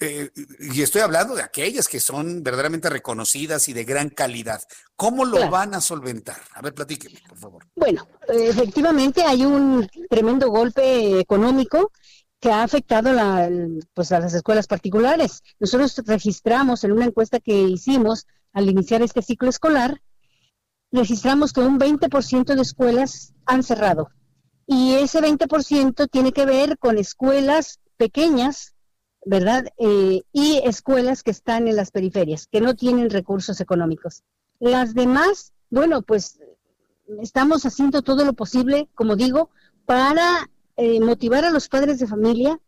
Eh, 0.00 0.30
y 0.58 0.82
estoy 0.82 1.00
hablando 1.00 1.34
de 1.34 1.42
aquellas 1.42 1.88
que 1.88 2.00
son 2.00 2.42
verdaderamente 2.42 2.90
reconocidas 2.90 3.68
y 3.68 3.72
de 3.72 3.84
gran 3.84 4.10
calidad. 4.10 4.60
¿Cómo 4.96 5.24
lo 5.24 5.48
van 5.48 5.74
a 5.74 5.80
solventar? 5.80 6.36
A 6.52 6.60
ver, 6.60 6.74
platíqueme, 6.74 7.20
por 7.26 7.38
favor. 7.38 7.66
Bueno, 7.76 8.06
efectivamente 8.28 9.22
hay 9.22 9.46
un 9.46 9.88
tremendo 10.10 10.50
golpe 10.50 11.20
económico 11.20 11.92
que 12.40 12.50
ha 12.50 12.62
afectado 12.62 13.12
la, 13.12 13.48
pues 13.94 14.10
a 14.12 14.18
las 14.18 14.34
escuelas 14.34 14.66
particulares. 14.66 15.42
Nosotros 15.60 16.02
registramos 16.06 16.82
en 16.84 16.92
una 16.92 17.04
encuesta 17.04 17.38
que 17.38 17.52
hicimos 17.52 18.26
al 18.52 18.68
iniciar 18.68 19.02
este 19.02 19.22
ciclo 19.22 19.48
escolar 19.48 20.00
registramos 20.92 21.52
que 21.52 21.60
un 21.60 21.78
20% 21.78 22.54
de 22.54 22.62
escuelas 22.62 23.34
han 23.46 23.62
cerrado. 23.62 24.10
Y 24.66 24.94
ese 24.94 25.20
20% 25.20 26.08
tiene 26.10 26.32
que 26.32 26.46
ver 26.46 26.78
con 26.78 26.98
escuelas 26.98 27.80
pequeñas, 27.96 28.74
¿verdad? 29.24 29.66
Eh, 29.78 30.22
y 30.32 30.60
escuelas 30.64 31.22
que 31.22 31.30
están 31.30 31.68
en 31.68 31.76
las 31.76 31.90
periferias, 31.90 32.46
que 32.46 32.60
no 32.60 32.74
tienen 32.74 33.10
recursos 33.10 33.60
económicos. 33.60 34.22
Las 34.58 34.94
demás, 34.94 35.52
bueno, 35.70 36.02
pues 36.02 36.38
estamos 37.20 37.66
haciendo 37.66 38.02
todo 38.02 38.24
lo 38.24 38.32
posible, 38.32 38.88
como 38.94 39.16
digo, 39.16 39.50
para 39.86 40.48
eh, 40.76 41.00
motivar 41.00 41.44
a 41.44 41.50
los 41.50 41.68
padres 41.68 41.98
de 41.98 42.06
familia, 42.06 42.60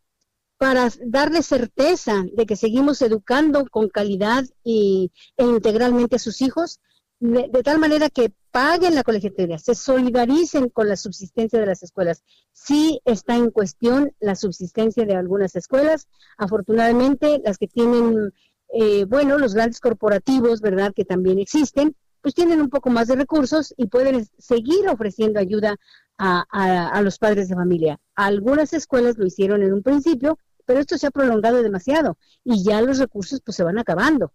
para 0.58 0.88
darles 1.04 1.46
certeza 1.46 2.24
de 2.34 2.46
que 2.46 2.56
seguimos 2.56 3.02
educando 3.02 3.66
con 3.68 3.88
calidad 3.88 4.44
y, 4.62 5.10
e 5.36 5.44
integralmente 5.44 6.16
a 6.16 6.20
sus 6.20 6.40
hijos, 6.40 6.80
de, 7.22 7.62
tal 7.62 7.78
manera 7.78 8.10
que 8.10 8.32
paguen 8.50 8.96
la 8.96 9.04
colegiatura, 9.04 9.56
se 9.56 9.76
solidaricen 9.76 10.68
con 10.68 10.88
la 10.88 10.96
subsistencia 10.96 11.60
de 11.60 11.66
las 11.66 11.84
escuelas. 11.84 12.24
Sí 12.52 13.00
está 13.04 13.36
en 13.36 13.50
cuestión 13.50 14.12
la 14.18 14.34
subsistencia 14.34 15.06
de 15.06 15.14
algunas 15.14 15.54
escuelas. 15.54 16.08
Afortunadamente, 16.36 17.40
las 17.44 17.58
que 17.58 17.68
tienen, 17.68 18.32
eh, 18.74 19.04
bueno, 19.04 19.38
los 19.38 19.54
grandes 19.54 19.78
corporativos, 19.78 20.60
¿verdad?, 20.60 20.92
que 20.94 21.04
también 21.04 21.38
existen, 21.38 21.94
pues 22.22 22.34
tienen 22.34 22.60
un 22.60 22.70
poco 22.70 22.90
más 22.90 23.06
de 23.06 23.14
recursos 23.14 23.72
y 23.76 23.86
pueden 23.86 24.26
seguir 24.38 24.88
ofreciendo 24.88 25.38
ayuda 25.38 25.76
a, 26.18 26.42
a 26.90 27.02
los 27.02 27.18
padres 27.18 27.48
de 27.48 27.54
familia. 27.54 28.00
Algunas 28.16 28.72
escuelas 28.72 29.16
lo 29.16 29.26
hicieron 29.26 29.62
en 29.62 29.72
un 29.72 29.82
principio, 29.82 30.38
pero 30.66 30.80
esto 30.80 30.98
se 30.98 31.06
ha 31.06 31.10
prolongado 31.12 31.62
demasiado 31.62 32.16
y 32.44 32.64
ya 32.64 32.80
los 32.80 32.98
recursos 32.98 33.40
pues 33.44 33.56
se 33.56 33.64
van 33.64 33.78
acabando 33.78 34.32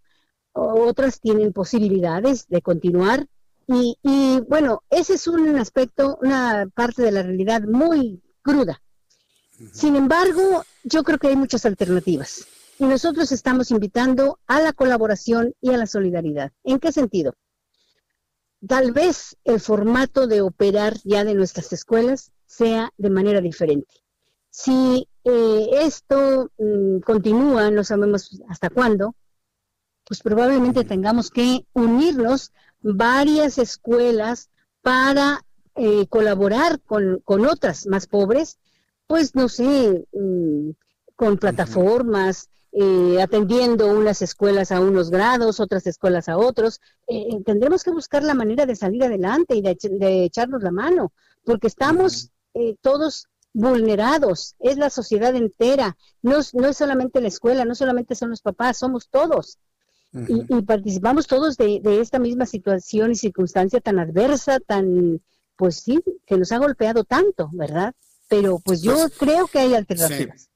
otras 0.58 1.20
tienen 1.20 1.54
posibilidades 1.54 2.48
de 2.48 2.62
continuar. 2.62 3.28
Y, 3.68 3.98
bueno, 4.48 4.84
ese 4.90 5.16
es 5.16 5.28
un 5.28 5.58
aspecto, 5.58 6.18
una 6.22 6.70
parte 6.74 7.02
de 7.02 7.12
la 7.12 7.24
realidad 7.24 7.64
muy 7.64 8.22
cruda. 8.42 8.82
Sin 9.74 9.96
embargo, 9.96 10.64
yo 10.84 11.04
creo 11.04 11.18
que 11.18 11.28
hay 11.28 11.36
muchas 11.36 11.66
alternativas. 11.66 12.46
Y 12.80 12.86
nosotros 12.86 13.32
estamos 13.32 13.72
invitando 13.72 14.40
a 14.48 14.62
la 14.62 14.72
colaboración 14.72 15.54
y 15.60 15.72
a 15.72 15.78
la 15.78 15.88
solidaridad. 15.88 16.52
¿En 16.64 16.80
qué 16.80 16.92
sentido? 16.92 17.34
Tal 18.66 18.92
vez 18.92 19.36
el 19.44 19.60
formato 19.60 20.28
de 20.28 20.42
operar 20.42 20.98
ya 21.04 21.24
de 21.24 21.34
nuestras 21.34 21.74
escuelas 21.74 22.32
sea 22.46 22.92
de 22.98 23.10
manera 23.10 23.42
diferente. 23.42 23.94
Si 24.50 25.08
eh, 25.24 25.70
esto 25.82 26.52
mm, 26.58 27.00
continúa, 27.00 27.70
no 27.70 27.84
sabemos 27.84 28.40
hasta 28.48 28.70
cuándo, 28.70 29.16
pues 30.08 30.22
probablemente 30.22 30.86
tengamos 30.86 31.30
que 31.30 31.66
unirnos 31.74 32.54
varias 32.82 33.58
escuelas 33.58 34.50
para 34.82 35.42
eh, 35.76 36.08
colaborar 36.08 36.80
con, 36.82 37.22
otras 37.26 37.88
más 37.88 38.08
pobres, 38.08 38.58
pues 39.06 39.36
no 39.36 39.50
sé, 39.50 40.08
mm, 40.14 40.72
con 41.16 41.38
plataformas, 41.38 42.50
eh, 42.72 43.22
atendiendo 43.22 43.88
unas 43.88 44.22
escuelas 44.22 44.72
a 44.72 44.80
unos 44.80 45.10
grados, 45.10 45.60
otras 45.60 45.86
escuelas 45.88 46.30
a 46.30 46.38
otros. 46.38 46.80
Eh, 47.08 47.42
tendremos 47.46 47.84
que 47.84 47.92
buscar 47.92 48.24
la 48.24 48.34
manera 48.34 48.66
de 48.66 48.76
salir 48.76 49.04
adelante 49.04 49.56
y 49.56 49.62
de, 49.62 50.24
echarnos 50.24 50.64
la 50.64 50.72
mano, 50.72 51.12
porque 51.44 51.68
estamos 51.68 52.32
todos 52.82 53.28
vulnerados, 53.54 54.56
es 54.58 54.78
la 54.78 54.90
sociedad 54.90 55.36
entera, 55.36 55.96
no, 56.24 56.38
no 56.54 56.68
es 56.68 56.78
solamente 56.78 57.22
la 57.22 57.28
escuela, 57.28 57.66
no 57.66 57.76
solamente 57.76 58.16
son 58.16 58.32
los 58.32 58.42
papás, 58.42 58.78
somos 58.78 59.10
todos 59.10 59.60
y, 60.14 60.62
participamos 60.64 61.28
todos 61.28 61.58
de, 61.58 61.82
esta 62.02 62.20
misma 62.20 62.46
situación 62.46 63.12
y 63.12 63.16
circunstancia 63.16 63.80
tan 63.82 64.00
adversa, 64.00 64.60
tan, 64.60 65.22
pues 65.56 65.82
sí, 65.82 66.04
que 66.26 66.38
nos 66.38 66.52
ha 66.52 66.58
golpeado 66.58 67.04
tanto, 67.04 67.50
¿verdad? 67.54 67.94
Pero 68.28 68.60
pues 68.60 68.82
yo 68.82 68.96
pues, 68.96 69.18
creo 69.18 69.48
que 69.48 69.60
hay 69.60 69.74
alternativas. 69.74 70.50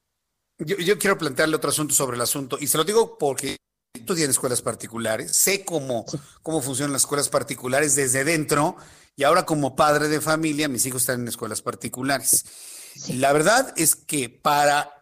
Yo, 0.57 0.77
yo, 0.77 0.97
quiero 0.99 1.17
plantearle 1.17 1.55
otro 1.55 1.69
asunto 1.69 1.93
sobre 1.93 2.15
el 2.15 2.21
asunto, 2.21 2.57
y 2.59 2.67
se 2.67 2.77
lo 2.77 2.83
digo 2.83 3.17
porque 3.17 3.57
estudié 3.93 4.25
en 4.25 4.31
escuelas 4.31 4.61
particulares, 4.61 5.35
sé 5.35 5.65
cómo, 5.65 6.05
cómo 6.41 6.61
funcionan 6.61 6.93
las 6.93 7.03
escuelas 7.03 7.29
particulares 7.29 7.95
desde 7.95 8.23
dentro, 8.23 8.77
y 9.15 9.23
ahora 9.23 9.45
como 9.45 9.75
padre 9.75 10.07
de 10.07 10.21
familia, 10.21 10.67
mis 10.67 10.85
hijos 10.85 11.03
están 11.03 11.21
en 11.21 11.27
escuelas 11.27 11.61
particulares. 11.61 12.45
La 13.09 13.33
verdad 13.33 13.73
es 13.77 13.95
que 13.95 14.29
para 14.29 15.00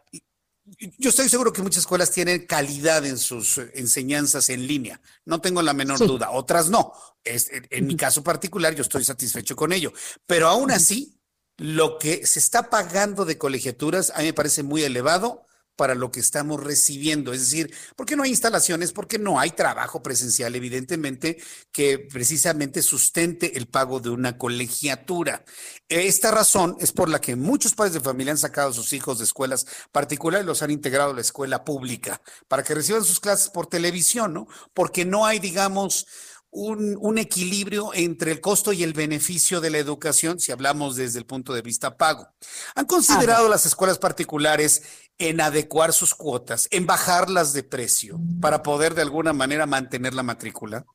yo 0.98 1.10
estoy 1.10 1.30
seguro 1.30 1.54
que 1.54 1.62
muchas 1.62 1.82
escuelas 1.82 2.12
tienen 2.12 2.46
calidad 2.46 3.06
en 3.06 3.18
sus 3.18 3.58
enseñanzas 3.74 4.50
en 4.50 4.68
línea, 4.68 5.02
no 5.26 5.42
tengo 5.42 5.62
la 5.62 5.74
menor 5.74 6.00
duda, 6.00 6.32
otras 6.32 6.70
no. 6.70 6.94
Es, 7.24 7.50
en, 7.52 7.88
mi 7.88 7.96
caso 7.96 8.24
particular 8.24 8.76
yo 8.76 8.82
estoy 8.82 9.04
satisfecho 9.04 9.56
con 9.56 9.74
ello, 9.74 9.94
pero 10.26 10.48
aún 10.48 10.72
así, 10.72 11.20
lo 11.58 11.98
que 11.98 12.26
se 12.26 12.40
está 12.40 12.70
pagando 12.70 13.26
de 13.26 13.38
colegiaturas 13.38 14.12
a 14.16 14.20
mí 14.20 14.26
me 14.26 14.34
parece 14.34 14.64
muy 14.64 14.84
elevado 14.84 15.46
para 15.80 15.96
lo 15.96 16.12
que 16.12 16.20
estamos 16.20 16.62
recibiendo. 16.62 17.32
Es 17.32 17.40
decir, 17.40 17.74
porque 17.96 18.18
no 18.18 18.24
hay 18.24 18.32
instalaciones, 18.32 18.92
porque 18.92 19.18
no 19.18 19.40
hay 19.40 19.52
trabajo 19.52 20.04
presencial, 20.04 20.54
evidentemente, 20.54 21.42
que 21.72 22.00
precisamente 22.00 22.82
sustente 22.82 23.58
el 23.58 23.70
pago 23.70 24.02
de 24.02 24.10
una 24.10 24.38
colegiatura. 24.38 25.46
Esta 25.88 26.32
razón 26.32 26.76
es 26.82 26.92
por 26.92 27.08
la 27.08 27.22
que 27.22 27.38
muchos 27.38 27.76
padres 27.76 27.94
de 27.94 28.02
familia 28.02 28.34
han 28.34 28.38
sacado 28.38 28.72
a 28.72 28.74
sus 28.74 28.92
hijos 28.92 29.20
de 29.20 29.24
escuelas 29.24 29.66
particulares 29.94 30.44
y 30.44 30.48
los 30.48 30.62
han 30.64 30.72
integrado 30.72 31.12
a 31.12 31.16
la 31.16 31.22
escuela 31.22 31.64
pública 31.64 32.22
para 32.50 32.62
que 32.62 32.76
reciban 32.76 33.06
sus 33.06 33.22
clases 33.22 33.50
por 33.50 33.68
televisión, 33.68 34.34
¿no? 34.34 34.50
Porque 34.74 35.06
no 35.06 35.26
hay, 35.26 35.40
digamos, 35.40 36.08
un, 36.52 37.18
equilibrio 37.18 37.94
entre 37.94 38.32
el 38.32 38.42
costo 38.42 38.74
y 38.74 38.84
el 38.84 38.94
beneficio 38.94 39.62
de 39.62 39.70
la 39.70 39.78
educación 39.78 40.40
si 40.40 40.52
hablamos 40.52 40.96
desde 40.96 41.20
el 41.20 41.26
punto 41.26 41.54
de 41.54 41.62
vista 41.62 41.98
pago. 41.98 42.28
¿Han 42.76 42.86
considerado 42.86 43.50
las 43.50 43.66
escuelas 43.66 44.00
particulares 44.00 44.82
en 45.20 45.42
adecuar 45.42 45.94
sus 45.94 46.16
cuotas, 46.16 46.68
en 46.72 46.86
bajarlas 46.86 47.54
de 47.54 47.64
precio 47.64 48.20
para 48.42 48.64
poder 48.64 48.96
de 48.96 49.02
alguna 49.02 49.34
manera 49.34 49.66
mantener 49.66 50.14
la 50.14 50.24
matrícula? 50.24 50.86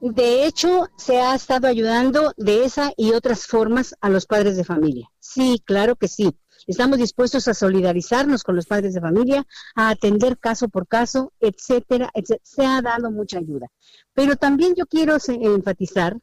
De 0.00 0.46
hecho, 0.46 0.88
se 0.96 1.20
ha 1.20 1.34
estado 1.34 1.66
ayudando 1.66 2.32
de 2.36 2.64
esa 2.64 2.92
y 2.96 3.12
otras 3.12 3.46
formas 3.46 3.94
a 4.00 4.08
los 4.08 4.26
padres 4.26 4.56
de 4.56 4.64
familia. 4.64 5.10
Sí, 5.18 5.60
claro 5.64 5.96
que 5.96 6.06
sí. 6.06 6.36
Estamos 6.66 6.98
dispuestos 6.98 7.48
a 7.48 7.54
solidarizarnos 7.54 8.42
con 8.42 8.56
los 8.56 8.66
padres 8.66 8.94
de 8.94 9.00
familia, 9.00 9.46
a 9.74 9.90
atender 9.90 10.38
caso 10.38 10.68
por 10.68 10.86
caso, 10.86 11.32
etcétera, 11.40 12.10
etcétera. 12.12 12.40
Se 12.44 12.64
ha 12.64 12.82
dado 12.82 13.10
mucha 13.10 13.38
ayuda. 13.38 13.68
Pero 14.14 14.36
también 14.36 14.74
yo 14.76 14.86
quiero 14.86 15.16
enfatizar 15.28 16.16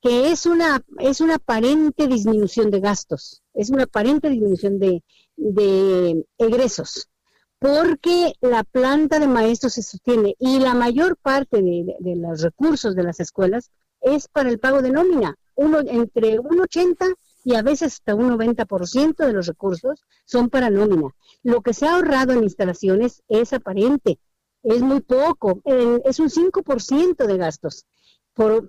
que 0.00 0.30
es 0.30 0.46
una, 0.46 0.82
es 0.98 1.20
una 1.20 1.34
aparente 1.36 2.06
disminución 2.06 2.70
de 2.70 2.80
gastos, 2.80 3.42
es 3.52 3.68
una 3.70 3.82
aparente 3.82 4.30
disminución 4.30 4.78
de, 4.78 5.02
egresos, 6.38 7.08
porque 7.58 8.32
la 8.40 8.64
planta 8.64 9.18
de 9.18 9.28
maestros 9.28 9.74
se 9.74 9.82
sostiene 9.82 10.34
y 10.38 10.58
la 10.58 10.74
mayor 10.74 11.16
parte 11.16 11.62
de, 11.62 11.96
los 12.16 12.42
recursos 12.42 12.94
de 12.94 13.02
las 13.02 13.20
escuelas 13.20 13.70
es 14.00 14.28
para 14.28 14.50
el 14.50 14.58
pago 14.58 14.82
de 14.82 14.90
nómina. 14.90 15.36
Uno, 15.54 15.80
entre 15.80 16.38
un 16.38 16.60
80 16.60 17.06
y 17.44 17.54
a 17.54 17.62
veces 17.62 17.94
hasta 17.94 18.14
un 18.14 18.30
90% 18.38 19.16
de 19.16 19.32
los 19.32 19.46
recursos 19.46 20.04
son 20.24 20.48
para 20.48 20.70
nómina. 20.70 21.10
Lo 21.42 21.60
que 21.60 21.74
se 21.74 21.86
ha 21.86 21.94
ahorrado 21.94 22.32
en 22.32 22.44
instalaciones 22.44 23.22
es 23.28 23.52
aparente, 23.52 24.18
es 24.62 24.80
muy 24.80 25.00
poco, 25.00 25.60
es 26.04 26.18
un 26.18 26.28
5% 26.28 27.26
de 27.26 27.36
gastos. 27.36 27.86
Por, 28.34 28.68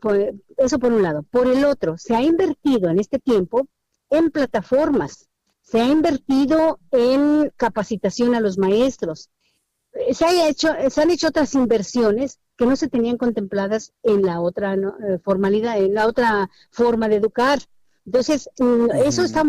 eso 0.57 0.79
por 0.79 0.91
un 0.91 1.01
lado. 1.01 1.23
Por 1.23 1.47
el 1.47 1.63
otro, 1.63 1.97
se 1.97 2.15
ha 2.15 2.21
invertido 2.21 2.89
en 2.89 2.99
este 2.99 3.19
tiempo 3.19 3.67
en 4.09 4.31
plataformas, 4.31 5.29
se 5.71 5.79
ha 5.79 5.85
invertido 5.85 6.79
en 6.91 7.49
capacitación 7.55 8.35
a 8.35 8.41
los 8.41 8.57
maestros, 8.57 9.29
se, 10.11 10.25
ha 10.25 10.49
hecho, 10.49 10.69
se 10.89 11.01
han 11.01 11.11
hecho 11.11 11.29
otras 11.29 11.53
inversiones 11.53 12.39
que 12.57 12.65
no 12.65 12.75
se 12.75 12.89
tenían 12.89 13.17
contempladas 13.17 13.93
en 14.03 14.21
la 14.23 14.41
otra 14.41 14.73
eh, 14.73 15.19
formalidad, 15.23 15.77
en 15.79 15.93
la 15.93 16.07
otra 16.07 16.49
forma 16.71 17.07
de 17.07 17.15
educar. 17.15 17.59
Entonces, 18.05 18.49
mm, 18.59 18.91
eso 19.05 19.23
está, 19.23 19.43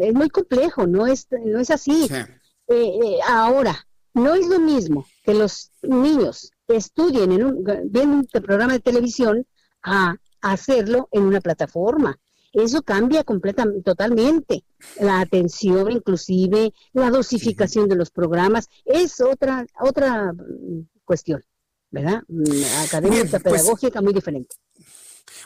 es 0.00 0.14
muy 0.14 0.30
complejo, 0.30 0.86
no 0.86 1.06
es, 1.06 1.26
no 1.44 1.58
es 1.58 1.70
así. 1.70 2.06
Eh, 2.12 2.28
eh, 2.68 3.18
ahora, 3.26 3.86
no 4.14 4.34
es 4.34 4.46
lo 4.46 4.60
mismo 4.60 5.06
que 5.24 5.34
los 5.34 5.72
niños 5.82 6.52
estudien 6.68 7.32
en 7.32 7.44
un, 7.44 7.64
viendo 7.86 8.16
un 8.16 8.26
programa 8.26 8.74
de 8.74 8.80
televisión 8.80 9.44
a 9.82 10.16
hacerlo 10.40 11.08
en 11.10 11.24
una 11.24 11.40
plataforma. 11.40 12.16
Eso 12.54 12.82
cambia 12.82 13.24
completamente, 13.24 13.82
totalmente. 13.82 14.64
La 15.00 15.20
atención, 15.20 15.90
inclusive, 15.90 16.72
la 16.92 17.10
dosificación 17.10 17.88
de 17.88 17.96
los 17.96 18.10
programas, 18.10 18.68
es 18.84 19.20
otra, 19.20 19.66
otra 19.80 20.32
mm, 20.32 20.86
cuestión, 21.04 21.42
¿verdad? 21.90 22.22
Mm, 22.28 22.84
académica, 22.86 23.26
pues, 23.28 23.42
pedagógica, 23.42 24.00
muy 24.00 24.12
diferente. 24.12 24.54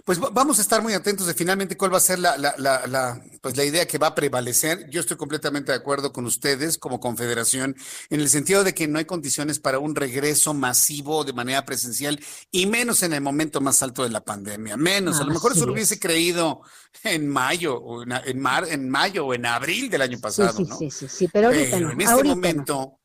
Pues 0.04 0.18
vamos 0.18 0.58
a 0.58 0.62
estar 0.62 0.82
muy 0.82 0.92
atentos 0.92 1.26
de 1.26 1.34
finalmente 1.34 1.76
cuál 1.76 1.92
va 1.92 1.98
a 1.98 2.00
ser 2.00 2.18
la, 2.18 2.36
la, 2.36 2.54
la, 2.58 3.22
pues 3.40 3.56
la 3.56 3.64
idea 3.64 3.86
que 3.86 3.98
va 3.98 4.08
a 4.08 4.14
prevalecer. 4.14 4.88
Yo 4.90 5.00
estoy 5.00 5.16
completamente 5.16 5.72
de 5.72 5.78
acuerdo 5.78 6.12
con 6.12 6.26
ustedes 6.26 6.78
como 6.78 7.00
confederación 7.00 7.76
en 8.10 8.20
el 8.20 8.28
sentido 8.28 8.64
de 8.64 8.74
que 8.74 8.88
no 8.88 8.98
hay 8.98 9.04
condiciones 9.04 9.58
para 9.60 9.78
un 9.78 9.94
regreso 9.94 10.54
masivo 10.54 11.24
de 11.24 11.32
manera 11.32 11.64
presencial 11.64 12.20
y 12.50 12.66
menos 12.66 13.02
en 13.02 13.12
el 13.12 13.20
momento 13.20 13.60
más 13.60 13.82
alto 13.82 14.02
de 14.02 14.10
la 14.10 14.24
pandemia. 14.24 14.76
Menos, 14.76 15.20
a 15.20 15.24
lo 15.24 15.32
mejor 15.32 15.52
eso 15.52 15.66
lo 15.66 15.72
hubiese 15.72 15.98
creído 15.98 16.62
en 17.04 17.28
mayo 17.28 17.76
o 17.76 18.02
en, 18.02 18.40
mar, 18.40 18.66
en 18.68 18.88
mayo 18.88 19.26
o 19.26 19.34
en 19.34 19.46
abril 19.46 19.90
del 19.90 20.02
año 20.02 20.18
pasado, 20.20 20.58
sí, 20.58 20.64
¿no? 20.64 20.76
Sí, 20.76 20.90
sí, 20.90 21.08
sí, 21.08 21.28
pero 21.28 21.48
ahorita 21.48 21.76
en 21.76 22.00
este 22.00 22.24
momento 22.24 22.97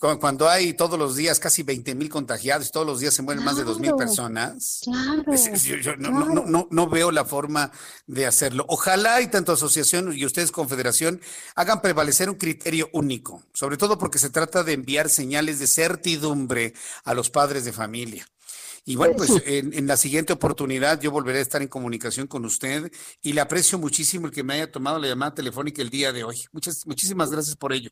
cuando 0.00 0.48
hay 0.48 0.72
todos 0.72 0.98
los 0.98 1.14
días 1.14 1.38
casi 1.38 1.62
20 1.62 1.94
mil 1.94 2.08
contagiados, 2.08 2.70
todos 2.70 2.86
los 2.86 3.00
días 3.00 3.12
se 3.12 3.20
mueren 3.20 3.44
más 3.44 3.56
de 3.56 3.64
2 3.64 3.80
mil 3.80 3.94
personas, 3.96 4.80
yo, 4.82 5.96
no, 5.96 6.88
veo 6.88 7.10
la 7.10 7.26
forma 7.26 7.70
de 8.06 8.26
hacerlo. 8.26 8.64
Ojalá 8.68 9.20
y 9.20 9.26
tanto 9.26 9.52
asociación 9.52 10.16
y 10.16 10.24
ustedes 10.24 10.52
confederación 10.52 11.20
hagan 11.54 11.82
prevalecer 11.82 12.30
un 12.30 12.36
criterio 12.36 12.88
único, 12.94 13.42
sobre 13.52 13.76
todo 13.76 13.98
porque 13.98 14.18
se 14.18 14.30
trata 14.30 14.64
de 14.64 14.72
enviar 14.72 15.10
señales 15.10 15.58
de 15.58 15.66
certidumbre 15.66 16.72
a 17.04 17.12
los 17.12 17.28
padres 17.28 17.66
de 17.66 17.72
familia. 17.72 18.26
Y 18.86 18.96
bueno, 18.96 19.14
pues 19.18 19.30
en, 19.44 19.74
en, 19.74 19.86
la 19.86 19.98
siguiente 19.98 20.32
oportunidad 20.32 20.98
yo 20.98 21.10
volveré 21.10 21.40
a 21.40 21.42
estar 21.42 21.60
en 21.60 21.68
comunicación 21.68 22.26
con 22.26 22.46
usted 22.46 22.90
y 23.20 23.34
le 23.34 23.42
aprecio 23.42 23.78
muchísimo 23.78 24.26
el 24.26 24.32
que 24.32 24.42
me 24.42 24.54
haya 24.54 24.72
tomado 24.72 24.98
la 24.98 25.08
llamada 25.08 25.34
telefónica 25.34 25.82
el 25.82 25.90
día 25.90 26.10
de 26.10 26.24
hoy. 26.24 26.42
Muchas, 26.52 26.86
muchísimas 26.86 27.30
gracias 27.30 27.54
por 27.54 27.74
ello. 27.74 27.90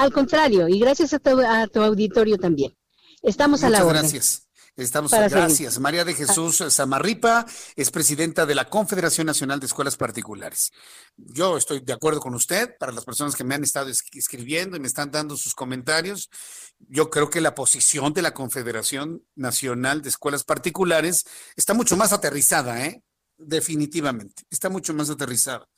Al 0.00 0.14
contrario, 0.14 0.66
y 0.66 0.78
gracias 0.78 1.12
a 1.12 1.18
tu, 1.18 1.82
auditorio 1.82 2.38
también. 2.38 2.74
Estamos 3.20 3.62
a 3.64 3.68
la 3.68 3.84
orden. 3.84 4.00
Gracias. 4.00 4.48
Estamos, 4.74 5.10
gracias. 5.10 5.78
María 5.78 6.06
de 6.06 6.14
Jesús 6.14 6.64
Zamarripa 6.70 7.44
es 7.76 7.90
presidenta 7.90 8.46
de 8.46 8.54
la 8.54 8.70
Confederación 8.70 9.26
Nacional 9.26 9.60
de 9.60 9.66
Escuelas 9.66 9.98
Particulares. 9.98 10.72
Yo 11.18 11.58
estoy 11.58 11.80
de 11.80 11.92
acuerdo 11.92 12.18
con 12.20 12.34
usted, 12.34 12.78
para 12.78 12.92
las 12.92 13.04
personas 13.04 13.36
que 13.36 13.44
me 13.44 13.54
han 13.54 13.62
estado 13.62 13.90
escribiendo 13.90 14.74
y 14.74 14.80
me 14.80 14.86
están 14.86 15.10
dando 15.10 15.36
sus 15.36 15.54
comentarios. 15.54 16.30
Yo 16.78 17.10
creo 17.10 17.28
que 17.28 17.42
la 17.42 17.54
posición 17.54 18.14
de 18.14 18.22
la 18.22 18.32
Confederación 18.32 19.22
Nacional 19.34 20.00
de 20.00 20.08
Escuelas 20.08 20.44
Particulares 20.44 21.26
está 21.56 21.74
mucho 21.74 21.98
más 21.98 22.14
aterrizada, 22.14 22.86
¿eh? 22.86 23.02
Definitivamente, 23.36 24.44
está 24.48 24.70
mucho 24.70 24.94
más 24.94 25.10
aterrizada. 25.10 25.68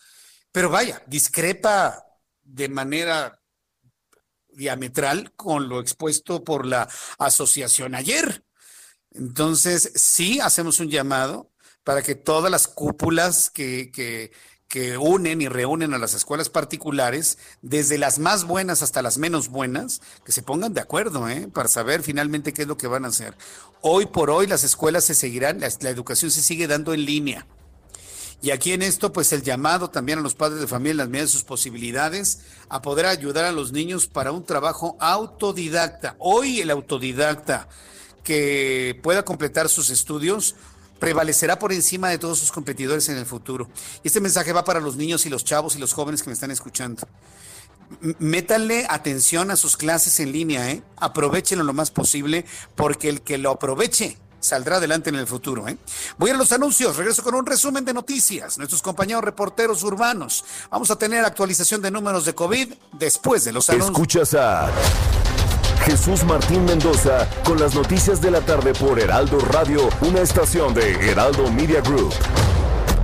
Pero 0.52 0.70
vaya, 0.70 1.02
discrepa 1.08 2.04
de 2.44 2.68
manera 2.68 3.41
diametral 4.54 5.32
con 5.32 5.68
lo 5.68 5.80
expuesto 5.80 6.44
por 6.44 6.66
la 6.66 6.88
asociación 7.18 7.94
ayer. 7.94 8.44
Entonces, 9.10 9.92
sí 9.94 10.40
hacemos 10.40 10.80
un 10.80 10.88
llamado 10.88 11.50
para 11.84 12.02
que 12.02 12.14
todas 12.14 12.50
las 12.50 12.68
cúpulas 12.68 13.50
que, 13.50 13.90
que, 13.90 14.32
que 14.68 14.96
unen 14.96 15.42
y 15.42 15.48
reúnen 15.48 15.92
a 15.92 15.98
las 15.98 16.14
escuelas 16.14 16.48
particulares, 16.48 17.36
desde 17.60 17.98
las 17.98 18.18
más 18.18 18.44
buenas 18.44 18.82
hasta 18.82 19.02
las 19.02 19.18
menos 19.18 19.48
buenas, 19.48 20.00
que 20.24 20.32
se 20.32 20.42
pongan 20.42 20.72
de 20.72 20.80
acuerdo, 20.80 21.28
¿eh? 21.28 21.48
para 21.52 21.68
saber 21.68 22.02
finalmente 22.02 22.54
qué 22.54 22.62
es 22.62 22.68
lo 22.68 22.78
que 22.78 22.86
van 22.86 23.04
a 23.04 23.08
hacer. 23.08 23.36
Hoy 23.82 24.06
por 24.06 24.30
hoy 24.30 24.46
las 24.46 24.64
escuelas 24.64 25.04
se 25.04 25.14
seguirán, 25.14 25.60
la 25.60 25.90
educación 25.90 26.30
se 26.30 26.40
sigue 26.40 26.66
dando 26.68 26.94
en 26.94 27.04
línea. 27.04 27.46
Y 28.42 28.50
aquí 28.50 28.72
en 28.72 28.82
esto, 28.82 29.12
pues 29.12 29.32
el 29.32 29.42
llamado 29.44 29.88
también 29.88 30.18
a 30.18 30.22
los 30.22 30.34
padres 30.34 30.60
de 30.60 30.66
familia 30.66 30.90
en 30.90 30.96
las 30.96 31.08
medidas 31.08 31.28
de 31.28 31.34
sus 31.34 31.44
posibilidades 31.44 32.40
a 32.68 32.82
poder 32.82 33.06
ayudar 33.06 33.44
a 33.44 33.52
los 33.52 33.70
niños 33.70 34.08
para 34.08 34.32
un 34.32 34.44
trabajo 34.44 34.96
autodidacta. 34.98 36.16
Hoy 36.18 36.60
el 36.60 36.70
autodidacta 36.70 37.68
que 38.24 38.98
pueda 39.00 39.24
completar 39.24 39.68
sus 39.68 39.90
estudios 39.90 40.56
prevalecerá 40.98 41.60
por 41.60 41.72
encima 41.72 42.10
de 42.10 42.18
todos 42.18 42.40
sus 42.40 42.50
competidores 42.50 43.08
en 43.08 43.16
el 43.16 43.26
futuro. 43.26 43.68
Y 44.02 44.08
este 44.08 44.20
mensaje 44.20 44.52
va 44.52 44.64
para 44.64 44.80
los 44.80 44.96
niños 44.96 45.24
y 45.24 45.30
los 45.30 45.44
chavos 45.44 45.76
y 45.76 45.78
los 45.78 45.92
jóvenes 45.92 46.22
que 46.24 46.30
me 46.30 46.34
están 46.34 46.50
escuchando. 46.50 47.06
métanle 48.18 48.86
atención 48.88 49.52
a 49.52 49.56
sus 49.56 49.76
clases 49.76 50.18
en 50.18 50.32
línea, 50.32 50.68
¿eh? 50.68 50.82
aprovechenlo 50.96 51.62
lo 51.62 51.74
más 51.74 51.92
posible, 51.92 52.44
porque 52.74 53.08
el 53.08 53.20
que 53.20 53.38
lo 53.38 53.50
aproveche 53.50 54.16
saldrá 54.42 54.76
adelante 54.76 55.08
en 55.08 55.16
el 55.16 55.26
futuro. 55.26 55.66
¿eh? 55.68 55.78
Voy 56.18 56.30
a 56.30 56.34
los 56.34 56.52
anuncios, 56.52 56.96
regreso 56.96 57.22
con 57.22 57.34
un 57.34 57.46
resumen 57.46 57.84
de 57.84 57.94
noticias. 57.94 58.58
Nuestros 58.58 58.82
compañeros 58.82 59.24
reporteros 59.24 59.82
urbanos. 59.82 60.44
Vamos 60.70 60.90
a 60.90 60.96
tener 60.96 61.24
actualización 61.24 61.80
de 61.80 61.90
números 61.90 62.24
de 62.24 62.34
COVID 62.34 62.74
después 62.92 63.44
de 63.44 63.52
los 63.52 63.70
anuncios. 63.70 63.90
Escuchas 63.90 64.34
a 64.34 64.68
Jesús 65.84 66.24
Martín 66.24 66.64
Mendoza 66.64 67.28
con 67.44 67.58
las 67.58 67.74
noticias 67.74 68.20
de 68.20 68.30
la 68.30 68.40
tarde 68.40 68.72
por 68.74 69.00
Heraldo 69.00 69.38
Radio, 69.40 69.88
una 70.02 70.20
estación 70.20 70.74
de 70.74 70.92
Heraldo 71.10 71.50
Media 71.50 71.80
Group. 71.80 72.12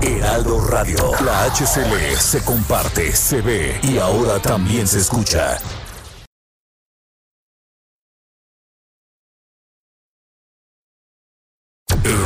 Heraldo 0.01 0.65
Radio, 0.69 1.11
la 1.25 1.45
HCL 1.47 2.17
se 2.21 2.45
comparte, 2.45 3.15
se 3.17 3.41
ve 3.41 3.81
y 3.83 3.99
ahora 3.99 4.41
también 4.41 4.87
se 4.87 5.01
escucha. 5.01 5.59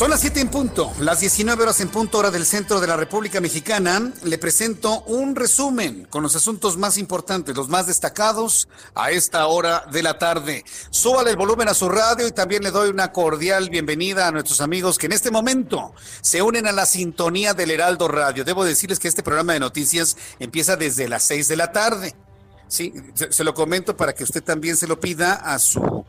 Son 0.00 0.08
las 0.08 0.20
7 0.20 0.40
en 0.40 0.48
punto, 0.48 0.90
las 1.00 1.20
19 1.20 1.62
horas 1.62 1.78
en 1.80 1.90
punto 1.90 2.16
hora 2.16 2.30
del 2.30 2.46
centro 2.46 2.80
de 2.80 2.86
la 2.86 2.96
República 2.96 3.38
Mexicana. 3.38 4.14
Le 4.22 4.38
presento 4.38 5.02
un 5.02 5.36
resumen 5.36 6.06
con 6.08 6.22
los 6.22 6.34
asuntos 6.34 6.78
más 6.78 6.96
importantes, 6.96 7.54
los 7.54 7.68
más 7.68 7.86
destacados 7.86 8.66
a 8.94 9.10
esta 9.10 9.46
hora 9.46 9.84
de 9.92 10.02
la 10.02 10.18
tarde. 10.18 10.64
Súbale 10.88 11.28
el 11.28 11.36
volumen 11.36 11.68
a 11.68 11.74
su 11.74 11.90
radio 11.90 12.26
y 12.26 12.32
también 12.32 12.62
le 12.62 12.70
doy 12.70 12.88
una 12.88 13.12
cordial 13.12 13.68
bienvenida 13.68 14.26
a 14.26 14.32
nuestros 14.32 14.62
amigos 14.62 14.96
que 14.96 15.04
en 15.04 15.12
este 15.12 15.30
momento 15.30 15.92
se 16.22 16.40
unen 16.40 16.66
a 16.66 16.72
la 16.72 16.86
sintonía 16.86 17.52
del 17.52 17.70
Heraldo 17.70 18.08
Radio. 18.08 18.42
Debo 18.42 18.64
decirles 18.64 18.98
que 18.98 19.08
este 19.08 19.22
programa 19.22 19.52
de 19.52 19.60
noticias 19.60 20.16
empieza 20.38 20.76
desde 20.76 21.10
las 21.10 21.24
6 21.24 21.46
de 21.46 21.56
la 21.56 21.72
tarde. 21.72 22.14
Sí, 22.68 22.94
se 23.12 23.44
lo 23.44 23.52
comento 23.52 23.94
para 23.98 24.14
que 24.14 24.24
usted 24.24 24.42
también 24.42 24.78
se 24.78 24.86
lo 24.86 24.98
pida 24.98 25.34
a 25.34 25.58
su 25.58 26.06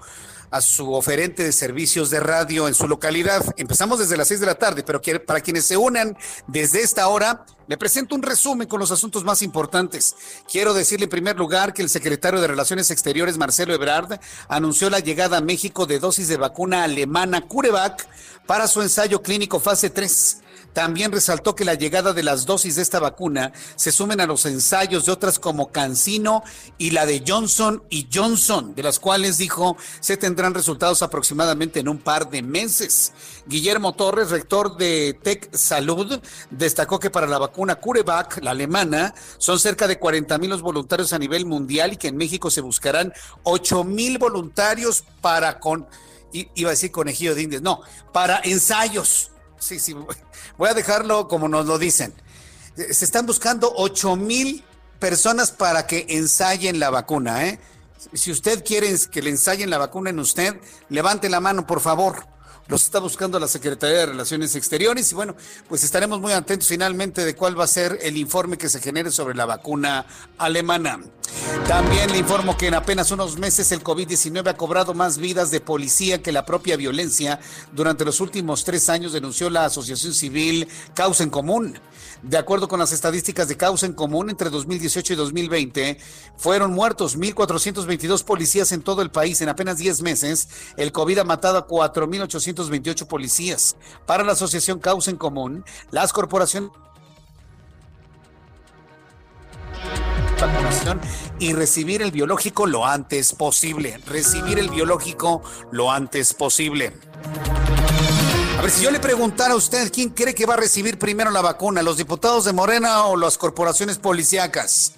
a 0.52 0.62
su 0.62 0.94
oferente 0.94 1.44
de 1.44 1.52
servicios 1.54 2.10
de 2.10 2.20
radio 2.20 2.68
en 2.68 2.74
su 2.74 2.88
localidad. 2.88 3.44
Empezamos 3.58 4.00
desde 4.00 4.18
las 4.18 4.28
seis 4.28 4.42
de 4.42 4.46
la 4.46 4.56
tarde, 4.56 4.84
pero 4.84 5.02
para 5.26 5.40
quienes 5.40 5.66
se 5.66 5.78
unan 5.78 6.18
desde 6.48 6.82
esta 6.82 7.08
hora, 7.08 7.46
le 7.68 7.78
presento 7.78 8.16
un 8.16 8.22
resumen 8.22 8.68
con 8.68 8.80
los 8.80 8.92
asuntos 8.92 9.24
más 9.24 9.42
importantes. 9.42 10.16
Quiero 10.52 10.74
decirle 10.74 11.06
en 11.06 11.10
primer 11.10 11.38
lugar 11.38 11.74
que 11.74 11.82
el 11.82 11.90
secretario 11.90 12.42
de 12.42 12.48
Relaciones 12.48 12.92
Exteriores, 12.92 13.38
Marcelo 13.38 13.74
Ebrard, 13.74 14.20
anunció 14.50 14.90
la 14.90 15.00
llegada 15.00 15.38
a 15.38 15.42
México 15.42 15.86
de 15.86 16.00
dosis 16.00 16.28
de 16.28 16.36
vacuna 16.36 16.84
alemana 16.84 17.48
CureVac 17.48 18.08
para 18.46 18.68
su 18.68 18.82
ensayo 18.82 19.22
clínico 19.22 19.62
fase 19.62 19.90
3. 19.90 20.42
También 20.74 21.12
resaltó 21.12 21.56
que 21.56 21.66
la 21.66 21.74
llegada 21.74 22.14
de 22.14 22.24
las 22.24 22.46
dosis 22.46 22.76
de 22.76 22.84
esta 22.84 23.00
vacuna 23.00 23.52
se 23.76 23.92
sumen 23.92 24.22
a 24.22 24.28
los 24.28 24.46
ensayos 24.46 25.06
de 25.06 25.12
otras 25.12 25.40
como 25.40 25.72
Cancino 25.72 26.44
y 26.78 26.92
la 26.92 27.06
de 27.06 27.24
Johnson 27.28 27.84
y 27.90 28.08
Johnson, 28.14 28.76
de 28.76 28.84
las 28.84 29.00
cuales 29.00 29.38
dijo 29.38 29.76
se 30.00 30.18
tendrán 30.18 30.54
resultados 30.54 31.02
aproximadamente 31.02 31.80
en 31.80 31.90
un 31.90 31.98
par 31.98 32.30
de 32.30 32.42
meses. 32.44 33.14
Guillermo 33.48 33.94
Torres, 33.94 34.30
rector 34.30 34.78
de 34.78 35.18
Tech 35.22 35.54
Salud, 35.56 36.22
destacó 36.52 37.00
que 37.00 37.10
para 37.10 37.28
la 37.28 37.40
vacuna 37.40 37.76
CureVac, 37.76 38.44
la 38.44 38.52
alemana, 38.52 39.14
son 39.38 39.60
cerca 39.60 39.88
de 39.88 39.98
40 39.98 40.38
mil 40.38 40.52
los 40.52 40.62
voluntarios 40.62 41.14
a 41.14 41.20
nivel 41.20 41.46
mundial 41.46 41.94
y 41.94 41.98
que 41.98 42.10
en 42.10 42.18
México 42.18 42.52
se 42.52 42.62
buscarán 42.62 43.14
8 43.44 43.84
mil 43.84 44.18
voluntarios 44.18 45.04
para 45.22 45.60
con, 45.60 45.88
iba 46.34 46.70
a 46.70 46.72
decir 46.72 46.92
conejillo 46.92 47.34
de 47.34 47.42
indias, 47.42 47.62
no, 47.62 47.82
para 48.12 48.42
ensayos. 48.44 49.32
Sí, 49.58 49.80
sí, 49.80 49.96
Voy 50.58 50.70
a 50.70 50.74
dejarlo 50.74 51.28
como 51.28 51.48
nos 51.48 51.66
lo 51.66 51.78
dicen. 51.78 52.14
Se 52.76 53.06
están 53.06 53.26
buscando 53.26 53.74
8 53.76 54.16
mil 54.16 54.64
personas 55.00 55.52
para 55.52 55.88
que 55.88 56.06
ensayen 56.10 56.80
la 56.80 56.90
vacuna. 56.90 57.48
¿eh? 57.48 57.60
Si 58.14 58.32
usted 58.32 58.64
quiere 58.64 58.96
que 59.12 59.22
le 59.22 59.32
ensayen 59.32 59.70
la 59.70 59.78
vacuna 59.78 60.10
en 60.10 60.20
usted, 60.20 60.60
levante 60.90 61.30
la 61.30 61.40
mano, 61.40 61.68
por 61.68 61.82
favor. 61.82 62.26
Los 62.72 62.86
está 62.86 63.00
buscando 63.00 63.38
la 63.38 63.50
Secretaría 63.50 63.98
de 63.98 64.06
Relaciones 64.06 64.56
Exteriores 64.56 65.12
y 65.12 65.16
bueno, 65.16 65.36
pues 65.68 65.84
estaremos 65.84 66.22
muy 66.22 66.32
atentos 66.32 66.70
finalmente 66.70 67.26
de 67.26 67.36
cuál 67.36 67.60
va 67.60 67.66
a 67.66 67.68
ser 67.68 68.00
el 68.02 68.16
informe 68.16 68.58
que 68.58 68.70
se 68.70 68.80
genere 68.80 69.12
sobre 69.12 69.36
la 69.36 69.46
vacuna 69.46 70.06
alemana. 70.38 71.02
También 71.68 72.10
le 72.14 72.20
informo 72.20 72.56
que 72.58 72.68
en 72.68 72.76
apenas 72.76 73.12
unos 73.12 73.38
meses 73.38 73.74
el 73.74 73.84
COVID-19 73.84 74.48
ha 74.48 74.56
cobrado 74.56 74.94
más 74.94 75.18
vidas 75.18 75.52
de 75.52 75.60
policía 75.60 76.22
que 76.22 76.32
la 76.32 76.46
propia 76.46 76.78
violencia. 76.78 77.42
Durante 77.74 78.06
los 78.06 78.22
últimos 78.22 78.64
tres 78.64 78.88
años 78.88 79.12
denunció 79.12 79.50
la 79.50 79.66
Asociación 79.66 80.14
Civil 80.14 80.70
Causa 80.94 81.24
en 81.24 81.30
Común. 81.30 81.78
De 82.24 82.38
acuerdo 82.38 82.68
con 82.68 82.80
las 82.80 82.92
estadísticas 82.92 83.48
de 83.48 83.58
causa 83.58 83.86
en 83.86 83.94
común, 83.94 84.30
entre 84.30 84.50
2018 84.50 85.14
y 85.14 85.16
2020 85.16 85.98
fueron 86.38 86.72
muertos 86.72 87.18
1.422 87.18 88.24
policías 88.24 88.72
en 88.72 88.84
todo 88.84 89.02
el 89.02 89.10
país. 89.10 89.42
En 89.42 89.50
apenas 89.50 89.78
10 89.78 90.02
meses, 90.04 90.48
el 90.78 90.92
COVID 90.92 91.20
ha 91.20 91.24
matado 91.24 91.58
a 91.58 91.68
4.828 91.68 93.08
policías. 93.08 93.76
Para 94.06 94.24
la 94.24 94.34
Asociación 94.34 94.80
Causa 94.80 95.10
en 95.10 95.18
Común, 95.18 95.66
las 95.90 96.14
corporaciones 96.14 96.72
vacunación 100.40 101.00
y 101.40 101.54
recibir 101.54 102.02
el 102.02 102.12
biológico 102.12 102.66
lo 102.66 102.86
antes 102.86 103.34
posible. 103.34 104.00
Recibir 104.08 104.60
el 104.60 104.70
biológico 104.70 105.42
lo 105.72 105.92
antes 105.92 106.34
posible. 106.34 106.94
A 108.58 108.62
ver, 108.62 108.72
si 108.72 108.84
yo 108.84 108.92
le 108.92 109.00
preguntara 109.00 109.54
a 109.54 109.58
usted 109.58 109.92
quién 109.92 110.10
cree 110.10 110.36
que 110.36 110.46
va 110.46 110.54
a 110.54 110.58
recibir 110.58 111.00
primero 111.00 111.32
la 111.32 111.42
vacuna, 111.42 111.82
los 111.82 111.98
diputados 111.98 112.46
de 112.46 112.54
Morena 112.54 113.06
o 113.06 113.18
las 113.18 113.38
corporaciones 113.38 113.98
policíacas. 113.98 114.94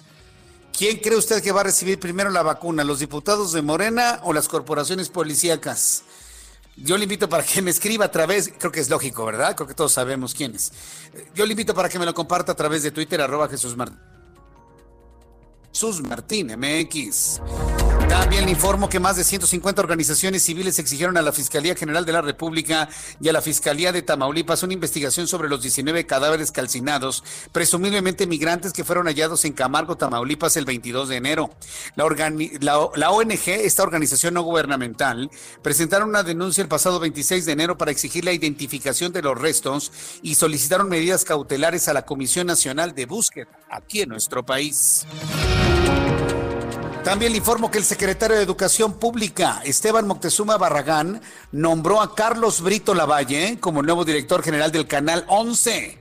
¿Quién 0.76 0.98
cree 0.98 1.16
usted 1.16 1.42
que 1.42 1.52
va 1.52 1.60
a 1.60 1.64
recibir 1.64 2.00
primero 2.00 2.30
la 2.30 2.42
vacuna, 2.42 2.84
los 2.84 2.98
diputados 2.98 3.52
de 3.52 3.62
Morena 3.62 4.20
o 4.24 4.32
las 4.32 4.48
corporaciones 4.48 5.08
policíacas? 5.08 6.02
Yo 6.76 6.96
le 6.98 7.04
invito 7.04 7.28
para 7.28 7.44
que 7.44 7.62
me 7.62 7.70
escriba 7.70 8.06
a 8.06 8.10
través, 8.10 8.52
creo 8.58 8.72
que 8.72 8.80
es 8.80 8.90
lógico, 8.90 9.24
¿verdad? 9.24 9.54
Creo 9.54 9.68
que 9.68 9.74
todos 9.74 9.92
sabemos 9.92 10.34
quién 10.34 10.54
es. 10.56 10.72
Yo 11.34 11.46
le 11.46 11.52
invito 11.52 11.74
para 11.74 11.88
que 11.88 11.98
me 11.98 12.04
lo 12.04 12.12
comparta 12.12 12.52
a 12.52 12.56
través 12.56 12.82
de 12.82 12.90
Twitter, 12.90 13.20
arroba 13.20 13.48
Jesús 13.48 13.76
Martín. 13.76 14.00
Jesús 15.72 16.02
Martín 16.02 16.52
MX. 16.58 17.40
También 18.08 18.44
le 18.44 18.50
informo 18.50 18.88
que 18.88 19.00
más 19.00 19.16
de 19.16 19.24
150 19.24 19.80
organizaciones 19.80 20.42
civiles 20.42 20.78
exigieron 20.78 21.16
a 21.16 21.22
la 21.22 21.32
Fiscalía 21.32 21.74
General 21.74 22.04
de 22.04 22.12
la 22.12 22.20
República 22.20 22.88
y 23.20 23.28
a 23.28 23.32
la 23.32 23.40
Fiscalía 23.40 23.92
de 23.92 24.02
Tamaulipas 24.02 24.62
una 24.62 24.74
investigación 24.74 25.26
sobre 25.26 25.48
los 25.48 25.62
19 25.62 26.06
cadáveres 26.06 26.52
calcinados, 26.52 27.24
presumiblemente 27.52 28.26
migrantes 28.26 28.72
que 28.72 28.84
fueron 28.84 29.06
hallados 29.06 29.44
en 29.44 29.52
Camargo, 29.52 29.96
Tamaulipas, 29.96 30.56
el 30.56 30.64
22 30.64 31.08
de 31.08 31.16
enero. 31.16 31.50
La, 31.96 32.04
la, 32.94 33.10
ONG, 33.10 33.48
esta 33.48 33.82
organización 33.82 34.34
no 34.34 34.42
gubernamental, 34.42 35.30
presentaron 35.62 36.08
una 36.10 36.22
denuncia 36.22 36.62
el 36.62 36.68
pasado 36.68 37.00
26 37.00 37.46
de 37.46 37.52
enero 37.52 37.78
para 37.78 37.90
exigir 37.90 38.24
la 38.24 38.32
identificación 38.32 39.12
de 39.12 39.22
los 39.22 39.40
restos 39.40 39.92
y 40.22 40.34
solicitaron 40.34 40.88
medidas 40.88 41.24
cautelares 41.24 41.88
a 41.88 41.94
la 41.94 42.04
Comisión 42.04 42.46
Nacional 42.46 42.94
de 42.94 43.06
Búsqueda 43.06 43.48
aquí 43.70 44.02
en 44.02 44.10
nuestro 44.10 44.44
país. 44.44 45.06
También 47.04 47.32
le 47.32 47.38
informo 47.38 47.70
que 47.70 47.76
el 47.76 47.84
secretario 47.84 48.34
de 48.34 48.42
Educación 48.42 48.94
Pública, 48.94 49.60
Esteban 49.62 50.06
Moctezuma 50.06 50.56
Barragán, 50.56 51.20
nombró 51.52 52.00
a 52.00 52.14
Carlos 52.14 52.62
Brito 52.62 52.94
Lavalle 52.94 53.58
como 53.60 53.82
nuevo 53.82 54.06
director 54.06 54.42
general 54.42 54.72
del 54.72 54.86
Canal 54.86 55.26
11. 55.28 55.98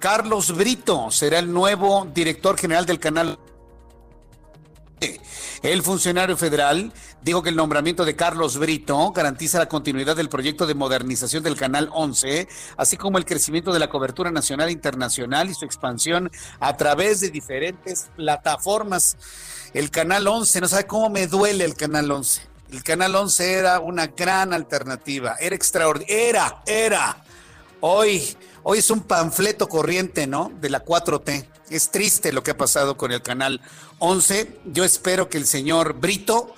Carlos 0.00 0.56
Brito 0.56 1.12
será 1.12 1.38
el 1.38 1.52
nuevo 1.52 2.04
director 2.12 2.58
general 2.58 2.84
del 2.84 2.98
Canal 2.98 3.38
el 5.62 5.82
funcionario 5.82 6.36
federal 6.36 6.92
dijo 7.22 7.42
que 7.42 7.50
el 7.50 7.56
nombramiento 7.56 8.04
de 8.04 8.16
Carlos 8.16 8.58
Brito 8.58 9.12
garantiza 9.12 9.58
la 9.58 9.68
continuidad 9.68 10.16
del 10.16 10.28
proyecto 10.28 10.66
de 10.66 10.74
modernización 10.74 11.42
del 11.42 11.56
Canal 11.56 11.88
11, 11.92 12.48
así 12.76 12.96
como 12.96 13.18
el 13.18 13.24
crecimiento 13.24 13.72
de 13.72 13.78
la 13.78 13.88
cobertura 13.88 14.30
nacional 14.30 14.68
e 14.68 14.72
internacional 14.72 15.48
y 15.48 15.54
su 15.54 15.64
expansión 15.64 16.30
a 16.60 16.76
través 16.76 17.20
de 17.20 17.30
diferentes 17.30 18.10
plataformas. 18.16 19.16
El 19.72 19.90
Canal 19.90 20.26
11, 20.26 20.60
no 20.60 20.68
sabe 20.68 20.86
cómo 20.86 21.10
me 21.10 21.28
duele 21.28 21.64
el 21.64 21.74
Canal 21.74 22.10
11. 22.10 22.42
El 22.72 22.82
Canal 22.82 23.14
11 23.14 23.52
era 23.52 23.78
una 23.78 24.08
gran 24.08 24.52
alternativa, 24.52 25.36
era 25.38 25.54
extraordinario, 25.54 26.16
era, 26.16 26.62
era. 26.66 27.24
Hoy, 27.80 28.36
hoy 28.64 28.78
es 28.78 28.90
un 28.90 29.02
panfleto 29.02 29.68
corriente, 29.68 30.26
¿no? 30.26 30.50
De 30.60 30.70
la 30.70 30.84
4T. 30.84 31.46
Es 31.70 31.90
triste 31.90 32.32
lo 32.32 32.42
que 32.42 32.50
ha 32.50 32.56
pasado 32.56 32.96
con 32.96 33.12
el 33.12 33.22
Canal 33.22 33.60
11. 34.00 34.58
Yo 34.66 34.84
espero 34.84 35.28
que 35.28 35.38
el 35.38 35.46
señor 35.46 35.94
Brito 35.94 36.52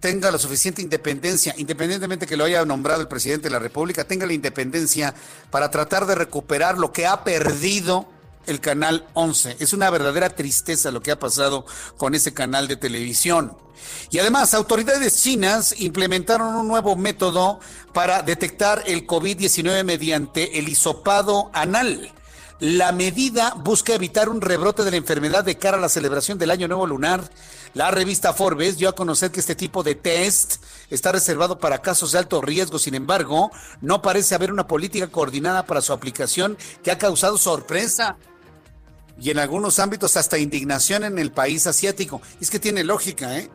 tenga 0.00 0.30
la 0.30 0.36
suficiente 0.36 0.82
independencia, 0.82 1.54
independientemente 1.56 2.26
que 2.26 2.36
lo 2.36 2.44
haya 2.44 2.62
nombrado 2.66 3.00
el 3.00 3.08
presidente 3.08 3.44
de 3.44 3.52
la 3.52 3.58
República, 3.58 4.04
tenga 4.04 4.26
la 4.26 4.34
independencia 4.34 5.14
para 5.50 5.70
tratar 5.70 6.04
de 6.04 6.14
recuperar 6.14 6.76
lo 6.76 6.92
que 6.92 7.06
ha 7.06 7.24
perdido 7.24 8.06
el 8.46 8.60
canal 8.60 9.06
11. 9.14 9.56
Es 9.60 9.72
una 9.72 9.90
verdadera 9.90 10.30
tristeza 10.30 10.90
lo 10.90 11.02
que 11.02 11.10
ha 11.10 11.18
pasado 11.18 11.66
con 11.96 12.14
ese 12.14 12.34
canal 12.34 12.68
de 12.68 12.76
televisión. 12.76 13.56
Y 14.10 14.18
además, 14.18 14.54
autoridades 14.54 15.22
chinas 15.22 15.74
implementaron 15.78 16.54
un 16.54 16.68
nuevo 16.68 16.96
método 16.96 17.60
para 17.92 18.22
detectar 18.22 18.82
el 18.86 19.06
COVID-19 19.06 19.84
mediante 19.84 20.58
el 20.58 20.68
hisopado 20.68 21.50
anal. 21.52 22.12
La 22.60 22.92
medida 22.92 23.54
busca 23.56 23.94
evitar 23.94 24.28
un 24.28 24.40
rebrote 24.40 24.84
de 24.84 24.92
la 24.92 24.96
enfermedad 24.96 25.44
de 25.44 25.58
cara 25.58 25.76
a 25.76 25.80
la 25.80 25.88
celebración 25.88 26.38
del 26.38 26.52
Año 26.52 26.68
Nuevo 26.68 26.86
Lunar. 26.86 27.28
La 27.74 27.90
revista 27.90 28.32
Forbes 28.32 28.78
dio 28.78 28.88
a 28.88 28.94
conocer 28.94 29.32
que 29.32 29.40
este 29.40 29.56
tipo 29.56 29.82
de 29.82 29.96
test 29.96 30.62
está 30.88 31.10
reservado 31.10 31.58
para 31.58 31.82
casos 31.82 32.12
de 32.12 32.20
alto 32.20 32.40
riesgo. 32.40 32.78
Sin 32.78 32.94
embargo, 32.94 33.50
no 33.80 34.00
parece 34.00 34.36
haber 34.36 34.52
una 34.52 34.68
política 34.68 35.08
coordinada 35.08 35.66
para 35.66 35.80
su 35.80 35.92
aplicación 35.92 36.56
que 36.84 36.92
ha 36.92 36.98
causado 36.98 37.38
sorpresa 37.38 38.16
y 39.20 39.30
en 39.30 39.38
algunos 39.38 39.78
ámbitos 39.78 40.16
hasta 40.16 40.38
indignación 40.38 41.04
en 41.04 41.18
el 41.18 41.30
país 41.30 41.66
asiático. 41.66 42.20
Es 42.40 42.50
que 42.50 42.58
tiene 42.58 42.84
lógica, 42.84 43.38
¿eh? 43.38 43.50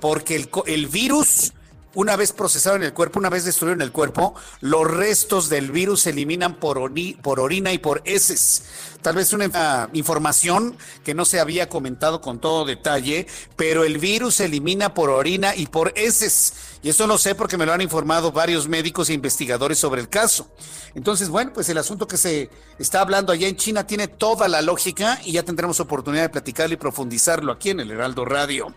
Porque 0.00 0.36
el, 0.36 0.48
el 0.66 0.86
virus 0.86 1.52
una 1.94 2.16
vez 2.16 2.32
procesado 2.32 2.76
en 2.76 2.82
el 2.82 2.92
cuerpo, 2.92 3.18
una 3.18 3.28
vez 3.28 3.44
destruido 3.44 3.74
en 3.74 3.82
el 3.82 3.92
cuerpo, 3.92 4.34
los 4.60 4.90
restos 4.90 5.48
del 5.48 5.70
virus 5.70 6.02
se 6.02 6.10
eliminan 6.10 6.56
por, 6.56 6.78
orina 6.78 7.72
y 7.72 7.78
por 7.78 8.02
heces. 8.04 8.64
Tal 9.02 9.16
vez 9.16 9.32
una 9.32 9.88
información 9.92 10.76
que 11.04 11.14
no 11.14 11.24
se 11.24 11.40
había 11.40 11.68
comentado 11.68 12.20
con 12.20 12.38
todo 12.38 12.64
detalle, 12.64 13.26
pero 13.56 13.84
el 13.84 13.98
virus 13.98 14.36
se 14.36 14.44
elimina 14.44 14.94
por 14.94 15.10
orina 15.10 15.56
y 15.56 15.66
por 15.66 15.92
heces. 15.96 16.54
Y 16.82 16.88
eso 16.88 17.06
lo 17.06 17.18
sé 17.18 17.34
porque 17.34 17.56
me 17.56 17.66
lo 17.66 17.72
han 17.72 17.80
informado 17.80 18.32
varios 18.32 18.68
médicos 18.68 19.10
e 19.10 19.14
investigadores 19.14 19.78
sobre 19.78 20.00
el 20.00 20.08
caso. 20.08 20.48
Entonces, 20.94 21.28
bueno, 21.28 21.52
pues 21.52 21.68
el 21.68 21.78
asunto 21.78 22.06
que 22.06 22.16
se 22.16 22.50
está 22.78 23.00
hablando 23.00 23.32
allá 23.32 23.48
en 23.48 23.56
China 23.56 23.86
tiene 23.86 24.08
toda 24.08 24.48
la 24.48 24.62
lógica 24.62 25.20
y 25.24 25.32
ya 25.32 25.42
tendremos 25.42 25.80
oportunidad 25.80 26.22
de 26.22 26.28
platicarlo 26.28 26.74
y 26.74 26.78
profundizarlo 26.78 27.52
aquí 27.52 27.70
en 27.70 27.80
el 27.80 27.90
Heraldo 27.90 28.24
Radio. 28.24 28.72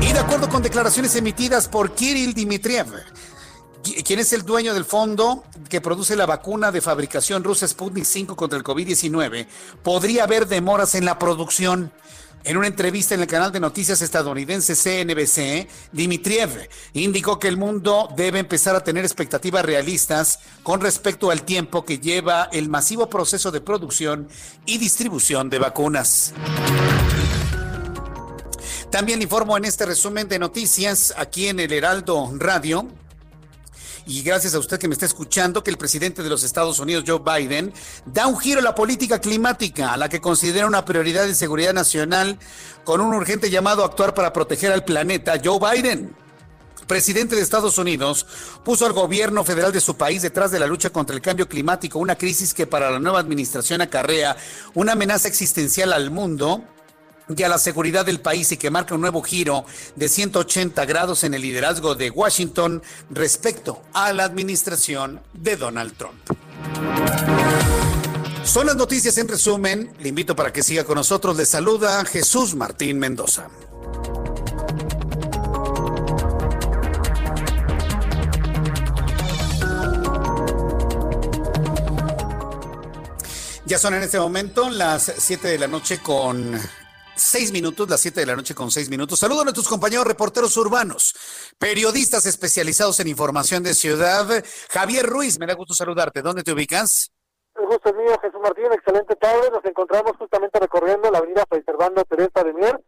Y 0.00 0.12
de 0.12 0.18
acuerdo 0.18 0.48
con 0.48 0.62
declaraciones 0.62 1.14
emitidas 1.16 1.68
por 1.68 1.94
Kirill 1.94 2.34
Dmitriev, 2.34 2.86
quien 4.04 4.18
es 4.18 4.32
el 4.32 4.42
dueño 4.42 4.74
del 4.74 4.84
fondo 4.84 5.44
que 5.68 5.80
produce 5.80 6.16
la 6.16 6.26
vacuna 6.26 6.70
de 6.70 6.80
fabricación 6.80 7.44
rusa 7.44 7.66
Sputnik 7.66 8.04
5 8.04 8.36
contra 8.36 8.58
el 8.58 8.64
COVID-19, 8.64 9.46
podría 9.82 10.24
haber 10.24 10.46
demoras 10.46 10.94
en 10.94 11.04
la 11.04 11.18
producción. 11.18 11.92
En 12.44 12.56
una 12.56 12.66
entrevista 12.66 13.14
en 13.14 13.20
el 13.20 13.28
canal 13.28 13.52
de 13.52 13.60
noticias 13.60 14.02
estadounidense 14.02 14.74
CNBC, 14.74 15.68
Dmitriev 15.92 16.68
indicó 16.92 17.38
que 17.38 17.46
el 17.46 17.56
mundo 17.56 18.08
debe 18.16 18.40
empezar 18.40 18.74
a 18.74 18.82
tener 18.82 19.04
expectativas 19.04 19.64
realistas 19.64 20.40
con 20.64 20.80
respecto 20.80 21.30
al 21.30 21.42
tiempo 21.42 21.84
que 21.84 22.00
lleva 22.00 22.48
el 22.50 22.68
masivo 22.68 23.08
proceso 23.08 23.52
de 23.52 23.60
producción 23.60 24.28
y 24.66 24.78
distribución 24.78 25.50
de 25.50 25.60
vacunas. 25.60 26.34
También 28.92 29.22
informo 29.22 29.56
en 29.56 29.64
este 29.64 29.86
resumen 29.86 30.28
de 30.28 30.38
noticias 30.38 31.14
aquí 31.16 31.48
en 31.48 31.58
el 31.60 31.72
Heraldo 31.72 32.30
Radio 32.36 32.86
y 34.04 34.22
gracias 34.22 34.54
a 34.54 34.58
usted 34.58 34.78
que 34.78 34.86
me 34.86 34.92
está 34.92 35.06
escuchando, 35.06 35.64
que 35.64 35.70
el 35.70 35.78
presidente 35.78 36.22
de 36.22 36.28
los 36.28 36.42
Estados 36.42 36.78
Unidos, 36.78 37.04
Joe 37.06 37.18
Biden, 37.24 37.72
da 38.04 38.26
un 38.26 38.38
giro 38.38 38.60
a 38.60 38.62
la 38.62 38.74
política 38.74 39.18
climática, 39.18 39.94
a 39.94 39.96
la 39.96 40.10
que 40.10 40.20
considera 40.20 40.66
una 40.66 40.84
prioridad 40.84 41.24
de 41.24 41.34
seguridad 41.34 41.72
nacional, 41.72 42.38
con 42.84 43.00
un 43.00 43.14
urgente 43.14 43.48
llamado 43.48 43.82
a 43.82 43.86
actuar 43.86 44.12
para 44.12 44.30
proteger 44.30 44.72
al 44.72 44.84
planeta. 44.84 45.40
Joe 45.42 45.58
Biden 45.58 46.14
presidente 46.86 47.34
de 47.34 47.40
Estados 47.40 47.78
Unidos 47.78 48.26
puso 48.62 48.84
al 48.84 48.92
gobierno 48.92 49.42
federal 49.44 49.72
de 49.72 49.80
su 49.80 49.96
país 49.96 50.20
detrás 50.20 50.50
de 50.50 50.60
la 50.60 50.66
lucha 50.66 50.90
contra 50.90 51.16
el 51.16 51.22
cambio 51.22 51.48
climático, 51.48 51.98
una 51.98 52.16
crisis 52.16 52.52
que 52.52 52.66
para 52.66 52.90
la 52.90 52.98
nueva 52.98 53.20
administración 53.20 53.80
acarrea 53.80 54.36
una 54.74 54.92
amenaza 54.92 55.28
existencial 55.28 55.94
al 55.94 56.10
mundo 56.10 56.62
y 57.36 57.42
a 57.42 57.48
la 57.48 57.58
seguridad 57.58 58.04
del 58.04 58.20
país 58.20 58.52
y 58.52 58.56
que 58.56 58.70
marca 58.70 58.94
un 58.94 59.00
nuevo 59.00 59.22
giro 59.22 59.64
de 59.96 60.08
180 60.08 60.84
grados 60.84 61.24
en 61.24 61.34
el 61.34 61.42
liderazgo 61.42 61.94
de 61.94 62.10
Washington 62.10 62.82
respecto 63.10 63.82
a 63.92 64.12
la 64.12 64.24
administración 64.24 65.20
de 65.32 65.56
Donald 65.56 65.96
Trump. 65.96 66.20
Son 68.44 68.66
las 68.66 68.76
noticias 68.76 69.16
en 69.18 69.28
resumen. 69.28 69.92
Le 70.00 70.08
invito 70.08 70.36
para 70.36 70.52
que 70.52 70.62
siga 70.62 70.84
con 70.84 70.96
nosotros. 70.96 71.36
Le 71.36 71.46
saluda 71.46 72.04
Jesús 72.04 72.54
Martín 72.54 72.98
Mendoza. 72.98 73.48
Ya 83.64 83.78
son 83.78 83.94
en 83.94 84.02
este 84.02 84.18
momento 84.18 84.68
las 84.68 85.10
7 85.16 85.48
de 85.48 85.58
la 85.58 85.66
noche 85.66 85.98
con 85.98 86.60
Seis 87.14 87.52
minutos, 87.52 87.88
las 87.90 88.00
siete 88.00 88.20
de 88.20 88.26
la 88.26 88.36
noche 88.36 88.54
con 88.54 88.70
seis 88.70 88.88
minutos. 88.88 89.18
Saludos 89.18 89.42
a 89.42 89.44
nuestros 89.44 89.68
compañeros 89.68 90.06
reporteros 90.06 90.56
urbanos, 90.56 91.14
periodistas 91.58 92.24
especializados 92.24 93.00
en 93.00 93.08
información 93.08 93.62
de 93.62 93.74
ciudad. 93.74 94.26
Javier 94.70 95.06
Ruiz, 95.06 95.38
me 95.38 95.46
da 95.46 95.54
gusto 95.54 95.74
saludarte. 95.74 96.22
¿Dónde 96.22 96.42
te 96.42 96.52
ubicas? 96.52 97.12
El 97.54 97.66
gusto 97.66 97.90
es 97.90 97.96
mío, 97.96 98.18
Jesús 98.22 98.40
Martín. 98.42 98.72
Excelente 98.72 99.14
tarde. 99.16 99.50
Nos 99.50 99.64
encontramos 99.64 100.16
justamente 100.16 100.58
recorriendo 100.58 101.10
la 101.10 101.18
avenida 101.18 101.44
Preservando 101.44 102.02
Teresa 102.04 102.44
de 102.44 102.54
Mier, 102.54 102.80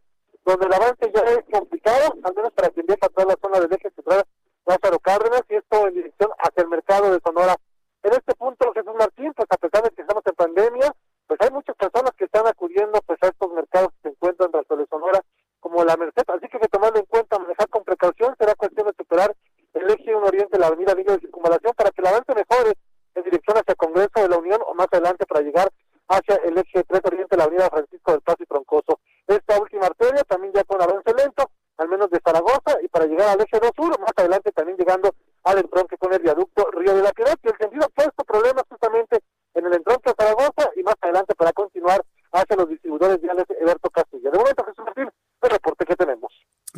donde 0.43 0.65
el 0.65 0.73
avance 0.73 1.11
ya 1.13 1.21
es 1.21 1.45
complicado, 1.51 2.15
al 2.23 2.35
menos 2.35 2.51
para 2.53 2.69
quien 2.71 2.87
viaja 2.87 3.07
toda 3.09 3.27
la 3.27 3.37
zona 3.39 3.59
del 3.59 3.73
eje 3.73 3.91
central 3.91 4.23
Lázaro 4.65 4.99
Cárdenas, 4.99 5.43
y 5.49 5.55
esto 5.55 5.87
en 5.87 5.93
dirección 5.93 6.31
hacia 6.39 6.63
el 6.63 6.69
mercado 6.69 7.11
de 7.11 7.19
Sonora. 7.23 7.55
En 8.01 8.13
este 8.13 8.33
punto, 8.33 8.73
Jesús 8.73 8.93
Martín, 8.97 9.33
pues 9.35 9.47
a 9.51 9.57
pesar 9.57 9.83
de 9.83 9.91
que 9.91 10.01
estamos 10.01 10.23
en 10.25 10.33
pandemia, 10.33 10.91
pues 11.27 11.39
hay 11.41 11.49
muchas 11.51 11.75
personas 11.75 12.11
que 12.17 12.25
están 12.25 12.47
acudiendo 12.47 12.99
pues 13.05 13.19
a 13.21 13.27
estos 13.27 13.51
mercados 13.51 13.89
que 13.93 14.01
se 14.03 14.09
encuentran 14.09 14.51
tras 14.51 14.67
de 14.67 14.85
Sonora 14.87 15.21
como 15.59 15.83
la 15.83 15.97
Merced, 15.97 16.23
así 16.27 16.47
que 16.47 16.57
hay 16.57 16.61
que 16.61 16.67
tomarlo 16.67 16.99
en 16.99 17.05
cuenta, 17.05 17.39
manejar 17.39 17.67
con 17.69 17.83
precaución, 17.83 18.35
será 18.37 18.53
cuestión 18.55 18.87
de 18.87 18.93
superar 18.97 19.35
el 19.73 19.89
eje 19.89 20.15
1 20.15 20.25
oriente, 20.25 20.59
la 20.59 20.67
avenida 20.67 20.93
Villa 20.93 21.13
de 21.13 21.19
Circunvalación, 21.19 21.73
para 21.75 21.89
que 21.89 22.01
el 22.01 22.07
avance 22.07 22.33
mejore 22.35 22.73
en 23.15 23.23
dirección 23.23 23.57
hacia 23.57 23.71
el 23.71 23.77
Congreso 23.77 24.21
de 24.21 24.29
la 24.29 24.37
Unión 24.37 24.61
o 24.67 24.73
más 24.73 24.87
adelante 24.91 25.25
para 25.25 25.41
llegar 25.41 25.69
hacia 26.07 26.35
el 26.35 26.57
eje 26.57 26.83
3 26.83 27.01
oriente, 27.05 27.35
la 27.35 27.45
avenida 27.45 27.69
Francisco 27.69 28.11
del 28.11 28.21
Paz 28.21 28.35
y 28.39 28.45
Troncoso. 28.45 28.99
Esta 29.27 29.59
última 29.59 29.87
arteria 29.87 30.23
también 30.23 30.53
ya 30.53 30.63
con 30.63 30.81
avance 30.81 31.11
lento, 31.17 31.49
al 31.77 31.89
menos 31.89 32.09
de 32.09 32.21
Zaragoza, 32.23 32.77
y 32.81 32.87
para 32.87 33.05
llegar 33.05 33.29
al 33.29 33.41
eje 33.41 33.59
2 33.59 33.71
sur, 33.75 33.99
más 33.99 34.13
adelante 34.15 34.51
también 34.51 34.77
llegando 34.77 35.13
al 35.43 35.57
entronque 35.57 35.97
con 35.97 36.13
el 36.13 36.21
viaducto 36.21 36.69
Río 36.71 36.95
de 36.95 37.01
la 37.01 37.11
Piedad, 37.11 37.37
y 37.41 37.47
el 37.47 37.57
sentido 37.57 37.87
opuesto, 37.87 38.23
problemas 38.23 38.63
justamente 38.69 39.19
en 39.55 39.65
el 39.65 39.73
entronque 39.73 40.11
de 40.11 40.15
Zaragoza, 40.17 40.69
y 40.75 40.83
más 40.83 40.95
adelante 41.01 41.33
para 41.35 41.51
continuar 41.53 42.03
hacia 42.31 42.55
los 42.55 42.69
distribuidores 42.69 43.21
viales 43.21 43.45
Eberto 43.59 43.89
Castilla. 43.89 44.29
De 44.29 44.37
momento, 44.37 44.63
Jesús 44.65 44.85
Martín, 44.85 45.09
el 45.41 45.49
reporte 45.49 45.85
que 45.85 45.95
tenemos. 45.95 46.31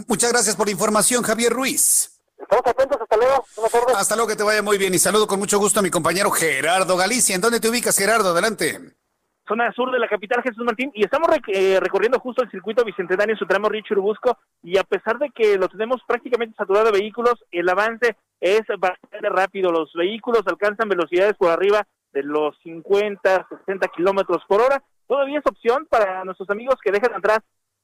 Muchas 0.07 0.31
gracias 0.31 0.55
por 0.55 0.67
la 0.67 0.71
información, 0.71 1.23
Javier 1.23 1.51
Ruiz. 1.51 2.13
Estamos 2.37 2.67
atentos, 2.67 3.01
hasta 3.01 3.17
luego. 3.17 3.45
Hasta 3.95 4.15
luego, 4.15 4.29
que 4.29 4.35
te 4.35 4.43
vaya 4.43 4.61
muy 4.61 4.77
bien. 4.77 4.93
Y 4.93 4.99
saludo 4.99 5.27
con 5.27 5.39
mucho 5.39 5.57
gusto 5.57 5.79
a 5.79 5.83
mi 5.83 5.89
compañero 5.89 6.29
Gerardo 6.29 6.95
Galicia. 6.95 7.35
¿En 7.35 7.41
dónde 7.41 7.59
te 7.59 7.67
ubicas, 7.67 7.97
Gerardo? 7.97 8.29
Adelante. 8.29 8.79
Zona 9.47 9.71
sur 9.71 9.91
de 9.91 9.99
la 9.99 10.09
capital, 10.09 10.43
Jesús 10.43 10.63
Martín, 10.65 10.91
y 10.93 11.05
estamos 11.05 11.29
eh, 11.47 11.79
recorriendo 11.79 12.19
justo 12.19 12.43
el 12.43 12.51
circuito 12.51 12.83
bicentenario 12.83 13.33
en 13.33 13.39
su 13.39 13.45
tramo 13.45 13.69
Río 13.69 13.81
Churubusco, 13.87 14.37
y 14.61 14.77
a 14.77 14.83
pesar 14.83 15.17
de 15.19 15.29
que 15.29 15.57
lo 15.57 15.69
tenemos 15.69 16.01
prácticamente 16.05 16.53
saturado 16.57 16.91
de 16.91 16.99
vehículos, 16.99 17.35
el 17.51 17.69
avance 17.69 18.17
es 18.41 18.63
bastante 18.77 19.29
rápido. 19.29 19.71
Los 19.71 19.93
vehículos 19.93 20.41
alcanzan 20.45 20.89
velocidades 20.89 21.37
por 21.37 21.49
arriba 21.49 21.87
de 22.17 22.23
los 22.23 22.57
50, 22.63 23.47
60 23.47 23.87
kilómetros 23.89 24.43
por 24.47 24.61
hora. 24.61 24.83
Todavía 25.07 25.39
es 25.39 25.45
opción 25.45 25.85
para 25.89 26.23
nuestros 26.25 26.49
amigos 26.49 26.75
que 26.83 26.91
dejan 26.91 27.13
atrás 27.13 27.39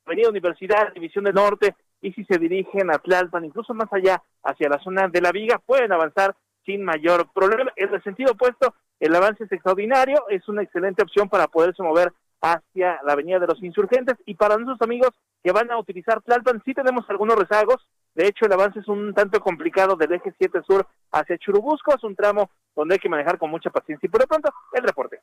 Avenida 0.05 0.29
Universidad, 0.29 0.91
División 0.93 1.25
del 1.25 1.35
Norte, 1.35 1.75
y 2.01 2.11
si 2.13 2.25
se 2.25 2.39
dirigen 2.39 2.91
a 2.91 2.97
Tlalpan, 2.97 3.45
incluso 3.45 3.73
más 3.73 3.87
allá, 3.93 4.21
hacia 4.43 4.69
la 4.69 4.79
zona 4.79 5.07
de 5.07 5.21
la 5.21 5.31
Viga, 5.31 5.59
pueden 5.59 5.93
avanzar 5.93 6.35
sin 6.65 6.83
mayor 6.83 7.31
problema. 7.31 7.71
En 7.75 7.93
el 7.93 8.03
sentido 8.03 8.33
opuesto, 8.33 8.73
el 8.99 9.15
avance 9.15 9.43
es 9.43 9.51
extraordinario, 9.51 10.25
es 10.29 10.47
una 10.49 10.63
excelente 10.63 11.03
opción 11.03 11.29
para 11.29 11.47
poderse 11.47 11.83
mover 11.83 12.11
hacia 12.41 12.99
la 13.05 13.13
Avenida 13.13 13.39
de 13.39 13.47
los 13.47 13.61
Insurgentes 13.63 14.17
y 14.25 14.33
para 14.33 14.57
nuestros 14.57 14.81
amigos 14.81 15.11
que 15.43 15.51
van 15.51 15.71
a 15.71 15.77
utilizar 15.77 16.21
Tlalpan, 16.21 16.61
sí 16.65 16.73
tenemos 16.73 17.07
algunos 17.09 17.37
rezagos. 17.37 17.87
De 18.15 18.27
hecho, 18.27 18.45
el 18.45 18.53
avance 18.53 18.79
es 18.79 18.87
un 18.87 19.13
tanto 19.13 19.39
complicado 19.39 19.95
del 19.95 20.13
eje 20.13 20.33
7 20.37 20.59
sur 20.67 20.85
hacia 21.11 21.37
Churubusco. 21.37 21.95
Es 21.95 22.03
un 22.03 22.15
tramo 22.15 22.49
donde 22.75 22.95
hay 22.95 22.99
que 22.99 23.09
manejar 23.09 23.37
con 23.37 23.49
mucha 23.49 23.69
paciencia. 23.69 24.05
Y 24.07 24.09
por 24.09 24.21
lo 24.21 24.27
pronto, 24.27 24.53
el 24.73 24.83
reporte. 24.83 25.21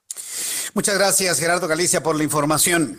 Muchas 0.74 0.98
gracias, 0.98 1.38
Gerardo 1.38 1.68
Galicia, 1.68 2.02
por 2.02 2.16
la 2.16 2.24
información. 2.24 2.98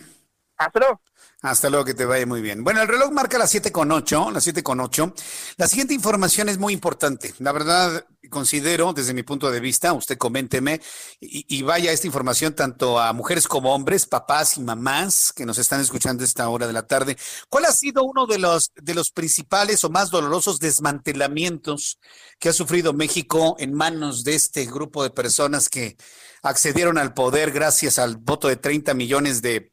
Hasta 0.56 0.78
luego. 0.78 1.00
Hasta 1.42 1.70
luego, 1.70 1.84
que 1.84 1.94
te 1.94 2.04
vaya 2.04 2.24
muy 2.24 2.40
bien. 2.40 2.62
Bueno, 2.62 2.82
el 2.82 2.88
reloj 2.88 3.10
marca 3.10 3.36
las 3.36 3.50
siete 3.50 3.72
con 3.72 3.90
ocho, 3.90 4.30
las 4.30 4.44
siete 4.44 4.62
con 4.62 4.78
ocho. 4.78 5.12
La 5.56 5.66
siguiente 5.66 5.92
información 5.92 6.48
es 6.48 6.58
muy 6.58 6.72
importante. 6.72 7.34
La 7.38 7.50
verdad, 7.50 8.06
considero, 8.30 8.92
desde 8.92 9.12
mi 9.12 9.24
punto 9.24 9.50
de 9.50 9.58
vista, 9.58 9.92
usted 9.92 10.16
coménteme, 10.16 10.80
y, 11.20 11.44
y, 11.48 11.62
vaya 11.62 11.90
esta 11.90 12.06
información 12.06 12.54
tanto 12.54 13.00
a 13.00 13.12
mujeres 13.12 13.48
como 13.48 13.74
hombres, 13.74 14.06
papás 14.06 14.56
y 14.56 14.60
mamás 14.60 15.32
que 15.32 15.44
nos 15.44 15.58
están 15.58 15.80
escuchando 15.80 16.22
a 16.22 16.26
esta 16.26 16.48
hora 16.48 16.68
de 16.68 16.72
la 16.72 16.86
tarde. 16.86 17.16
¿Cuál 17.48 17.64
ha 17.64 17.72
sido 17.72 18.04
uno 18.04 18.26
de 18.26 18.38
los, 18.38 18.70
de 18.76 18.94
los 18.94 19.10
principales 19.10 19.82
o 19.82 19.90
más 19.90 20.10
dolorosos 20.10 20.60
desmantelamientos 20.60 21.98
que 22.38 22.50
ha 22.50 22.52
sufrido 22.52 22.92
México 22.92 23.56
en 23.58 23.74
manos 23.74 24.22
de 24.22 24.36
este 24.36 24.64
grupo 24.66 25.02
de 25.02 25.10
personas 25.10 25.68
que 25.68 25.96
accedieron 26.42 26.98
al 26.98 27.14
poder 27.14 27.52
gracias 27.52 27.98
al 27.98 28.16
voto 28.16 28.48
de 28.48 28.56
30 28.56 28.94
millones 28.94 29.42
de 29.42 29.71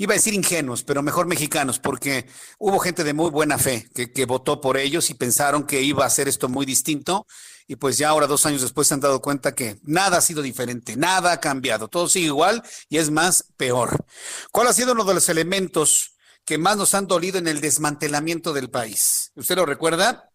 iba 0.00 0.14
a 0.14 0.16
decir 0.16 0.32
ingenuos, 0.32 0.82
pero 0.82 1.02
mejor 1.02 1.26
mexicanos, 1.26 1.78
porque 1.78 2.26
hubo 2.58 2.78
gente 2.78 3.04
de 3.04 3.12
muy 3.12 3.28
buena 3.28 3.58
fe 3.58 3.86
que, 3.94 4.10
que, 4.10 4.24
votó 4.24 4.58
por 4.58 4.78
ellos 4.78 5.10
y 5.10 5.14
pensaron 5.14 5.66
que 5.66 5.82
iba 5.82 6.06
a 6.06 6.10
ser 6.10 6.26
esto 6.26 6.48
muy 6.48 6.64
distinto. 6.64 7.26
Y 7.66 7.76
pues 7.76 7.98
ya 7.98 8.08
ahora, 8.08 8.26
dos 8.26 8.46
años 8.46 8.62
después, 8.62 8.88
se 8.88 8.94
han 8.94 9.00
dado 9.00 9.20
cuenta 9.20 9.54
que 9.54 9.78
nada 9.82 10.16
ha 10.16 10.20
sido 10.22 10.40
diferente, 10.40 10.96
nada 10.96 11.32
ha 11.32 11.40
cambiado, 11.40 11.88
todo 11.88 12.08
sigue 12.08 12.26
igual 12.26 12.62
y 12.88 12.96
es 12.96 13.10
más 13.10 13.44
peor. 13.58 14.06
¿Cuál 14.50 14.68
ha 14.68 14.72
sido 14.72 14.92
uno 14.92 15.04
de 15.04 15.12
los 15.12 15.28
elementos 15.28 16.14
que 16.46 16.56
más 16.56 16.78
nos 16.78 16.94
han 16.94 17.06
dolido 17.06 17.36
en 17.36 17.46
el 17.46 17.60
desmantelamiento 17.60 18.54
del 18.54 18.70
país? 18.70 19.32
¿Usted 19.34 19.56
lo 19.56 19.66
recuerda? 19.66 20.30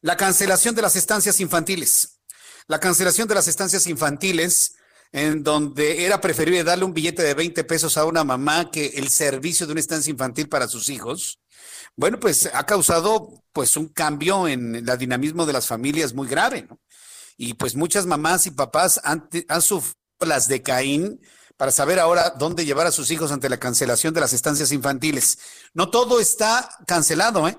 La 0.00 0.16
cancelación 0.16 0.74
de 0.74 0.82
las 0.82 0.96
estancias 0.96 1.38
infantiles. 1.38 2.20
La 2.66 2.80
cancelación 2.80 3.28
de 3.28 3.34
las 3.34 3.46
estancias 3.46 3.86
infantiles 3.86 4.72
en 5.12 5.42
donde 5.42 6.06
era 6.06 6.20
preferible 6.20 6.64
darle 6.64 6.84
un 6.84 6.94
billete 6.94 7.22
de 7.22 7.34
20 7.34 7.64
pesos 7.64 7.98
a 7.98 8.06
una 8.06 8.24
mamá 8.24 8.70
que 8.70 8.86
el 8.94 9.10
servicio 9.10 9.66
de 9.66 9.72
una 9.72 9.80
estancia 9.80 10.10
infantil 10.10 10.48
para 10.48 10.68
sus 10.68 10.88
hijos, 10.88 11.38
bueno, 11.94 12.18
pues 12.18 12.48
ha 12.52 12.64
causado 12.64 13.44
pues 13.52 13.76
un 13.76 13.88
cambio 13.88 14.48
en 14.48 14.74
el 14.74 14.98
dinamismo 14.98 15.44
de 15.44 15.52
las 15.52 15.66
familias 15.66 16.14
muy 16.14 16.26
grave, 16.26 16.66
¿no? 16.68 16.80
Y 17.36 17.54
pues 17.54 17.74
muchas 17.74 18.06
mamás 18.06 18.46
y 18.46 18.50
papás 18.50 19.00
han, 19.04 19.28
han 19.48 19.62
sufrido 19.62 19.96
las 20.20 20.48
de 20.48 20.62
Caín 20.62 21.20
para 21.56 21.72
saber 21.72 21.98
ahora 21.98 22.30
dónde 22.30 22.64
llevar 22.64 22.86
a 22.86 22.92
sus 22.92 23.10
hijos 23.10 23.32
ante 23.32 23.48
la 23.48 23.58
cancelación 23.58 24.14
de 24.14 24.20
las 24.20 24.32
estancias 24.32 24.72
infantiles. 24.72 25.38
No 25.74 25.90
todo 25.90 26.20
está 26.20 26.68
cancelado, 26.86 27.48
¿eh? 27.48 27.58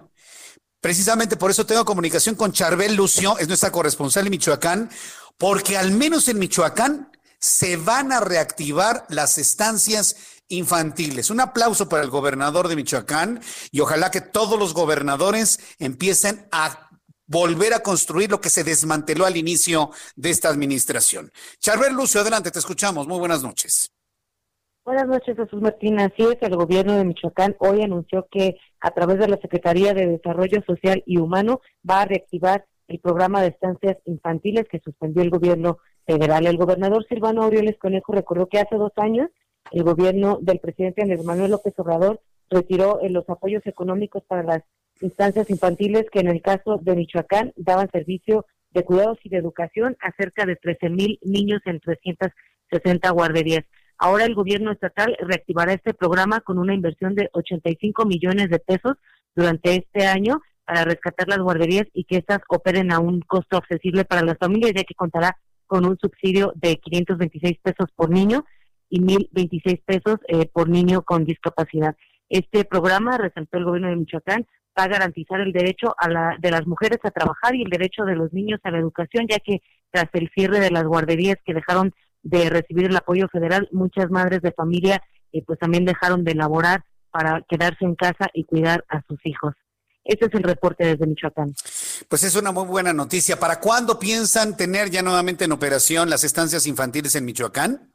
Precisamente 0.81 1.37
por 1.37 1.51
eso 1.51 1.65
tengo 1.65 1.85
comunicación 1.85 2.35
con 2.35 2.51
Charbel 2.51 2.95
Lucio, 2.95 3.37
es 3.37 3.47
nuestra 3.47 3.71
corresponsal 3.71 4.25
en 4.25 4.31
Michoacán, 4.31 4.89
porque 5.37 5.77
al 5.77 5.91
menos 5.91 6.27
en 6.27 6.39
Michoacán 6.39 7.09
se 7.43 7.75
van 7.75 8.13
a 8.13 8.21
reactivar 8.21 9.03
las 9.09 9.37
estancias 9.37 10.41
infantiles. 10.47 11.29
Un 11.29 11.41
aplauso 11.41 11.89
para 11.89 12.01
el 12.01 12.09
gobernador 12.09 12.69
de 12.69 12.77
Michoacán 12.77 13.41
y 13.69 13.81
ojalá 13.81 14.11
que 14.11 14.21
todos 14.21 14.57
los 14.57 14.73
gobernadores 14.73 15.75
empiecen 15.77 16.47
a 16.53 16.89
volver 17.27 17.73
a 17.73 17.81
construir 17.81 18.31
lo 18.31 18.39
que 18.39 18.49
se 18.49 18.63
desmanteló 18.63 19.25
al 19.25 19.35
inicio 19.35 19.89
de 20.15 20.29
esta 20.29 20.47
administración. 20.47 21.31
Charbel 21.59 21.93
Lucio, 21.93 22.21
adelante, 22.21 22.49
te 22.49 22.59
escuchamos. 22.59 23.09
Muy 23.09 23.19
buenas 23.19 23.43
noches. 23.43 23.91
Buenas 24.85 25.07
noches, 25.07 25.35
Jesús 25.35 25.61
Martín. 25.61 25.99
Así 25.99 26.23
es, 26.23 26.37
el 26.39 26.55
gobierno 26.55 26.93
de 26.93 27.03
Michoacán 27.03 27.57
hoy 27.59 27.81
anunció 27.81 28.25
que 28.31 28.55
a 28.79 28.91
través 28.91 29.19
de 29.19 29.27
la 29.27 29.37
Secretaría 29.41 29.93
de 29.93 30.07
Desarrollo 30.07 30.63
Social 30.65 31.03
y 31.05 31.17
Humano 31.17 31.59
va 31.89 32.03
a 32.03 32.05
reactivar 32.05 32.65
el 32.87 32.99
programa 32.99 33.41
de 33.41 33.49
estancias 33.49 33.97
infantiles 34.05 34.65
que 34.71 34.79
suspendió 34.79 35.23
el 35.23 35.29
gobierno 35.29 35.79
federal. 36.05 36.45
El 36.45 36.57
gobernador 36.57 37.05
Silvano 37.07 37.43
Aureoles 37.43 37.77
Conejo 37.77 38.13
recordó 38.13 38.47
que 38.47 38.59
hace 38.59 38.75
dos 38.75 38.91
años 38.97 39.29
el 39.71 39.83
gobierno 39.83 40.39
del 40.41 40.59
presidente 40.59 41.01
Andrés 41.01 41.23
Manuel 41.23 41.51
López 41.51 41.73
Obrador 41.77 42.21
retiró 42.49 42.99
eh, 43.01 43.09
los 43.09 43.29
apoyos 43.29 43.65
económicos 43.65 44.23
para 44.27 44.43
las 44.43 44.63
instancias 45.01 45.49
infantiles 45.49 46.05
que 46.11 46.19
en 46.19 46.27
el 46.27 46.41
caso 46.41 46.79
de 46.81 46.95
Michoacán 46.95 47.53
daban 47.55 47.89
servicio 47.91 48.45
de 48.71 48.83
cuidados 48.83 49.19
y 49.23 49.29
de 49.29 49.37
educación 49.37 49.97
a 50.01 50.11
cerca 50.15 50.45
de 50.45 50.55
13 50.55 50.89
mil 50.89 51.19
niños 51.21 51.61
en 51.65 51.79
360 51.79 53.09
guarderías. 53.11 53.65
Ahora 53.97 54.25
el 54.25 54.35
gobierno 54.35 54.71
estatal 54.71 55.15
reactivará 55.19 55.73
este 55.73 55.93
programa 55.93 56.41
con 56.41 56.57
una 56.57 56.73
inversión 56.73 57.15
de 57.15 57.29
85 57.33 58.05
millones 58.05 58.49
de 58.49 58.59
pesos 58.59 58.97
durante 59.35 59.75
este 59.75 60.05
año 60.05 60.41
para 60.65 60.85
rescatar 60.85 61.27
las 61.27 61.39
guarderías 61.39 61.87
y 61.93 62.05
que 62.05 62.17
éstas 62.17 62.39
operen 62.47 62.91
a 62.91 62.99
un 62.99 63.21
costo 63.21 63.57
accesible 63.57 64.05
para 64.05 64.23
las 64.23 64.37
familias, 64.37 64.73
ya 64.75 64.83
que 64.83 64.95
contará 64.95 65.37
con 65.73 65.87
un 65.87 65.97
subsidio 65.97 66.53
de 66.53 66.75
526 66.75 67.57
pesos 67.63 67.89
por 67.95 68.11
niño 68.11 68.45
y 68.91 69.01
1.026 69.01 69.81
pesos 69.83 70.17
eh, 70.27 70.45
por 70.45 70.69
niño 70.69 71.01
con 71.01 71.25
discapacidad. 71.25 71.95
Este 72.29 72.63
programa, 72.63 73.17
resaltó 73.17 73.57
el 73.57 73.65
gobierno 73.65 73.89
de 73.89 73.95
Michoacán, 73.95 74.45
va 74.77 74.83
a 74.83 74.87
garantizar 74.87 75.41
el 75.41 75.51
derecho 75.51 75.95
a 75.97 76.09
la, 76.09 76.37
de 76.39 76.51
las 76.51 76.67
mujeres 76.67 76.99
a 77.01 77.09
trabajar 77.09 77.55
y 77.55 77.63
el 77.63 77.71
derecho 77.71 78.03
de 78.03 78.15
los 78.15 78.31
niños 78.33 78.59
a 78.61 78.69
la 78.69 78.77
educación, 78.77 79.25
ya 79.27 79.39
que 79.39 79.63
tras 79.89 80.09
el 80.13 80.29
cierre 80.35 80.59
de 80.59 80.69
las 80.69 80.83
guarderías 80.83 81.37
que 81.43 81.55
dejaron 81.55 81.91
de 82.21 82.51
recibir 82.51 82.85
el 82.85 82.95
apoyo 82.95 83.27
federal, 83.29 83.67
muchas 83.71 84.11
madres 84.11 84.43
de 84.43 84.51
familia 84.51 85.01
eh, 85.31 85.41
pues 85.43 85.57
también 85.57 85.85
dejaron 85.85 86.23
de 86.23 86.35
laborar 86.35 86.83
para 87.09 87.41
quedarse 87.49 87.83
en 87.83 87.95
casa 87.95 88.27
y 88.31 88.43
cuidar 88.43 88.85
a 88.89 89.01
sus 89.07 89.19
hijos. 89.25 89.55
Ese 90.03 90.25
es 90.25 90.33
el 90.33 90.43
reporte 90.43 90.85
desde 90.85 91.07
Michoacán. 91.07 91.53
Pues 92.09 92.23
es 92.23 92.35
una 92.35 92.51
muy 92.51 92.65
buena 92.65 92.91
noticia. 92.91 93.39
¿Para 93.39 93.59
cuándo 93.59 93.97
piensan 93.97 94.57
tener 94.57 94.89
ya 94.89 95.01
nuevamente 95.01 95.45
en 95.45 95.51
operación 95.53 96.09
las 96.09 96.23
estancias 96.23 96.67
infantiles 96.67 97.15
en 97.15 97.25
Michoacán? 97.25 97.93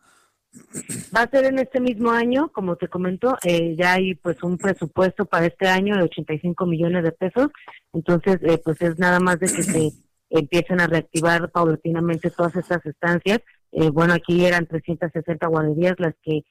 Va 1.14 1.22
a 1.22 1.30
ser 1.30 1.44
en 1.44 1.58
este 1.58 1.80
mismo 1.80 2.10
año, 2.10 2.50
como 2.52 2.76
te 2.76 2.88
comento, 2.88 3.36
eh, 3.44 3.76
ya 3.78 3.94
hay 3.94 4.14
pues 4.14 4.42
un 4.42 4.56
presupuesto 4.56 5.26
para 5.26 5.46
este 5.46 5.68
año 5.68 5.96
de 5.96 6.04
85 6.04 6.64
millones 6.66 7.04
de 7.04 7.12
pesos, 7.12 7.48
entonces 7.92 8.38
eh, 8.42 8.58
pues 8.64 8.80
es 8.80 8.98
nada 8.98 9.20
más 9.20 9.38
de 9.38 9.46
que 9.46 9.62
se 9.62 9.92
empiecen 10.30 10.80
a 10.80 10.86
reactivar 10.86 11.50
paulatinamente 11.50 12.30
todas 12.30 12.56
estas 12.56 12.84
estancias. 12.86 13.40
Eh, 13.72 13.90
bueno, 13.90 14.14
aquí 14.14 14.46
eran 14.46 14.66
360 14.66 15.46
guarderías 15.46 15.94
las 15.98 16.14
que 16.22 16.42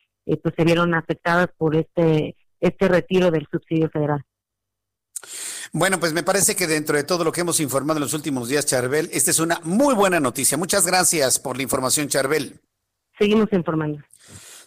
pues 0.43 0.53
se 0.55 0.63
vieron 0.65 0.93
afectadas 0.93 1.47
por 1.57 1.75
este 1.75 2.35
este 2.59 2.87
retiro 2.87 3.31
del 3.31 3.47
subsidio 3.49 3.89
federal. 3.89 4.23
Bueno, 5.71 5.99
pues 5.99 6.13
me 6.13 6.23
parece 6.23 6.55
que 6.55 6.67
dentro 6.67 6.95
de 6.95 7.03
todo 7.03 7.23
lo 7.23 7.31
que 7.31 7.41
hemos 7.41 7.59
informado 7.59 7.97
en 7.97 8.03
los 8.03 8.13
últimos 8.13 8.49
días, 8.49 8.65
Charbel, 8.65 9.09
esta 9.13 9.31
es 9.31 9.39
una 9.39 9.59
muy 9.63 9.93
buena 9.93 10.19
noticia. 10.19 10.57
Muchas 10.57 10.85
gracias 10.85 11.39
por 11.39 11.57
la 11.57 11.63
información, 11.63 12.07
Charbel. 12.07 12.59
Seguimos 13.17 13.51
informando. 13.51 14.03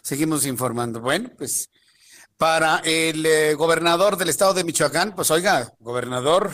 Seguimos 0.01 0.45
informando. 0.45 0.99
Bueno, 0.99 1.29
pues 1.37 1.69
para 2.37 2.79
el 2.79 3.25
eh, 3.25 3.53
gobernador 3.53 4.17
del 4.17 4.29
estado 4.29 4.53
de 4.53 4.63
Michoacán, 4.63 5.15
pues 5.15 5.31
oiga, 5.31 5.73
gobernador 5.79 6.51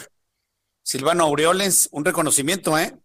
Silvano 0.84 1.26
Aureoles, 1.26 1.90
un 1.92 2.06
reconocimiento, 2.06 2.78
¿eh? 2.78 2.98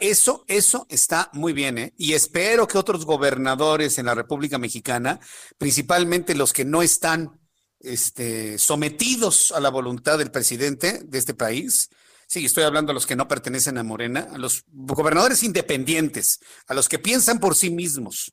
Eso, 0.00 0.44
eso 0.46 0.86
está 0.88 1.28
muy 1.32 1.52
bien, 1.52 1.78
¿eh? 1.78 1.92
Y 1.98 2.12
espero 2.12 2.68
que 2.68 2.78
otros 2.78 3.04
gobernadores 3.04 3.98
en 3.98 4.06
la 4.06 4.14
República 4.14 4.58
Mexicana, 4.58 5.18
principalmente 5.58 6.34
los 6.34 6.52
que 6.52 6.64
no 6.64 6.82
están 6.82 7.40
este, 7.84 8.58
sometidos 8.58 9.52
a 9.52 9.60
la 9.60 9.70
voluntad 9.70 10.18
del 10.18 10.30
presidente 10.30 11.00
de 11.04 11.18
este 11.18 11.34
país, 11.34 11.90
sí, 12.26 12.44
estoy 12.44 12.64
hablando 12.64 12.90
a 12.90 12.94
los 12.94 13.06
que 13.06 13.16
no 13.16 13.28
pertenecen 13.28 13.78
a 13.78 13.82
Morena, 13.82 14.28
a 14.32 14.38
los 14.38 14.64
gobernadores 14.72 15.42
independientes, 15.42 16.40
a 16.66 16.74
los 16.74 16.88
que 16.88 16.98
piensan 16.98 17.40
por 17.40 17.54
sí 17.54 17.70
mismos 17.70 18.32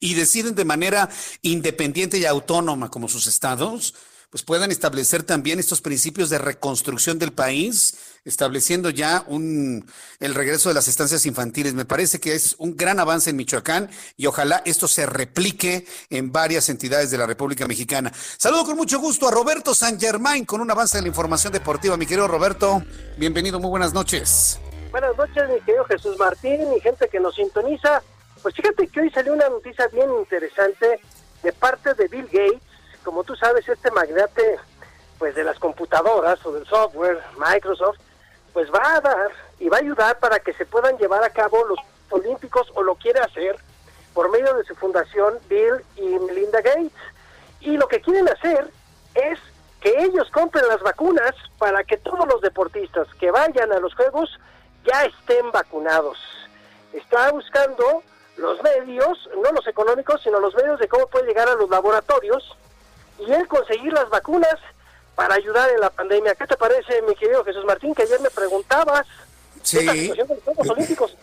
y 0.00 0.14
deciden 0.14 0.54
de 0.54 0.64
manera 0.64 1.10
independiente 1.42 2.18
y 2.18 2.24
autónoma 2.24 2.90
como 2.90 3.08
sus 3.08 3.26
estados, 3.26 3.94
pues 4.30 4.42
puedan 4.42 4.70
establecer 4.70 5.22
también 5.22 5.58
estos 5.58 5.80
principios 5.80 6.30
de 6.30 6.38
reconstrucción 6.38 7.18
del 7.18 7.32
país, 7.32 7.96
estableciendo 8.24 8.90
ya 8.90 9.24
un, 9.26 9.86
el 10.18 10.34
regreso 10.34 10.68
de 10.68 10.74
las 10.74 10.88
estancias 10.88 11.26
infantiles. 11.26 11.74
Me 11.74 11.84
parece 11.84 12.20
que 12.20 12.34
es 12.34 12.54
un 12.58 12.76
gran 12.76 13.00
avance 13.00 13.30
en 13.30 13.36
Michoacán 13.36 13.90
y 14.16 14.26
ojalá 14.26 14.62
esto 14.64 14.88
se 14.88 15.06
replique 15.06 15.86
en 16.10 16.32
varias 16.32 16.68
entidades 16.68 17.10
de 17.10 17.18
la 17.18 17.26
República 17.26 17.66
Mexicana. 17.66 18.12
Saludo 18.14 18.64
con 18.64 18.76
mucho 18.76 18.98
gusto 18.98 19.28
a 19.28 19.30
Roberto 19.30 19.74
San 19.74 19.98
Germain 19.98 20.44
con 20.44 20.60
un 20.60 20.70
avance 20.70 20.98
de 20.98 21.02
la 21.02 21.08
información 21.08 21.52
deportiva. 21.52 21.96
Mi 21.96 22.06
querido 22.06 22.28
Roberto, 22.28 22.82
bienvenido, 23.16 23.60
muy 23.60 23.70
buenas 23.70 23.92
noches. 23.92 24.60
Buenas 24.90 25.16
noches, 25.16 25.48
mi 25.48 25.60
querido 25.60 25.84
Jesús 25.84 26.18
Martín 26.18 26.60
y 26.76 26.80
gente 26.80 27.08
que 27.08 27.20
nos 27.20 27.34
sintoniza. 27.34 28.02
Pues 28.42 28.54
fíjate 28.54 28.88
que 28.88 29.00
hoy 29.00 29.10
salió 29.10 29.34
una 29.34 29.48
noticia 29.48 29.86
bien 29.88 30.08
interesante 30.18 31.00
de 31.42 31.52
parte 31.52 31.94
de 31.94 32.08
Bill 32.08 32.26
Gates 32.26 32.70
como 33.02 33.24
tú 33.24 33.34
sabes, 33.36 33.68
este 33.68 33.90
magnate 33.90 34.58
pues 35.18 35.34
de 35.34 35.44
las 35.44 35.58
computadoras 35.58 36.44
o 36.46 36.52
del 36.52 36.66
software, 36.66 37.20
Microsoft, 37.38 37.98
pues 38.52 38.70
va 38.72 38.96
a 38.96 39.00
dar 39.00 39.30
y 39.58 39.68
va 39.68 39.78
a 39.78 39.80
ayudar 39.80 40.18
para 40.18 40.40
que 40.40 40.52
se 40.54 40.66
puedan 40.66 40.96
llevar 40.98 41.22
a 41.24 41.30
cabo 41.30 41.64
los 41.66 41.78
olímpicos 42.10 42.70
o 42.74 42.82
lo 42.82 42.94
quiere 42.96 43.20
hacer 43.20 43.56
por 44.14 44.30
medio 44.30 44.54
de 44.54 44.64
su 44.64 44.74
fundación 44.74 45.38
Bill 45.48 45.84
y 45.96 46.02
Melinda 46.18 46.60
Gates. 46.60 46.92
Y 47.60 47.76
lo 47.76 47.86
que 47.88 48.00
quieren 48.00 48.28
hacer 48.28 48.68
es 49.14 49.38
que 49.80 50.02
ellos 50.02 50.30
compren 50.30 50.66
las 50.68 50.80
vacunas 50.80 51.34
para 51.58 51.84
que 51.84 51.96
todos 51.96 52.26
los 52.26 52.40
deportistas 52.40 53.06
que 53.18 53.30
vayan 53.30 53.72
a 53.72 53.78
los 53.78 53.94
Juegos 53.94 54.38
ya 54.84 55.04
estén 55.04 55.50
vacunados. 55.52 56.18
Está 56.92 57.30
buscando 57.30 58.02
los 58.36 58.62
medios, 58.62 59.28
no 59.42 59.52
los 59.52 59.66
económicos, 59.66 60.22
sino 60.22 60.40
los 60.40 60.54
medios 60.54 60.80
de 60.80 60.88
cómo 60.88 61.06
puede 61.06 61.26
llegar 61.26 61.48
a 61.48 61.54
los 61.54 61.68
laboratorios 61.70 62.56
y 63.18 63.32
él 63.32 63.46
conseguir 63.48 63.92
las 63.92 64.08
vacunas 64.08 64.56
para 65.20 65.34
ayudar 65.34 65.68
en 65.68 65.80
la 65.80 65.90
pandemia. 65.90 66.34
¿Qué 66.34 66.46
te 66.46 66.56
parece, 66.56 67.02
mi 67.06 67.14
querido 67.14 67.44
Jesús 67.44 67.62
Martín, 67.66 67.94
que 67.94 68.04
ayer 68.04 68.18
me 68.20 68.30
preguntabas 68.30 69.06
sí. 69.62 69.84
la 69.84 69.92
situación 69.92 70.28
de 70.28 70.34
los 70.36 70.44
Juegos 70.44 70.70
Olímpicos? 70.70 71.16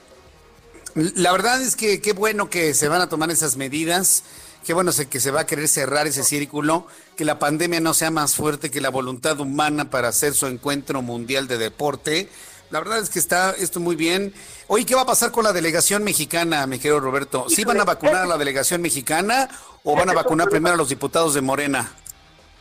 La 1.15 1.31
verdad 1.31 1.59
es 1.63 1.75
que 1.75 1.99
qué 1.99 2.13
bueno 2.13 2.47
que 2.47 2.75
se 2.75 2.89
van 2.89 3.01
a 3.01 3.09
tomar 3.09 3.31
esas 3.31 3.57
medidas, 3.57 4.23
qué 4.67 4.75
bueno 4.75 4.91
que 5.09 5.19
se 5.19 5.31
va 5.31 5.41
a 5.41 5.45
querer 5.47 5.67
cerrar 5.67 6.05
ese 6.05 6.23
círculo, 6.23 6.85
que 7.15 7.25
la 7.25 7.39
pandemia 7.39 7.79
no 7.79 7.95
sea 7.95 8.11
más 8.11 8.35
fuerte 8.35 8.69
que 8.69 8.81
la 8.81 8.89
voluntad 8.89 9.39
humana 9.39 9.89
para 9.89 10.09
hacer 10.09 10.35
su 10.35 10.45
encuentro 10.45 11.01
mundial 11.01 11.47
de 11.47 11.57
deporte. 11.57 12.29
La 12.69 12.77
verdad 12.77 12.99
es 12.99 13.09
que 13.09 13.17
está 13.17 13.55
esto 13.57 13.79
muy 13.79 13.95
bien. 13.95 14.31
Oye, 14.67 14.85
¿qué 14.85 14.93
va 14.93 15.01
a 15.01 15.05
pasar 15.07 15.31
con 15.31 15.43
la 15.43 15.53
delegación 15.53 16.03
mexicana, 16.03 16.67
mi 16.67 16.77
querido 16.77 16.99
Roberto? 16.99 17.47
¿Sí 17.49 17.65
van 17.65 17.81
a 17.81 17.83
vacunar 17.83 18.17
a 18.17 18.27
la 18.27 18.37
delegación 18.37 18.79
mexicana 18.79 19.49
o 19.83 19.95
van 19.95 20.11
a 20.11 20.13
vacunar 20.13 20.49
primero 20.49 20.75
a 20.75 20.77
los 20.77 20.89
diputados 20.89 21.33
de 21.33 21.41
Morena? 21.41 21.91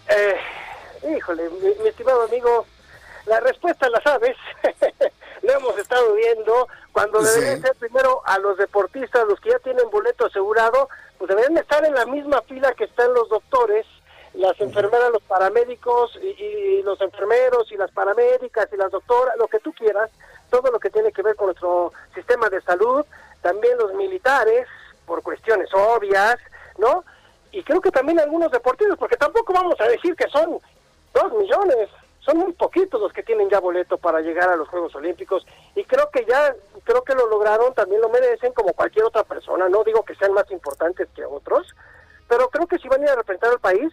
Eh, 0.08 0.36
híjole, 1.02 1.48
mi, 1.50 1.88
estimado 1.88 2.22
amigo, 2.22 2.66
la 3.26 3.40
respuesta 3.40 3.88
la 3.88 4.00
sabes. 4.02 4.36
Lo 5.42 5.52
hemos 5.52 5.78
estado 5.78 6.14
viendo. 6.14 6.68
Cuando 6.92 7.20
deben 7.20 7.60
ser 7.60 7.74
primero 7.76 8.22
a 8.24 8.38
los 8.38 8.56
deportistas, 8.56 9.26
los 9.26 9.38
que 9.40 9.50
ya 9.50 9.58
tienen 9.58 9.90
boleto 9.90 10.26
asegurado, 10.26 10.88
pues 11.18 11.28
deberían 11.28 11.56
estar 11.58 11.84
en 11.84 11.94
la 11.94 12.06
misma 12.06 12.42
fila 12.42 12.72
que 12.72 12.84
están 12.84 13.12
los 13.12 13.28
doctores 13.28 13.86
las 14.36 14.60
enfermeras, 14.60 15.10
los 15.12 15.22
paramédicos 15.22 16.18
y, 16.22 16.82
los 16.82 17.00
enfermeros 17.00 17.70
y 17.72 17.76
las 17.76 17.90
paramédicas 17.90 18.68
y 18.72 18.76
las 18.76 18.90
doctoras, 18.90 19.36
lo 19.38 19.48
que 19.48 19.58
tú 19.58 19.72
quieras, 19.72 20.10
todo 20.50 20.70
lo 20.70 20.78
que 20.78 20.90
tiene 20.90 21.10
que 21.10 21.22
ver 21.22 21.36
con 21.36 21.46
nuestro 21.46 21.92
sistema 22.14 22.48
de 22.48 22.60
salud, 22.62 23.04
también 23.40 23.78
los 23.78 23.94
militares, 23.94 24.66
por 25.06 25.22
cuestiones 25.22 25.68
obvias, 25.72 26.36
¿no? 26.78 27.04
Y 27.50 27.62
creo 27.62 27.80
que 27.80 27.90
también 27.90 28.20
algunos 28.20 28.50
deportistas, 28.52 28.98
porque 28.98 29.16
tampoco 29.16 29.52
vamos 29.52 29.80
a 29.80 29.88
decir 29.88 30.14
que 30.14 30.28
son 30.28 30.60
dos 31.16 31.32
millones, 31.32 31.88
son 32.20 32.38
muy 32.38 32.52
poquitos 32.52 33.00
los 33.00 33.12
que 33.12 33.22
tienen 33.22 33.48
ya 33.48 33.60
boleto 33.60 33.96
para 33.96 34.20
llegar 34.20 34.50
a 34.50 34.56
los 34.56 34.68
Juegos 34.68 34.94
Olímpicos 34.94 35.46
y 35.74 35.84
creo 35.84 36.10
que 36.10 36.24
ya, 36.26 36.54
creo 36.84 37.02
que 37.02 37.14
lo 37.14 37.26
lograron, 37.28 37.72
también 37.74 38.00
lo 38.00 38.08
merecen 38.08 38.52
como 38.52 38.72
cualquier 38.74 39.06
otra 39.06 39.24
persona, 39.24 39.68
no 39.68 39.84
digo 39.84 40.04
que 40.04 40.14
sean 40.16 40.32
más 40.32 40.50
importantes 40.50 41.08
que 41.14 41.24
otros, 41.24 41.66
pero 42.28 42.48
creo 42.48 42.66
que 42.66 42.78
si 42.78 42.88
van 42.88 43.00
a 43.00 43.04
ir 43.04 43.10
a 43.10 43.16
representar 43.16 43.52
al 43.52 43.60
país, 43.60 43.92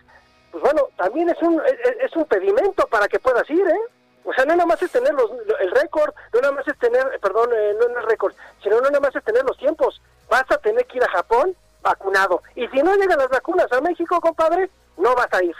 pues 0.52 0.64
bueno, 0.64 0.88
también 0.98 1.30
es 1.30 1.42
un, 1.42 1.62
es, 2.02 2.16
un 2.16 2.26
pedimento 2.26 2.86
para 2.88 3.08
que 3.08 3.20
puedas 3.20 3.50
ir, 3.50 3.66
¿eh? 3.68 3.82
O 4.26 4.34
sea, 4.34 4.46
no 4.46 4.56
nada 4.56 4.66
más 4.66 4.82
es 4.82 4.92
tener 4.92 5.14
los, 5.14 5.30
el 5.60 5.72
récord, 5.72 6.14
no 6.34 6.42
nada 6.42 6.54
más 6.54 6.68
es 6.68 6.78
tener, 6.80 7.20
perdón, 7.20 7.50
eh, 7.54 7.76
no, 7.80 7.88
es 7.88 7.98
el 7.98 8.10
récord, 8.10 8.34
sino 8.62 8.76
no 8.78 8.84
nada 8.84 9.00
más 9.00 9.16
es 9.16 9.24
tener 9.24 9.44
los 9.44 9.58
tiempos. 9.58 10.02
Vas 10.30 10.46
a 10.50 10.58
tener 10.60 10.86
que 10.86 10.98
ir 10.98 11.04
a 11.04 11.10
Japón 11.10 11.56
vacunado. 11.82 12.42
Y 12.56 12.68
si 12.70 12.82
no 12.82 12.96
llegan 12.96 13.18
las 13.18 13.30
vacunas 13.30 13.70
a 13.72 13.82
México, 13.82 14.22
compadre, 14.22 14.70
no 14.98 15.14
vas 15.16 15.34
a 15.34 15.44
ir. 15.44 15.56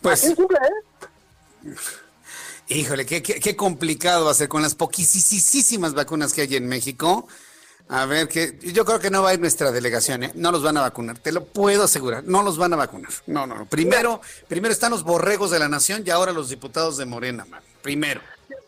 Pues, 0.00 0.20
simple, 0.20 0.56
¿eh? 0.56 1.74
Híjole, 2.68 3.06
qué, 3.06 3.22
qué, 3.22 3.40
qué, 3.40 3.56
complicado 3.56 4.26
va 4.26 4.30
a 4.30 4.34
ser 4.34 4.48
con 4.48 4.62
las 4.62 4.74
poquísimas 4.74 5.94
vacunas 5.94 6.32
que 6.32 6.42
hay 6.42 6.56
en 6.56 6.68
México. 6.68 7.26
A 7.88 8.04
ver, 8.04 8.28
que 8.28 8.58
yo 8.60 8.84
creo 8.84 8.98
que 8.98 9.10
no 9.10 9.22
va 9.22 9.30
a 9.30 9.34
ir 9.34 9.40
nuestra 9.40 9.72
delegación, 9.72 10.22
¿eh? 10.22 10.32
No 10.34 10.52
los 10.52 10.62
van 10.62 10.76
a 10.76 10.82
vacunar, 10.82 11.18
te 11.18 11.32
lo 11.32 11.46
puedo 11.46 11.84
asegurar, 11.84 12.22
no 12.24 12.42
los 12.42 12.58
van 12.58 12.74
a 12.74 12.76
vacunar. 12.76 13.10
No, 13.26 13.46
no, 13.46 13.54
no. 13.54 13.64
Primero, 13.64 14.20
primero 14.46 14.72
están 14.72 14.90
los 14.90 15.04
borregos 15.04 15.50
de 15.50 15.58
la 15.58 15.68
nación 15.68 16.02
y 16.04 16.10
ahora 16.10 16.32
los 16.32 16.50
diputados 16.50 16.98
de 16.98 17.06
Morena, 17.06 17.46
man. 17.46 17.62
Primero, 17.80 18.20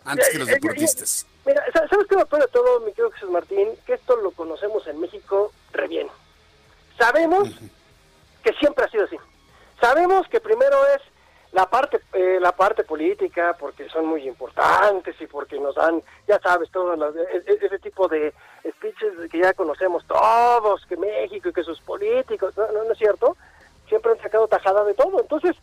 antes 0.07 0.31
que 0.31 0.39
los 0.39 0.49
deportistas. 0.49 1.27
Mira, 1.45 1.63
¿sabes 1.73 2.07
qué 2.09 2.17
me 2.17 2.23
de 2.25 2.49
todo, 2.49 2.81
mi 2.81 2.93
querido 2.93 3.11
Jesús 3.11 3.31
Martín? 3.31 3.69
Que 3.87 3.95
esto 3.95 4.17
lo 4.17 4.31
conocemos 4.31 4.87
en 4.87 4.99
México 4.99 5.53
re 5.73 5.89
bien. 5.89 6.09
Sabemos 6.97 7.51
que 8.43 8.53
siempre 8.55 8.87
ha 8.87 8.91
sido 8.91 9.05
así. 9.05 9.17
Sabemos 9.81 10.29
que 10.29 10.41
primero 10.41 10.77
es 10.95 11.03
la 11.53 11.69
parte 11.69 12.01
eh, 12.13 12.39
la 12.41 12.53
parte 12.53 12.85
política 12.85 13.57
porque 13.59 13.89
son 13.89 14.07
muy 14.07 14.27
importantes 14.29 15.21
y 15.21 15.27
porque 15.27 15.59
nos 15.59 15.75
dan 15.75 16.01
ya 16.29 16.39
sabes 16.41 16.71
todo 16.71 16.95
e, 16.95 17.37
e, 17.37 17.67
ese 17.67 17.79
tipo 17.81 18.07
de 18.07 18.33
speeches 18.69 19.13
que 19.31 19.41
ya 19.41 19.53
conocemos 19.55 20.05
todos 20.07 20.87
que 20.87 20.97
México 20.97 21.49
y 21.49 21.53
que 21.53 21.65
sus 21.65 21.81
políticos 21.81 22.57
no, 22.57 22.71
no, 22.71 22.93
es 22.93 22.99
cierto 22.99 23.37
siempre 23.89 24.13
han 24.13 24.21
sacado 24.21 24.47
tajada 24.47 24.85
de 24.85 24.95
todo. 24.95 25.21
Entonces 25.21 25.57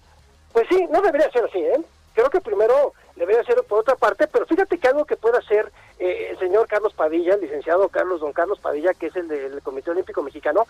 pues 0.51 0.67
sí 0.69 0.87
no 0.91 1.01
debería 1.01 1.31
ser 1.31 1.45
así 1.45 1.59
eh 1.59 1.81
creo 2.13 2.29
que 2.29 2.41
primero 2.41 2.93
debería 3.15 3.43
ser 3.43 3.63
por 3.63 3.79
otra 3.79 3.95
parte 3.95 4.27
pero 4.27 4.45
fíjate 4.45 4.77
que 4.79 4.87
algo 4.89 5.05
que 5.05 5.15
pueda 5.15 5.37
hacer 5.37 5.71
eh, 5.99 6.29
el 6.31 6.39
señor 6.39 6.67
Carlos 6.67 6.93
Padilla 6.93 7.35
el 7.35 7.41
licenciado 7.41 7.87
Carlos 7.87 8.19
don 8.19 8.33
Carlos 8.33 8.59
Padilla 8.59 8.93
que 8.93 9.07
es 9.07 9.15
el 9.15 9.29
del 9.29 9.61
Comité 9.61 9.91
Olímpico 9.91 10.21
Mexicano 10.21 10.65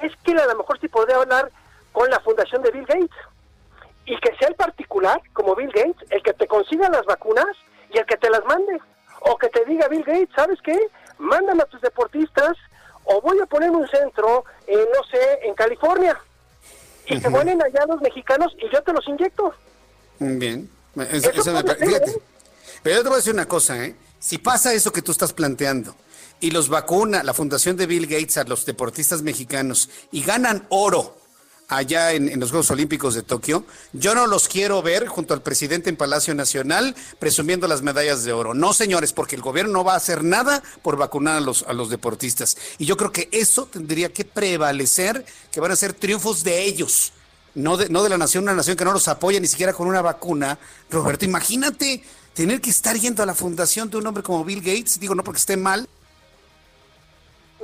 es 0.00 0.14
que 0.22 0.32
a 0.32 0.46
lo 0.46 0.56
mejor 0.58 0.78
sí 0.78 0.86
podría 0.86 1.16
hablar 1.16 1.50
con 1.92 2.08
la 2.10 2.20
fundación 2.20 2.62
de 2.62 2.70
Bill 2.70 2.86
Gates 2.86 3.16
y 4.06 4.18
que 4.20 4.34
sea 4.38 4.48
el 4.48 4.54
particular, 4.54 5.20
como 5.32 5.54
Bill 5.54 5.70
Gates, 5.72 6.10
el 6.10 6.22
que 6.22 6.32
te 6.32 6.46
consiga 6.46 6.88
las 6.88 7.04
vacunas 7.04 7.46
y 7.92 7.98
el 7.98 8.06
que 8.06 8.16
te 8.16 8.30
las 8.30 8.44
mande. 8.44 8.78
O 9.20 9.36
que 9.36 9.48
te 9.48 9.64
diga 9.66 9.86
Bill 9.88 10.02
Gates, 10.02 10.30
¿sabes 10.34 10.58
qué? 10.64 10.78
Mándame 11.18 11.62
a 11.62 11.66
tus 11.66 11.80
deportistas 11.80 12.56
o 13.04 13.20
voy 13.20 13.38
a 13.40 13.46
poner 13.46 13.70
un 13.70 13.86
centro, 13.88 14.44
no 14.68 15.04
sé, 15.10 15.40
en 15.42 15.54
California. 15.54 16.18
Y 17.06 17.20
se 17.20 17.28
vuelven 17.28 17.62
allá 17.62 17.86
los 17.86 18.00
mexicanos 18.00 18.54
y 18.58 18.72
yo 18.72 18.82
te 18.82 18.92
los 18.92 19.06
inyecto. 19.08 19.52
Bien. 20.18 20.70
Eso, 21.10 21.52
me 21.52 21.62
fíjate. 21.74 22.10
¿eh? 22.10 22.22
Pero 22.82 22.96
yo 22.96 23.02
te 23.02 23.08
voy 23.08 23.14
a 23.14 23.16
decir 23.16 23.34
una 23.34 23.46
cosa, 23.46 23.84
¿eh? 23.84 23.94
Si 24.18 24.38
pasa 24.38 24.72
eso 24.72 24.92
que 24.92 25.02
tú 25.02 25.12
estás 25.12 25.32
planteando 25.32 25.94
y 26.40 26.50
los 26.50 26.68
vacuna 26.68 27.22
la 27.22 27.34
fundación 27.34 27.76
de 27.76 27.86
Bill 27.86 28.06
Gates 28.06 28.38
a 28.38 28.44
los 28.44 28.64
deportistas 28.64 29.22
mexicanos 29.22 29.88
y 30.10 30.22
ganan 30.22 30.66
oro 30.68 31.19
allá 31.70 32.12
en, 32.12 32.38
los 32.38 32.50
Juegos 32.50 32.70
Olímpicos 32.70 33.14
de 33.14 33.22
Tokio, 33.22 33.64
yo 33.92 34.14
no 34.14 34.26
los 34.26 34.48
quiero 34.48 34.82
ver 34.82 35.06
junto 35.06 35.34
al 35.34 35.42
presidente 35.42 35.88
en 35.88 35.96
Palacio 35.96 36.34
Nacional 36.34 36.94
presumiendo 37.18 37.68
las 37.68 37.82
medallas 37.82 38.24
de 38.24 38.32
oro. 38.32 38.54
No, 38.54 38.74
señores, 38.74 39.12
porque 39.12 39.36
el 39.36 39.42
gobierno 39.42 39.72
no 39.72 39.84
va 39.84 39.94
a 39.94 39.96
hacer 39.96 40.24
nada 40.24 40.62
por 40.82 40.96
vacunar 40.96 41.36
a 41.36 41.40
los, 41.40 41.62
a 41.62 41.72
los 41.72 41.88
deportistas. 41.88 42.56
Y 42.78 42.86
yo 42.86 42.96
creo 42.96 43.12
que 43.12 43.28
eso 43.32 43.66
tendría 43.66 44.12
que 44.12 44.24
prevalecer, 44.24 45.24
que 45.52 45.60
van 45.60 45.70
a 45.70 45.76
ser 45.76 45.92
triunfos 45.92 46.42
de 46.42 46.62
ellos. 46.64 47.12
No 47.54 47.76
de, 47.76 47.88
no 47.88 48.02
de 48.02 48.08
la 48.08 48.18
nación, 48.18 48.44
una 48.44 48.54
nación 48.54 48.76
que 48.76 48.84
no 48.84 48.92
los 48.92 49.08
apoya 49.08 49.40
ni 49.40 49.46
siquiera 49.46 49.72
con 49.72 49.86
una 49.86 50.02
vacuna. 50.02 50.58
Roberto, 50.90 51.24
imagínate 51.24 52.02
tener 52.34 52.60
que 52.60 52.70
estar 52.70 52.96
yendo 52.96 53.22
a 53.22 53.26
la 53.26 53.34
fundación 53.34 53.90
de 53.90 53.96
un 53.96 54.06
hombre 54.06 54.22
como 54.22 54.44
Bill 54.44 54.60
Gates, 54.60 54.98
digo, 54.98 55.14
no 55.14 55.24
porque 55.24 55.38
esté 55.38 55.56
mal. 55.56 55.88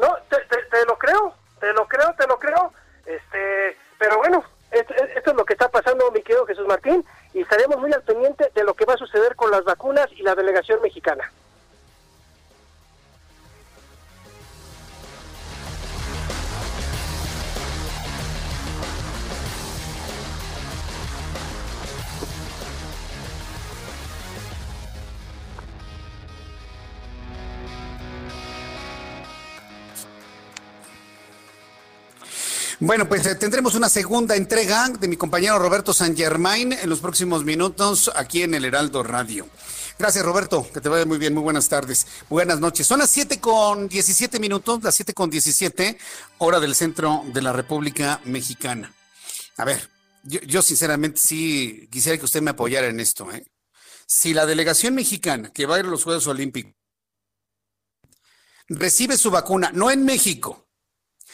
No, 0.00 0.14
te, 0.28 0.36
te 0.36 0.84
lo 0.86 0.98
creo, 0.98 1.34
te 1.60 1.72
lo 1.72 1.86
creo, 1.88 2.14
te 2.18 2.26
lo 2.26 2.38
creo. 2.38 2.72
Este, 3.06 3.76
pero 3.98 4.18
bueno, 4.18 4.44
esto, 4.70 4.94
es 4.94 5.36
lo 5.36 5.44
que 5.44 5.54
está 5.54 5.68
pasando, 5.68 6.10
mi 6.10 6.22
querido 6.22 6.46
Jesús 6.46 6.66
Martín, 6.66 7.04
y 7.32 7.40
estaremos 7.40 7.78
muy 7.78 7.92
al 7.92 8.02
pendiente 8.02 8.50
de 8.54 8.64
lo 8.64 8.74
que 8.74 8.84
va 8.84 8.94
a 8.94 8.98
suceder 8.98 9.36
con 9.36 9.50
las 9.50 9.64
vacunas 9.64 10.08
y 10.12 10.22
la 10.22 10.34
delegación 10.34 10.80
mexicana. 10.82 11.30
Bueno, 32.78 33.08
pues 33.08 33.24
eh, 33.24 33.34
tendremos 33.36 33.74
una 33.74 33.88
segunda 33.88 34.36
entrega 34.36 34.90
de 34.90 35.08
mi 35.08 35.16
compañero 35.16 35.58
Roberto 35.58 35.94
San 35.94 36.14
Germain 36.14 36.74
en 36.74 36.90
los 36.90 37.00
próximos 37.00 37.42
minutos 37.42 38.10
aquí 38.14 38.42
en 38.42 38.52
el 38.52 38.66
Heraldo 38.66 39.02
Radio. 39.02 39.48
Gracias, 39.98 40.22
Roberto. 40.22 40.68
Que 40.74 40.82
te 40.82 40.90
vaya 40.90 41.06
muy 41.06 41.16
bien. 41.16 41.32
Muy 41.32 41.42
buenas 41.42 41.70
tardes. 41.70 42.06
Buenas 42.28 42.60
noches. 42.60 42.86
Son 42.86 42.98
las 42.98 43.08
7 43.08 43.40
con 43.40 43.88
17 43.88 44.38
minutos, 44.38 44.82
las 44.82 44.94
7 44.94 45.14
con 45.14 45.30
17, 45.30 45.96
hora 46.36 46.60
del 46.60 46.74
centro 46.74 47.22
de 47.32 47.40
la 47.40 47.54
República 47.54 48.20
Mexicana. 48.26 48.92
A 49.56 49.64
ver, 49.64 49.88
yo, 50.24 50.40
yo 50.40 50.60
sinceramente 50.60 51.18
sí 51.18 51.88
quisiera 51.90 52.18
que 52.18 52.26
usted 52.26 52.42
me 52.42 52.50
apoyara 52.50 52.88
en 52.88 53.00
esto. 53.00 53.32
¿eh? 53.32 53.46
Si 54.06 54.34
la 54.34 54.44
delegación 54.44 54.94
mexicana 54.94 55.50
que 55.50 55.64
va 55.64 55.76
a 55.76 55.78
ir 55.78 55.86
a 55.86 55.88
los 55.88 56.04
Juegos 56.04 56.26
Olímpicos 56.26 56.74
recibe 58.68 59.16
su 59.16 59.30
vacuna, 59.30 59.70
no 59.72 59.90
en 59.90 60.04
México, 60.04 60.65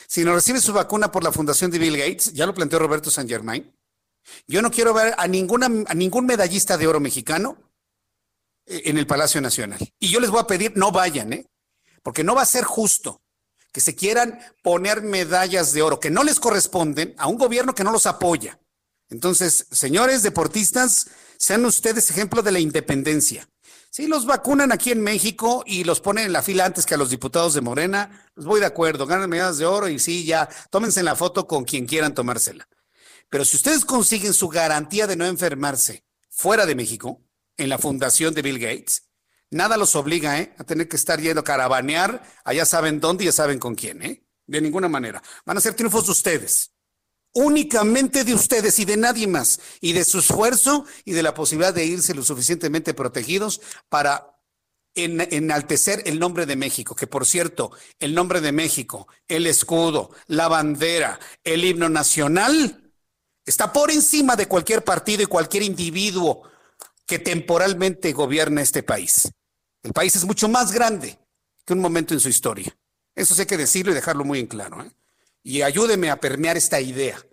sino 0.06 0.34
recibe 0.34 0.60
su 0.60 0.72
vacuna 0.72 1.10
por 1.10 1.24
la 1.24 1.32
fundación 1.32 1.70
de 1.70 1.78
Bill 1.78 1.96
Gates, 1.96 2.32
ya 2.32 2.46
lo 2.46 2.54
planteó 2.54 2.78
Roberto 2.78 3.10
San 3.10 3.28
Germain. 3.28 3.74
Yo 4.46 4.62
no 4.62 4.70
quiero 4.70 4.94
ver 4.94 5.14
a, 5.18 5.26
ninguna, 5.26 5.68
ningún 5.68 6.26
medallista 6.26 6.76
de 6.76 6.86
oro 6.86 7.00
mexicano 7.00 7.56
eh, 8.66 8.82
en 8.86 8.98
el 8.98 9.06
Palacio 9.06 9.40
Nacional. 9.40 9.78
Y 9.98 10.08
yo 10.08 10.20
les 10.20 10.30
voy 10.30 10.40
a 10.40 10.46
pedir, 10.46 10.72
no 10.76 10.92
vayan, 10.92 11.32
¿eh? 11.32 11.46
porque 12.02 12.24
no 12.24 12.34
va 12.34 12.42
a 12.42 12.46
ser 12.46 12.64
justo 12.64 13.22
que 13.72 13.80
se 13.80 13.94
quieran 13.94 14.38
poner 14.62 15.02
medallas 15.02 15.72
de 15.72 15.82
oro 15.82 15.98
que 15.98 16.10
no 16.10 16.24
les 16.24 16.38
corresponden 16.38 17.14
a 17.16 17.26
un 17.26 17.38
gobierno 17.38 17.74
que 17.74 17.84
no 17.84 17.92
los 17.92 18.06
apoya. 18.06 18.60
Entonces, 19.08 19.66
señores 19.70 20.22
deportistas, 20.22 21.08
sean 21.38 21.64
ustedes 21.64 22.10
ejemplo 22.10 22.42
de 22.42 22.52
la 22.52 22.60
independencia. 22.60 23.48
Si 23.94 24.06
los 24.06 24.24
vacunan 24.24 24.72
aquí 24.72 24.90
en 24.90 25.02
México 25.02 25.64
y 25.66 25.84
los 25.84 26.00
ponen 26.00 26.24
en 26.24 26.32
la 26.32 26.40
fila 26.40 26.64
antes 26.64 26.86
que 26.86 26.94
a 26.94 26.96
los 26.96 27.10
diputados 27.10 27.52
de 27.52 27.60
Morena, 27.60 28.26
pues 28.34 28.46
voy 28.46 28.58
de 28.58 28.64
acuerdo, 28.64 29.06
ganan 29.06 29.28
medallas 29.28 29.58
de 29.58 29.66
oro 29.66 29.86
y 29.86 29.98
sí, 29.98 30.24
ya, 30.24 30.48
tómense 30.70 31.02
la 31.02 31.14
foto 31.14 31.46
con 31.46 31.64
quien 31.64 31.84
quieran 31.84 32.14
tomársela. 32.14 32.66
Pero 33.28 33.44
si 33.44 33.58
ustedes 33.58 33.84
consiguen 33.84 34.32
su 34.32 34.48
garantía 34.48 35.06
de 35.06 35.16
no 35.16 35.26
enfermarse 35.26 36.06
fuera 36.30 36.64
de 36.64 36.74
México, 36.74 37.20
en 37.58 37.68
la 37.68 37.76
fundación 37.76 38.32
de 38.32 38.40
Bill 38.40 38.58
Gates, 38.58 39.10
nada 39.50 39.76
los 39.76 39.94
obliga 39.94 40.40
¿eh? 40.40 40.54
a 40.56 40.64
tener 40.64 40.88
que 40.88 40.96
estar 40.96 41.20
yendo 41.20 41.42
a 41.42 41.44
caravanear, 41.44 42.22
allá 42.46 42.64
saben 42.64 42.98
dónde 42.98 43.24
y 43.24 43.26
ya 43.26 43.32
saben 43.32 43.58
con 43.58 43.74
quién, 43.74 44.00
¿eh? 44.00 44.24
De 44.46 44.62
ninguna 44.62 44.88
manera. 44.88 45.22
Van 45.44 45.58
a 45.58 45.60
ser 45.60 45.74
triunfos 45.74 46.06
de 46.06 46.12
ustedes 46.12 46.71
únicamente 47.32 48.24
de 48.24 48.34
ustedes 48.34 48.78
y 48.78 48.84
de 48.84 48.96
nadie 48.96 49.26
más, 49.26 49.60
y 49.80 49.92
de 49.92 50.04
su 50.04 50.18
esfuerzo 50.18 50.84
y 51.04 51.12
de 51.12 51.22
la 51.22 51.34
posibilidad 51.34 51.74
de 51.74 51.86
irse 51.86 52.14
lo 52.14 52.22
suficientemente 52.22 52.94
protegidos 52.94 53.60
para 53.88 54.32
enaltecer 54.94 56.02
el 56.04 56.18
nombre 56.18 56.44
de 56.44 56.56
México, 56.56 56.94
que 56.94 57.06
por 57.06 57.26
cierto, 57.26 57.72
el 57.98 58.14
nombre 58.14 58.40
de 58.40 58.52
México, 58.52 59.08
el 59.26 59.46
escudo, 59.46 60.10
la 60.26 60.48
bandera, 60.48 61.18
el 61.44 61.64
himno 61.64 61.88
nacional, 61.88 62.92
está 63.46 63.72
por 63.72 63.90
encima 63.90 64.36
de 64.36 64.46
cualquier 64.46 64.84
partido 64.84 65.22
y 65.22 65.26
cualquier 65.26 65.62
individuo 65.62 66.42
que 67.06 67.18
temporalmente 67.18 68.12
gobierna 68.12 68.60
este 68.60 68.82
país. 68.82 69.30
El 69.82 69.92
país 69.92 70.14
es 70.14 70.24
mucho 70.24 70.48
más 70.48 70.72
grande 70.72 71.18
que 71.64 71.72
un 71.72 71.80
momento 71.80 72.14
en 72.14 72.20
su 72.20 72.28
historia. 72.28 72.76
Eso 73.14 73.34
sí 73.34 73.40
hay 73.42 73.46
que 73.46 73.56
decirlo 73.56 73.92
y 73.92 73.94
dejarlo 73.94 74.24
muy 74.24 74.40
en 74.40 74.46
claro. 74.46 74.82
¿eh? 74.82 74.90
Y 75.42 75.62
ayúdeme 75.62 76.10
a 76.10 76.20
permear 76.20 76.56
esta 76.56 76.80
idea. 76.80 77.24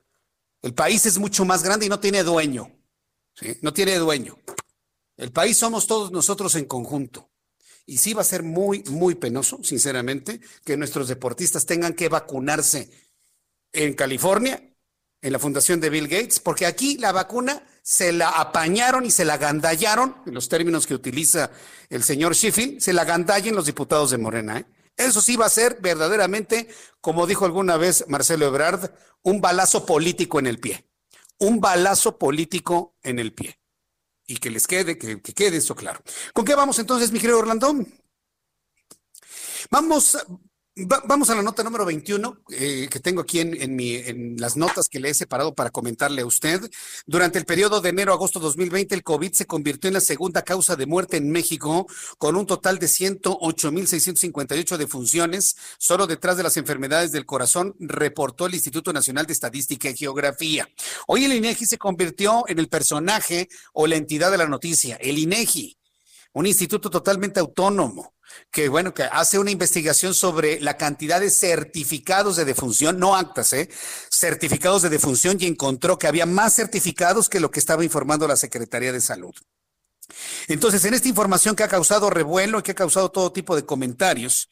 El 0.61 0.73
país 0.73 1.05
es 1.05 1.17
mucho 1.17 1.45
más 1.45 1.63
grande 1.63 1.85
y 1.85 1.89
no 1.89 1.99
tiene 1.99 2.23
dueño. 2.23 2.75
No 3.61 3.73
tiene 3.73 3.95
dueño. 3.97 4.37
El 5.15 5.31
país 5.31 5.57
somos 5.57 5.87
todos 5.87 6.11
nosotros 6.11 6.55
en 6.55 6.65
conjunto. 6.65 7.29
Y 7.85 7.97
sí 7.97 8.13
va 8.13 8.21
a 8.21 8.25
ser 8.25 8.43
muy, 8.43 8.83
muy 8.89 9.15
penoso, 9.15 9.59
sinceramente, 9.63 10.41
que 10.63 10.77
nuestros 10.77 11.07
deportistas 11.07 11.65
tengan 11.65 11.93
que 11.93 12.09
vacunarse 12.09 12.89
en 13.71 13.93
California, 13.93 14.61
en 15.21 15.33
la 15.33 15.39
fundación 15.39 15.79
de 15.79 15.89
Bill 15.89 16.07
Gates, 16.07 16.39
porque 16.39 16.65
aquí 16.65 16.97
la 16.97 17.11
vacuna 17.11 17.63
se 17.81 18.11
la 18.11 18.29
apañaron 18.29 19.05
y 19.05 19.11
se 19.11 19.25
la 19.25 19.37
gandallaron, 19.37 20.17
en 20.25 20.33
los 20.33 20.47
términos 20.49 20.85
que 20.85 20.93
utiliza 20.93 21.51
el 21.89 22.03
señor 22.03 22.35
Sheffield, 22.35 22.79
se 22.79 22.93
la 22.93 23.05
gandallen 23.05 23.55
los 23.55 23.65
diputados 23.65 24.11
de 24.11 24.17
Morena. 24.17 24.59
¿eh? 24.59 24.65
Eso 24.99 25.21
sí 25.21 25.37
va 25.37 25.45
a 25.45 25.49
ser 25.49 25.79
verdaderamente, 25.79 26.67
como 26.99 27.25
dijo 27.25 27.45
alguna 27.45 27.77
vez 27.77 28.03
Marcelo 28.09 28.45
Ebrard, 28.45 28.91
un 29.21 29.39
balazo 29.39 29.85
político 29.85 30.39
en 30.39 30.47
el 30.47 30.59
pie. 30.59 30.89
Un 31.37 31.61
balazo 31.61 32.17
político 32.17 32.97
en 33.01 33.17
el 33.17 33.33
pie. 33.33 33.61
Y 34.27 34.37
que 34.37 34.49
les 34.49 34.67
quede, 34.67 34.97
que, 34.97 35.21
quede 35.21 35.55
eso 35.55 35.73
claro. 35.73 36.03
¿Con 36.33 36.43
qué 36.43 36.53
vamos 36.53 36.79
entonces, 36.79 37.13
mi 37.13 37.19
querido 37.19 37.39
Orlando? 37.39 37.73
Vamos, 39.71 40.17
vamos 40.85 41.29
a 41.29 41.35
la 41.35 41.41
nota 41.41 41.63
número 41.63 41.85
21 41.85 42.43
eh, 42.51 42.87
que 42.89 42.99
tengo 42.99 43.21
aquí 43.21 43.39
en, 43.39 44.35
las 44.37 44.57
notas 44.57 44.87
que 44.89 44.99
le 44.99 45.09
he 45.09 45.13
separado 45.13 45.53
para 45.53 45.69
comentarle 45.69 46.21
a 46.21 46.25
usted. 46.25 46.61
Durante 47.05 47.39
el 47.39 47.45
periodo 47.45 47.81
de 47.81 47.89
enero 47.89 48.11
a 48.11 48.15
agosto 48.15 48.39
2020, 48.39 48.95
el 48.95 49.03
COVID 49.03 49.31
se 49.33 49.45
convirtió 49.45 49.87
en 49.87 49.95
la 49.95 50.01
segunda 50.01 50.41
causa 50.43 50.75
de 50.75 50.85
muerte 50.85 51.17
en 51.17 51.29
México, 51.31 51.87
con 52.17 52.35
un 52.35 52.45
total 52.45 52.79
de 52.79 52.87
108.658 52.87 54.77
defunciones, 54.77 55.55
solo 55.77 56.07
detrás 56.07 56.37
de 56.37 56.43
las 56.43 56.57
enfermedades 56.57 57.11
del 57.11 57.25
corazón, 57.25 57.75
reportó 57.79 58.45
el 58.45 58.55
Instituto 58.55 58.93
Nacional 58.93 59.25
de 59.25 59.33
Estadística 59.33 59.89
y 59.89 59.97
Geografía. 59.97 60.67
Hoy 61.07 61.25
el 61.25 61.33
INEGI 61.33 61.65
se 61.65 61.77
convirtió 61.77 62.43
en 62.47 62.59
el 62.59 62.69
personaje 62.69 63.49
o 63.73 63.87
la 63.87 63.95
entidad 63.95 64.31
de 64.31 64.37
la 64.37 64.47
noticia, 64.47 64.95
el 64.97 65.17
INEGI, 65.17 65.77
un 66.33 66.45
instituto 66.45 66.89
totalmente 66.89 67.39
autónomo 67.39 68.13
que 68.51 68.69
bueno, 68.69 68.93
que 68.93 69.03
hace 69.03 69.39
una 69.39 69.51
investigación 69.51 70.13
sobre 70.13 70.59
la 70.59 70.77
cantidad 70.77 71.19
de 71.19 71.29
certificados 71.29 72.35
de 72.35 72.45
defunción, 72.45 72.99
no 72.99 73.15
actas, 73.15 73.53
¿eh? 73.53 73.69
certificados 74.11 74.81
de 74.81 74.89
defunción 74.89 75.37
y 75.39 75.45
encontró 75.45 75.97
que 75.97 76.07
había 76.07 76.25
más 76.25 76.55
certificados 76.55 77.29
que 77.29 77.39
lo 77.39 77.51
que 77.51 77.59
estaba 77.59 77.83
informando 77.83 78.27
la 78.27 78.35
Secretaría 78.35 78.91
de 78.91 79.01
Salud. 79.01 79.33
Entonces, 80.47 80.83
en 80.85 80.93
esta 80.93 81.07
información 81.07 81.55
que 81.55 81.63
ha 81.63 81.67
causado 81.67 82.09
revuelo 82.09 82.59
y 82.59 82.63
que 82.63 82.71
ha 82.71 82.75
causado 82.75 83.11
todo 83.11 83.31
tipo 83.31 83.55
de 83.55 83.65
comentarios, 83.65 84.49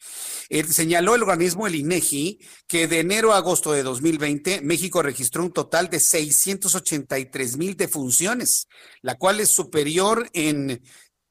eh, 0.48 0.64
señaló 0.64 1.14
el 1.14 1.22
organismo, 1.22 1.66
el 1.66 1.74
INEGI, 1.74 2.38
que 2.66 2.86
de 2.86 3.00
enero 3.00 3.32
a 3.32 3.38
agosto 3.38 3.72
de 3.72 3.82
2020, 3.82 4.60
México 4.62 5.02
registró 5.02 5.42
un 5.42 5.52
total 5.52 5.88
de 5.88 6.00
683 6.00 7.56
mil 7.56 7.76
defunciones, 7.76 8.68
la 9.02 9.16
cual 9.16 9.40
es 9.40 9.50
superior 9.50 10.28
en 10.32 10.80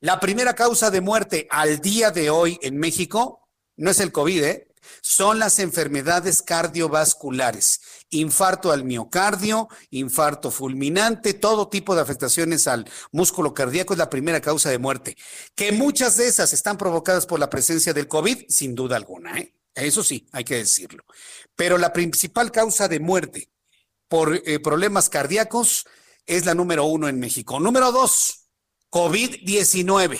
La 0.00 0.18
primera 0.18 0.56
causa 0.56 0.90
de 0.90 1.00
muerte 1.00 1.46
al 1.50 1.78
día 1.78 2.10
de 2.10 2.30
hoy 2.30 2.58
en 2.62 2.78
México 2.78 3.48
no 3.76 3.92
es 3.92 4.00
el 4.00 4.10
COVID, 4.10 4.42
¿eh? 4.42 4.68
Son 5.00 5.38
las 5.38 5.58
enfermedades 5.58 6.42
cardiovasculares, 6.42 7.80
infarto 8.10 8.72
al 8.72 8.84
miocardio, 8.84 9.68
infarto 9.90 10.50
fulminante, 10.50 11.34
todo 11.34 11.68
tipo 11.68 11.94
de 11.94 12.02
afectaciones 12.02 12.66
al 12.66 12.88
músculo 13.12 13.54
cardíaco 13.54 13.94
es 13.94 13.98
la 13.98 14.10
primera 14.10 14.40
causa 14.40 14.70
de 14.70 14.78
muerte. 14.78 15.16
Que 15.54 15.72
muchas 15.72 16.16
de 16.16 16.28
esas 16.28 16.52
están 16.52 16.78
provocadas 16.78 17.26
por 17.26 17.40
la 17.40 17.50
presencia 17.50 17.92
del 17.92 18.08
COVID, 18.08 18.46
sin 18.48 18.74
duda 18.74 18.96
alguna, 18.96 19.38
¿eh? 19.38 19.52
Eso 19.74 20.02
sí, 20.02 20.26
hay 20.32 20.42
que 20.42 20.56
decirlo. 20.56 21.04
Pero 21.54 21.76
la 21.76 21.92
principal 21.92 22.50
causa 22.50 22.88
de 22.88 22.98
muerte 22.98 23.50
por 24.08 24.34
eh, 24.34 24.58
problemas 24.58 25.10
cardíacos 25.10 25.86
es 26.24 26.46
la 26.46 26.54
número 26.54 26.84
uno 26.84 27.08
en 27.08 27.20
México. 27.20 27.60
Número 27.60 27.92
dos, 27.92 28.48
COVID-19. 28.90 30.18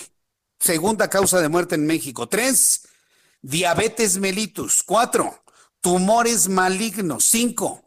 Segunda 0.59 1.09
causa 1.09 1.41
de 1.41 1.49
muerte 1.49 1.75
en 1.75 1.87
México. 1.87 2.29
Tres, 2.29 2.87
diabetes 3.47 4.19
mellitus, 4.19 4.83
cuatro, 4.83 5.45
tumores 5.81 6.49
malignos, 6.49 7.25
cinco, 7.25 7.85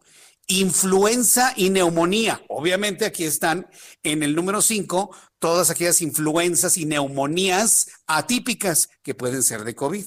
influenza 0.48 1.54
y 1.56 1.70
neumonía. 1.70 2.42
Obviamente 2.48 3.06
aquí 3.06 3.26
están 3.26 3.68
en 4.02 4.24
el 4.24 4.36
número 4.36 4.62
cinco 4.62 5.14
todas 5.38 5.70
aquellas 5.70 6.02
influencias 6.02 6.78
y 6.78 6.86
neumonías 6.86 7.90
atípicas 8.08 8.90
que 9.04 9.16
pueden 9.16 9.44
ser 9.44 9.66
de 9.66 9.76
COVID. 9.76 10.06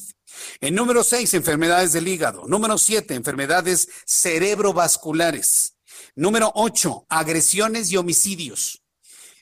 En 0.63 0.75
número 0.75 1.05
seis, 1.05 1.35
enfermedades 1.35 1.93
del 1.93 2.09
hígado. 2.09 2.45
Número 2.47 2.79
siete, 2.79 3.15
enfermedades 3.15 3.89
cerebrovasculares. 4.07 5.75
Número 6.15 6.51
8, 6.55 7.07
agresiones 7.09 7.91
y 7.91 7.97
homicidios. 7.97 8.82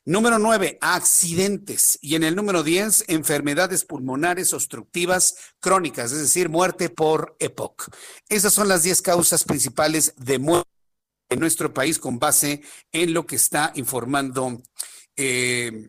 Número 0.06 0.38
9, 0.38 0.78
accidentes. 0.80 1.98
Y 2.00 2.14
en 2.14 2.24
el 2.24 2.34
número 2.34 2.62
10, 2.62 3.04
enfermedades 3.08 3.84
pulmonares 3.84 4.52
obstructivas 4.54 5.36
crónicas, 5.60 6.12
es 6.12 6.20
decir, 6.20 6.48
muerte 6.48 6.88
por 6.88 7.36
EPOC. 7.38 7.94
Esas 8.28 8.54
son 8.54 8.68
las 8.68 8.82
10 8.82 9.02
causas 9.02 9.44
principales 9.44 10.14
de 10.16 10.38
muerte 10.38 10.70
en 11.28 11.38
nuestro 11.38 11.72
país 11.72 11.98
con 11.98 12.18
base 12.18 12.62
en 12.92 13.12
lo 13.12 13.26
que 13.26 13.36
está 13.36 13.72
informando 13.74 14.62
eh, 15.16 15.86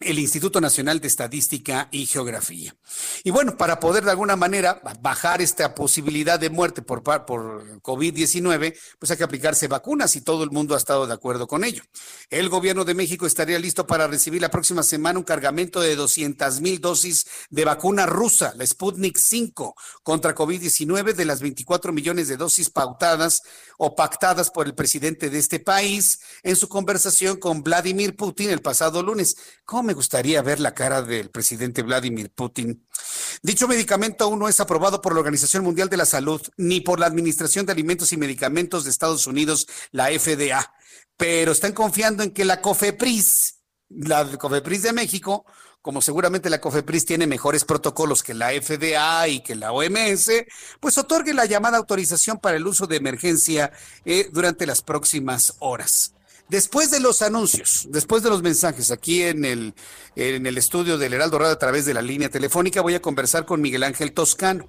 el 0.00 0.18
Instituto 0.20 0.60
Nacional 0.60 1.00
de 1.00 1.08
Estadística 1.08 1.88
y 1.90 2.06
Geografía. 2.06 2.76
Y 3.24 3.30
bueno, 3.30 3.56
para 3.56 3.80
poder 3.80 4.04
de 4.04 4.12
alguna 4.12 4.36
manera 4.36 4.80
bajar 5.00 5.42
esta 5.42 5.74
posibilidad 5.74 6.38
de 6.38 6.50
muerte 6.50 6.82
por, 6.82 7.02
por 7.02 7.80
COVID-19, 7.82 8.78
pues 8.98 9.10
hay 9.10 9.16
que 9.16 9.24
aplicarse 9.24 9.66
vacunas 9.66 10.14
y 10.14 10.20
todo 10.20 10.44
el 10.44 10.50
mundo 10.50 10.74
ha 10.74 10.78
estado 10.78 11.06
de 11.06 11.14
acuerdo 11.14 11.48
con 11.48 11.64
ello. 11.64 11.82
El 12.30 12.48
gobierno 12.48 12.84
de 12.84 12.94
México 12.94 13.26
estaría 13.26 13.58
listo 13.58 13.86
para 13.86 14.06
recibir 14.06 14.40
la 14.40 14.50
próxima 14.50 14.84
semana 14.84 15.18
un 15.18 15.24
cargamento 15.24 15.80
de 15.80 15.96
200 15.96 16.60
mil 16.60 16.80
dosis 16.80 17.26
de 17.50 17.64
vacuna 17.64 18.06
rusa, 18.06 18.52
la 18.56 18.64
Sputnik 18.64 19.16
5, 19.16 19.74
contra 20.04 20.34
COVID-19 20.34 21.14
de 21.14 21.24
las 21.24 21.40
24 21.40 21.92
millones 21.92 22.28
de 22.28 22.36
dosis 22.36 22.70
pautadas 22.70 23.42
o 23.78 23.96
pactadas 23.96 24.50
por 24.50 24.66
el 24.66 24.74
presidente 24.74 25.28
de 25.28 25.38
este 25.38 25.58
país 25.58 26.20
en 26.44 26.54
su 26.54 26.68
conversación 26.68 27.38
con 27.38 27.62
Vladimir 27.62 28.14
Putin 28.14 28.50
el 28.50 28.60
pasado 28.60 29.02
lunes. 29.02 29.36
¿Cómo 29.64 29.87
me 29.88 29.94
gustaría 29.94 30.42
ver 30.42 30.60
la 30.60 30.74
cara 30.74 31.00
del 31.00 31.30
presidente 31.30 31.80
Vladimir 31.80 32.30
Putin? 32.30 32.86
Dicho 33.42 33.66
medicamento 33.66 34.24
aún 34.24 34.38
no 34.38 34.46
es 34.46 34.60
aprobado 34.60 35.00
por 35.00 35.14
la 35.14 35.20
Organización 35.20 35.64
Mundial 35.64 35.88
de 35.88 35.96
la 35.96 36.04
Salud 36.04 36.42
ni 36.58 36.82
por 36.82 37.00
la 37.00 37.06
Administración 37.06 37.64
de 37.64 37.72
Alimentos 37.72 38.12
y 38.12 38.18
Medicamentos 38.18 38.84
de 38.84 38.90
Estados 38.90 39.26
Unidos, 39.26 39.66
la 39.90 40.08
FDA, 40.08 40.74
pero 41.16 41.52
están 41.52 41.72
confiando 41.72 42.22
en 42.22 42.32
que 42.32 42.44
la 42.44 42.60
COFEPRIS, 42.60 43.60
la 43.88 44.26
COFEPRIS 44.36 44.82
de 44.82 44.92
México, 44.92 45.46
como 45.80 46.02
seguramente 46.02 46.50
la 46.50 46.60
COFEPRIS 46.60 47.06
tiene 47.06 47.26
mejores 47.26 47.64
protocolos 47.64 48.22
que 48.22 48.34
la 48.34 48.50
FDA 48.50 49.26
y 49.28 49.40
que 49.40 49.54
la 49.54 49.72
OMS, 49.72 50.30
pues 50.80 50.98
otorgue 50.98 51.32
la 51.32 51.46
llamada 51.46 51.78
autorización 51.78 52.36
para 52.40 52.58
el 52.58 52.66
uso 52.66 52.86
de 52.86 52.96
emergencia 52.96 53.72
eh, 54.04 54.28
durante 54.30 54.66
las 54.66 54.82
próximas 54.82 55.54
horas. 55.60 56.12
Después 56.48 56.90
de 56.90 57.00
los 57.00 57.20
anuncios, 57.20 57.86
después 57.90 58.22
de 58.22 58.30
los 58.30 58.42
mensajes 58.42 58.90
aquí 58.90 59.22
en 59.22 59.44
el, 59.44 59.74
en 60.16 60.46
el 60.46 60.56
estudio 60.56 60.96
del 60.96 61.12
Heraldo 61.12 61.38
Radio 61.38 61.52
a 61.52 61.58
través 61.58 61.84
de 61.84 61.92
la 61.92 62.00
línea 62.00 62.30
telefónica, 62.30 62.80
voy 62.80 62.94
a 62.94 63.02
conversar 63.02 63.44
con 63.44 63.60
Miguel 63.60 63.82
Ángel 63.82 64.12
Toscano. 64.12 64.66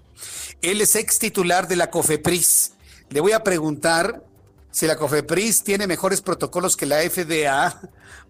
Él 0.62 0.82
es 0.82 0.96
ex 0.96 1.20
titular 1.20 1.70
de 1.70 1.78
la 1.78 1.90
COFEPRIS. 1.90 2.74
Le 3.10 3.22
voy 3.22 3.32
a 3.32 3.44
preguntar 3.44 4.26
si 4.72 4.88
la 4.88 4.98
COFEPRIS 4.98 5.64
tiene 5.64 5.88
mejores 5.88 6.22
protocolos 6.22 6.76
que 6.76 6.86
la 6.86 6.98
FDA 7.00 7.80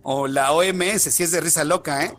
o 0.03 0.27
la 0.27 0.51
OMS, 0.51 1.01
si 1.01 1.23
es 1.23 1.31
de 1.31 1.41
risa 1.41 1.63
loca, 1.63 2.05
¿eh? 2.05 2.13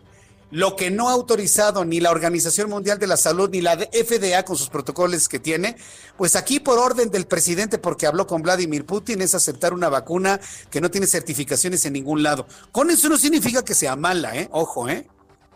Lo 0.51 0.75
que 0.75 0.91
no 0.91 1.09
ha 1.09 1.13
autorizado 1.13 1.85
ni 1.85 2.01
la 2.01 2.11
Organización 2.11 2.69
Mundial 2.69 2.99
de 2.99 3.07
la 3.07 3.15
Salud 3.15 3.49
ni 3.49 3.61
la 3.61 3.77
FDA 3.77 4.43
con 4.43 4.57
sus 4.57 4.69
protocolos 4.69 5.29
que 5.29 5.39
tiene, 5.39 5.77
pues 6.17 6.35
aquí 6.35 6.59
por 6.59 6.77
orden 6.77 7.09
del 7.09 7.25
presidente, 7.25 7.77
porque 7.77 8.05
habló 8.05 8.27
con 8.27 8.41
Vladimir 8.41 8.85
Putin, 8.85 9.21
es 9.21 9.33
aceptar 9.33 9.73
una 9.73 9.87
vacuna 9.87 10.39
que 10.69 10.81
no 10.81 10.91
tiene 10.91 11.07
certificaciones 11.07 11.85
en 11.85 11.93
ningún 11.93 12.21
lado. 12.21 12.47
Con 12.71 12.91
eso 12.91 13.07
no 13.07 13.17
significa 13.17 13.63
que 13.63 13.73
sea 13.73 13.95
mala, 13.95 14.35
¿eh? 14.35 14.49
Ojo, 14.51 14.89
¿eh? 14.89 15.07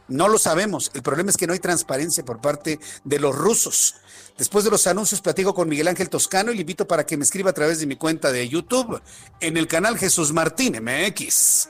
No 0.07 0.27
lo 0.27 0.37
sabemos. 0.37 0.91
El 0.93 1.01
problema 1.01 1.29
es 1.29 1.37
que 1.37 1.47
no 1.47 1.53
hay 1.53 1.59
transparencia 1.59 2.23
por 2.23 2.39
parte 2.39 2.79
de 3.03 3.19
los 3.19 3.35
rusos. 3.35 3.95
Después 4.37 4.63
de 4.63 4.71
los 4.71 4.85
anuncios, 4.87 5.21
platico 5.21 5.53
con 5.53 5.67
Miguel 5.67 5.87
Ángel 5.87 6.09
Toscano 6.09 6.51
y 6.51 6.55
le 6.55 6.61
invito 6.61 6.87
para 6.87 7.05
que 7.05 7.17
me 7.17 7.23
escriba 7.23 7.49
a 7.49 7.53
través 7.53 7.79
de 7.79 7.87
mi 7.87 7.95
cuenta 7.95 8.31
de 8.31 8.47
YouTube 8.47 9.01
en 9.39 9.57
el 9.57 9.67
canal 9.67 9.97
Jesús 9.97 10.31
Martín 10.31 10.77
MX. 10.81 11.69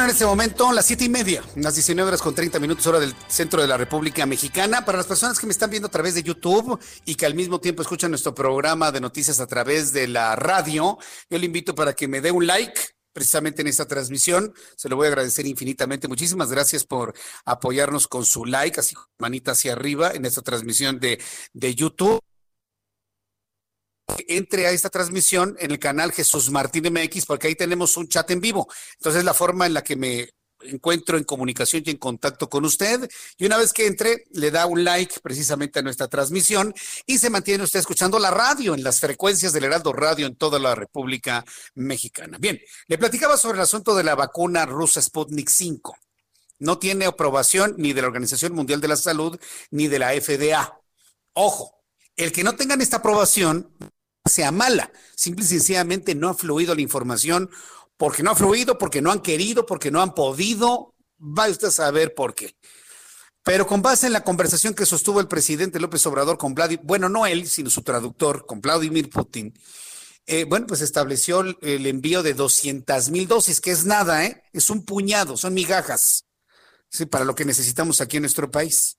En 0.00 0.08
este 0.08 0.24
momento 0.24 0.72
las 0.72 0.86
siete 0.86 1.04
y 1.04 1.10
media, 1.10 1.42
las 1.54 1.74
19 1.74 2.08
horas 2.08 2.22
con 2.22 2.34
30 2.34 2.58
minutos 2.58 2.86
hora 2.86 2.98
del 2.98 3.14
centro 3.28 3.60
de 3.60 3.68
la 3.68 3.76
República 3.76 4.24
Mexicana. 4.24 4.86
Para 4.86 4.96
las 4.96 5.06
personas 5.06 5.38
que 5.38 5.46
me 5.46 5.52
están 5.52 5.68
viendo 5.68 5.88
a 5.88 5.90
través 5.90 6.14
de 6.14 6.22
YouTube 6.22 6.80
y 7.04 7.14
que 7.14 7.26
al 7.26 7.34
mismo 7.34 7.60
tiempo 7.60 7.82
escuchan 7.82 8.10
nuestro 8.10 8.34
programa 8.34 8.90
de 8.90 9.02
noticias 9.02 9.38
a 9.38 9.46
través 9.46 9.92
de 9.92 10.08
la 10.08 10.34
radio, 10.34 10.98
yo 11.28 11.38
le 11.38 11.44
invito 11.44 11.74
para 11.74 11.92
que 11.92 12.08
me 12.08 12.22
dé 12.22 12.30
un 12.30 12.46
like 12.46 12.80
precisamente 13.12 13.60
en 13.60 13.68
esta 13.68 13.86
transmisión. 13.86 14.54
Se 14.76 14.88
lo 14.88 14.96
voy 14.96 15.06
a 15.06 15.08
agradecer 15.08 15.46
infinitamente. 15.46 16.08
Muchísimas 16.08 16.50
gracias 16.50 16.84
por 16.84 17.12
apoyarnos 17.44 18.08
con 18.08 18.24
su 18.24 18.46
like, 18.46 18.80
así 18.80 18.96
manita 19.18 19.52
hacia 19.52 19.72
arriba 19.72 20.12
en 20.12 20.24
esta 20.24 20.40
transmisión 20.40 21.00
de, 21.00 21.20
de 21.52 21.74
YouTube 21.74 22.18
entre 24.28 24.66
a 24.66 24.70
esta 24.70 24.90
transmisión 24.90 25.56
en 25.58 25.70
el 25.70 25.78
canal 25.78 26.12
Jesús 26.12 26.50
Martín 26.50 26.92
MX, 26.92 27.26
porque 27.26 27.48
ahí 27.48 27.54
tenemos 27.54 27.96
un 27.96 28.08
chat 28.08 28.30
en 28.30 28.40
vivo. 28.40 28.68
Entonces, 28.98 29.24
la 29.24 29.34
forma 29.34 29.66
en 29.66 29.74
la 29.74 29.82
que 29.82 29.96
me 29.96 30.28
encuentro 30.64 31.16
en 31.16 31.24
comunicación 31.24 31.82
y 31.84 31.90
en 31.90 31.96
contacto 31.96 32.48
con 32.48 32.64
usted. 32.64 33.08
Y 33.36 33.46
una 33.46 33.58
vez 33.58 33.72
que 33.72 33.86
entre, 33.86 34.24
le 34.32 34.50
da 34.50 34.66
un 34.66 34.84
like 34.84 35.20
precisamente 35.22 35.78
a 35.78 35.82
nuestra 35.82 36.08
transmisión 36.08 36.74
y 37.06 37.18
se 37.18 37.30
mantiene 37.30 37.64
usted 37.64 37.80
escuchando 37.80 38.18
la 38.18 38.30
radio 38.30 38.74
en 38.74 38.84
las 38.84 39.00
frecuencias 39.00 39.52
del 39.52 39.64
Heraldo 39.64 39.92
Radio 39.92 40.26
en 40.26 40.36
toda 40.36 40.58
la 40.58 40.74
República 40.74 41.44
Mexicana. 41.74 42.38
Bien, 42.40 42.60
le 42.86 42.98
platicaba 42.98 43.36
sobre 43.36 43.58
el 43.58 43.62
asunto 43.62 43.94
de 43.94 44.04
la 44.04 44.14
vacuna 44.14 44.66
rusa 44.66 45.02
Sputnik 45.02 45.48
5. 45.48 45.96
No 46.58 46.78
tiene 46.78 47.06
aprobación 47.06 47.74
ni 47.76 47.92
de 47.92 48.02
la 48.02 48.08
Organización 48.08 48.54
Mundial 48.54 48.80
de 48.80 48.88
la 48.88 48.96
Salud 48.96 49.38
ni 49.70 49.88
de 49.88 49.98
la 49.98 50.10
FDA. 50.10 50.78
Ojo, 51.32 51.81
el 52.16 52.32
que 52.32 52.44
no 52.44 52.56
tengan 52.56 52.80
esta 52.80 52.98
aprobación 52.98 53.70
sea 54.24 54.52
mala, 54.52 54.92
simple 55.16 55.44
y 55.44 55.48
sencillamente 55.48 56.14
no 56.14 56.28
ha 56.28 56.34
fluido 56.34 56.74
la 56.74 56.80
información 56.80 57.50
porque 57.96 58.22
no 58.22 58.30
ha 58.30 58.36
fluido, 58.36 58.78
porque 58.78 59.02
no 59.02 59.12
han 59.12 59.20
querido, 59.20 59.66
porque 59.66 59.90
no 59.90 60.00
han 60.02 60.14
podido, 60.14 60.94
va 61.20 61.48
usted 61.48 61.68
a 61.68 61.72
saber 61.72 62.14
por 62.14 62.34
qué. 62.34 62.56
Pero 63.44 63.66
con 63.66 63.82
base 63.82 64.06
en 64.06 64.12
la 64.12 64.24
conversación 64.24 64.74
que 64.74 64.86
sostuvo 64.86 65.20
el 65.20 65.28
presidente 65.28 65.80
López 65.80 66.04
Obrador 66.06 66.38
con 66.38 66.54
Vladimir, 66.54 66.84
bueno, 66.84 67.08
no 67.08 67.26
él, 67.26 67.48
sino 67.48 67.70
su 67.70 67.82
traductor, 67.82 68.46
con 68.46 68.60
Vladimir 68.60 69.10
Putin, 69.10 69.52
eh, 70.26 70.44
bueno, 70.44 70.66
pues 70.68 70.80
estableció 70.80 71.40
el 71.40 71.86
envío 71.86 72.22
de 72.22 72.34
200 72.34 73.10
mil 73.10 73.26
dosis, 73.26 73.60
que 73.60 73.72
es 73.72 73.84
nada, 73.84 74.24
¿eh? 74.24 74.44
Es 74.52 74.70
un 74.70 74.84
puñado, 74.84 75.36
son 75.36 75.54
migajas. 75.54 76.26
Para 77.10 77.24
lo 77.24 77.34
que 77.34 77.44
necesitamos 77.44 78.00
aquí 78.00 78.18
en 78.18 78.22
nuestro 78.22 78.50
país. 78.50 78.98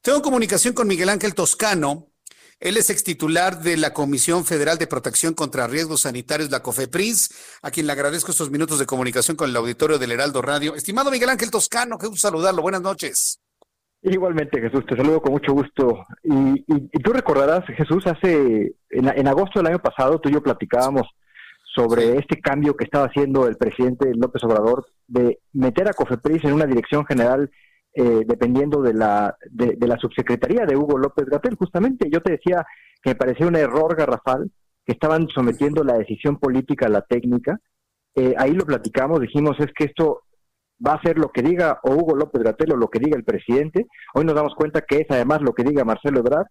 Tengo 0.00 0.22
comunicación 0.22 0.74
con 0.74 0.88
Miguel 0.88 1.10
Ángel 1.10 1.34
Toscano, 1.34 2.10
él 2.64 2.78
es 2.78 2.88
extitular 2.88 3.60
de 3.60 3.76
la 3.76 3.92
Comisión 3.92 4.46
Federal 4.46 4.78
de 4.78 4.86
Protección 4.86 5.34
contra 5.34 5.66
Riesgos 5.66 6.00
Sanitarios, 6.00 6.50
la 6.50 6.62
COFEPRIS, 6.62 7.58
a 7.62 7.70
quien 7.70 7.86
le 7.86 7.92
agradezco 7.92 8.30
estos 8.30 8.50
minutos 8.50 8.78
de 8.78 8.86
comunicación 8.86 9.36
con 9.36 9.50
el 9.50 9.56
auditorio 9.56 9.98
del 9.98 10.12
Heraldo 10.12 10.40
Radio. 10.40 10.74
Estimado 10.74 11.10
Miguel 11.10 11.28
Ángel 11.28 11.50
Toscano, 11.50 11.98
qué 11.98 12.06
gusto 12.06 12.26
saludarlo. 12.26 12.62
Buenas 12.62 12.80
noches. 12.80 13.38
Igualmente, 14.00 14.62
Jesús, 14.62 14.82
te 14.86 14.96
saludo 14.96 15.20
con 15.20 15.32
mucho 15.32 15.52
gusto. 15.52 16.06
Y, 16.22 16.64
tú 17.00 17.12
recordarás, 17.12 17.66
Jesús, 17.66 18.06
hace 18.06 18.74
en, 18.88 19.28
agosto 19.28 19.58
del 19.58 19.66
año 19.66 19.78
pasado 19.78 20.18
tú 20.18 20.30
y 20.30 20.32
yo 20.32 20.42
platicábamos 20.42 21.06
sobre 21.74 22.16
este 22.16 22.40
cambio 22.40 22.76
que 22.76 22.84
estaba 22.84 23.06
haciendo 23.06 23.46
el 23.46 23.58
presidente 23.58 24.10
López 24.14 24.42
Obrador 24.42 24.86
de 25.06 25.38
meter 25.52 25.86
a 25.88 25.92
COFEPRIS 25.92 26.44
en 26.44 26.54
una 26.54 26.66
dirección 26.66 27.04
general 27.04 27.50
eh, 27.94 28.24
dependiendo 28.26 28.82
de 28.82 28.92
la, 28.92 29.36
de, 29.50 29.76
la 29.86 29.96
subsecretaría 29.98 30.66
de 30.66 30.76
Hugo 30.76 30.98
López 30.98 31.26
Gatel. 31.26 31.54
Justamente 31.56 32.08
yo 32.10 32.20
te 32.20 32.32
decía 32.32 32.66
que 33.02 33.10
me 33.10 33.16
parecía 33.16 33.46
un 33.46 33.56
error 33.56 33.96
garrafal 33.96 34.50
que 34.84 34.92
estaban 34.92 35.28
sometiendo 35.28 35.84
la 35.84 35.98
decisión 35.98 36.38
política 36.38 36.86
a 36.86 36.90
la 36.90 37.02
técnica. 37.02 37.60
Eh, 38.14 38.34
ahí 38.36 38.52
lo 38.52 38.66
platicamos, 38.66 39.20
dijimos 39.20 39.56
es 39.60 39.72
que 39.76 39.84
esto 39.84 40.22
va 40.84 40.94
a 40.94 41.02
ser 41.02 41.18
lo 41.18 41.30
que 41.30 41.42
diga 41.42 41.80
o 41.82 41.92
Hugo 41.92 42.16
López 42.16 42.42
Gatel 42.42 42.72
o 42.72 42.76
lo 42.76 42.88
que 42.88 42.98
diga 42.98 43.16
el 43.16 43.24
presidente. 43.24 43.86
Hoy 44.14 44.24
nos 44.24 44.34
damos 44.34 44.54
cuenta 44.54 44.82
que 44.82 44.98
es 44.98 45.06
además 45.10 45.40
lo 45.42 45.52
que 45.52 45.64
diga 45.64 45.84
Marcelo 45.84 46.20
Ebrard. 46.20 46.46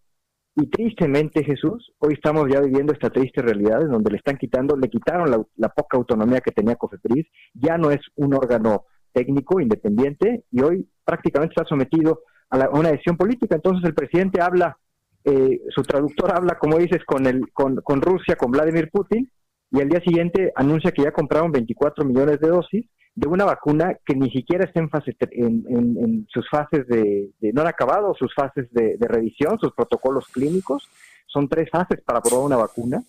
Y 0.56 0.68
tristemente, 0.68 1.44
Jesús, 1.44 1.92
hoy 1.98 2.14
estamos 2.14 2.48
ya 2.50 2.62
viviendo 2.62 2.94
esta 2.94 3.10
triste 3.10 3.42
realidad 3.42 3.82
en 3.82 3.90
donde 3.90 4.12
le 4.12 4.18
están 4.18 4.38
quitando, 4.38 4.78
le 4.78 4.88
quitaron 4.88 5.48
la, 5.56 5.70
poca 5.70 5.98
autonomía 5.98 6.42
que 6.42 6.52
tenía 6.52 6.76
Cofepris, 6.76 7.26
ya 7.56 7.78
no 7.78 7.90
es 7.90 8.02
un 8.16 8.36
órgano 8.36 8.86
técnico 9.14 9.60
independiente 9.60 10.44
y 10.52 10.62
hoy 10.62 10.88
prácticamente 11.04 11.54
está 11.54 11.68
sometido 11.68 12.22
a, 12.50 12.70
una 12.70 12.92
decisión 12.92 13.18
política. 13.18 13.56
Entonces 13.56 13.84
el 13.86 13.94
presidente 13.94 14.42
habla, 14.42 14.78
eh, 15.24 15.62
su 15.70 15.84
traductor 15.84 16.34
habla, 16.36 16.58
como 16.58 16.78
dices, 16.78 17.04
con, 17.06 17.26
el, 17.26 17.52
con, 17.52 18.02
Rusia, 18.02 18.36
con 18.36 18.52
Vladimir 18.52 18.90
Putin, 18.92 19.30
y 19.72 19.82
al 19.82 19.90
día 19.90 20.02
siguiente 20.02 20.52
anuncia 20.56 20.92
que 20.92 21.04
ya 21.04 21.12
compraron 21.12 21.52
24 21.52 22.06
millones 22.06 22.40
de 22.40 22.48
dosis 22.48 22.86
de 23.16 23.28
una 23.28 23.46
vacuna 23.46 23.96
que 24.06 24.16
ni 24.16 24.32
siquiera 24.32 24.66
está 24.66 24.80
en, 24.80 24.90
fase, 24.90 25.16
en, 25.32 26.28
sus 26.30 26.48
fases 26.50 26.88
de, 26.88 27.32
no 27.54 27.62
han 27.62 27.68
acabado 27.68 28.14
sus 28.16 28.34
fases 28.34 28.72
de, 28.72 28.98
revisión, 29.00 29.60
sus 29.60 29.74
protocolos 29.74 30.28
clínicos. 30.28 30.90
Son 31.28 31.48
tres 31.48 31.70
fases 31.72 32.02
para 32.02 32.22
probar 32.22 32.46
una 32.46 32.58
vacuna 32.58 33.04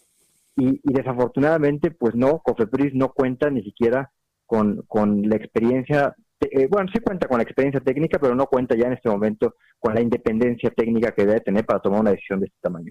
y, 0.57 0.81
desafortunadamente, 0.85 1.91
pues 1.91 2.15
no, 2.15 2.39
Cofepris 2.39 2.95
no 2.95 3.12
cuenta 3.12 3.51
ni 3.51 3.62
siquiera 3.62 4.11
con 4.47 5.29
la 5.29 5.37
experiencia 5.37 6.15
eh, 6.40 6.66
bueno, 6.69 6.90
sí 6.93 7.01
cuenta 7.01 7.28
con 7.28 7.39
la 7.39 7.44
experiencia 7.44 7.81
técnica, 7.81 8.19
pero 8.19 8.35
no 8.35 8.47
cuenta 8.47 8.77
ya 8.77 8.86
en 8.86 8.94
este 8.94 9.09
momento 9.09 9.56
con 9.78 9.94
la 9.94 10.01
independencia 10.01 10.70
técnica 10.70 11.12
que 11.12 11.27
debe 11.27 11.40
tener 11.40 11.65
para 11.65 11.81
tomar 11.81 12.01
una 12.01 12.11
decisión 12.11 12.40
de 12.40 12.47
este 12.47 12.59
tamaño. 12.61 12.90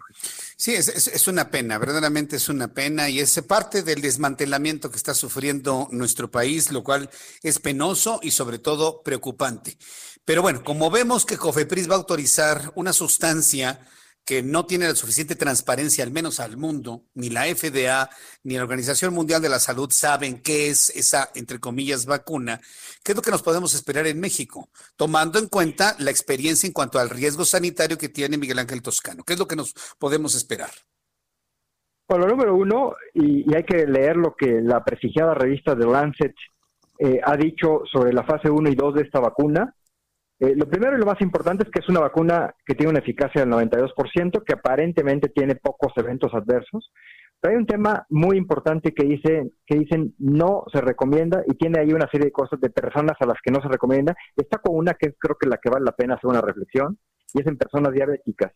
Sí, 0.55 0.73
es, 0.73 0.87
es, 1.07 1.27
una 1.27 1.49
pena, 1.49 1.77
verdaderamente 1.77 2.35
es 2.35 2.49
una 2.49 2.73
pena 2.73 3.09
y 3.09 3.19
es 3.19 3.41
parte 3.41 3.83
del 3.83 4.01
desmantelamiento 4.01 4.89
que 4.89 4.97
está 4.97 5.13
sufriendo 5.13 5.87
nuestro 5.91 6.29
país, 6.29 6.71
lo 6.71 6.83
cual 6.83 7.09
es 7.41 7.59
penoso 7.59 8.19
y 8.21 8.31
sobre 8.31 8.59
todo 8.59 9.01
preocupante. 9.03 9.77
Pero 10.25 10.41
bueno, 10.41 10.63
como 10.63 10.89
vemos 10.89 11.25
que 11.25 11.37
COFEPRIS 11.37 11.89
va 11.89 11.95
a 11.95 11.97
autorizar 11.97 12.71
una 12.75 12.93
sustancia 12.93 13.79
que 14.25 14.41
no 14.41 14.65
tiene 14.65 14.87
la 14.87 14.95
suficiente 14.95 15.35
transparencia, 15.35 16.03
al 16.03 16.11
menos 16.11 16.39
al 16.39 16.57
mundo, 16.57 17.03
ni 17.13 17.29
la 17.29 17.43
FDA 17.43 18.09
ni 18.43 18.55
la 18.55 18.63
Organización 18.63 19.13
Mundial 19.13 19.41
de 19.41 19.49
la 19.49 19.59
Salud 19.59 19.89
saben 19.91 20.41
qué 20.41 20.69
es 20.69 20.89
esa, 20.95 21.29
entre 21.35 21.59
comillas, 21.59 22.05
vacuna. 22.05 22.59
¿Qué 23.03 23.11
es 23.11 23.15
lo 23.15 23.21
que 23.21 23.31
nos 23.31 23.43
podemos 23.43 23.73
esperar 23.73 24.07
en 24.07 24.19
México? 24.19 24.69
Tomando 24.95 25.39
en 25.39 25.47
cuenta 25.47 25.95
la 25.99 26.11
experiencia 26.11 26.67
en 26.67 26.73
cuanto 26.73 26.99
al 26.99 27.09
riesgo 27.09 27.43
sanitario 27.43 27.97
que 27.97 28.09
tiene 28.09 28.37
Miguel 28.37 28.59
Ángel 28.59 28.81
Toscano. 28.81 29.23
¿Qué 29.23 29.33
es 29.33 29.39
lo 29.39 29.47
que 29.47 29.57
nos 29.57 29.73
podemos 29.99 30.35
esperar? 30.35 30.69
Bueno, 32.07 32.27
número 32.27 32.55
uno, 32.55 32.93
y, 33.13 33.53
hay 33.55 33.63
que 33.63 33.87
leer 33.87 34.17
lo 34.17 34.35
que 34.35 34.61
la 34.61 34.83
prestigiada 34.83 35.33
revista 35.33 35.75
The 35.75 35.85
Lancet 35.85 36.35
eh, 36.99 37.19
ha 37.23 37.35
dicho 37.35 37.81
sobre 37.91 38.13
la 38.13 38.23
fase 38.23 38.49
1 38.49 38.69
y 38.69 38.75
2 38.75 38.95
de 38.95 39.01
esta 39.01 39.19
vacuna, 39.19 39.73
eh, 40.43 40.55
lo 40.57 40.67
primero 40.67 40.97
y 40.97 40.99
lo 40.99 41.05
más 41.05 41.21
importante 41.21 41.63
es 41.63 41.69
que 41.69 41.79
es 41.79 41.87
una 41.87 42.01
vacuna 42.01 42.53
que 42.65 42.75
tiene 42.75 42.89
una 42.89 42.99
eficacia 42.99 43.45
del 43.45 43.53
92%, 43.53 44.43
que 44.43 44.53
aparentemente 44.53 45.29
tiene 45.29 45.55
pocos 45.55 45.93
eventos 45.95 46.33
adversos. 46.33 46.91
Pero 47.39 47.53
hay 47.53 47.57
un 47.57 47.65
tema 47.65 48.05
muy 48.09 48.35
importante 48.35 48.93
que, 48.93 49.05
dice, 49.05 49.53
que 49.65 49.79
dicen 49.79 50.13
no 50.19 50.65
se 50.73 50.81
recomienda 50.81 51.43
y 51.47 51.55
tiene 51.55 51.79
ahí 51.79 51.93
una 51.93 52.09
serie 52.11 52.25
de 52.25 52.31
cosas 52.33 52.59
de 52.59 52.69
personas 52.69 53.15
a 53.21 53.25
las 53.25 53.37
que 53.41 53.51
no 53.51 53.61
se 53.61 53.69
recomienda. 53.69 54.15
Está 54.35 54.57
con 54.57 54.75
una 54.75 54.95
que 54.95 55.13
creo 55.13 55.37
que 55.39 55.47
la 55.47 55.57
que 55.57 55.69
vale 55.69 55.85
la 55.85 55.93
pena 55.93 56.15
hacer 56.15 56.29
una 56.29 56.41
reflexión 56.41 56.97
y 57.33 57.39
es 57.39 57.47
en 57.47 57.57
personas 57.57 57.93
diabéticas. 57.93 58.51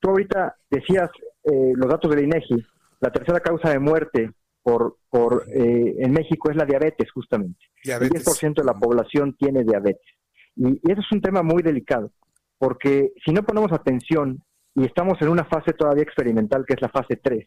Tú 0.00 0.10
ahorita 0.10 0.56
decías 0.68 1.10
eh, 1.44 1.72
los 1.76 1.88
datos 1.88 2.10
del 2.10 2.24
INEGI, 2.24 2.56
la 3.00 3.12
tercera 3.12 3.38
causa 3.38 3.70
de 3.70 3.78
muerte 3.78 4.32
por, 4.62 4.96
por 5.08 5.44
eh, 5.48 5.94
en 5.98 6.10
México 6.12 6.50
es 6.50 6.56
la 6.56 6.64
diabetes 6.64 7.08
justamente. 7.12 7.60
El 7.84 8.10
10% 8.10 8.54
de 8.54 8.64
la 8.64 8.74
población 8.74 9.36
tiene 9.38 9.62
diabetes. 9.62 10.19
Y, 10.56 10.80
eso 10.90 11.00
es 11.00 11.12
un 11.12 11.20
tema 11.20 11.42
muy 11.42 11.62
delicado, 11.62 12.10
porque 12.58 13.12
si 13.24 13.32
no 13.32 13.42
ponemos 13.42 13.72
atención 13.72 14.42
y 14.74 14.84
estamos 14.84 15.20
en 15.20 15.28
una 15.28 15.44
fase 15.44 15.72
todavía 15.72 16.02
experimental, 16.02 16.64
que 16.66 16.74
es 16.74 16.82
la 16.82 16.88
fase 16.88 17.16
3, 17.16 17.46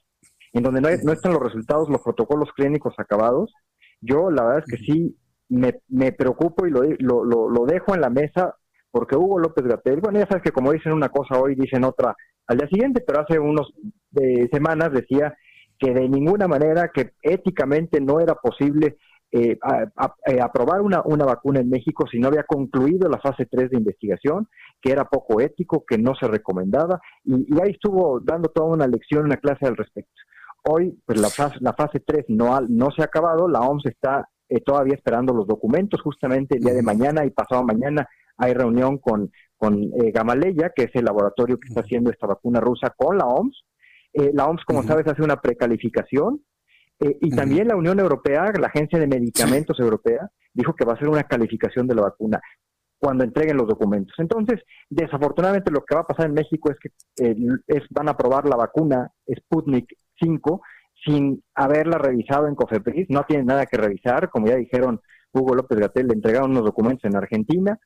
en 0.53 0.63
donde 0.63 0.81
no, 0.81 0.89
están 0.89 1.33
los 1.33 1.41
resultados, 1.41 1.89
los 1.89 2.01
protocolos 2.01 2.49
clínicos 2.55 2.93
acabados, 2.97 3.53
yo 4.01 4.29
la 4.29 4.43
verdad 4.43 4.63
es 4.67 4.77
que 4.77 4.85
sí 4.85 5.17
me, 5.49 5.79
me 5.87 6.11
preocupo 6.11 6.67
y 6.67 6.71
lo, 6.71 6.83
lo, 6.99 7.49
lo, 7.49 7.65
dejo 7.65 7.95
en 7.95 8.01
la 8.01 8.09
mesa 8.09 8.55
porque 8.91 9.15
Hugo 9.15 9.39
López 9.39 9.65
Gatel, 9.65 10.01
bueno, 10.01 10.19
ya 10.19 10.27
sabes 10.27 10.43
que 10.43 10.51
como 10.51 10.71
dicen 10.71 10.91
una 10.91 11.09
cosa 11.09 11.39
hoy, 11.39 11.55
dicen 11.55 11.83
otra. 11.83 12.15
Al 12.45 12.57
día 12.57 12.67
siguiente, 12.67 13.01
pero 13.01 13.21
hace 13.21 13.39
unos 13.39 13.73
de 14.11 14.47
semanas 14.51 14.91
decía 14.91 15.35
que 15.79 15.93
de 15.93 16.07
ninguna 16.07 16.47
manera, 16.47 16.91
que 16.93 17.13
éticamente 17.23 17.99
no 17.99 18.19
era 18.19 18.35
posible 18.35 18.97
eh, 19.35 19.57
eh, 20.27 20.39
aprobar 20.39 20.81
una, 20.81 21.01
una, 21.05 21.25
vacuna 21.25 21.59
en 21.59 21.67
México 21.67 22.05
si 22.05 22.19
no 22.19 22.27
había 22.27 22.43
concluido 22.43 23.09
la 23.09 23.17
fase 23.17 23.47
3 23.47 23.71
de 23.71 23.77
investigación, 23.77 24.47
que 24.79 24.91
era 24.91 25.05
poco 25.05 25.41
ético, 25.41 25.83
que 25.87 25.97
no 25.97 26.13
se 26.13 26.27
recomendaba, 26.27 27.01
y, 27.23 27.47
ahí 27.59 27.71
estuvo 27.71 28.19
dando 28.19 28.49
toda 28.49 28.67
una 28.67 28.85
lección, 28.85 29.25
una 29.25 29.37
clase 29.37 29.65
al 29.65 29.75
respecto. 29.75 30.13
Hoy, 30.65 31.01
pues 31.03 31.19
la 31.19 31.29
fase, 31.29 31.55
la 31.61 31.73
fase 31.73 31.99
3 31.99 32.25
no, 32.27 32.61
no 32.69 32.91
se 32.91 33.01
ha 33.01 33.05
acabado, 33.05 33.47
la 33.47 33.61
OMS 33.61 33.87
está 33.87 34.29
eh, 34.49 34.61
todavía 34.61 34.93
esperando 34.93 35.33
los 35.33 35.47
documentos, 35.47 35.99
justamente 35.99 36.57
el 36.57 36.63
día 36.63 36.75
de 36.75 36.83
mañana 36.83 37.25
y 37.25 37.31
pasado 37.31 37.63
mañana 37.63 38.07
hay 38.37 38.53
reunión 38.53 38.99
con, 38.99 39.31
con 39.57 39.89
Gamaleya, 40.13 40.73
que 40.75 40.83
es 40.83 40.91
el 40.93 41.05
laboratorio 41.05 41.57
que 41.59 41.69
está 41.69 41.81
haciendo 41.81 42.11
esta 42.11 42.27
vacuna 42.27 42.59
rusa 42.59 42.93
con 42.95 43.17
la 43.17 43.25
OMS. 43.25 43.65
la 44.13 44.45
OMS, 44.45 44.63
como 44.63 44.83
sabes, 44.83 45.07
hace 45.07 45.23
una 45.23 45.37
precalificación 45.37 46.41
eh, 47.03 47.17
y 47.19 47.29
también 47.35 47.67
la 47.67 47.75
Unión 47.75 47.99
Europea, 47.99 48.51
la 48.59 48.67
Agencia 48.67 48.97
de 48.97 49.07
Medicamentos 49.07 49.79
Europea, 49.79 50.29
dijo 50.53 50.73
que 50.73 50.85
va 50.85 50.93
a 50.93 50.95
hacer 50.95 51.09
una 51.09 51.23
calificación 51.23 51.87
de 51.87 51.95
la 51.95 52.03
vacuna 52.03 52.41
cuando 52.97 53.25
entreguen 53.25 53.57
los 53.57 53.67
documentos. 53.67 54.13
Entonces, 54.17 54.61
desafortunadamente 54.89 55.71
lo 55.71 55.83
que 55.83 55.95
va 55.95 56.01
a 56.01 56.07
pasar 56.07 56.27
en 56.27 56.33
México 56.33 56.71
es 56.71 56.77
que 56.79 56.89
eh, 57.25 57.35
es, 57.67 57.83
van 57.89 58.07
a 58.07 58.11
aprobar 58.11 58.47
la 58.47 58.55
vacuna 58.55 59.11
Sputnik 59.27 59.93
5 60.21 60.61
sin 61.05 61.43
haberla 61.53 61.97
revisado 61.97 62.47
en 62.47 62.55
COFEPRIS, 62.55 63.07
no 63.09 63.23
tienen 63.27 63.47
nada 63.47 63.65
que 63.65 63.75
revisar, 63.75 64.29
como 64.29 64.47
ya 64.47 64.55
dijeron 64.55 65.01
Hugo 65.33 65.55
López 65.55 65.77
Gatel, 65.77 66.07
le 66.07 66.13
entregaron 66.13 66.51
unos 66.51 66.63
documentos 66.63 67.03
en 67.03 67.17
Argentina, 67.17 67.77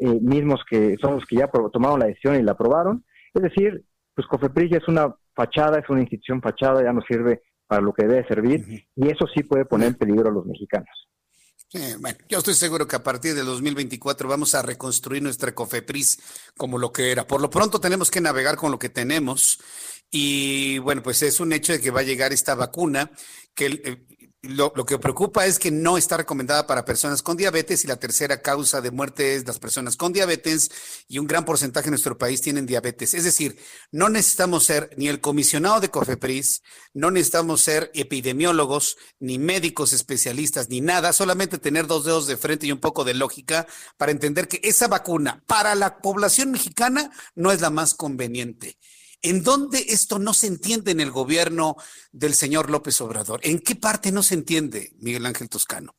eh, 0.00 0.18
mismos 0.20 0.64
que 0.68 0.96
son 1.00 1.14
los 1.14 1.24
que 1.26 1.36
ya 1.36 1.48
tomaron 1.72 2.00
la 2.00 2.06
decisión 2.06 2.34
y 2.34 2.42
la 2.42 2.52
aprobaron. 2.52 3.04
Es 3.32 3.42
decir, 3.42 3.84
pues 4.12 4.26
COFEPRIS 4.26 4.72
ya 4.72 4.78
es 4.78 4.88
una 4.88 5.14
fachada, 5.36 5.78
es 5.78 5.88
una 5.88 6.00
institución 6.00 6.42
fachada, 6.42 6.82
ya 6.82 6.92
no 6.92 7.02
sirve 7.02 7.42
para 7.74 7.82
lo 7.84 7.92
que 7.92 8.06
debe 8.06 8.24
servir, 8.28 8.86
y 8.94 9.10
eso 9.10 9.26
sí 9.34 9.42
puede 9.42 9.64
poner 9.64 9.88
en 9.88 9.94
peligro 9.94 10.28
a 10.28 10.32
los 10.32 10.46
mexicanos. 10.46 11.08
bueno, 11.98 12.18
yo 12.28 12.38
estoy 12.38 12.54
seguro 12.54 12.86
que 12.86 12.94
a 12.94 13.02
partir 13.02 13.34
del 13.34 13.46
2024 13.46 14.28
vamos 14.28 14.54
a 14.54 14.62
reconstruir 14.62 15.20
nuestra 15.20 15.52
COFEPRIS 15.52 16.52
como 16.56 16.78
lo 16.78 16.92
que 16.92 17.10
era. 17.10 17.26
Por 17.26 17.40
lo 17.40 17.50
pronto 17.50 17.80
tenemos 17.80 18.12
que 18.12 18.20
navegar 18.20 18.54
con 18.54 18.70
lo 18.70 18.78
que 18.78 18.90
tenemos 18.90 19.58
y 20.08 20.78
bueno, 20.78 21.02
pues 21.02 21.20
es 21.22 21.40
un 21.40 21.52
hecho 21.52 21.72
de 21.72 21.80
que 21.80 21.90
va 21.90 22.00
a 22.00 22.04
llegar 22.04 22.32
esta 22.32 22.54
vacuna 22.54 23.10
que 23.56 24.06
lo, 24.48 24.72
que 24.72 24.98
preocupa 24.98 25.46
es 25.46 25.58
que 25.58 25.70
no 25.70 25.96
está 25.96 26.16
recomendada 26.16 26.66
para 26.66 26.84
personas 26.84 27.22
con 27.22 27.36
diabetes 27.36 27.84
y 27.84 27.86
la 27.86 27.96
tercera 27.96 28.42
causa 28.42 28.80
de 28.80 28.90
muerte 28.90 29.34
es 29.34 29.46
las 29.46 29.58
personas 29.58 29.96
con 29.96 30.12
diabetes 30.12 30.70
y 31.08 31.18
un 31.18 31.26
gran 31.26 31.44
porcentaje 31.44 31.86
de 31.86 31.90
nuestro 31.90 32.18
país 32.18 32.40
tienen 32.40 32.66
diabetes. 32.66 33.14
Es 33.14 33.24
decir, 33.24 33.58
no 33.90 34.08
necesitamos 34.08 34.64
ser 34.64 34.90
ni 34.96 35.08
el 35.08 35.20
comisionado 35.20 35.80
de 35.80 35.90
COFEPRIS, 35.90 36.62
no 36.92 37.10
necesitamos 37.10 37.60
ser 37.60 37.90
epidemiólogos, 37.94 38.96
ni 39.18 39.38
médicos 39.38 39.92
especialistas, 39.92 40.68
ni 40.68 40.80
nada, 40.80 41.12
solamente 41.12 41.58
tener 41.58 41.86
dos 41.86 42.04
dedos 42.04 42.26
de 42.26 42.36
frente 42.36 42.66
y 42.66 42.72
un 42.72 42.80
poco 42.80 43.04
de 43.04 43.14
lógica 43.14 43.66
para 43.96 44.12
entender 44.12 44.48
que 44.48 44.60
esa 44.62 44.88
vacuna 44.88 45.42
para 45.46 45.74
la 45.74 45.98
población 45.98 46.50
mexicana 46.50 47.10
no 47.34 47.52
es 47.52 47.60
la 47.60 47.70
más 47.70 47.94
conveniente. 47.94 48.78
¿En 49.24 49.42
dónde 49.42 49.78
esto 49.88 50.18
no 50.18 50.34
se 50.34 50.48
entiende 50.48 50.90
en 50.90 51.00
el 51.00 51.10
gobierno 51.10 51.76
del 52.12 52.34
señor 52.34 52.68
López 52.68 53.00
Obrador? 53.00 53.40
¿En 53.42 53.58
qué 53.58 53.74
parte 53.74 54.12
no 54.12 54.22
se 54.22 54.34
entiende, 54.34 54.92
Miguel 54.98 55.24
Ángel 55.24 55.48
Toscano? 55.48 55.94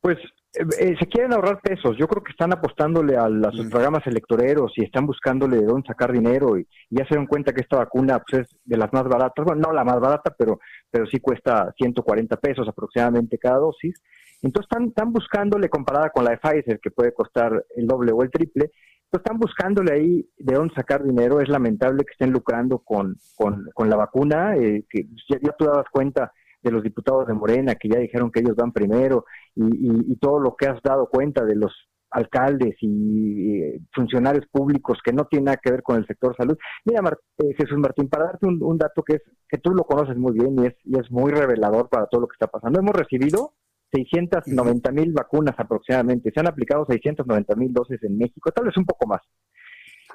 Pues 0.00 0.16
eh, 0.54 0.64
eh, 0.78 0.94
se 0.98 1.06
quieren 1.06 1.32
ahorrar 1.32 1.60
pesos. 1.60 1.96
Yo 1.98 2.06
creo 2.06 2.22
que 2.22 2.30
están 2.30 2.52
apostándole 2.52 3.16
a, 3.16 3.28
los 3.28 3.54
mm. 3.54 3.70
programas 3.70 4.06
electoreros 4.06 4.72
y 4.76 4.84
están 4.84 5.06
buscándole 5.06 5.58
de 5.58 5.66
dónde 5.66 5.86
sacar 5.86 6.12
dinero 6.12 6.56
y, 6.58 6.66
ya 6.90 7.06
se 7.06 7.16
dan 7.16 7.26
cuenta 7.26 7.52
que 7.52 7.62
esta 7.62 7.78
vacuna 7.78 8.20
pues, 8.20 8.42
es 8.42 8.56
de 8.64 8.76
las 8.76 8.92
más 8.92 9.04
baratas. 9.04 9.44
Bueno, 9.44 9.62
no 9.66 9.72
la 9.72 9.84
más 9.84 10.00
barata, 10.00 10.34
pero, 10.38 10.60
pero 10.90 11.06
sí 11.06 11.18
cuesta 11.18 11.72
140 11.76 12.36
pesos 12.36 12.68
aproximadamente 12.68 13.38
cada 13.38 13.58
dosis. 13.58 14.00
Entonces 14.42 14.68
están, 14.70 14.88
están 14.88 15.12
buscándole 15.12 15.68
comparada 15.68 16.10
con 16.10 16.24
la 16.24 16.32
de 16.32 16.38
Pfizer, 16.38 16.78
que 16.80 16.90
puede 16.90 17.12
costar 17.12 17.64
el 17.76 17.86
doble 17.86 18.12
o 18.12 18.22
el 18.22 18.30
triple, 18.30 18.70
pues 19.10 19.22
están 19.24 19.38
buscándole 19.38 19.92
ahí 19.92 20.28
de 20.38 20.54
dónde 20.54 20.74
sacar 20.74 21.02
dinero. 21.02 21.40
Es 21.40 21.48
lamentable 21.48 22.04
que 22.04 22.12
estén 22.12 22.30
lucrando 22.30 22.78
con, 22.78 23.16
con, 23.36 23.90
la 23.90 23.96
vacuna, 23.96 24.56
eh, 24.56 24.84
que 24.88 25.06
ya, 25.28 25.38
tú 25.58 25.64
dabas 25.64 25.86
cuenta 25.90 26.32
de 26.64 26.72
los 26.72 26.82
diputados 26.82 27.26
de 27.26 27.34
Morena 27.34 27.74
que 27.76 27.88
ya 27.88 27.98
dijeron 27.98 28.30
que 28.32 28.40
ellos 28.40 28.56
van 28.56 28.72
primero 28.72 29.26
y, 29.54 30.12
y, 30.12 30.16
todo 30.16 30.40
lo 30.40 30.56
que 30.56 30.66
has 30.66 30.82
dado 30.82 31.08
cuenta 31.08 31.44
de 31.44 31.54
los 31.54 31.72
alcaldes 32.14 32.76
y 32.80 33.60
eh, 33.60 33.80
funcionarios 33.92 34.46
públicos 34.50 34.98
que 35.04 35.12
no 35.12 35.26
tienen 35.26 35.46
nada 35.46 35.60
que 35.62 35.70
ver 35.70 35.82
con 35.82 35.96
el 35.96 36.06
sector 36.06 36.34
salud. 36.36 36.56
Mira, 36.84 37.00
eh, 37.38 37.54
Jesús 37.56 37.76
Martín, 37.78 38.08
para 38.08 38.26
darte 38.26 38.46
un, 38.46 38.78
dato 38.78 39.02
que 39.02 39.16
es 39.16 39.22
que 39.48 39.58
tú 39.58 39.70
lo 39.70 39.84
conoces 39.84 40.16
muy 40.16 40.32
bien 40.32 40.56
y 40.58 40.66
es, 40.66 40.74
y 40.84 40.98
es 40.98 41.10
muy 41.10 41.32
revelador 41.32 41.88
para 41.88 42.06
todo 42.06 42.22
lo 42.22 42.28
que 42.28 42.34
está 42.34 42.46
pasando. 42.46 42.78
Hemos 42.78 42.94
recibido 42.94 43.54
690 43.92 44.92
mil 44.92 45.12
vacunas 45.12 45.54
aproximadamente. 45.58 46.30
Se 46.32 46.40
han 46.40 46.46
aplicado 46.46 46.86
690 46.86 47.54
mil 47.56 47.72
dosis 47.72 48.02
en 48.04 48.16
México, 48.16 48.50
tal 48.52 48.66
vez 48.66 48.76
un 48.76 48.86
poco 48.86 49.06
más. 49.06 49.20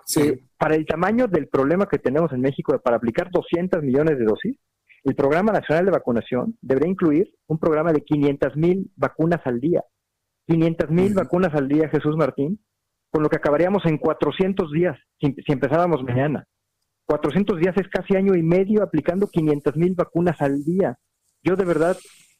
Sí. 0.06 0.42
para 0.58 0.74
el 0.74 0.88
tamaño 0.88 1.28
del 1.28 1.50
problema 1.50 1.88
que 1.88 2.00
tenemos 2.00 2.32
en 2.34 2.42
México 2.42 2.80
para 2.84 2.98
aplicar 2.98 3.30
200 3.30 3.84
millones 3.84 4.18
de 4.18 4.26
dosis, 4.26 4.58
el 5.04 5.16
Programa 5.16 5.52
Nacional 5.52 5.86
de 5.86 5.92
Vacunación 5.92 6.58
debería 6.62 6.92
incluir 6.92 7.34
un 7.48 7.58
programa 7.58 7.94
de 7.94 8.02
500 8.02 8.56
mil 8.56 8.92
vacunas 8.96 9.42
al 9.46 9.60
día. 9.60 9.84
500 10.48 10.90
mil 10.90 11.14
vacunas 11.14 11.54
al 11.54 11.68
día, 11.68 11.90
Jesús 11.90 12.16
Martín, 12.18 12.60
con 13.12 13.24
lo 13.24 13.30
que 13.30 13.38
acabaríamos 13.38 13.86
en 13.86 13.98
400 13.98 14.72
días 14.72 14.98
si, 15.20 15.34
si 15.46 15.52
empezáramos 15.52 16.04
mañana. 16.04 16.46
400 17.06 17.60
días 17.60 17.76
es 17.78 17.88
casi 17.88 18.16
año 18.16 18.36
y 18.36 18.44
medio 18.44 18.84
aplicando 18.84 19.28
500 19.28 19.76
mil 19.78 19.96
vacunas 19.96 20.40
al 20.42 20.64
día. 20.64 20.98
Yo 21.44 21.56
de 21.56 21.66
verdad 21.66 21.98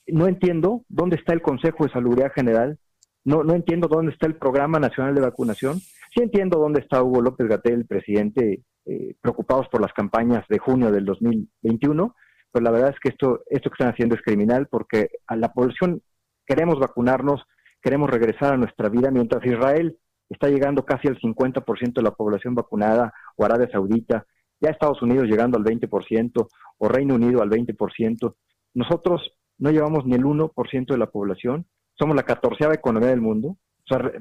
no 0.08 0.28
entiendo 0.28 0.84
dónde 0.90 1.16
está 1.16 1.34
el 1.34 1.42
Consejo 1.42 1.86
de 1.86 1.92
Salubridad 1.92 2.32
General, 2.34 2.78
no, 3.26 3.44
no 3.44 3.54
entiendo 3.54 3.88
dónde 3.88 4.12
está 4.12 4.28
el 4.28 4.36
Programa 4.36 4.80
Nacional 4.80 5.16
de 5.16 5.22
Vacunación, 5.22 5.80
sí 5.80 6.22
entiendo 6.22 6.60
dónde 6.60 6.82
está 6.82 7.04
Hugo 7.04 7.22
López 7.22 7.48
Gatel, 7.48 7.74
el 7.74 7.86
presidente, 7.86 8.64
eh, 8.86 9.16
preocupados 9.22 9.68
por 9.70 9.82
las 9.82 9.94
campañas 9.94 10.46
de 10.50 10.60
junio 10.60 10.92
del 10.92 11.06
2021, 11.06 12.16
pero 12.52 12.64
la 12.64 12.72
verdad 12.72 12.90
es 12.90 13.00
que 13.00 13.10
esto, 13.10 13.42
esto 13.48 13.70
que 13.70 13.76
están 13.76 13.94
haciendo 13.94 14.16
es 14.16 14.22
criminal 14.22 14.68
porque 14.68 15.10
a 15.28 15.36
la 15.36 15.52
población 15.54 16.02
queremos 16.46 16.80
vacunarnos, 16.80 17.44
queremos 17.82 18.10
regresar 18.10 18.54
a 18.54 18.58
nuestra 18.58 18.90
vida, 18.90 19.12
mientras 19.12 19.46
Israel 19.46 19.98
está 20.30 20.48
llegando 20.50 20.84
casi 20.86 21.08
al 21.08 21.20
50% 21.20 21.94
de 21.94 22.02
la 22.02 22.12
población 22.12 22.56
vacunada, 22.56 23.14
o 23.36 23.46
Arabia 23.46 23.70
Saudita, 23.72 24.26
ya 24.60 24.70
Estados 24.70 25.02
Unidos 25.02 25.28
llegando 25.28 25.58
al 25.58 25.64
20%, 25.64 26.48
o 26.78 26.88
Reino 26.88 27.16
Unido 27.16 27.42
al 27.42 27.50
20%. 27.50 28.36
Nosotros 28.74 29.32
no 29.58 29.72
llevamos 29.72 30.06
ni 30.06 30.16
el 30.16 30.24
1% 30.24 30.86
de 30.88 30.98
la 30.98 31.08
población, 31.08 31.66
somos 31.98 32.16
la 32.16 32.24
catorceava 32.24 32.74
economía 32.74 33.10
del 33.10 33.22
mundo, 33.22 33.50
o 33.50 33.88
sea, 33.88 34.12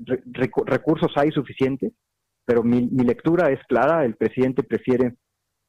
recursos 0.64 1.12
hay 1.16 1.30
suficientes, 1.30 1.92
pero 2.44 2.62
mi, 2.62 2.88
mi 2.88 3.04
lectura 3.04 3.50
es 3.50 3.60
clara, 3.68 4.04
el 4.04 4.16
presidente 4.16 4.62
prefiere 4.62 5.16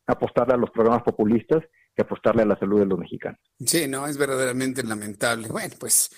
apostarle 0.08 0.54
a 0.54 0.58
los 0.58 0.72
programas 0.72 1.04
populistas 1.04 1.64
que 2.00 2.04
apostarle 2.04 2.44
a 2.44 2.46
la 2.46 2.58
salud 2.58 2.80
de 2.80 2.86
los 2.86 2.98
mexicanos. 2.98 3.40
Sí, 3.66 3.88
no, 3.88 4.08
es 4.08 4.18
verdaderamente 4.18 4.84
lamentable. 4.84 5.50
Bueno, 5.50 5.76
pues 5.78 6.10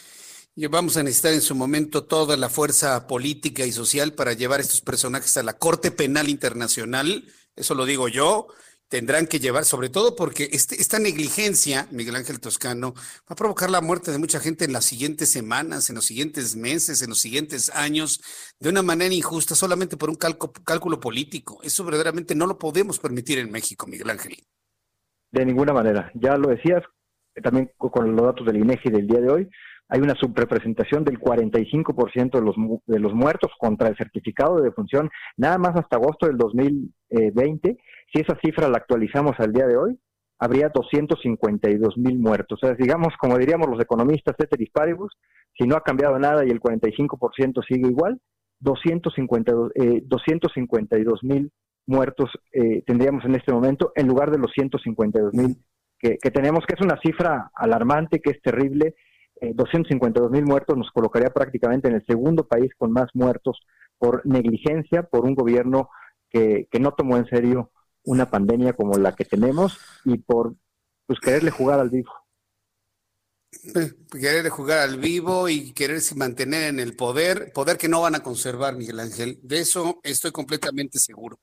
vamos 0.70 0.96
a 0.96 1.02
necesitar 1.02 1.34
en 1.34 1.42
su 1.42 1.56
momento 1.56 2.04
toda 2.04 2.38
la 2.38 2.50
fuerza 2.50 3.08
política 3.08 3.66
y 3.66 3.72
social 3.72 4.14
para 4.14 4.34
llevar 4.34 4.60
estos 4.60 4.82
personajes 4.82 5.36
a 5.38 5.44
la 5.44 5.54
Corte 5.54 5.90
Penal 5.90 6.30
Internacional, 6.30 7.26
eso 7.56 7.74
lo 7.74 7.86
digo 7.86 8.08
yo, 8.08 8.48
tendrán 8.90 9.26
que 9.26 9.40
llevar, 9.40 9.66
sobre 9.66 9.90
todo 9.90 10.16
porque 10.16 10.50
este, 10.52 10.80
esta 10.80 11.00
negligencia, 11.00 11.88
Miguel 11.90 12.16
Ángel 12.16 12.40
Toscano, 12.40 12.94
va 12.94 13.30
a 13.30 13.36
provocar 13.36 13.72
la 13.72 13.82
muerte 13.82 14.12
de 14.12 14.20
mucha 14.20 14.40
gente 14.40 14.66
en 14.66 14.74
las 14.74 14.86
siguientes 14.86 15.32
semanas, 15.32 15.90
en 15.90 15.96
los 15.96 16.06
siguientes 16.06 16.56
meses, 16.56 17.02
en 17.02 17.10
los 17.10 17.20
siguientes 17.20 17.72
años, 17.72 18.22
de 18.60 18.70
una 18.70 18.84
manera 18.84 19.16
injusta, 19.16 19.56
solamente 19.56 19.98
por 19.98 20.10
un 20.10 20.18
cálculo 20.18 21.00
político. 21.00 21.60
Eso 21.64 21.84
verdaderamente 21.86 22.36
no 22.36 22.46
lo 22.46 22.60
podemos 22.60 23.00
permitir 23.00 23.40
en 23.40 23.50
México, 23.50 23.88
Miguel 23.88 24.12
Ángel. 24.12 24.38
De 25.32 25.46
ninguna 25.46 25.74
manera. 25.74 26.12
Ya 26.16 26.38
lo 26.38 26.50
decías, 26.50 26.84
también 27.42 27.72
con 27.78 28.16
los 28.16 28.26
datos 28.26 28.46
del 28.46 28.58
INEGI 28.58 28.90
del 28.90 29.08
día 29.08 29.22
de 29.22 29.30
hoy, 29.30 29.50
hay 29.88 30.00
una 30.00 30.16
subrepresentación 30.16 31.04
del 31.04 31.20
45% 31.20 32.32
de 32.32 32.42
los, 32.42 32.56
de 32.86 33.00
los 33.00 33.14
muertos 33.14 33.52
contra 33.60 33.90
el 33.90 33.98
certificado 33.98 34.58
de 34.58 34.64
defunción, 34.64 35.10
nada 35.36 35.58
más 35.58 35.76
hasta 35.76 35.98
agosto 35.98 36.28
del 36.28 36.38
2020 36.38 37.78
si 38.14 38.22
esa 38.22 38.38
cifra 38.44 38.68
la 38.68 38.78
actualizamos 38.78 39.40
al 39.40 39.54
día 39.54 39.66
de 39.66 39.78
hoy, 39.78 39.98
habría 40.38 40.70
252 40.70 41.98
mil 41.98 42.20
muertos. 42.20 42.60
O 42.62 42.68
sea, 42.68 42.76
digamos, 42.76 43.14
como 43.18 43.38
diríamos 43.38 43.70
los 43.70 43.80
economistas, 43.80 44.36
ceteris 44.38 44.70
paribus, 44.72 45.14
si 45.58 45.66
no 45.66 45.76
ha 45.76 45.84
cambiado 45.84 46.20
nada 46.20 46.46
y 46.46 46.50
el 46.50 46.60
45% 46.60 47.64
sigue 47.66 47.88
igual, 47.88 48.20
252 48.60 49.72
eh, 49.76 50.04
mil 51.24 51.52
muertos 51.86 52.30
eh, 52.52 52.84
tendríamos 52.86 53.26
en 53.26 53.36
este 53.36 53.52
momento 53.52 53.92
en 53.96 54.08
lugar 54.08 54.32
de 54.32 54.38
los 54.38 54.52
152 54.54 55.34
mil 55.34 55.58
que, 56.00 56.18
tenemos, 56.32 56.66
que 56.66 56.74
es 56.74 56.82
una 56.82 57.00
cifra 57.00 57.52
alarmante, 57.54 58.22
que 58.22 58.32
es 58.32 58.42
terrible. 58.42 58.96
252 59.40 60.30
eh, 60.30 60.32
mil 60.32 60.46
muertos 60.46 60.76
nos 60.76 60.90
colocaría 60.92 61.30
prácticamente 61.30 61.88
en 61.88 61.96
el 61.96 62.06
segundo 62.08 62.48
país 62.48 62.72
con 62.76 62.92
más 62.92 63.10
muertos 63.14 63.60
por 64.00 64.26
negligencia, 64.26 65.04
por 65.04 65.26
un 65.26 65.36
gobierno 65.36 65.90
que, 66.30 66.68
que 66.72 66.80
no 66.80 66.94
tomó 66.94 67.18
en 67.18 67.28
serio 67.28 67.72
una 68.04 68.32
pandemia 68.32 68.74
como 68.74 68.98
la 68.98 69.14
que 69.14 69.26
tenemos 69.26 69.80
y 70.04 70.18
por 70.18 70.56
pues 71.06 71.20
quererle 71.20 71.52
jugar 71.52 71.80
al 71.80 71.92
vivo. 71.92 72.12
Querer 74.12 74.48
jugar 74.50 74.80
al 74.80 74.98
vivo 74.98 75.50
y 75.50 75.74
quererse 75.74 76.16
mantener 76.16 76.64
en 76.64 76.80
el 76.80 76.96
poder, 76.96 77.52
poder 77.54 77.78
que 77.78 77.90
no 77.90 78.00
van 78.00 78.16
a 78.16 78.24
conservar, 78.24 78.76
Miguel 78.78 79.02
Ángel. 79.02 79.40
De 79.44 79.60
eso 79.60 80.00
estoy 80.04 80.32
completamente 80.32 81.00
seguro. 81.00 81.38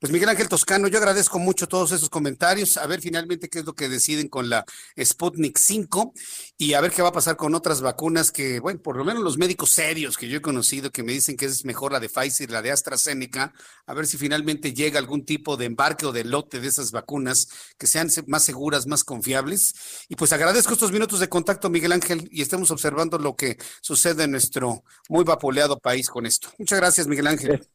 Pues 0.00 0.12
Miguel 0.12 0.28
Ángel 0.28 0.48
Toscano, 0.48 0.88
yo 0.88 0.98
agradezco 0.98 1.38
mucho 1.38 1.68
todos 1.68 1.92
esos 1.92 2.10
comentarios, 2.10 2.76
a 2.78 2.86
ver 2.88 3.00
finalmente 3.00 3.48
qué 3.48 3.60
es 3.60 3.64
lo 3.64 3.74
que 3.74 3.88
deciden 3.88 4.28
con 4.28 4.50
la 4.50 4.64
Sputnik 5.00 5.56
5 5.56 6.12
y 6.58 6.74
a 6.74 6.80
ver 6.80 6.90
qué 6.90 7.00
va 7.00 7.10
a 7.10 7.12
pasar 7.12 7.36
con 7.36 7.54
otras 7.54 7.80
vacunas 7.80 8.32
que, 8.32 8.58
bueno, 8.58 8.82
por 8.82 8.96
lo 8.96 9.04
menos 9.04 9.22
los 9.22 9.38
médicos 9.38 9.70
serios 9.70 10.16
que 10.16 10.28
yo 10.28 10.38
he 10.38 10.42
conocido 10.42 10.90
que 10.90 11.04
me 11.04 11.12
dicen 11.12 11.36
que 11.36 11.46
es 11.46 11.64
mejor 11.64 11.92
la 11.92 12.00
de 12.00 12.08
Pfizer, 12.08 12.50
la 12.50 12.62
de 12.62 12.72
AstraZeneca, 12.72 13.52
a 13.86 13.94
ver 13.94 14.08
si 14.08 14.18
finalmente 14.18 14.74
llega 14.74 14.98
algún 14.98 15.24
tipo 15.24 15.56
de 15.56 15.66
embarque 15.66 16.06
o 16.06 16.12
de 16.12 16.24
lote 16.24 16.60
de 16.60 16.68
esas 16.68 16.90
vacunas 16.90 17.48
que 17.78 17.86
sean 17.86 18.08
más 18.26 18.42
seguras, 18.42 18.86
más 18.86 19.04
confiables. 19.04 19.74
Y 20.08 20.16
pues 20.16 20.32
agradezco 20.32 20.72
estos 20.72 20.90
minutos 20.90 21.20
de 21.20 21.28
contacto 21.28 21.51
Miguel 21.70 21.92
Ángel, 21.92 22.28
y 22.30 22.42
estemos 22.42 22.70
observando 22.70 23.18
lo 23.18 23.36
que 23.36 23.56
sucede 23.80 24.24
en 24.24 24.32
nuestro 24.32 24.84
muy 25.08 25.24
vapuleado 25.24 25.78
país 25.78 26.08
con 26.08 26.26
esto. 26.26 26.48
Muchas 26.58 26.78
gracias, 26.78 27.06
Miguel 27.06 27.26
Ángel. 27.26 27.68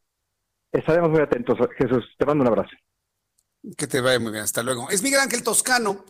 Estaremos 0.71 1.09
muy 1.09 1.21
atentos, 1.21 1.57
Jesús. 1.77 2.05
Te 2.17 2.25
mando 2.25 2.43
un 2.43 2.47
abrazo. 2.49 2.71
Que 3.77 3.87
te 3.87 4.01
vaya 4.01 4.19
muy 4.19 4.31
bien. 4.31 4.43
Hasta 4.43 4.63
luego. 4.63 4.89
Es 4.89 5.01
Miguel 5.01 5.21
Ángel 5.21 5.43
Toscano. 5.43 6.05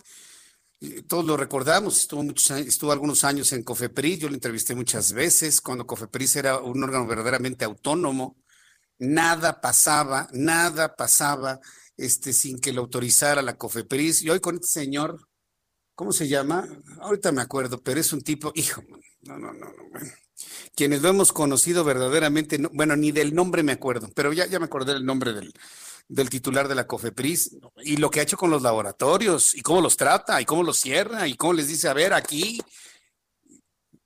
Todos 1.07 1.25
lo 1.25 1.37
recordamos, 1.37 1.99
estuvo, 1.99 2.21
muchos 2.21 2.51
estuvo 2.51 2.91
algunos 2.91 3.23
años 3.23 3.51
en 3.51 3.63
Cofepris, 3.63 4.19
yo 4.19 4.29
lo 4.29 4.35
entrevisté 4.35 4.75
muchas 4.75 5.11
veces, 5.11 5.59
cuando 5.59 5.87
Cofepris 5.87 6.35
era 6.35 6.59
un 6.59 6.83
órgano 6.83 7.07
verdaderamente 7.07 7.65
autónomo, 7.65 8.37
nada 8.99 9.59
pasaba, 9.59 10.27
nada 10.33 10.95
pasaba 10.95 11.59
este, 11.97 12.31
sin 12.31 12.59
que 12.59 12.73
lo 12.73 12.81
autorizara 12.81 13.41
la 13.41 13.57
Cofepris. 13.57 14.21
Y 14.21 14.29
hoy 14.29 14.39
con 14.39 14.55
este 14.55 14.67
señor, 14.67 15.27
¿cómo 15.97 16.13
se 16.13 16.27
llama? 16.27 16.69
Ahorita 17.01 17.31
me 17.31 17.41
acuerdo, 17.41 17.81
pero 17.81 17.99
es 17.99 18.13
un 18.13 18.21
tipo, 18.21 18.51
hijo, 18.53 18.83
no, 19.23 19.39
no, 19.39 19.51
no, 19.51 19.65
no. 19.65 19.73
Quienes 20.75 21.01
lo 21.01 21.09
hemos 21.09 21.33
conocido 21.33 21.83
verdaderamente, 21.83 22.59
bueno, 22.71 22.95
ni 22.95 23.11
del 23.11 23.33
nombre 23.33 23.63
me 23.63 23.71
acuerdo, 23.71 24.07
pero 24.13 24.31
ya, 24.31 24.45
ya 24.45 24.59
me 24.59 24.65
acordé 24.65 24.93
del 24.93 25.03
nombre 25.03 25.33
del, 25.33 25.51
del 26.07 26.29
titular 26.29 26.67
de 26.67 26.75
la 26.75 26.85
COFEPRIS 26.85 27.57
y 27.83 27.97
lo 27.97 28.11
que 28.11 28.19
ha 28.19 28.23
hecho 28.23 28.37
con 28.37 28.51
los 28.51 28.61
laboratorios 28.61 29.55
y 29.55 29.61
cómo 29.61 29.81
los 29.81 29.97
trata 29.97 30.39
y 30.39 30.45
cómo 30.45 30.61
los 30.61 30.77
cierra 30.77 31.27
y 31.27 31.33
cómo 31.33 31.53
les 31.53 31.67
dice, 31.67 31.87
a 31.87 31.93
ver, 31.93 32.13
aquí 32.13 32.61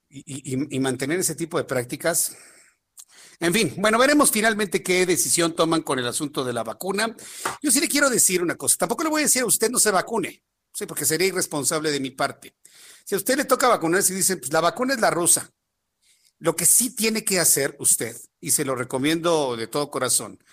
y, 0.08 0.80
mantener 0.80 1.20
ese 1.20 1.36
tipo 1.36 1.58
de 1.58 1.66
prácticas. 1.66 2.38
En 3.42 3.54
fin, 3.54 3.74
bueno, 3.78 4.00
veremos 4.00 4.32
finalmente 4.32 4.82
qué 4.82 5.06
decisión 5.06 5.54
toman 5.54 5.82
con 5.82 6.00
el 6.00 6.08
asunto 6.08 6.46
de 6.46 6.54
la 6.54 6.64
vacuna. 6.64 7.14
Yo 7.62 7.70
sí 7.70 7.82
le 7.82 7.90
quiero 7.90 8.10
decir 8.10 8.42
una 8.42 8.56
cosa, 8.56 8.78
tampoco 8.78 9.04
le 9.04 9.10
voy 9.10 9.22
a 9.22 9.26
decir 9.26 9.42
a 9.42 9.46
usted 9.46 9.70
no 9.70 9.80
se 9.80 9.92
vacune. 9.92 10.42
Sí, 10.72 10.86
porque 10.86 11.06
sería 11.06 11.28
irresponsable 11.28 11.92
de 11.92 12.00
mi 12.00 12.12
parte. 12.12 12.56
Si 13.04 13.16
a 13.16 13.18
usted 13.18 13.38
le 13.38 13.46
toca 13.46 13.68
vacunarse 13.68 14.14
y 14.14 14.18
dicen, 14.18 14.40
pues 14.40 14.54
la 14.54 14.62
vacuna 14.62 14.94
es 14.94 15.02
la 15.02 15.10
rusa. 15.10 15.52
Lo 16.40 16.56
que 16.56 16.66
sí 16.66 16.96
tiene 16.96 17.24
que 17.24 17.40
hacer 17.40 17.76
usted, 17.80 18.16
y 18.40 18.52
se 18.52 18.66
lo 18.66 18.76
recomiendo 18.76 19.56
de 19.56 19.68
todo 19.68 19.92
corazón, 19.92 20.44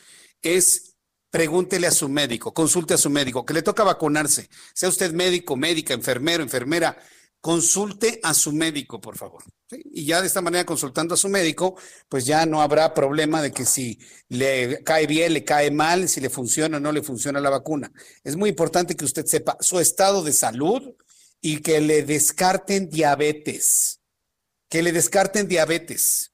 es 0.43 0.97
pregúntele 1.31 1.87
a 1.87 1.91
su 1.91 2.09
médico, 2.09 2.53
consulte 2.53 2.95
a 2.95 2.99
su 2.99 3.11
médico, 3.11 3.45
que 3.45 3.55
le 3.55 3.63
toca 3.63 3.85
vacunarse. 3.85 4.49
Sea 4.75 4.89
usted 4.89 5.13
médico, 5.13 5.57
médica, 5.57 5.95
enfermero, 5.95 6.43
enfermera, 6.43 6.99
consulte 7.41 8.21
a 8.23 8.35
su 8.35 8.53
médico, 8.53 9.01
por 9.01 9.17
favor. 9.17 9.43
Y 9.71 10.05
ya 10.05 10.21
de 10.21 10.27
esta 10.27 10.41
manera, 10.41 10.65
consultando 10.65 11.15
a 11.15 11.17
su 11.17 11.29
médico, 11.29 11.77
pues 12.09 12.25
ya 12.25 12.47
no 12.47 12.63
habrá 12.63 12.95
problema 12.95 13.43
de 13.43 13.53
que 13.53 13.65
si 13.65 13.99
le 14.29 14.83
cae 14.83 15.07
bien, 15.07 15.35
le 15.35 15.45
cae 15.45 15.71
mal, 15.71 16.09
si 16.09 16.21
le 16.21 16.31
funciona 16.31 16.79
o 16.79 16.81
no 16.81 16.93
le 16.93 17.03
funciona 17.03 17.41
la 17.41 17.51
vacuna. 17.51 17.93
Es 18.25 18.37
muy 18.37 18.51
importante 18.51 18.97
que 18.97 19.05
usted 19.05 19.27
sepa 19.27 19.57
su 19.61 19.79
estado 19.79 20.23
de 20.23 20.33
salud 20.33 20.95
y 21.41 21.61
que 21.61 21.81
le 21.81 22.03
descarten 22.03 22.89
diabetes. 22.89 24.01
Que 24.69 24.83
le 24.83 24.93
descarten 24.93 25.49
diabetes. 25.49 26.33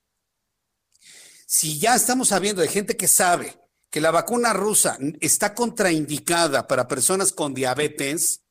Si 1.47 1.79
ya 1.79 1.95
estamos 1.95 2.29
sabiendo 2.29 2.63
de 2.63 2.69
gente 2.69 2.97
que 2.97 3.09
sabe 3.09 3.59
que 3.91 4.01
la 4.01 4.11
vacuna 4.11 4.53
rusa 4.53 4.99
está 5.21 5.55
contraindicada 5.55 6.67
para 6.67 6.89
personas 6.89 7.31
con 7.31 7.55
diabetes, 7.55 8.44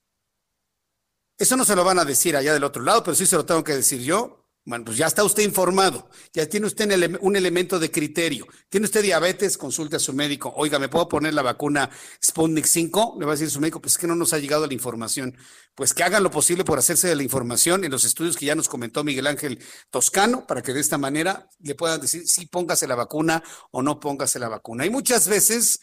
eso 1.44 1.58
no 1.58 1.66
se 1.66 1.76
lo 1.76 1.84
van 1.84 2.00
a 2.00 2.06
decir 2.06 2.36
allá 2.36 2.54
del 2.54 2.64
otro 2.64 2.82
lado, 2.82 3.04
pero 3.04 3.16
sí 3.16 3.26
se 3.26 3.36
lo 3.36 3.46
tengo 3.46 3.64
que 3.64 3.76
decir 3.76 4.02
yo. 4.02 4.40
Bueno, 4.66 4.86
pues 4.86 4.96
ya 4.96 5.08
está 5.08 5.26
usted 5.26 5.44
informado, 5.44 6.10
ya 6.32 6.48
tiene 6.48 6.68
usted 6.68 7.18
un 7.20 7.36
elemento 7.36 7.80
de 7.80 7.92
criterio. 7.92 8.48
¿Tiene 8.70 8.86
usted 8.86 9.02
diabetes? 9.02 9.58
Consulte 9.58 9.98
a 9.98 10.00
su 10.00 10.14
médico. 10.14 10.54
Oiga, 10.56 10.80
¿me 10.80 10.88
puedo 10.88 11.10
poner 11.10 11.34
la 11.34 11.42
vacuna 11.42 11.90
Sputnik 12.24 12.64
5? 12.64 13.18
Le 13.20 13.26
va 13.26 13.34
a 13.34 13.36
decir 13.36 13.52
su 13.52 13.60
médico, 13.60 13.82
pues 13.82 13.96
es 13.96 13.98
que 13.98 14.08
no 14.08 14.16
nos 14.16 14.32
ha 14.32 14.40
llegado 14.40 14.66
la 14.66 14.74
información. 14.74 15.36
Pues 15.76 15.94
que 15.94 16.04
hagan 16.04 16.24
lo 16.24 16.32
posible 16.32 16.64
por 16.64 16.80
hacerse 16.80 17.10
de 17.10 17.16
la 17.18 17.24
información 17.24 17.84
en 17.84 17.92
los 17.92 18.06
estudios 18.06 18.38
que 18.38 18.46
ya 18.46 18.56
nos 18.56 18.70
comentó 18.70 19.04
Miguel 19.04 19.28
Ángel 19.28 19.60
Toscano, 19.90 20.48
para 20.48 20.62
que 20.62 20.74
de 20.74 20.80
esta 20.80 20.98
manera 20.98 21.50
le 21.60 21.76
puedan 21.76 22.00
decir 22.00 22.26
si 22.26 22.46
póngase 22.46 22.88
la 22.88 22.96
vacuna 22.96 23.44
o 23.72 23.82
no 23.82 24.00
póngase 24.00 24.40
la 24.40 24.48
vacuna. 24.48 24.86
Hay 24.86 24.90
muchas 24.90 25.28
veces 25.28 25.82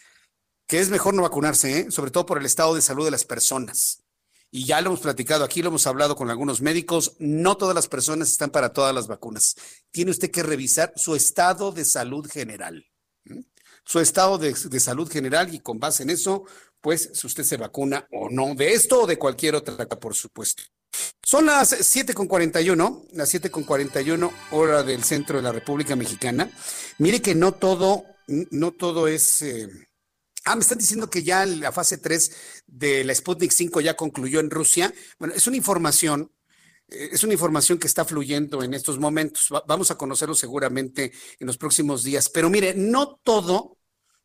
que 0.65 0.79
es 0.79 0.89
mejor 0.89 1.13
no 1.13 1.21
vacunarse, 1.21 1.81
¿eh? 1.81 1.91
sobre 1.91 2.09
todo 2.09 2.25
por 2.25 2.39
el 2.39 2.47
estado 2.47 2.73
de 2.73 2.81
salud 2.81 3.05
de 3.05 3.11
las 3.11 3.25
personas 3.25 4.00
y 4.51 4.65
ya 4.65 4.81
lo 4.81 4.87
hemos 4.89 4.99
platicado 4.99 5.45
aquí, 5.45 5.61
lo 5.61 5.69
hemos 5.69 5.87
hablado 5.87 6.15
con 6.17 6.29
algunos 6.29 6.61
médicos, 6.61 7.15
no 7.19 7.55
todas 7.55 7.73
las 7.73 7.87
personas 7.87 8.29
están 8.29 8.49
para 8.49 8.73
todas 8.73 8.93
las 8.93 9.07
vacunas. 9.07 9.55
Tiene 9.91 10.11
usted 10.11 10.29
que 10.29 10.43
revisar 10.43 10.91
su 10.97 11.15
estado 11.15 11.71
de 11.71 11.85
salud 11.85 12.29
general. 12.29 12.85
Su 13.85 13.99
estado 13.99 14.37
de, 14.37 14.53
salud 14.79 15.09
general 15.09 15.53
y 15.53 15.59
con 15.59 15.79
base 15.79 16.03
en 16.03 16.09
eso, 16.09 16.43
pues 16.81 17.11
si 17.13 17.25
usted 17.25 17.43
se 17.43 17.57
vacuna 17.57 18.05
o 18.11 18.29
no, 18.29 18.53
de 18.53 18.73
esto 18.73 19.03
o 19.03 19.07
de 19.07 19.17
cualquier 19.17 19.55
otra, 19.55 19.87
por 19.87 20.15
supuesto. 20.15 20.63
Son 21.23 21.45
las 21.45 21.71
7.41, 21.71 23.07
las 23.13 23.33
7.41 23.33 24.31
hora 24.51 24.83
del 24.83 25.03
centro 25.05 25.37
de 25.37 25.43
la 25.43 25.53
República 25.53 25.95
Mexicana. 25.95 26.51
Mire 26.97 27.21
que 27.21 27.35
no 27.35 27.53
todo, 27.53 28.03
no 28.27 28.73
todo 28.73 29.07
es... 29.07 29.41
Eh, 29.41 29.69
Ah, 30.43 30.55
me 30.55 30.61
están 30.61 30.79
diciendo 30.79 31.09
que 31.09 31.23
ya 31.23 31.45
la 31.45 31.71
fase 31.71 31.97
3 31.99 32.63
de 32.65 33.03
la 33.03 33.13
Sputnik 33.13 33.51
5 33.51 33.79
ya 33.81 33.95
concluyó 33.95 34.39
en 34.39 34.49
Rusia. 34.49 34.91
Bueno, 35.19 35.35
es 35.35 35.45
una 35.45 35.57
información, 35.57 36.31
eh, 36.87 37.09
es 37.11 37.23
una 37.23 37.33
información 37.33 37.77
que 37.77 37.87
está 37.87 38.05
fluyendo 38.05 38.63
en 38.63 38.73
estos 38.73 38.97
momentos. 38.99 39.49
vamos 39.67 39.91
a 39.91 39.97
conocerlo 39.97 40.33
seguramente 40.33 41.11
en 41.39 41.47
los 41.47 41.57
próximos 41.57 42.03
días. 42.03 42.29
Pero 42.29 42.49
mire, 42.49 42.73
no 42.73 43.19
todo, 43.23 43.77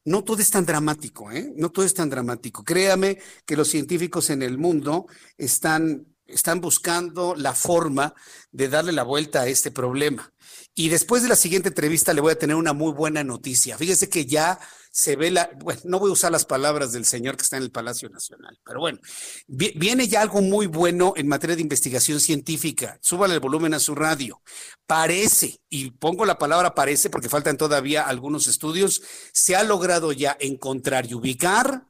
no 0.06 0.24
todo 0.24 0.40
es 0.40 0.50
tan 0.50 0.64
dramático, 0.64 1.30
¿eh? 1.30 1.52
No 1.54 1.70
todo 1.70 1.84
es 1.84 1.92
tan 1.92 2.08
dramático. 2.08 2.64
Créame 2.64 3.18
que 3.44 3.56
los 3.56 3.68
científicos 3.68 4.30
en 4.30 4.42
el 4.42 4.56
mundo 4.56 5.06
están, 5.36 6.15
están 6.26 6.60
buscando 6.60 7.34
la 7.36 7.54
forma 7.54 8.14
de 8.50 8.68
darle 8.68 8.92
la 8.92 9.02
vuelta 9.02 9.42
a 9.42 9.46
este 9.46 9.70
problema. 9.70 10.32
Y 10.74 10.88
después 10.88 11.22
de 11.22 11.28
la 11.28 11.36
siguiente 11.36 11.68
entrevista 11.68 12.12
le 12.12 12.20
voy 12.20 12.32
a 12.32 12.38
tener 12.38 12.56
una 12.56 12.72
muy 12.72 12.92
buena 12.92 13.24
noticia. 13.24 13.78
Fíjese 13.78 14.08
que 14.08 14.26
ya 14.26 14.58
se 14.90 15.14
ve 15.14 15.30
la, 15.30 15.50
bueno, 15.58 15.80
no 15.84 15.98
voy 15.98 16.08
a 16.10 16.14
usar 16.14 16.32
las 16.32 16.46
palabras 16.46 16.92
del 16.92 17.04
señor 17.04 17.36
que 17.36 17.42
está 17.42 17.58
en 17.58 17.64
el 17.64 17.70
Palacio 17.70 18.08
Nacional, 18.08 18.58
pero 18.64 18.80
bueno, 18.80 18.98
viene 19.46 20.08
ya 20.08 20.22
algo 20.22 20.40
muy 20.40 20.66
bueno 20.66 21.12
en 21.16 21.28
materia 21.28 21.54
de 21.54 21.60
investigación 21.60 22.18
científica. 22.18 22.98
Súbale 23.02 23.34
el 23.34 23.40
volumen 23.40 23.74
a 23.74 23.78
su 23.78 23.94
radio. 23.94 24.40
Parece, 24.86 25.60
y 25.68 25.90
pongo 25.90 26.24
la 26.24 26.38
palabra 26.38 26.74
parece 26.74 27.10
porque 27.10 27.28
faltan 27.28 27.58
todavía 27.58 28.06
algunos 28.06 28.46
estudios, 28.46 29.02
se 29.34 29.54
ha 29.54 29.64
logrado 29.64 30.12
ya 30.12 30.34
encontrar 30.40 31.04
y 31.04 31.14
ubicar 31.14 31.86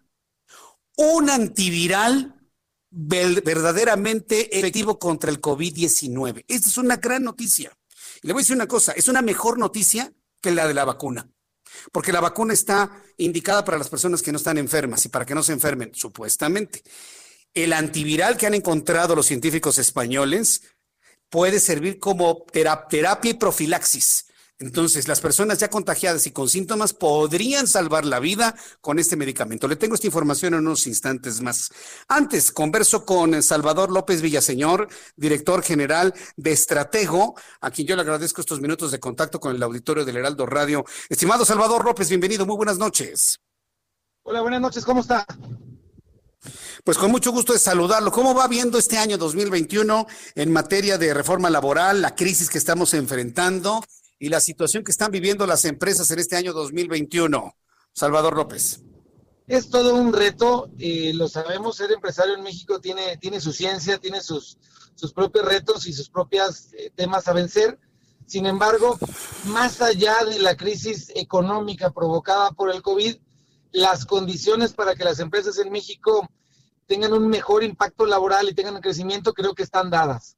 un 0.97 1.31
antiviral 1.31 2.36
verdaderamente 2.99 4.59
efectivo 4.59 4.99
contra 4.99 5.31
el 5.31 5.41
COVID-19. 5.41 6.45
Esta 6.49 6.69
es 6.69 6.79
una 6.79 6.97
gran 6.97 7.25
noticia. 7.25 7.77
Y 8.23 8.27
le 8.27 8.33
voy 8.33 8.41
a 8.41 8.43
decir 8.43 8.57
una 8.57 8.67
cosa, 8.67 8.93
es 8.93 9.09
una 9.09 9.23
mejor 9.23 9.59
noticia 9.59 10.13
que 10.41 10.51
la 10.51 10.67
de 10.67 10.75
la 10.75 10.85
vacuna 10.85 11.29
porque 11.93 12.13
la 12.13 12.21
vacuna 12.21 12.55
está 12.55 13.03
indicada 13.17 13.65
para 13.65 13.79
las 13.79 13.89
personas 13.89 14.23
que 14.23 14.33
no 14.33 14.39
están 14.39 14.59
enfermas 14.59 15.05
y 15.05 15.09
para 15.09 15.25
que 15.25 15.35
no 15.35 15.43
se 15.43 15.53
enfermen, 15.53 15.93
supuestamente. 15.95 16.83
El 17.55 17.73
antiviral 17.73 18.37
que 18.37 18.47
han 18.47 18.55
encontrado 18.55 19.15
los 19.15 19.27
científicos 19.27 19.79
españoles 19.79 20.63
puede 21.29 21.61
servir 21.61 21.99
como 21.99 22.45
terapia 22.53 23.31
y 23.31 23.35
profilaxis. 23.35 24.26
Entonces, 24.59 25.07
las 25.07 25.21
personas 25.21 25.59
ya 25.59 25.69
contagiadas 25.69 26.27
y 26.27 26.31
con 26.31 26.49
síntomas 26.49 26.95
podrían 26.95 27.67
salvar 27.67 28.07
la 28.07 28.21
vida 28.21 28.55
con 28.81 28.99
este 28.99 29.15
medicamento. 29.15 29.69
Le 29.69 29.77
tengo 29.77 29.95
esta 29.95 30.07
información 30.07 30.55
en 30.55 30.61
unos 30.61 30.87
instantes 30.87 31.43
más. 31.43 31.71
Antes, 32.09 32.53
converso 32.53 33.05
con 33.05 33.43
Salvador 33.43 33.91
López 33.91 34.23
Villaseñor, 34.23 34.89
director 35.15 35.63
general 35.63 36.15
de 36.37 36.53
Estratego, 36.53 37.35
a 37.61 37.71
quien 37.71 37.87
yo 37.87 37.97
le 37.97 38.03
agradezco 38.03 38.41
estos 38.41 38.63
minutos 38.63 38.91
de 38.91 38.99
contacto 38.99 39.39
con 39.41 39.55
el 39.55 39.63
auditorio 39.63 40.07
del 40.07 40.17
Heraldo 40.17 40.47
Radio. 40.47 40.87
Estimado 41.11 41.45
Salvador 41.45 41.85
López, 41.85 42.09
bienvenido, 42.09 42.47
muy 42.47 42.57
buenas 42.57 42.79
noches. 42.79 43.39
Hola, 44.23 44.41
buenas 44.41 44.63
noches, 44.63 44.87
¿cómo 44.87 45.03
está? 45.03 45.27
Pues 46.83 46.97
con 46.97 47.11
mucho 47.11 47.31
gusto 47.31 47.53
de 47.53 47.59
saludarlo. 47.59 48.11
¿Cómo 48.11 48.35
va 48.35 48.49
viendo 48.49 48.79
este 48.79 48.97
año 48.97 49.19
2021 49.19 50.07
en 50.35 50.53
materia 50.53 50.97
de 50.97 51.13
reforma 51.13 51.51
laboral, 51.51 52.01
la 52.01 52.15
crisis 52.15 52.49
que 52.49 52.59
estamos 52.59 52.95
enfrentando 52.95 53.83
y 54.19 54.29
la 54.29 54.41
situación 54.41 54.85
que 54.85 54.91
están 54.91 55.11
viviendo 55.11 55.47
las 55.47 55.65
empresas 55.65 56.11
en 56.11 56.19
este 56.19 56.37
año 56.37 56.53
2021. 56.53 57.55
Salvador 57.93 58.37
López. 58.37 58.83
Es 59.47 59.71
todo 59.71 59.95
un 59.95 60.13
reto, 60.13 60.71
eh, 60.79 61.13
lo 61.15 61.29
sabemos, 61.29 61.77
ser 61.77 61.93
empresario 61.93 62.35
en 62.35 62.43
México 62.43 62.81
tiene, 62.81 63.17
tiene 63.19 63.41
su 63.41 63.53
ciencia, 63.53 63.99
tiene 63.99 64.21
sus, 64.21 64.59
sus 64.97 65.13
propios 65.13 65.45
retos 65.45 65.87
y 65.87 65.93
sus 65.93 66.11
propios 66.11 66.73
eh, 66.73 66.91
temas 66.95 67.29
a 67.29 67.33
vencer. 67.33 67.79
Sin 68.27 68.45
embargo, 68.47 68.99
más 69.45 69.81
allá 69.81 70.25
de 70.25 70.41
la 70.41 70.57
crisis 70.57 71.13
económica 71.15 71.91
provocada 71.91 72.51
por 72.51 72.75
el 72.75 72.83
COVID, 72.83 73.17
las 73.71 74.05
condiciones 74.05 74.73
para 74.73 74.97
que 74.97 75.05
las 75.05 75.21
empresas 75.21 75.59
en 75.59 75.71
México 75.71 76.29
tengan 76.87 77.13
un 77.13 77.29
mejor 77.29 77.63
impacto 77.63 78.05
laboral 78.05 78.49
y 78.49 78.55
tengan 78.55 78.75
un 78.75 78.81
crecimiento 78.81 79.33
creo 79.33 79.55
que 79.55 79.63
están 79.63 79.91
dadas. 79.91 80.36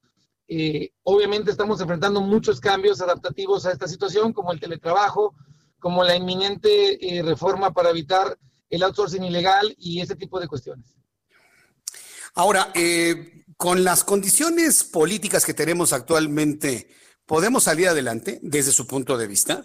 Eh, 0.51 0.93
obviamente 1.03 1.51
estamos 1.51 1.79
enfrentando 1.83 2.23
muchos 2.23 2.59
cambios 2.59 3.03
adaptativos 3.03 3.67
a 3.67 3.73
esta 3.73 3.87
situación, 3.87 4.33
como 4.33 4.51
el 4.51 4.59
teletrabajo, 4.59 5.35
como 5.79 6.03
la 6.03 6.17
inminente 6.17 7.19
eh, 7.19 7.23
reforma 7.23 7.73
para 7.73 7.91
evitar 7.91 8.39
el 8.71 8.83
outsourcing 8.83 9.25
ilegal 9.25 9.75
y 9.79 10.01
ese 10.01 10.17
tipo 10.17 10.41
de 10.41 10.49
cuestiones. 10.49 10.97
Ahora, 12.35 12.73
eh, 12.75 13.45
con 13.59 13.85
las 13.85 14.05
condiciones 14.05 14.85
políticas 14.85 15.45
que 15.45 15.55
tenemos 15.55 15.93
actualmente, 15.93 16.89
¿podemos 17.27 17.65
salir 17.65 17.89
adelante 17.89 18.41
desde 18.43 18.73
su 18.73 18.87
punto 18.87 19.19
de 19.19 19.27
vista? 19.27 19.63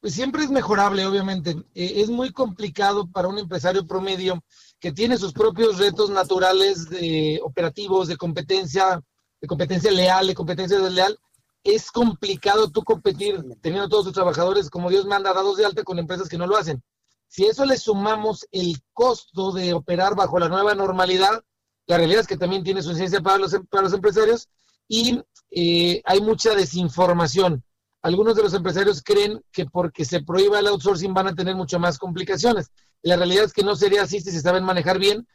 Pues 0.00 0.14
siempre 0.14 0.42
es 0.42 0.50
mejorable, 0.50 1.04
obviamente. 1.06 1.54
es 1.74 2.08
muy 2.08 2.32
complicado 2.32 3.08
para 3.08 3.28
un 3.28 3.38
empresario 3.38 3.86
promedio 3.86 4.42
que 4.80 4.92
tiene 4.92 5.16
sus 5.16 5.32
propios 5.32 5.78
retos 5.78 6.10
naturales 6.10 6.88
de 6.90 7.38
operativos, 7.44 8.08
de 8.08 8.16
competencia, 8.16 9.00
de 9.42 9.48
competencia 9.48 9.90
leal, 9.90 10.28
de 10.28 10.34
competencia 10.34 10.78
desleal, 10.78 11.18
es 11.64 11.90
complicado 11.90 12.70
tú 12.70 12.82
competir 12.82 13.44
teniendo 13.60 13.88
todos 13.88 14.04
tus 14.04 14.14
trabajadores 14.14 14.70
como 14.70 14.88
Dios 14.88 15.04
manda 15.04 15.34
dados 15.34 15.56
de 15.56 15.66
alta 15.66 15.82
con 15.82 15.98
empresas 15.98 16.28
que 16.28 16.38
no 16.38 16.46
lo 16.46 16.56
hacen. 16.56 16.82
Si 17.28 17.44
eso 17.44 17.64
le 17.64 17.76
sumamos 17.76 18.46
el 18.52 18.80
costo 18.92 19.52
de 19.52 19.72
operar 19.72 20.14
bajo 20.14 20.38
la 20.38 20.48
nueva 20.48 20.74
normalidad, 20.74 21.42
la 21.86 21.96
realidad 21.96 22.20
es 22.20 22.26
que 22.26 22.36
también 22.36 22.62
tiene 22.62 22.82
su 22.82 22.94
ciencia 22.94 23.20
para 23.20 23.38
los, 23.38 23.56
para 23.68 23.82
los 23.82 23.92
empresarios 23.92 24.48
y 24.86 25.20
eh, 25.50 26.02
hay 26.04 26.20
mucha 26.20 26.54
desinformación. 26.54 27.64
Algunos 28.02 28.36
de 28.36 28.42
los 28.42 28.54
empresarios 28.54 29.02
creen 29.02 29.42
que 29.50 29.64
porque 29.64 30.04
se 30.04 30.22
prohíba 30.22 30.58
el 30.58 30.66
outsourcing 30.68 31.14
van 31.14 31.28
a 31.28 31.34
tener 31.34 31.56
mucho 31.56 31.78
más 31.78 31.98
complicaciones. 31.98 32.70
La 33.02 33.16
realidad 33.16 33.44
es 33.44 33.52
que 33.52 33.64
no 33.64 33.74
sería 33.74 34.02
así 34.02 34.20
si 34.20 34.30
se 34.30 34.40
saben 34.40 34.64
manejar 34.64 34.98
bien, 34.98 35.26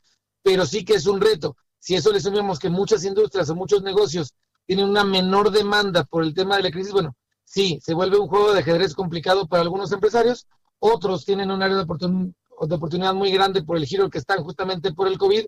pero 0.44 0.66
sí 0.66 0.86
que 0.86 0.94
es 0.94 1.08
un 1.08 1.20
reto. 1.20 1.58
Si 1.88 1.96
eso 1.96 2.12
le 2.12 2.20
sumamos 2.20 2.60
que 2.60 2.70
muchas 2.70 3.06
industrias 3.06 3.50
o 3.50 3.56
muchos 3.56 3.82
negocios 3.82 4.34
tienen 4.66 4.90
una 4.90 5.06
menor 5.06 5.52
demanda 5.52 6.04
por 6.04 6.22
el 6.22 6.34
tema 6.34 6.58
de 6.58 6.64
la 6.64 6.70
crisis, 6.70 6.92
bueno, 6.92 7.16
sí, 7.46 7.80
se 7.82 7.94
vuelve 7.94 8.20
un 8.20 8.28
juego 8.28 8.52
de 8.52 8.60
ajedrez 8.60 8.94
complicado 8.94 9.48
para 9.48 9.62
algunos 9.62 9.90
empresarios, 9.94 10.48
otros 10.80 11.24
tienen 11.24 11.50
un 11.50 11.64
área 11.64 11.78
de, 11.78 11.84
oportunidad 11.84 13.14
muy 13.14 13.32
grande 13.32 13.64
por 13.64 13.78
el 13.78 13.86
giro 13.86 14.10
que 14.10 14.18
están 14.18 14.44
justamente 14.44 14.92
por 14.92 15.08
el 15.08 15.18
COVID. 15.18 15.46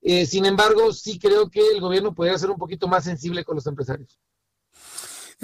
Eh, 0.00 0.24
sin 0.24 0.46
embargo, 0.46 0.94
sí 0.94 1.18
creo 1.18 1.50
que 1.50 1.60
el 1.60 1.82
gobierno 1.82 2.14
podría 2.14 2.38
ser 2.38 2.48
un 2.48 2.56
poquito 2.56 2.88
más 2.88 3.04
sensible 3.04 3.44
con 3.44 3.56
los 3.56 3.66
empresarios. 3.66 4.18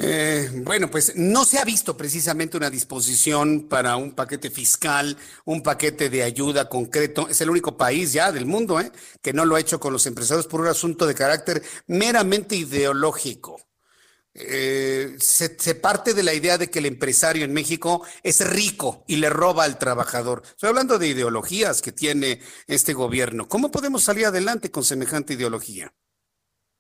Eh, 0.00 0.48
bueno, 0.64 0.88
pues 0.88 1.16
no 1.16 1.44
se 1.44 1.58
ha 1.58 1.64
visto 1.64 1.96
precisamente 1.96 2.56
una 2.56 2.70
disposición 2.70 3.66
para 3.68 3.96
un 3.96 4.12
paquete 4.12 4.48
fiscal, 4.48 5.16
un 5.44 5.60
paquete 5.60 6.08
de 6.08 6.22
ayuda 6.22 6.68
concreto. 6.68 7.28
Es 7.28 7.40
el 7.40 7.50
único 7.50 7.76
país 7.76 8.12
ya 8.12 8.30
del 8.30 8.46
mundo 8.46 8.80
¿eh? 8.80 8.92
que 9.20 9.32
no 9.32 9.44
lo 9.44 9.56
ha 9.56 9.60
hecho 9.60 9.80
con 9.80 9.92
los 9.92 10.06
empresarios 10.06 10.46
por 10.46 10.60
un 10.60 10.68
asunto 10.68 11.04
de 11.04 11.16
carácter 11.16 11.62
meramente 11.88 12.54
ideológico. 12.54 13.60
Eh, 14.34 15.16
se, 15.18 15.48
parte 15.74 16.14
de 16.14 16.22
la 16.22 16.32
idea 16.32 16.58
de 16.58 16.70
que 16.70 16.78
el 16.78 16.86
empresario 16.86 17.44
en 17.44 17.52
México 17.52 18.06
es 18.22 18.48
rico 18.48 19.04
y 19.08 19.16
le 19.16 19.30
roba 19.30 19.64
al 19.64 19.78
trabajador. 19.78 20.42
Estoy 20.46 20.68
hablando 20.68 21.00
de 21.00 21.08
ideologías 21.08 21.82
que 21.82 21.90
tiene 21.90 22.40
este 22.68 22.94
gobierno. 22.94 23.48
¿Cómo 23.48 23.72
podemos 23.72 24.04
salir 24.04 24.26
adelante 24.26 24.70
con 24.70 24.84
semejante 24.84 25.34
ideología? 25.34 25.92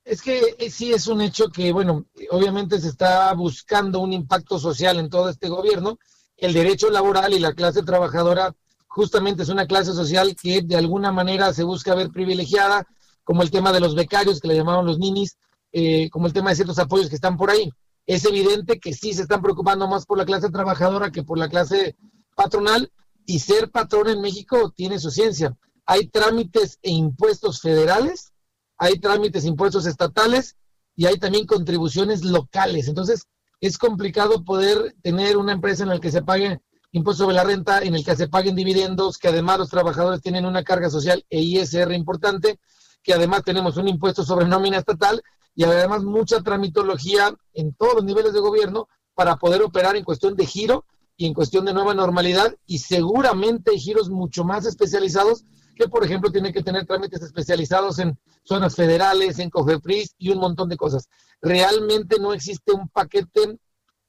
Es 0.08 0.22
que 0.22 0.56
eh, 0.58 0.70
sí 0.70 0.90
es 0.90 1.06
un 1.06 1.20
hecho 1.20 1.50
que, 1.50 1.70
bueno, 1.70 2.06
obviamente 2.30 2.80
se 2.80 2.88
está 2.88 3.30
buscando 3.34 4.00
un 4.00 4.14
impacto 4.14 4.58
social 4.58 4.98
en 4.98 5.10
todo 5.10 5.28
este 5.28 5.50
gobierno. 5.50 5.98
El 6.38 6.54
derecho 6.54 6.88
laboral 6.88 7.34
y 7.34 7.38
la 7.38 7.52
clase 7.52 7.82
trabajadora 7.82 8.54
justamente 8.86 9.42
es 9.42 9.50
una 9.50 9.66
clase 9.66 9.92
social 9.92 10.34
que 10.34 10.62
de 10.62 10.76
alguna 10.76 11.12
manera 11.12 11.52
se 11.52 11.62
busca 11.62 11.94
ver 11.94 12.08
privilegiada, 12.08 12.86
como 13.22 13.42
el 13.42 13.50
tema 13.50 13.70
de 13.70 13.80
los 13.80 13.94
becarios, 13.94 14.40
que 14.40 14.48
le 14.48 14.56
llamaban 14.56 14.86
los 14.86 14.98
ninis, 14.98 15.36
eh, 15.72 16.08
como 16.08 16.26
el 16.26 16.32
tema 16.32 16.48
de 16.48 16.56
ciertos 16.56 16.78
apoyos 16.78 17.10
que 17.10 17.16
están 17.16 17.36
por 17.36 17.50
ahí. 17.50 17.70
Es 18.06 18.24
evidente 18.24 18.80
que 18.80 18.94
sí 18.94 19.12
se 19.12 19.20
están 19.20 19.42
preocupando 19.42 19.88
más 19.88 20.06
por 20.06 20.16
la 20.16 20.24
clase 20.24 20.48
trabajadora 20.48 21.10
que 21.10 21.22
por 21.22 21.36
la 21.36 21.50
clase 21.50 21.96
patronal 22.34 22.90
y 23.26 23.40
ser 23.40 23.70
patrón 23.70 24.08
en 24.08 24.22
México 24.22 24.72
tiene 24.74 24.98
su 24.98 25.10
ciencia. 25.10 25.54
Hay 25.84 26.08
trámites 26.08 26.78
e 26.80 26.92
impuestos 26.92 27.60
federales, 27.60 28.32
hay 28.78 28.98
trámites 29.00 29.44
impuestos 29.44 29.86
estatales 29.86 30.56
y 30.96 31.06
hay 31.06 31.18
también 31.18 31.46
contribuciones 31.46 32.24
locales. 32.24 32.88
Entonces, 32.88 33.26
es 33.60 33.76
complicado 33.76 34.44
poder 34.44 34.94
tener 35.02 35.36
una 35.36 35.52
empresa 35.52 35.82
en 35.82 35.90
la 35.90 36.00
que 36.00 36.12
se 36.12 36.22
pague 36.22 36.60
impuesto 36.92 37.24
sobre 37.24 37.36
la 37.36 37.44
renta, 37.44 37.80
en 37.82 37.94
el 37.94 38.04
que 38.04 38.16
se 38.16 38.28
paguen 38.28 38.54
dividendos, 38.54 39.18
que 39.18 39.28
además 39.28 39.58
los 39.58 39.68
trabajadores 39.68 40.22
tienen 40.22 40.46
una 40.46 40.62
carga 40.62 40.88
social 40.88 41.24
e 41.28 41.40
ISR 41.40 41.92
importante, 41.92 42.58
que 43.02 43.12
además 43.12 43.42
tenemos 43.44 43.76
un 43.76 43.88
impuesto 43.88 44.24
sobre 44.24 44.46
nómina 44.46 44.78
estatal 44.78 45.22
y 45.54 45.64
además 45.64 46.04
mucha 46.04 46.40
tramitología 46.40 47.34
en 47.52 47.74
todos 47.74 47.96
los 47.96 48.04
niveles 48.04 48.32
de 48.32 48.40
gobierno 48.40 48.88
para 49.14 49.36
poder 49.36 49.62
operar 49.62 49.96
en 49.96 50.04
cuestión 50.04 50.36
de 50.36 50.46
giro 50.46 50.84
y 51.16 51.26
en 51.26 51.34
cuestión 51.34 51.64
de 51.64 51.74
nueva 51.74 51.94
normalidad 51.94 52.54
y 52.64 52.78
seguramente 52.78 53.76
giros 53.76 54.08
mucho 54.08 54.44
más 54.44 54.64
especializados 54.66 55.44
que 55.74 55.88
por 55.88 56.04
ejemplo 56.04 56.30
tienen 56.30 56.52
que 56.52 56.62
tener 56.62 56.86
trámites 56.86 57.22
especializados 57.22 57.98
en 57.98 58.18
zonas 58.48 58.74
federales, 58.74 59.38
en 59.38 59.50
COFEPRIS 59.50 60.14
y 60.18 60.30
un 60.30 60.38
montón 60.38 60.68
de 60.68 60.76
cosas. 60.76 61.08
Realmente 61.40 62.18
no 62.18 62.32
existe 62.32 62.72
un 62.72 62.88
paquete 62.88 63.58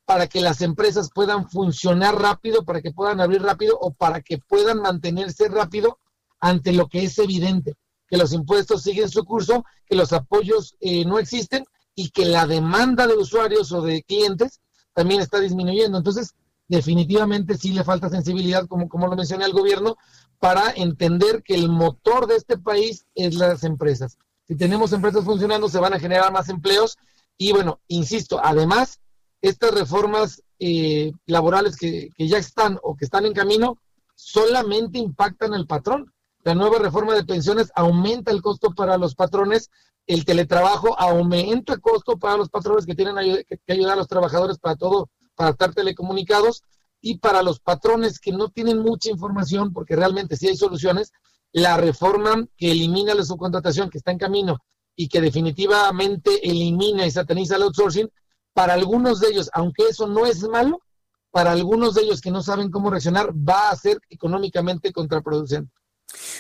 para 0.06 0.28
que 0.28 0.42
las 0.42 0.62
empresas 0.62 1.10
puedan 1.14 1.48
funcionar 1.50 2.20
rápido, 2.20 2.64
para 2.64 2.82
que 2.82 2.92
puedan 2.92 3.22
abrir 3.22 3.44
rápido 3.44 3.78
o 3.80 3.94
para 3.94 4.22
que 4.22 4.40
puedan 4.40 4.82
mantenerse 4.82 5.50
rápido 5.50 6.00
ante 6.40 6.72
lo 6.74 6.88
que 6.88 7.04
es 7.04 7.20
evidente, 7.20 7.76
que 8.08 8.18
los 8.18 8.34
impuestos 8.34 8.82
siguen 8.82 9.10
su 9.10 9.24
curso, 9.24 9.64
que 9.86 9.96
los 9.96 10.14
apoyos 10.14 10.76
eh, 10.80 11.06
no 11.06 11.20
existen 11.20 11.66
y 11.94 12.10
que 12.10 12.26
la 12.26 12.48
demanda 12.48 13.06
de 13.06 13.16
usuarios 13.16 13.72
o 13.72 13.82
de 13.82 14.02
clientes 14.04 14.62
también 14.94 15.22
está 15.22 15.40
disminuyendo. 15.40 15.98
Entonces, 15.98 16.34
definitivamente 16.68 17.58
sí 17.58 17.74
le 17.74 17.84
falta 17.84 18.10
sensibilidad, 18.10 18.68
como, 18.68 18.88
como 18.88 19.08
lo 19.08 19.16
mencioné 19.16 19.44
al 19.44 19.54
gobierno, 19.54 19.98
para 20.40 20.72
entender 20.72 21.44
que 21.44 21.56
el 21.56 21.70
motor 21.70 22.26
de 22.28 22.38
este 22.38 22.58
país 22.58 23.06
es 23.16 23.36
las 23.36 23.64
empresas. 23.64 24.18
Si 24.50 24.56
tenemos 24.56 24.92
empresas 24.94 25.24
funcionando, 25.24 25.70
se 25.70 25.78
van 25.78 25.94
a 25.94 26.00
generar 26.00 26.34
más 26.34 26.50
empleos 26.50 26.98
y 27.38 27.52
bueno, 27.52 27.80
insisto, 27.88 28.42
además 28.44 29.00
estas 29.44 29.72
reformas 29.72 30.42
eh, 30.58 31.12
laborales 31.28 31.78
que, 31.78 32.10
ya 32.18 32.40
están 32.40 32.80
o 32.82 32.98
que 32.98 33.06
están 33.06 33.28
en 33.28 33.34
camino 33.34 33.78
solamente 34.16 34.98
impactan 34.98 35.54
al 35.54 35.68
patrón. 35.68 36.12
La 36.44 36.56
nueva 36.56 36.80
reforma 36.80 37.14
de 37.14 37.26
pensiones 37.26 37.72
aumenta 37.76 38.32
el 38.32 38.42
costo 38.42 38.72
para 38.72 38.98
los 38.98 39.14
patrones, 39.14 39.70
el 40.08 40.26
teletrabajo 40.26 41.00
aumenta 41.00 41.74
el 41.74 41.82
costo 41.82 42.18
para 42.18 42.36
los 42.36 42.50
patrones 42.50 42.88
que 42.88 42.96
tienen 42.96 43.16
que, 43.48 43.72
ayudar 43.72 43.94
a 43.94 43.98
los 43.98 44.08
trabajadores 44.08 44.58
para 44.58 44.76
todo, 44.76 45.12
para 45.36 45.52
estar 45.52 45.76
telecomunicados 45.76 46.64
y 47.02 47.20
para 47.20 47.44
los 47.44 47.60
patrones 47.60 48.20
que 48.20 48.32
no 48.32 48.50
tienen 48.50 48.80
mucha 48.80 49.12
información, 49.12 49.74
porque 49.74 49.96
realmente 49.96 50.38
sí 50.38 50.48
hay 50.48 50.58
soluciones, 50.58 51.14
la 51.52 51.78
reforma 51.78 52.46
que 52.58 52.72
elimina 52.72 53.14
la 53.14 53.24
subcontratación 53.24 53.90
que 53.90 53.98
está 53.98 54.12
en 54.12 54.18
camino 54.18 54.58
y 54.96 55.08
que 55.08 55.22
definitivamente 55.22 56.40
elimina 56.44 57.06
y 57.06 57.12
sataniza 57.12 57.56
el 57.56 57.64
outsourcing, 57.64 58.10
para 58.54 58.74
algunos 58.74 59.20
de 59.20 59.30
ellos, 59.30 59.50
aunque 59.54 59.84
eso 59.88 60.08
no 60.08 60.26
es 60.26 60.44
malo, 60.44 60.82
para 61.32 61.52
algunos 61.52 61.94
de 61.94 62.02
ellos 62.02 62.22
que 62.22 62.32
no 62.32 62.42
saben 62.42 62.70
cómo 62.72 62.90
reaccionar, 62.90 63.32
va 63.34 63.70
a 63.70 63.76
ser 63.76 64.00
económicamente 64.10 64.92
contraproducente. 64.92 65.72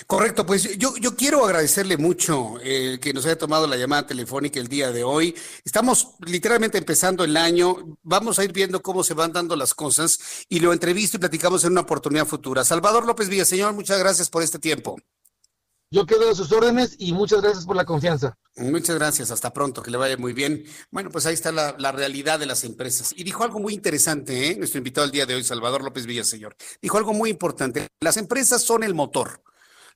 Correcto, 0.08 0.46
pues 0.46 0.78
yo, 0.78 0.96
yo 0.98 1.16
quiero 1.16 1.46
agradecerle 1.46 1.98
mucho 1.98 2.56
eh, 2.62 3.00
que 3.02 3.14
nos 3.14 3.26
haya 3.26 3.38
tomado 3.38 3.68
la 3.68 3.78
llamada 3.78 4.08
telefónica 4.08 4.60
el 4.60 4.68
día 4.68 4.92
de 4.92 5.04
hoy. 5.04 5.36
Estamos 5.64 6.16
literalmente 6.26 6.78
empezando 6.78 7.24
el 7.24 7.38
año, 7.38 7.98
vamos 8.02 8.40
a 8.40 8.44
ir 8.44 8.52
viendo 8.52 8.82
cómo 8.82 9.04
se 9.04 9.14
van 9.14 9.34
dando 9.34 9.56
las 9.56 9.74
cosas 9.74 10.20
y 10.50 10.60
lo 10.60 10.74
entrevisto 10.74 11.18
y 11.18 11.20
platicamos 11.20 11.64
en 11.64 11.74
una 11.74 11.82
oportunidad 11.82 12.26
futura. 12.26 12.64
Salvador 12.64 13.06
López 13.06 13.30
Villaseñor, 13.30 13.74
muchas 13.74 14.00
gracias 14.00 14.30
por 14.30 14.42
este 14.42 14.60
tiempo. 14.60 14.98
Yo 15.92 16.06
quedo 16.06 16.30
a 16.30 16.36
sus 16.36 16.52
órdenes 16.52 16.96
y 17.00 17.14
muchas 17.14 17.42
gracias 17.42 17.66
por 17.66 17.76
la 17.76 17.84
confianza. 17.84 18.38
Muchas 18.58 18.96
gracias, 18.96 19.32
hasta 19.32 19.52
pronto, 19.52 19.82
que 19.82 19.90
le 19.90 19.98
vaya 19.98 20.18
muy 20.18 20.34
bien. 20.34 20.64
Bueno, 20.92 21.10
pues 21.10 21.26
ahí 21.26 21.34
está 21.34 21.52
la, 21.52 21.92
realidad 21.92 22.38
de 22.38 22.46
las 22.46 22.64
empresas. 22.64 23.12
Y 23.16 23.24
dijo 23.24 23.44
algo 23.44 23.60
muy 23.60 23.74
interesante, 23.74 24.52
¿eh? 24.52 24.56
nuestro 24.56 24.78
invitado 24.78 25.06
el 25.06 25.12
día 25.12 25.26
de 25.26 25.34
hoy, 25.34 25.44
Salvador 25.44 25.84
López 25.84 26.06
Villaseñor. 26.06 26.56
Dijo 26.80 27.00
algo 27.00 27.14
muy 27.14 27.32
importante, 27.32 27.88
las 28.02 28.18
empresas 28.18 28.62
son 28.62 28.84
el 28.84 28.94
motor. 28.94 29.42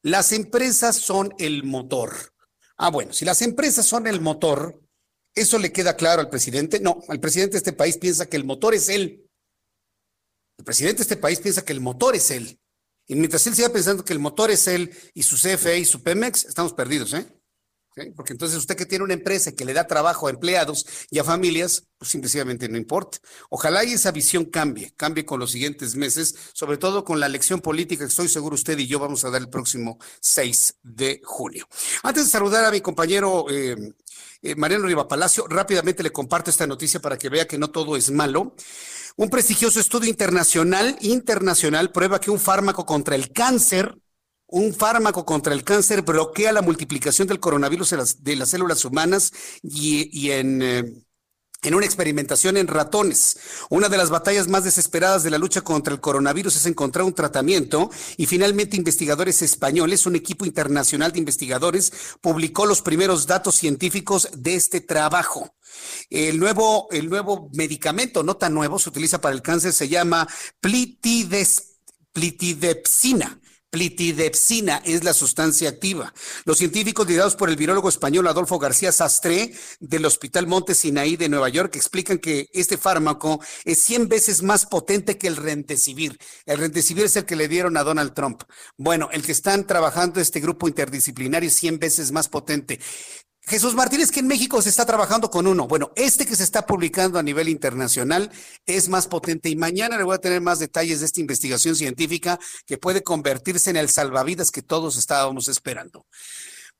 Las 0.03 0.33
empresas 0.33 0.97
son 0.97 1.33
el 1.39 1.63
motor. 1.63 2.13
Ah, 2.77 2.89
bueno, 2.89 3.13
si 3.13 3.23
las 3.23 3.41
empresas 3.41 3.85
son 3.85 4.05
el 4.05 4.19
motor, 4.19 4.81
¿eso 5.33 5.57
le 5.57 5.71
queda 5.71 5.95
claro 5.95 6.21
al 6.21 6.29
presidente? 6.29 6.81
No, 6.81 7.01
el 7.07 7.21
presidente 7.21 7.53
de 7.53 7.59
este 7.59 7.71
país 7.73 7.97
piensa 7.97 8.25
que 8.25 8.35
el 8.35 8.43
motor 8.43 8.73
es 8.73 8.89
él. 8.89 9.25
El 10.57 10.65
presidente 10.65 10.97
de 10.97 11.03
este 11.03 11.17
país 11.17 11.39
piensa 11.39 11.63
que 11.63 11.71
el 11.71 11.79
motor 11.79 12.15
es 12.17 12.31
él. 12.31 12.59
Y 13.07 13.15
mientras 13.15 13.47
él 13.47 13.55
siga 13.55 13.69
pensando 13.69 14.03
que 14.03 14.11
el 14.11 14.19
motor 14.19 14.51
es 14.51 14.67
él 14.67 14.93
y 15.13 15.23
su 15.23 15.37
CFE 15.37 15.79
y 15.79 15.85
su 15.85 16.03
Pemex, 16.03 16.45
estamos 16.45 16.73
perdidos, 16.73 17.13
¿eh? 17.13 17.25
Porque 18.15 18.33
entonces 18.33 18.57
usted 18.57 18.75
que 18.75 18.85
tiene 18.85 19.03
una 19.03 19.13
empresa 19.13 19.51
que 19.51 19.65
le 19.65 19.73
da 19.73 19.85
trabajo 19.85 20.27
a 20.27 20.31
empleados 20.31 20.85
y 21.11 21.19
a 21.19 21.23
familias, 21.23 21.87
pues 21.97 22.11
simplemente 22.11 22.67
no 22.67 22.77
importa. 22.77 23.19
Ojalá 23.49 23.83
y 23.83 23.93
esa 23.93 24.11
visión 24.11 24.45
cambie, 24.45 24.93
cambie 24.95 25.25
con 25.25 25.39
los 25.39 25.51
siguientes 25.51 25.95
meses, 25.95 26.35
sobre 26.53 26.77
todo 26.77 27.03
con 27.03 27.19
la 27.19 27.27
elección 27.27 27.61
política 27.61 28.05
que 28.05 28.09
estoy 28.09 28.29
seguro 28.29 28.55
usted 28.55 28.77
y 28.79 28.87
yo 28.87 28.99
vamos 28.99 29.23
a 29.25 29.29
dar 29.29 29.41
el 29.41 29.49
próximo 29.49 29.99
6 30.21 30.75
de 30.83 31.21
junio. 31.23 31.67
Antes 32.01 32.25
de 32.25 32.31
saludar 32.31 32.65
a 32.65 32.71
mi 32.71 32.81
compañero 32.81 33.45
eh, 33.49 33.93
eh, 34.41 34.55
Mariano 34.55 34.87
Riva 34.87 35.07
Palacio, 35.07 35.45
rápidamente 35.47 36.03
le 36.03 36.11
comparto 36.11 36.49
esta 36.49 36.67
noticia 36.67 36.99
para 36.99 37.17
que 37.17 37.29
vea 37.29 37.47
que 37.47 37.57
no 37.57 37.69
todo 37.69 37.95
es 37.95 38.09
malo. 38.11 38.55
Un 39.15 39.29
prestigioso 39.29 39.79
estudio 39.79 40.09
internacional, 40.09 40.97
internacional, 41.01 41.91
prueba 41.91 42.19
que 42.19 42.31
un 42.31 42.39
fármaco 42.39 42.85
contra 42.85 43.13
el 43.13 43.31
cáncer, 43.31 43.95
un 44.47 44.73
fármaco 44.73 45.25
contra 45.25 45.53
el 45.53 45.63
cáncer 45.63 46.03
bloquea 46.03 46.51
la 46.51 46.61
multiplicación 46.61 47.27
del 47.27 47.39
coronavirus 47.39 47.95
de 48.19 48.35
las, 48.35 48.49
células 48.49 48.85
humanas 48.85 49.31
y, 49.61 50.31
en... 50.31 50.61
Eh, 50.61 51.03
en 51.63 51.75
una 51.75 51.85
experimentación 51.85 52.57
en 52.57 52.67
ratones. 52.67 53.37
Una 53.69 53.87
de 53.89 53.97
las 53.97 54.09
batallas 54.09 54.47
más 54.47 54.63
desesperadas 54.65 55.23
de 55.23 55.31
la 55.31 55.37
lucha 55.37 55.61
contra 55.61 55.93
el 55.93 56.01
coronavirus 56.01 56.57
es 56.57 56.65
encontrar 56.65 57.05
un 57.05 57.13
tratamiento 57.13 57.89
y 58.17 58.25
finalmente 58.25 58.75
investigadores 58.77 59.41
españoles, 59.41 60.05
un 60.05 60.15
equipo 60.15 60.45
internacional 60.45 61.13
de 61.13 61.19
investigadores, 61.19 61.93
publicó 62.21 62.65
los 62.65 62.81
primeros 62.81 63.27
datos 63.27 63.55
científicos 63.55 64.29
de 64.35 64.55
este 64.55 64.81
trabajo. 64.81 65.55
El 66.09 66.37
nuevo, 66.39 66.89
el 66.91 67.09
nuevo 67.09 67.49
medicamento, 67.53 68.23
no 68.23 68.35
tan 68.35 68.53
nuevo, 68.53 68.77
se 68.77 68.89
utiliza 68.89 69.21
para 69.21 69.33
el 69.33 69.41
cáncer, 69.41 69.71
se 69.73 69.87
llama 69.87 70.27
plitidepsina. 70.59 73.39
Plitidepsina 73.73 74.83
es 74.85 75.03
la 75.03 75.13
sustancia 75.13 75.67
activa. 75.67 76.13
Los 76.45 76.59
científicos 76.59 77.07
liderados 77.07 77.35
por 77.35 77.49
el 77.49 77.55
virólogo 77.55 77.89
español 77.89 78.27
Adolfo 78.27 78.59
García 78.59 78.91
Sastre 78.91 79.51
del 79.79 80.05
Hospital 80.05 80.45
Monte 80.45 80.75
Sinaí 80.75 81.15
de 81.15 81.27
Nueva 81.27 81.49
York 81.49 81.75
explican 81.75 82.19
que 82.19 82.51
este 82.53 82.77
fármaco 82.77 83.41
es 83.65 83.79
100 83.79 84.09
veces 84.09 84.43
más 84.43 84.67
potente 84.67 85.17
que 85.17 85.25
el 85.25 85.37
Rentesivir. 85.37 86.19
El 86.45 86.59
Rentesivir 86.59 87.05
es 87.05 87.15
el 87.15 87.25
que 87.25 87.35
le 87.35 87.47
dieron 87.47 87.75
a 87.75 87.83
Donald 87.83 88.13
Trump. 88.13 88.43
Bueno, 88.77 89.09
el 89.11 89.23
que 89.23 89.31
están 89.31 89.65
trabajando 89.65 90.21
este 90.21 90.39
grupo 90.39 90.67
interdisciplinario 90.67 91.47
es 91.47 91.55
100 91.55 91.79
veces 91.79 92.11
más 92.11 92.29
potente. 92.29 92.79
Jesús 93.45 93.75
Martínez, 93.75 94.09
que 94.09 94.21
en 94.21 94.27
México 94.27 94.61
se 94.61 94.69
está 94.69 94.85
trabajando 94.85 95.29
con 95.29 95.47
uno. 95.47 95.67
Bueno, 95.67 95.91
este 95.95 96.25
que 96.25 96.35
se 96.35 96.43
está 96.43 96.65
publicando 96.65 97.19
a 97.19 97.23
nivel 97.23 97.49
internacional 97.49 98.31
es 98.65 98.87
más 98.87 99.07
potente 99.07 99.49
y 99.49 99.57
mañana 99.57 99.97
le 99.97 100.03
voy 100.03 100.15
a 100.15 100.21
tener 100.21 100.39
más 100.39 100.59
detalles 100.59 101.01
de 101.01 101.07
esta 101.07 101.19
investigación 101.19 101.75
científica 101.75 102.39
que 102.65 102.77
puede 102.77 103.03
convertirse 103.03 103.69
en 103.69 103.75
el 103.75 103.89
salvavidas 103.89 104.49
que 104.49 104.61
todos 104.61 104.97
estábamos 104.97 105.49
esperando. 105.49 106.05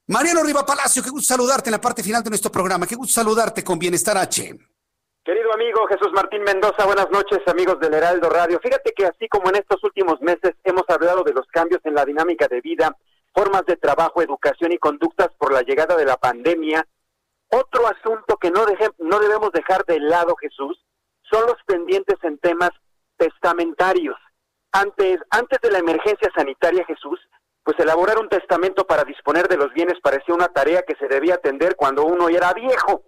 Mariano 0.08 0.44
Riva 0.44 0.66
Palacio, 0.66 1.04
qué 1.04 1.10
gusto 1.10 1.34
saludarte 1.34 1.70
en 1.70 1.74
la 1.74 1.82
parte 1.82 2.02
final 2.02 2.24
de 2.24 2.30
nuestro 2.30 2.52
programa. 2.52 2.88
Qué 2.88 2.96
gusto 2.96 3.14
saludarte 3.14 3.64
con 3.64 3.78
Bienestar 3.78 4.18
H. 4.18 4.58
Querido 5.26 5.54
amigo 5.54 5.86
Jesús 5.88 6.12
Martín 6.14 6.44
Mendoza, 6.44 6.86
buenas 6.86 7.10
noches 7.10 7.40
amigos 7.48 7.80
del 7.80 7.94
Heraldo 7.94 8.30
Radio. 8.30 8.60
Fíjate 8.62 8.94
que 8.96 9.06
así 9.06 9.28
como 9.30 9.50
en 9.50 9.56
estos 9.56 9.84
últimos 9.84 10.20
meses 10.22 10.54
hemos 10.64 10.84
hablado 10.90 11.24
de 11.24 11.34
los 11.34 11.46
cambios 11.48 11.82
en 11.86 11.94
la 11.94 12.06
dinámica 12.06 12.48
de 12.48 12.62
vida 12.62 12.98
formas 13.34 13.66
de 13.66 13.76
trabajo, 13.78 14.22
educación 14.22 14.72
y 14.72 14.78
conductas 14.78 15.30
por 15.38 15.52
la 15.52 15.62
llegada 15.62 15.96
de 15.96 16.06
la 16.06 16.18
pandemia. 16.18 16.88
Otro 17.50 17.88
asunto 17.88 18.38
que 18.38 18.52
no, 18.52 18.66
no 19.00 19.20
debemos 19.20 19.52
dejar 19.52 19.86
de 19.86 20.00
lado, 20.00 20.36
Jesús, 20.36 20.80
son 21.30 21.46
los 21.46 21.58
pendientes 21.66 22.18
en 22.24 22.38
temas 22.38 22.72
testamentarios. 23.18 24.16
Antes, 24.72 25.20
antes 25.30 25.60
de 25.62 25.72
la 25.72 25.80
emergencia 25.80 26.32
sanitaria, 26.36 26.86
Jesús, 26.86 27.20
pues 27.64 27.80
elaborar 27.80 28.20
un 28.20 28.30
testamento 28.30 28.86
para 28.86 29.04
disponer 29.04 29.48
de 29.48 29.58
los 29.58 29.72
bienes 29.74 30.00
parecía 30.02 30.36
una 30.36 30.50
tarea 30.50 30.84
que 30.84 30.96
se 30.96 31.08
debía 31.08 31.36
atender 31.36 31.76
cuando 31.76 32.06
uno 32.06 32.30
era 32.30 32.54
viejo. 32.54 33.04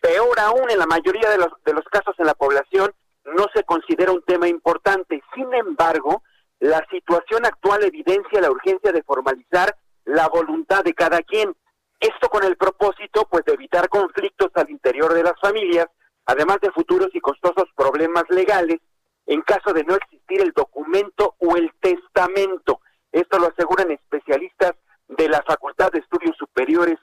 Peor 0.00 0.38
aún, 0.40 0.70
en 0.70 0.78
la 0.78 0.86
mayoría 0.86 1.28
de 1.30 1.38
los, 1.38 1.48
de 1.64 1.72
los 1.72 1.84
casos 1.86 2.14
en 2.18 2.26
la 2.26 2.34
población 2.34 2.92
no 3.24 3.46
se 3.54 3.64
considera 3.64 4.12
un 4.12 4.22
tema 4.22 4.48
importante. 4.48 5.22
Sin 5.34 5.52
embargo, 5.52 6.22
la 6.60 6.84
situación 6.90 7.46
actual 7.46 7.84
evidencia 7.84 8.40
la 8.40 8.50
urgencia 8.50 8.92
de 8.92 9.02
formalizar 9.02 9.76
la 10.04 10.28
voluntad 10.28 10.82
de 10.84 10.94
cada 10.94 11.22
quien. 11.22 11.54
Esto 12.00 12.28
con 12.28 12.44
el 12.44 12.56
propósito 12.56 13.26
pues 13.30 13.44
de 13.44 13.54
evitar 13.54 13.88
conflictos 13.88 14.50
al 14.54 14.70
interior 14.70 15.12
de 15.14 15.22
las 15.22 15.38
familias, 15.40 15.86
además 16.26 16.58
de 16.60 16.70
futuros 16.72 17.08
y 17.12 17.20
costosos 17.20 17.68
problemas 17.76 18.24
legales 18.30 18.78
en 19.26 19.42
caso 19.42 19.72
de 19.72 19.84
no 19.84 19.94
existir 19.94 20.40
el 20.40 20.52
documento 20.52 21.34
o 21.38 21.56
el 21.56 21.70
testamento. 21.80 22.80
Esto 23.12 23.38
lo 23.38 23.48
aseguran 23.48 23.90
especialistas 23.90 24.72
de 25.08 25.28
la 25.28 25.42
Facultad 25.46 25.90
de 25.92 26.00
Estudios 26.00 26.36
Superiores 26.36 26.98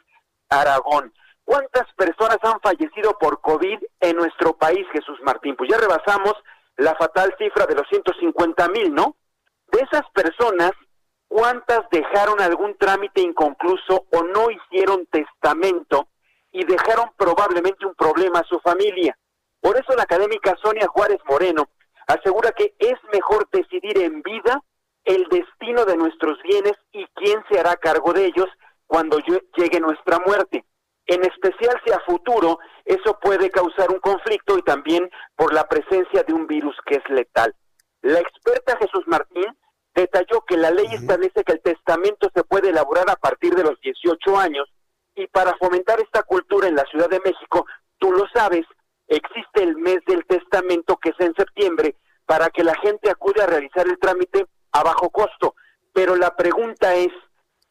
Aragón. 0.49 1.13
¿Cuántas 1.43 1.85
personas 1.93 2.39
han 2.41 2.59
fallecido 2.61 3.17
por 3.19 3.41
COVID 3.41 3.77
en 3.99 4.15
nuestro 4.15 4.57
país, 4.57 4.85
Jesús 4.91 5.19
Martín? 5.23 5.55
Pues 5.55 5.69
ya 5.69 5.77
rebasamos 5.77 6.33
la 6.77 6.95
fatal 6.95 7.33
cifra 7.37 7.67
de 7.67 7.75
los 7.75 7.87
150 7.89 8.67
mil, 8.69 8.93
¿no? 8.93 9.15
De 9.75 9.81
esas 9.81 10.09
personas, 10.11 10.71
¿cuántas 11.27 11.81
dejaron 11.91 12.39
algún 12.39 12.77
trámite 12.77 13.19
inconcluso 13.19 14.05
o 14.09 14.23
no 14.23 14.49
hicieron 14.49 15.05
testamento 15.07 16.07
y 16.53 16.63
dejaron 16.63 17.11
probablemente 17.17 17.85
un 17.85 17.93
problema 17.93 18.39
a 18.39 18.47
su 18.47 18.57
familia? 18.61 19.17
Por 19.59 19.75
eso 19.75 19.93
la 19.97 20.03
académica 20.03 20.55
Sonia 20.63 20.87
Juárez 20.87 21.19
Moreno 21.25 21.67
asegura 22.07 22.53
que 22.53 22.73
es 22.79 22.93
mejor 23.11 23.49
decidir 23.51 23.97
en 23.97 24.21
vida 24.21 24.63
el 25.03 25.27
destino 25.27 25.83
de 25.83 25.97
nuestros 25.97 26.41
bienes 26.43 26.77
y 26.93 27.05
quién 27.07 27.43
se 27.51 27.59
hará 27.59 27.75
cargo 27.75 28.13
de 28.13 28.27
ellos 28.27 28.47
cuando 28.87 29.19
llegue 29.57 29.81
nuestra 29.81 30.19
muerte. 30.19 30.63
En 31.05 31.21
especial 31.25 31.81
si 31.85 31.91
a 31.91 31.99
futuro 32.05 32.59
eso 32.85 33.19
puede 33.19 33.49
causar 33.49 33.91
un 33.91 33.99
conflicto 33.99 34.57
y 34.57 34.61
también 34.61 35.09
por 35.35 35.53
la 35.53 35.67
presencia 35.67 36.23
de 36.23 36.31
un 36.31 36.47
virus 36.47 36.77
que 36.85 36.95
es 36.95 37.09
letal. 37.09 37.53
La 38.03 38.19
experta 38.19 38.77
Jesús 38.77 39.03
Martín 39.07 39.47
detalló 39.95 40.41
que 40.45 40.57
la 40.57 40.71
ley 40.71 40.87
establece 40.91 41.43
que 41.43 41.53
el 41.53 41.61
testamento 41.61 42.29
se 42.35 42.43
puede 42.43 42.69
elaborar 42.69 43.09
a 43.09 43.15
partir 43.15 43.55
de 43.55 43.63
los 43.63 43.79
18 43.79 44.37
años 44.37 44.69
y 45.15 45.27
para 45.27 45.55
fomentar 45.57 45.99
esta 46.01 46.23
cultura 46.23 46.67
en 46.67 46.75
la 46.75 46.83
Ciudad 46.91 47.09
de 47.09 47.21
México, 47.21 47.65
tú 47.97 48.11
lo 48.11 48.25
sabes, 48.33 48.65
existe 49.07 49.63
el 49.63 49.77
mes 49.77 49.99
del 50.05 50.25
testamento 50.25 50.97
que 50.97 51.09
es 51.09 51.19
en 51.19 51.33
septiembre 51.35 51.95
para 52.25 52.49
que 52.49 52.63
la 52.63 52.75
gente 52.75 53.09
acude 53.09 53.41
a 53.41 53.47
realizar 53.47 53.87
el 53.87 53.97
trámite 53.97 54.45
a 54.73 54.83
bajo 54.83 55.09
costo. 55.09 55.55
Pero 55.93 56.17
la 56.17 56.35
pregunta 56.35 56.95
es, 56.95 57.11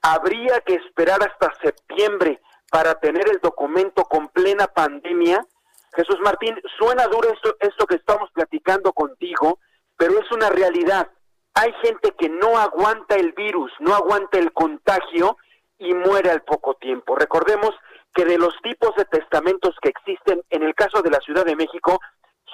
¿habría 0.01 0.61
que 0.61 0.75
esperar 0.75 1.21
hasta 1.23 1.53
septiembre 1.63 2.41
para 2.71 2.95
tener 2.99 3.29
el 3.29 3.41
documento 3.41 4.05
con 4.05 4.29
plena 4.29 4.67
pandemia? 4.67 5.47
Jesús 5.95 6.19
Martín, 6.23 6.59
suena 6.79 7.07
duro 7.09 7.31
esto, 7.31 7.57
esto 7.61 7.87
que 7.87 7.97
estamos 7.97 8.31
platicando 8.33 8.93
contigo, 8.93 9.59
pero 9.97 10.19
es 10.19 10.31
una 10.33 10.49
realidad. 10.49 11.11
Hay 11.55 11.73
gente 11.83 12.13
que 12.19 12.29
no 12.29 12.59
aguanta 12.59 13.15
el 13.15 13.33
virus, 13.33 13.73
no 13.79 13.95
aguanta 13.95 14.39
el 14.39 14.53
contagio 14.53 15.37
y 15.79 15.95
muere 15.95 16.31
al 16.31 16.43
poco 16.43 16.75
tiempo. 16.75 17.15
Recordemos 17.15 17.71
que 18.13 18.25
de 18.25 18.39
los 18.39 18.55
tipos 18.63 18.95
de 18.97 19.05
testamentos 19.05 19.75
que 19.81 19.91
existen, 19.91 20.43
en 20.51 20.63
el 20.63 20.75
caso 20.75 21.01
de 21.03 21.11
la 21.11 21.21
Ciudad 21.21 21.45
de 21.45 21.57
México, 21.57 22.01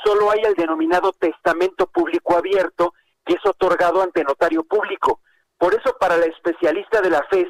solo 0.04 0.30
hay 0.30 0.40
el 0.40 0.54
denominado 0.54 1.12
testamento 1.12 1.86
público 1.86 2.36
abierto, 2.36 2.94
que 3.24 3.34
es 3.34 3.46
otorgado 3.46 4.02
ante 4.02 4.22
notario 4.22 4.64
público. 4.64 5.20
Por 5.56 5.74
eso, 5.74 5.96
para 5.98 6.16
la 6.16 6.26
especialista 6.26 7.00
de 7.00 7.10
la 7.10 7.22
FES, 7.30 7.48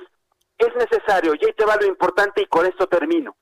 es 0.58 0.74
necesario, 0.76 1.34
y 1.34 1.44
ahí 1.44 1.52
te 1.54 1.64
va 1.64 1.76
lo 1.76 1.86
importante 1.86 2.42
y 2.42 2.46
con 2.46 2.66
esto 2.66 2.86
termino, 2.86 3.36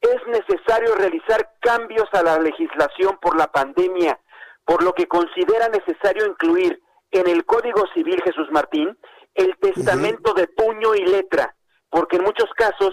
es 0.00 0.26
necesario 0.26 0.94
realizar 0.94 1.54
cambios 1.60 2.08
a 2.12 2.22
la 2.22 2.38
legislación 2.38 3.18
por 3.20 3.36
la 3.36 3.46
pandemia, 3.50 4.18
por 4.64 4.82
lo 4.82 4.92
que 4.92 5.08
considera 5.08 5.68
necesario 5.68 6.26
incluir 6.26 6.80
en 7.10 7.28
el 7.28 7.44
Código 7.44 7.84
Civil 7.94 8.20
Jesús 8.24 8.48
Martín 8.50 8.96
el 9.34 9.56
testamento 9.60 10.34
de 10.34 10.48
puño 10.48 10.94
y 10.94 11.04
letra, 11.04 11.54
porque 11.90 12.16
en 12.16 12.24
muchos 12.24 12.50
casos 12.56 12.92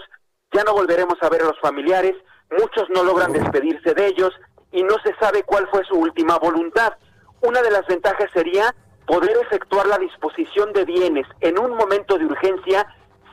ya 0.52 0.62
no 0.64 0.74
volveremos 0.74 1.16
a 1.20 1.28
ver 1.28 1.42
a 1.42 1.46
los 1.46 1.60
familiares, 1.60 2.14
muchos 2.50 2.88
no 2.94 3.02
logran 3.02 3.32
despedirse 3.32 3.94
de 3.94 4.06
ellos 4.06 4.32
y 4.70 4.82
no 4.84 4.94
se 5.04 5.14
sabe 5.16 5.42
cuál 5.42 5.68
fue 5.70 5.84
su 5.84 5.96
última 5.96 6.38
voluntad. 6.38 6.94
Una 7.42 7.62
de 7.62 7.70
las 7.70 7.86
ventajas 7.86 8.30
sería 8.32 8.74
poder 9.06 9.36
efectuar 9.42 9.86
la 9.86 9.98
disposición 9.98 10.72
de 10.72 10.84
bienes 10.84 11.26
en 11.40 11.58
un 11.58 11.76
momento 11.76 12.16
de 12.16 12.26
urgencia 12.26 12.86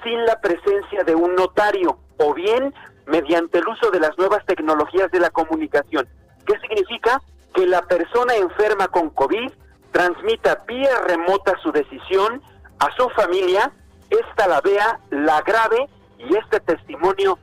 sin 0.03 0.25
la 0.25 0.39
presencia 0.41 1.03
de 1.03 1.15
un 1.15 1.35
notario 1.35 1.99
o 2.17 2.33
bien 2.33 2.73
mediante 3.05 3.59
el 3.59 3.67
uso 3.67 3.91
de 3.91 3.99
las 3.99 4.17
nuevas 4.17 4.45
tecnologías 4.45 5.11
de 5.11 5.19
la 5.19 5.29
comunicación. 5.29 6.07
¿Qué 6.45 6.59
significa? 6.59 7.21
Que 7.53 7.67
la 7.67 7.81
persona 7.83 8.35
enferma 8.35 8.87
con 8.87 9.09
COVID 9.11 9.51
transmita 9.93 10.63
vía 10.67 10.99
remota 11.05 11.53
su 11.61 11.71
decisión 11.71 12.41
a 12.79 12.93
su 12.97 13.07
familia, 13.11 13.71
esta 14.09 14.47
la 14.47 14.59
vea, 14.59 14.99
la 15.11 15.41
grave 15.41 15.87
y 16.19 16.35
este 16.35 16.59
testimonio 16.59 17.39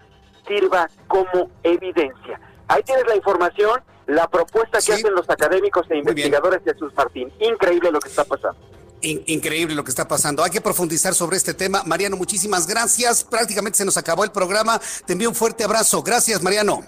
sirva 0.47 0.91
como 1.09 1.51
evidencia. 1.63 2.39
Ahí 2.69 2.83
tienes 2.83 3.07
la 3.07 3.17
información, 3.17 3.81
la 4.07 4.29
propuesta 4.29 4.81
que 4.85 4.93
hacen 4.93 5.15
los 5.15 5.31
académicos 5.31 5.87
e 5.91 5.97
investigadores 5.97 6.63
de 6.65 6.73
Jesús 6.73 6.93
Martín. 6.95 7.33
Increíble 7.41 7.91
lo 7.91 8.01
que 8.01 8.09
está 8.09 8.25
pasando. 8.25 8.59
increíble 9.01 9.75
lo 9.75 9.83
que 9.83 9.91
está 9.91 10.07
pasando. 10.07 10.45
Hay 10.45 10.51
que 10.51 10.61
profundizar 10.61 11.15
sobre 11.15 11.37
este 11.39 11.55
tema. 11.55 11.83
Mariano, 11.87 12.17
muchísimas 12.17 12.67
gracias. 12.67 13.25
Prácticamente 13.25 13.79
se 13.79 13.85
nos 13.85 13.97
acabó 13.97 14.25
el 14.25 14.33
programa. 14.33 14.79
Te 15.07 15.15
envío 15.15 15.31
un 15.31 15.35
fuerte 15.35 15.65
abrazo. 15.65 16.03
Gracias, 16.03 16.43
Mariano. 16.43 16.83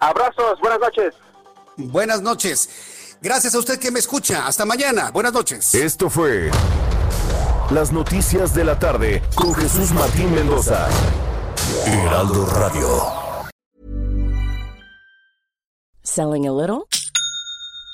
Abrazos, 0.00 0.58
buenas 0.60 0.80
noches. 0.80 1.14
Buenas 1.76 2.22
noches. 2.22 2.68
Gracias 3.20 3.54
a 3.54 3.58
usted 3.58 3.78
que 3.78 3.90
me 3.90 3.98
escucha. 3.98 4.46
Hasta 4.46 4.64
mañana. 4.64 5.10
Buenas 5.10 5.32
noches. 5.32 5.74
Esto 5.74 6.08
fue 6.08 6.50
Las 7.70 7.90
Noticias 7.92 8.54
de 8.54 8.64
la 8.64 8.78
Tarde 8.78 9.22
con 9.34 9.54
Jesús 9.54 9.90
Martín 9.92 10.32
Mendoza. 10.34 10.88
Heraldo 11.84 12.46
Radio. 12.46 13.02
Selling 16.04 16.46
a 16.46 16.52
little 16.52 16.86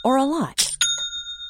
or 0.05 0.19
a 0.19 0.25
lot? 0.25 0.74